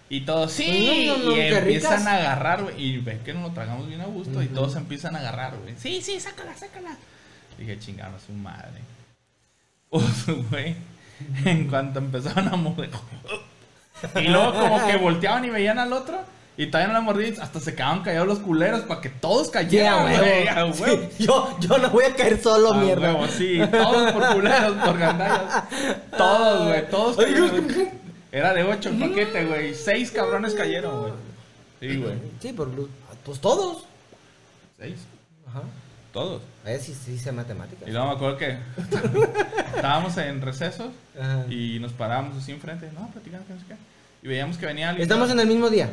Y 0.10 0.22
todos, 0.22 0.52
sí. 0.52 1.12
Mm, 1.16 1.28
mm, 1.30 1.32
y 1.32 1.40
empiezan 1.40 2.08
a 2.08 2.16
agarrar, 2.16 2.64
güey. 2.64 2.84
Y 2.84 2.98
ven 2.98 3.20
que 3.20 3.34
nos 3.34 3.44
lo 3.44 3.52
tragamos 3.52 3.88
bien 3.88 4.02
a 4.02 4.06
gusto. 4.06 4.42
Y 4.42 4.48
todos 4.48 4.76
empiezan 4.76 5.16
a 5.16 5.20
agarrar, 5.20 5.56
güey. 5.58 5.76
Sí, 5.78 6.02
sí, 6.02 6.20
sácala, 6.20 6.56
sácala. 6.56 6.98
Dije, 7.58 7.78
chingada, 7.80 8.18
su 8.26 8.34
madre. 8.34 8.80
Pues, 9.90 10.04
güey. 10.52 10.76
En 11.46 11.68
cuanto 11.68 11.98
empezaron 12.00 12.48
a 12.48 12.56
morder. 12.56 12.92
Y 14.16 14.28
luego, 14.28 14.54
como 14.54 14.86
que 14.86 14.98
volteaban 14.98 15.46
y 15.46 15.50
veían 15.50 15.80
al 15.80 15.92
otro. 15.94 16.20
Y 16.58 16.68
todavía 16.68 16.90
no 16.90 16.94
la 16.94 17.02
mordían. 17.02 17.42
Hasta 17.42 17.60
se 17.60 17.74
quedaban 17.74 18.04
callados 18.04 18.28
los 18.28 18.40
culeros 18.40 18.82
para 18.82 19.02
que 19.02 19.10
todos 19.10 19.50
cayeran, 19.50 20.12
Yeah, 20.12 20.64
güey. 20.64 21.10
Sí, 21.18 21.24
yo, 21.26 21.58
yo 21.60 21.78
no 21.78 21.90
voy 21.90 22.04
a 22.06 22.16
caer 22.16 22.40
solo, 22.42 22.74
A 22.74 22.78
mierda. 22.78 23.14
huevo, 23.14 23.28
sí, 23.28 23.60
todos 23.72 24.12
por 24.12 24.34
culeros, 24.34 24.74
por 24.86 24.98
gandallas. 24.98 25.64
Todos, 26.18 26.68
güey, 26.68 26.90
todos 26.90 27.18
cayeron. 27.18 27.68
Era 28.32 28.54
de 28.54 28.64
ocho 28.64 28.90
el 28.90 29.00
paquete, 29.00 29.46
güey. 29.46 29.74
Seis 29.74 30.12
cabrones 30.12 30.54
cayeron, 30.54 31.00
güey. 31.02 31.14
Sí, 31.80 31.98
güey. 31.98 32.16
Sí, 32.40 32.54
por 32.54 32.68
lu- 32.68 32.90
pues 33.24 33.40
todos. 33.40 33.86
Seis. 34.78 35.00
Ajá. 35.48 35.62
Todos. 36.14 36.42
A 36.66 36.70
ver 36.70 36.80
si 36.82 36.94
sí 36.94 37.18
sé 37.20 37.32
matemáticas. 37.32 37.88
Y 37.88 37.92
luego 37.92 38.08
me 38.08 38.14
acuerdo 38.14 38.38
que 38.38 38.58
estábamos 39.76 40.18
en 40.18 40.42
recesos 40.42 40.90
Ajá. 41.20 41.46
y 41.50 41.80
nos 41.80 41.92
parábamos 41.94 42.38
así 42.38 42.52
enfrente, 42.52 42.90
no, 42.94 43.08
platicando, 43.10 43.46
que 43.48 43.54
no 43.54 43.60
sé 43.60 43.66
qué. 43.68 43.76
Y 44.24 44.28
veíamos 44.28 44.58
que 44.58 44.66
venía 44.66 44.90
alguien. 44.90 45.04
Estamos 45.04 45.30
en 45.32 45.40
el 45.40 45.48
mismo 45.48 45.70
día. 45.70 45.90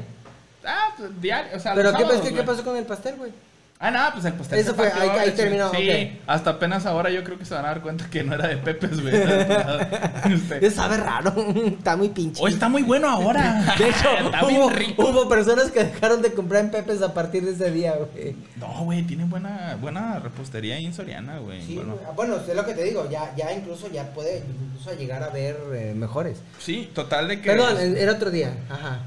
Ah, 0.64 0.94
pues 0.96 1.20
diario, 1.20 1.56
o 1.56 1.60
sea, 1.60 1.74
Pero 1.74 1.90
los 1.92 1.98
¿qué, 2.00 2.06
sábados, 2.06 2.28
¿qué, 2.28 2.42
pasó 2.42 2.64
con 2.64 2.76
el 2.76 2.84
pastel, 2.84 3.16
güey? 3.16 3.30
Ah, 3.78 3.90
no, 3.90 3.98
pues 4.14 4.24
el 4.24 4.32
pastel. 4.32 4.58
Eso 4.58 4.74
fue, 4.74 4.90
ahí- 4.90 5.32
terminó, 5.32 5.70
Sí, 5.70 6.18
hasta 6.26 6.50
apenas 6.50 6.86
ahora 6.86 7.10
yo 7.10 7.22
creo 7.22 7.38
que 7.38 7.44
se 7.44 7.52
van 7.52 7.66
a 7.66 7.68
dar 7.68 7.82
cuenta 7.82 8.08
que 8.08 8.24
no 8.24 8.34
era 8.34 8.48
de 8.48 8.56
Pepes, 8.56 9.02
güey. 9.02 9.14
Este, 10.26 10.70
Sabe 10.70 10.96
raro. 10.96 11.34
Está 11.66 11.96
muy 11.96 12.08
pinche. 12.08 12.40
Oh, 12.42 12.48
está 12.48 12.68
muy 12.68 12.82
bueno 12.82 13.08
ahora. 13.08 13.74
De 13.78 13.88
hecho, 13.90 14.08
está 14.24 14.46
bien 14.46 14.60
hubo, 14.62 14.70
rico. 14.70 15.04
hubo 15.06 15.28
personas 15.28 15.70
que 15.70 15.84
dejaron 15.84 16.22
de 16.22 16.32
comprar 16.32 16.64
en 16.64 16.70
Pepes 16.70 17.02
a 17.02 17.12
partir 17.12 17.44
de 17.44 17.52
ese 17.52 17.70
día, 17.70 17.94
güey. 17.94 18.34
No, 18.56 18.84
güey, 18.84 19.02
tiene 19.02 19.24
buena, 19.24 19.76
buena 19.80 20.18
repostería 20.20 20.76
ahí 20.76 20.86
en 20.86 20.94
Soriana, 20.94 21.38
güey. 21.38 21.64
Sí, 21.64 21.76
bueno, 21.76 21.96
bueno, 22.14 22.36
es 22.36 22.56
lo 22.56 22.64
que 22.64 22.72
te 22.74 22.82
digo, 22.82 23.08
ya, 23.10 23.34
ya 23.36 23.52
incluso 23.52 23.90
ya 23.90 24.04
puede 24.14 24.42
incluso 24.70 24.94
llegar 24.94 25.22
a 25.22 25.28
ver 25.28 25.58
eh, 25.74 25.92
mejores. 25.94 26.38
sí, 26.58 26.90
total 26.94 27.28
de 27.28 27.40
que. 27.42 27.50
Perdón, 27.50 27.76
era 27.78 28.12
otro 28.12 28.30
día. 28.30 28.54
Ajá. 28.70 29.00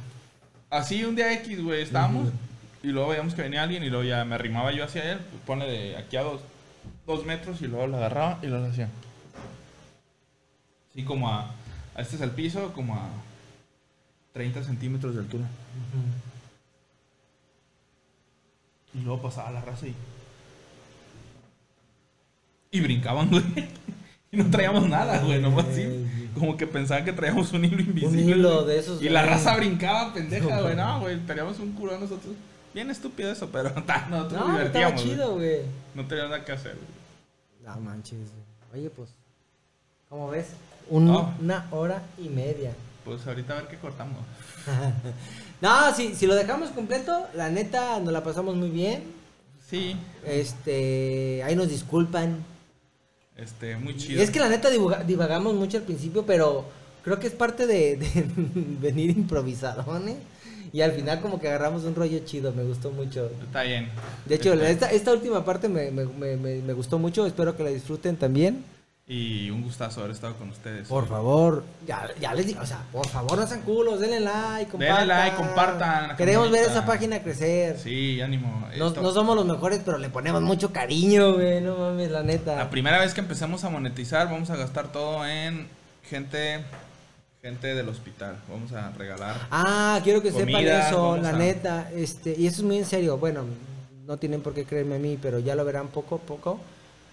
Así 0.70 1.04
un 1.04 1.16
día 1.16 1.34
X, 1.34 1.64
güey, 1.64 1.82
estábamos. 1.82 2.30
Y 2.82 2.88
luego 2.88 3.10
veíamos 3.10 3.34
que 3.34 3.42
venía 3.42 3.64
alguien 3.64 3.84
y 3.84 3.90
luego 3.90 4.06
ya 4.06 4.24
me 4.24 4.36
arrimaba 4.36 4.72
yo 4.72 4.84
hacia 4.84 5.12
él. 5.12 5.20
pues, 5.20 5.42
pone 5.46 5.66
de 5.66 5.98
aquí 5.98 6.16
a 6.16 6.24
dos, 6.24 6.42
dos 7.06 7.26
metros 7.26 7.62
y 7.62 7.68
luego 7.68 7.88
lo 7.88 7.98
agarraba 7.98 8.40
y 8.42 8.48
lo 8.48 8.64
hacía. 8.66 8.90
Así 10.92 11.04
como 11.04 11.30
a. 11.30 11.52
a 11.96 12.02
Este 12.02 12.16
es 12.16 12.22
el 12.22 12.32
piso, 12.32 12.72
como 12.74 12.96
a 12.96 13.10
30 14.34 14.64
centímetros 14.64 15.16
de 15.16 15.22
altura. 15.22 15.46
Y 18.94 19.00
luego 19.02 19.22
pasaba 19.22 19.52
la 19.52 19.62
raza 19.62 19.88
y. 19.88 19.96
Y 22.72 22.82
brincaban, 22.82 23.30
güey. 23.30 23.44
Y 24.32 24.38
no 24.38 24.48
traíamos 24.52 24.88
nada, 24.88 25.22
güey, 25.22 25.42
nomás 25.42 25.66
así. 25.66 25.88
Como 26.36 26.56
que 26.56 26.68
pensaban 26.68 27.04
que 27.04 27.14
traíamos 27.14 27.52
un 27.52 27.66
hilo 27.66 27.82
invisible. 27.82 28.22
Un 28.22 28.30
hilo 28.30 28.64
de 28.64 28.78
esos, 28.78 29.02
Y 29.02 29.10
la 29.10 29.24
raza 29.24 29.56
brincaba, 29.58 30.14
pendeja, 30.14 30.62
güey. 30.62 30.76
No, 30.76 31.00
güey, 31.00 31.18
teníamos 31.26 31.58
un 31.58 31.72
culo 31.72 31.98
nosotros. 31.98 32.36
Bien 32.74 32.90
estúpido 32.90 33.32
eso, 33.32 33.50
pero 33.52 33.72
ta, 33.86 34.08
nosotros 34.10 34.40
No, 34.42 34.48
nos 34.54 34.62
estaba 34.62 34.96
chido, 34.96 35.36
güey. 35.36 35.62
No 35.96 36.06
teníamos 36.08 36.32
nada 36.32 36.46
que 36.46 36.52
hacer, 36.52 36.76
güey. 36.76 37.76
No 37.76 37.82
manches. 37.82 38.18
güey. 38.72 38.82
Oye, 38.82 38.90
pues, 38.90 39.10
¿cómo 40.10 40.30
ves? 40.30 40.48
Un- 40.90 41.06
No. 41.06 41.34
Una 41.42 41.68
hora 41.72 42.02
y 42.18 42.30
media. 42.30 42.72
Pues 43.06 43.26
ahorita 43.26 43.54
a 43.54 43.62
ver 43.62 43.68
qué 43.68 43.78
cortamos. 43.78 44.18
No, 45.62 45.94
si, 45.94 46.16
si 46.16 46.26
lo 46.26 46.36
dejamos 46.36 46.70
completo, 46.70 47.28
la 47.36 47.50
neta 47.50 48.00
nos 48.00 48.14
la 48.14 48.24
pasamos 48.24 48.56
muy 48.56 48.70
bien. 48.70 49.04
Sí, 49.70 49.94
Este, 50.26 51.44
ahí 51.44 51.54
nos 51.54 51.68
disculpan. 51.68 52.46
este, 53.36 53.76
muy 53.76 53.92
Y 53.94 53.98
chido. 53.98 54.22
es 54.24 54.32
que 54.32 54.40
la 54.40 54.48
neta 54.48 54.70
divagamos 54.70 55.56
mucho 55.56 55.76
al 55.78 55.84
principio, 55.84 56.26
pero 56.26 56.64
creo 57.04 57.20
que 57.20 57.28
es 57.28 57.34
parte 57.34 57.68
de, 57.68 57.98
de 57.98 58.24
venir 58.80 59.10
improvisadones. 59.10 60.16
Y 60.72 60.82
al 60.82 60.92
final 60.92 61.20
como 61.22 61.40
que 61.40 61.48
agarramos 61.48 61.84
un 61.84 61.96
rollo 61.96 62.20
chido, 62.26 62.52
me 62.54 62.64
gustó 62.64 62.92
mucho. 62.92 63.30
Está 63.44 63.64
bien. 63.64 63.90
De 64.26 64.36
hecho, 64.36 64.54
esta, 64.54 64.92
esta 64.92 65.12
última 65.14 65.44
parte 65.44 65.68
me, 65.70 65.90
me- 65.92 66.06
me- 66.06 66.62
me- 66.62 66.74
gustó 66.74 67.00
mucho, 67.00 67.26
espero 67.26 67.56
que 67.58 67.64
la 67.64 67.70
disfruten 67.70 68.16
también. 68.18 68.64
Y 69.12 69.50
un 69.50 69.64
gustazo 69.64 70.02
haber 70.02 70.12
estado 70.12 70.36
con 70.36 70.50
ustedes. 70.50 70.88
Por 70.88 71.08
favor, 71.08 71.64
ya, 71.88 72.08
ya 72.22 72.32
les 72.36 72.46
digo, 72.46 72.62
o 72.62 72.66
sea, 72.68 72.84
por 72.92 73.08
favor 73.08 73.40
no 73.40 73.48
sean 73.48 73.62
culos, 73.62 74.00
denle 74.00 74.20
like, 74.20 74.70
compartan. 74.70 74.98
Denle 75.00 75.14
like, 75.16 75.36
compartan 75.36 76.16
Queremos 76.16 76.52
ver 76.52 76.66
esa 76.70 76.86
página 76.86 77.20
crecer. 77.24 77.80
Sí, 77.80 78.22
ánimo. 78.22 78.68
No, 78.78 78.92
no 78.92 79.12
somos 79.12 79.36
los 79.36 79.48
mejores, 79.48 79.82
pero 79.84 79.98
le 79.98 80.10
ponemos 80.10 80.44
mucho 80.44 80.72
cariño, 80.72 81.34
güey, 81.34 81.60
no 81.60 81.76
mames, 81.76 82.12
la 82.12 82.22
neta. 82.22 82.56
La 82.56 82.70
primera 82.70 83.00
vez 83.00 83.16
que 83.16 83.22
empecemos 83.22 83.64
a 83.64 83.70
monetizar, 83.72 84.30
vamos 84.30 84.52
a 84.52 84.56
gastar 84.58 84.92
todo 84.92 85.26
en 85.26 85.68
gente, 86.08 86.60
gente 87.42 87.74
del 87.74 87.88
hospital. 87.90 88.38
Vamos 88.50 88.72
a 88.74 88.92
regalar. 88.92 89.36
Ah, 89.52 90.00
quiero 90.04 90.22
que 90.22 90.32
sepan 90.32 90.52
Comida, 90.54 90.88
eso, 90.90 91.02
vamos 91.02 91.22
la 91.22 91.30
a- 91.30 91.34
neta, 91.34 91.92
este, 91.96 92.36
y 92.38 92.48
eso 92.48 92.58
es 92.62 92.64
muy 92.64 92.78
en 92.78 92.86
serio, 92.86 93.18
bueno, 93.18 93.44
no 94.06 94.18
tienen 94.18 94.42
por 94.42 94.54
qué 94.54 94.66
creerme 94.66 94.96
a 94.96 95.00
mí, 95.00 95.18
pero 95.22 95.40
ya 95.40 95.56
lo 95.56 95.64
verán 95.66 95.88
poco 95.88 96.16
a 96.16 96.20
poco. 96.20 96.60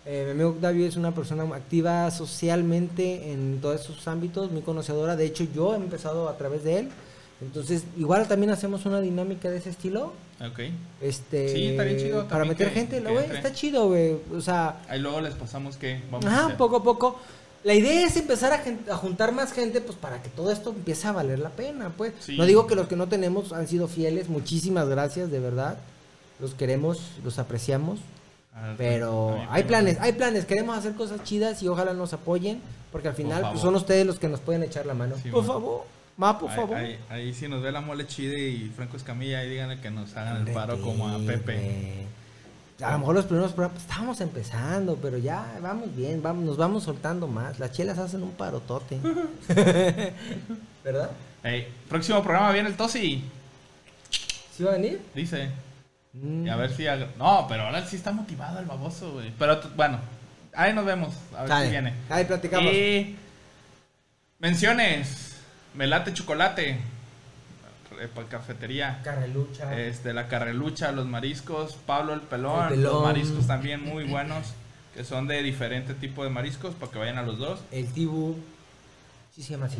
Eh, 0.04 0.22
mi 0.26 0.32
amigo 0.32 0.50
Octavio 0.50 0.86
es 0.86 0.96
una 0.96 1.12
persona 1.12 1.42
activa 1.54 2.10
socialmente 2.10 3.32
en 3.32 3.60
todos 3.60 3.80
esos 3.80 4.06
ámbitos, 4.08 4.50
muy 4.52 4.62
conocedora. 4.62 5.16
De 5.16 5.26
hecho, 5.26 5.44
yo 5.54 5.74
he 5.74 5.76
empezado 5.76 6.28
a 6.28 6.36
través 6.36 6.62
de 6.64 6.78
él. 6.80 6.88
Entonces, 7.42 7.84
igual 7.98 8.26
también 8.28 8.50
hacemos 8.50 8.86
una 8.86 9.00
dinámica 9.00 9.50
de 9.50 9.58
ese 9.58 9.68
estilo. 9.70 10.12
Ok. 10.40 10.60
Este, 11.02 11.48
Sí, 11.50 11.66
está 11.66 11.82
bien 11.82 11.98
chido 11.98 12.26
Para 12.28 12.44
meter 12.46 12.68
que- 12.68 12.74
gente, 12.74 13.00
güey, 13.00 13.30
está 13.30 13.52
chido, 13.52 13.88
güey. 13.88 14.16
O 14.34 14.40
sea, 14.40 14.76
Ahí 14.88 15.00
luego 15.00 15.20
les 15.20 15.34
pasamos 15.34 15.76
que 15.76 16.00
vamos 16.10 16.24
a 16.24 16.28
Ajá, 16.30 16.44
hacer. 16.46 16.56
poco 16.56 16.76
a 16.76 16.82
poco. 16.82 17.20
La 17.66 17.74
idea 17.74 18.06
es 18.06 18.16
empezar 18.16 18.52
a, 18.52 18.94
juntar 18.96 19.32
más 19.32 19.52
gente, 19.52 19.80
pues 19.80 19.98
para 19.98 20.22
que 20.22 20.28
todo 20.28 20.52
esto 20.52 20.70
empiece 20.70 21.08
a 21.08 21.10
valer 21.10 21.40
la 21.40 21.50
pena, 21.50 21.90
pues. 21.96 22.12
Sí. 22.20 22.36
No 22.36 22.44
digo 22.46 22.68
que 22.68 22.76
los 22.76 22.86
que 22.86 22.94
no 22.94 23.08
tenemos 23.08 23.52
han 23.52 23.66
sido 23.66 23.88
fieles, 23.88 24.28
muchísimas 24.28 24.88
gracias, 24.88 25.32
de 25.32 25.40
verdad. 25.40 25.76
Los 26.38 26.54
queremos, 26.54 27.00
los 27.24 27.40
apreciamos, 27.40 27.98
Ah, 28.54 28.74
pero 28.78 29.36
hay 29.50 29.64
planes, 29.64 29.98
hay 30.00 30.12
planes, 30.12 30.44
queremos 30.46 30.78
hacer 30.78 30.94
cosas 30.94 31.24
chidas 31.24 31.60
y 31.64 31.66
ojalá 31.68 31.92
nos 31.92 32.12
apoyen, 32.12 32.60
porque 32.92 33.08
al 33.08 33.14
final 33.14 33.48
pues, 33.50 33.60
son 33.60 33.74
ustedes 33.74 34.06
los 34.06 34.20
que 34.20 34.28
nos 34.28 34.38
pueden 34.38 34.62
echar 34.62 34.86
la 34.86 34.94
mano. 34.94 35.16
Sí, 35.20 35.28
por 35.30 35.40
man. 35.42 35.46
favor, 35.48 35.84
ma, 36.16 36.38
por 36.38 36.50
Ahí- 36.50 36.56
favor. 36.56 36.76
Ahí, 36.76 36.98
ahí 37.08 37.34
si 37.34 37.48
nos 37.48 37.62
ve 37.62 37.72
la 37.72 37.80
mole 37.80 38.06
chide 38.06 38.48
y 38.48 38.68
Franco 38.76 38.96
Escamilla, 38.96 39.40
ahí 39.40 39.50
díganle 39.50 39.80
que 39.80 39.90
nos 39.90 40.16
hagan 40.16 40.46
el 40.46 40.54
paro 40.54 40.80
como 40.80 41.08
a 41.08 41.18
sí, 41.18 41.26
Pepe. 41.26 42.06
A 42.82 42.92
lo 42.92 42.98
mejor 42.98 43.14
los 43.14 43.24
primeros 43.24 43.52
programas 43.52 43.76
pues, 43.76 43.84
estábamos 43.84 44.20
empezando, 44.20 44.96
pero 44.96 45.16
ya 45.16 45.58
vamos 45.62 45.94
bien, 45.96 46.22
vamos, 46.22 46.44
nos 46.44 46.56
vamos 46.56 46.84
soltando 46.84 47.26
más. 47.26 47.58
Las 47.58 47.72
chelas 47.72 47.98
hacen 47.98 48.22
un 48.22 48.32
parotote. 48.32 48.98
¿Verdad? 50.84 51.10
Próximo 51.88 52.22
programa 52.22 52.52
viene 52.52 52.68
el 52.68 52.76
Tosi, 52.76 53.24
¿Sí 54.56 54.62
va 54.62 54.70
a 54.70 54.74
venir? 54.74 55.00
dice. 55.14 55.50
Mm. 56.12 56.46
Y 56.46 56.48
a 56.48 56.56
ver 56.56 56.74
si... 56.74 56.84
No, 57.18 57.46
pero 57.48 57.64
ahora 57.64 57.86
sí 57.86 57.96
está 57.96 58.10
motivado 58.10 58.58
el 58.58 58.64
baboso, 58.64 59.12
güey. 59.12 59.32
Pero 59.38 59.60
bueno, 59.76 59.98
ahí 60.54 60.72
nos 60.72 60.84
vemos. 60.84 61.14
A 61.36 61.44
ver 61.44 61.64
si 61.64 61.70
viene. 61.70 61.94
Ahí 62.08 62.24
platicamos. 62.24 62.72
Y 62.72 63.16
menciones. 64.38 65.36
Melate 65.74 66.14
chocolate. 66.14 66.78
Repa 67.96 68.24
cafetería. 68.24 69.00
Carrelucha. 69.02 69.78
Este, 69.80 70.12
la 70.12 70.28
carrelucha, 70.28 70.92
los 70.92 71.06
mariscos, 71.06 71.74
Pablo 71.86 72.12
el 72.14 72.20
pelón, 72.20 72.64
El 72.64 72.68
pelón. 72.74 72.92
los 72.92 73.02
mariscos 73.04 73.46
también 73.46 73.82
muy 73.82 74.04
buenos, 74.04 74.52
que 74.94 75.04
son 75.04 75.26
de 75.26 75.42
diferente 75.42 75.94
tipo 75.94 76.22
de 76.24 76.30
mariscos, 76.30 76.74
para 76.74 76.92
que 76.92 76.98
vayan 76.98 77.18
a 77.18 77.22
los 77.22 77.38
dos. 77.38 77.60
El 77.72 77.86
tibu. 77.92 78.36
¿Sí 79.34 79.42
se 79.42 79.52
llama 79.52 79.66
así? 79.66 79.78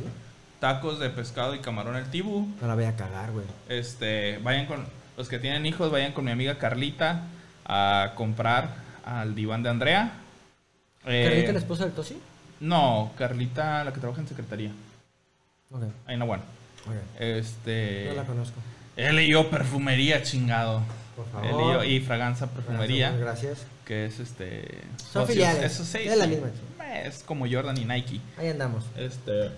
Tacos 0.61 0.99
de 0.99 1.11
pescado 1.11 1.55
y 1.55 1.61
camarón 1.61 1.97
el 1.97 2.07
tibu. 2.11 2.49
No 2.61 2.67
la 2.67 2.75
voy 2.75 2.85
a 2.85 2.97
cagar, 2.97 3.31
güey. 3.33 3.45
Este, 3.69 4.39
vayan 4.43 4.67
con 4.67 4.85
los 5.17 5.29
que 5.29 5.39
tienen 5.39 5.67
hijos, 5.67 5.91
vayan 5.91 6.13
con 6.13 6.25
mi 6.25 6.31
amiga 6.31 6.59
Carlita 6.59 7.23
a 7.67 8.13
comprar 8.17 8.71
al 9.05 9.35
diván 9.35 9.63
de 9.63 9.71
Andrea. 9.71 10.13
Eh, 11.05 11.27
¿Carlita 11.29 11.53
la 11.53 11.59
esposa 11.59 11.85
del 11.85 11.93
Tosi? 11.93 12.19
No, 12.61 13.13
Carlita, 13.19 13.85
la 13.85 13.93
que 13.93 14.01
trabaja 14.01 14.21
en 14.23 14.29
secretaría. 14.29 14.71
Ok, 15.71 15.83
Ahí 16.07 16.15
en 16.15 16.19
la 16.21 16.25
Este. 17.19 18.07
No 18.09 18.15
la 18.15 18.25
conozco. 18.25 18.61
Él 18.97 19.21
y 19.21 19.29
yo 19.31 19.51
perfumería, 19.51 20.23
chingado. 20.23 20.83
Por 21.17 21.45
Él 21.45 21.51
favor. 21.51 21.63
y 21.63 21.73
yo, 21.75 21.85
y 21.85 22.01
Fraganza 22.01 22.47
Perfumería. 22.49 23.11
Gracias. 23.13 23.67
que 23.85 24.07
es 24.07 24.19
este 24.21 24.63
Son 24.99 25.23
socios. 25.27 25.29
filiales, 25.31 25.73
eso 25.73 25.85
sí, 25.85 25.99
es 26.07 26.17
la 26.17 26.25
sí. 26.25 26.31
misma. 26.31 26.49
es 27.05 27.23
como 27.23 27.47
Jordan 27.51 27.77
y 27.79 27.85
Nike 27.85 28.21
Ahí 28.39 28.49
andamos. 28.49 28.85
este 28.97 29.51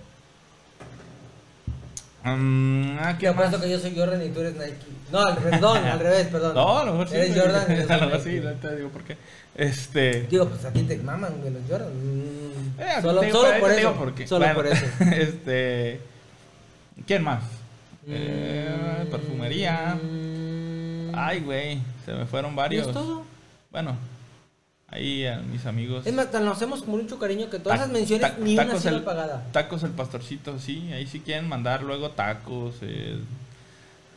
mm, 2.25 2.99
ah, 3.01 3.17
¿qué 3.19 3.31
más? 3.33 3.55
que 3.57 3.71
yo 3.71 3.79
soy 3.79 3.95
Jordan 3.97 4.25
y 4.25 4.29
tú 4.31 4.41
eres 4.41 4.55
Nike. 4.55 4.77
No, 5.13 5.19
al 5.21 5.37
revés, 5.37 5.61
no, 5.61 5.73
al 5.73 5.99
revés, 6.01 6.27
perdón. 6.29 6.55
no 6.55 6.79
a 6.79 6.85
lo 6.85 6.93
mejor 6.93 7.09
sí 7.09 7.17
Eres. 7.17 7.41
Jordan 7.41 7.73
y 7.73 7.77
yo 7.77 7.83
soy 7.87 7.91
a 7.93 7.99
lo 7.99 8.07
mejor 8.07 8.21
sí 8.25 8.41
no 8.41 8.51
te 8.53 8.77
digo 8.77 8.89
por 8.91 9.03
qué 9.05 9.17
este 9.55 10.23
Digo, 10.31 10.49
pues 10.49 10.65
a 10.65 10.73
ti 10.73 10.83
te 10.83 10.97
maman, 10.99 11.39
güey, 11.41 11.53
los 11.53 11.63
Jordan. 11.69 11.91
Mm. 11.93 12.81
eh, 12.81 13.03
solo 13.03 13.21
te 13.21 13.27
digo- 13.27 13.41
solo 13.41 13.53
te 13.55 13.61
por 13.61 13.71
digo 13.77 13.91
eso. 13.91 13.99
por 13.99 14.15
qué. 14.15 14.27
Solo 14.29 14.55
por 14.55 14.67
eso. 14.67 14.85
este 15.13 16.01
quién 17.09 17.25
más 17.25 17.43
Eh, 18.07 19.05
Mm. 19.05 19.11
perfumería 19.11 19.99
ay 21.15 21.41
güey 21.41 21.79
se 22.05 22.13
me 22.15 22.25
fueron 22.27 22.53
¿Y 22.53 22.57
varios 22.57 22.87
es 22.87 22.93
todo? 22.95 23.25
bueno 23.73 23.97
ahí 24.91 25.27
a 25.27 25.39
mis 25.41 25.67
amigos 25.67 26.07
Es 26.07 26.15
más, 26.15 26.33
lo 26.33 26.51
hacemos 26.53 26.83
con 26.83 26.91
mucho 27.03 27.19
cariño 27.19 27.51
que 27.51 27.59
todas 27.59 27.79
Ta- 27.79 27.85
esas 27.85 27.93
menciones 27.93 28.31
ta- 28.31 28.39
ni 28.43 28.55
una 28.55 28.65
tacos 28.65 28.79
ha 28.79 28.83
sido 28.83 28.97
el- 28.97 29.03
pagada. 29.05 29.45
Tacos 29.53 29.83
el 29.83 29.91
pastorcito, 29.91 30.59
sí, 30.59 30.91
ahí 30.95 31.07
sí 31.07 31.21
quieren 31.21 31.47
mandar 31.49 31.83
luego 31.83 32.09
tacos, 32.13 32.77
eh, 32.81 33.19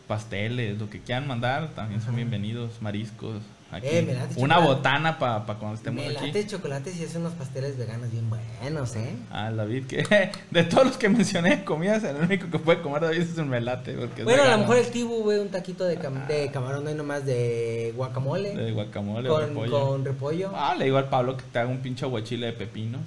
pasteles, 0.07 0.77
lo 0.79 0.89
que 0.89 1.01
quieran 1.01 1.27
mandar, 1.27 1.69
también 1.75 2.01
son 2.01 2.15
bienvenidos, 2.15 2.81
mariscos. 2.81 3.41
Aquí. 3.71 3.87
Eh, 3.89 4.01
me 4.05 4.13
late 4.13 4.33
Una 4.37 4.55
chocolate. 4.55 4.67
botana 4.75 5.17
para 5.17 5.45
cuando 5.45 5.75
estemos 5.75 6.03
Me 6.03 6.09
aquí. 6.17 6.27
late 6.27 6.45
chocolate 6.47 6.91
y 6.93 7.03
hace 7.05 7.17
unos 7.17 7.31
pasteles 7.33 7.77
veganos 7.77 8.11
bien 8.11 8.29
buenos, 8.29 8.95
¿eh? 8.97 9.15
Ah, 9.31 9.49
David, 9.49 9.85
que 9.87 10.03
de 10.51 10.63
todos 10.63 10.85
los 10.87 10.97
que 10.97 11.07
mencioné 11.07 11.63
comidas, 11.63 12.03
el 12.03 12.17
único 12.17 12.49
que 12.51 12.59
puede 12.59 12.81
comer 12.81 13.01
David 13.03 13.21
es 13.21 13.37
un 13.37 13.47
melate. 13.47 13.93
Porque 13.93 14.23
Bueno, 14.25 14.43
a 14.43 14.49
lo 14.49 14.57
mejor 14.57 14.77
el 14.77 14.87
tibu, 14.91 15.23
güey, 15.23 15.39
un 15.39 15.47
taquito 15.49 15.85
de, 15.85 15.97
cam- 15.97 16.27
de 16.27 16.51
camarón, 16.51 16.83
no 16.83 16.89
hay 16.89 16.95
nomás 16.95 17.25
de 17.25 17.93
guacamole. 17.95 18.55
De 18.55 18.71
guacamole 18.73 19.29
o 19.29 19.33
con, 19.35 19.47
repollo. 19.47 19.87
con 19.87 20.05
repollo. 20.05 20.51
Ah, 20.53 20.75
le 20.77 20.85
digo 20.85 20.97
al 20.97 21.07
Pablo 21.07 21.37
que 21.37 21.43
te 21.51 21.59
haga 21.59 21.69
un 21.69 21.79
pinche 21.79 22.03
aguachile 22.03 22.47
de 22.47 22.53
pepinos. 22.53 23.01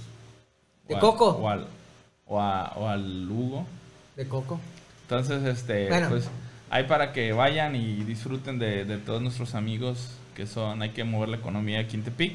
De 0.89 0.95
O 0.95 0.97
al- 0.97 1.01
coco. 1.03 1.27
O 1.28 1.49
al, 1.51 1.66
o, 2.27 2.41
a- 2.41 2.73
o 2.77 2.89
al 2.89 3.31
Hugo. 3.31 3.66
De 4.16 4.27
coco. 4.27 4.59
Entonces, 5.03 5.45
este, 5.45 5.89
Bueno. 5.89 6.09
pues, 6.09 6.28
hay 6.70 6.85
para 6.85 7.12
que 7.12 7.35
vayan 7.35 7.77
y 7.77 8.03
disfruten 8.05 8.59
de, 8.59 8.86
de 8.86 8.97
todos 8.97 9.20
nuestros 9.20 9.55
amigos 9.55 10.09
que 10.35 10.47
son, 10.47 10.82
hay 10.82 10.90
que 10.90 11.05
mover 11.05 11.28
la 11.31 11.36
economía 11.36 11.81
aquí 11.81 11.97
en 11.97 12.02
Tepic. 12.02 12.35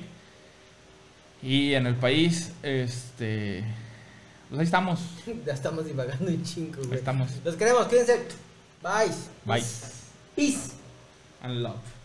Y 1.41 1.73
en 1.73 1.85
el 1.87 1.95
país, 1.95 2.51
este, 2.63 3.63
pues 4.49 4.59
ahí 4.59 4.65
estamos. 4.65 4.99
ya 5.45 5.53
estamos 5.53 5.85
divagando 5.85 6.27
un 6.31 6.43
chingo, 6.43 6.79
Ahí 6.81 6.87
güey. 6.87 6.99
estamos. 6.99 7.29
Los 7.43 7.55
queremos, 7.55 7.87
cuídense. 7.87 8.19
Bye. 8.81 9.13
Bye. 9.45 9.63
Peace. 10.35 10.71
And 11.41 11.61
love. 11.63 11.98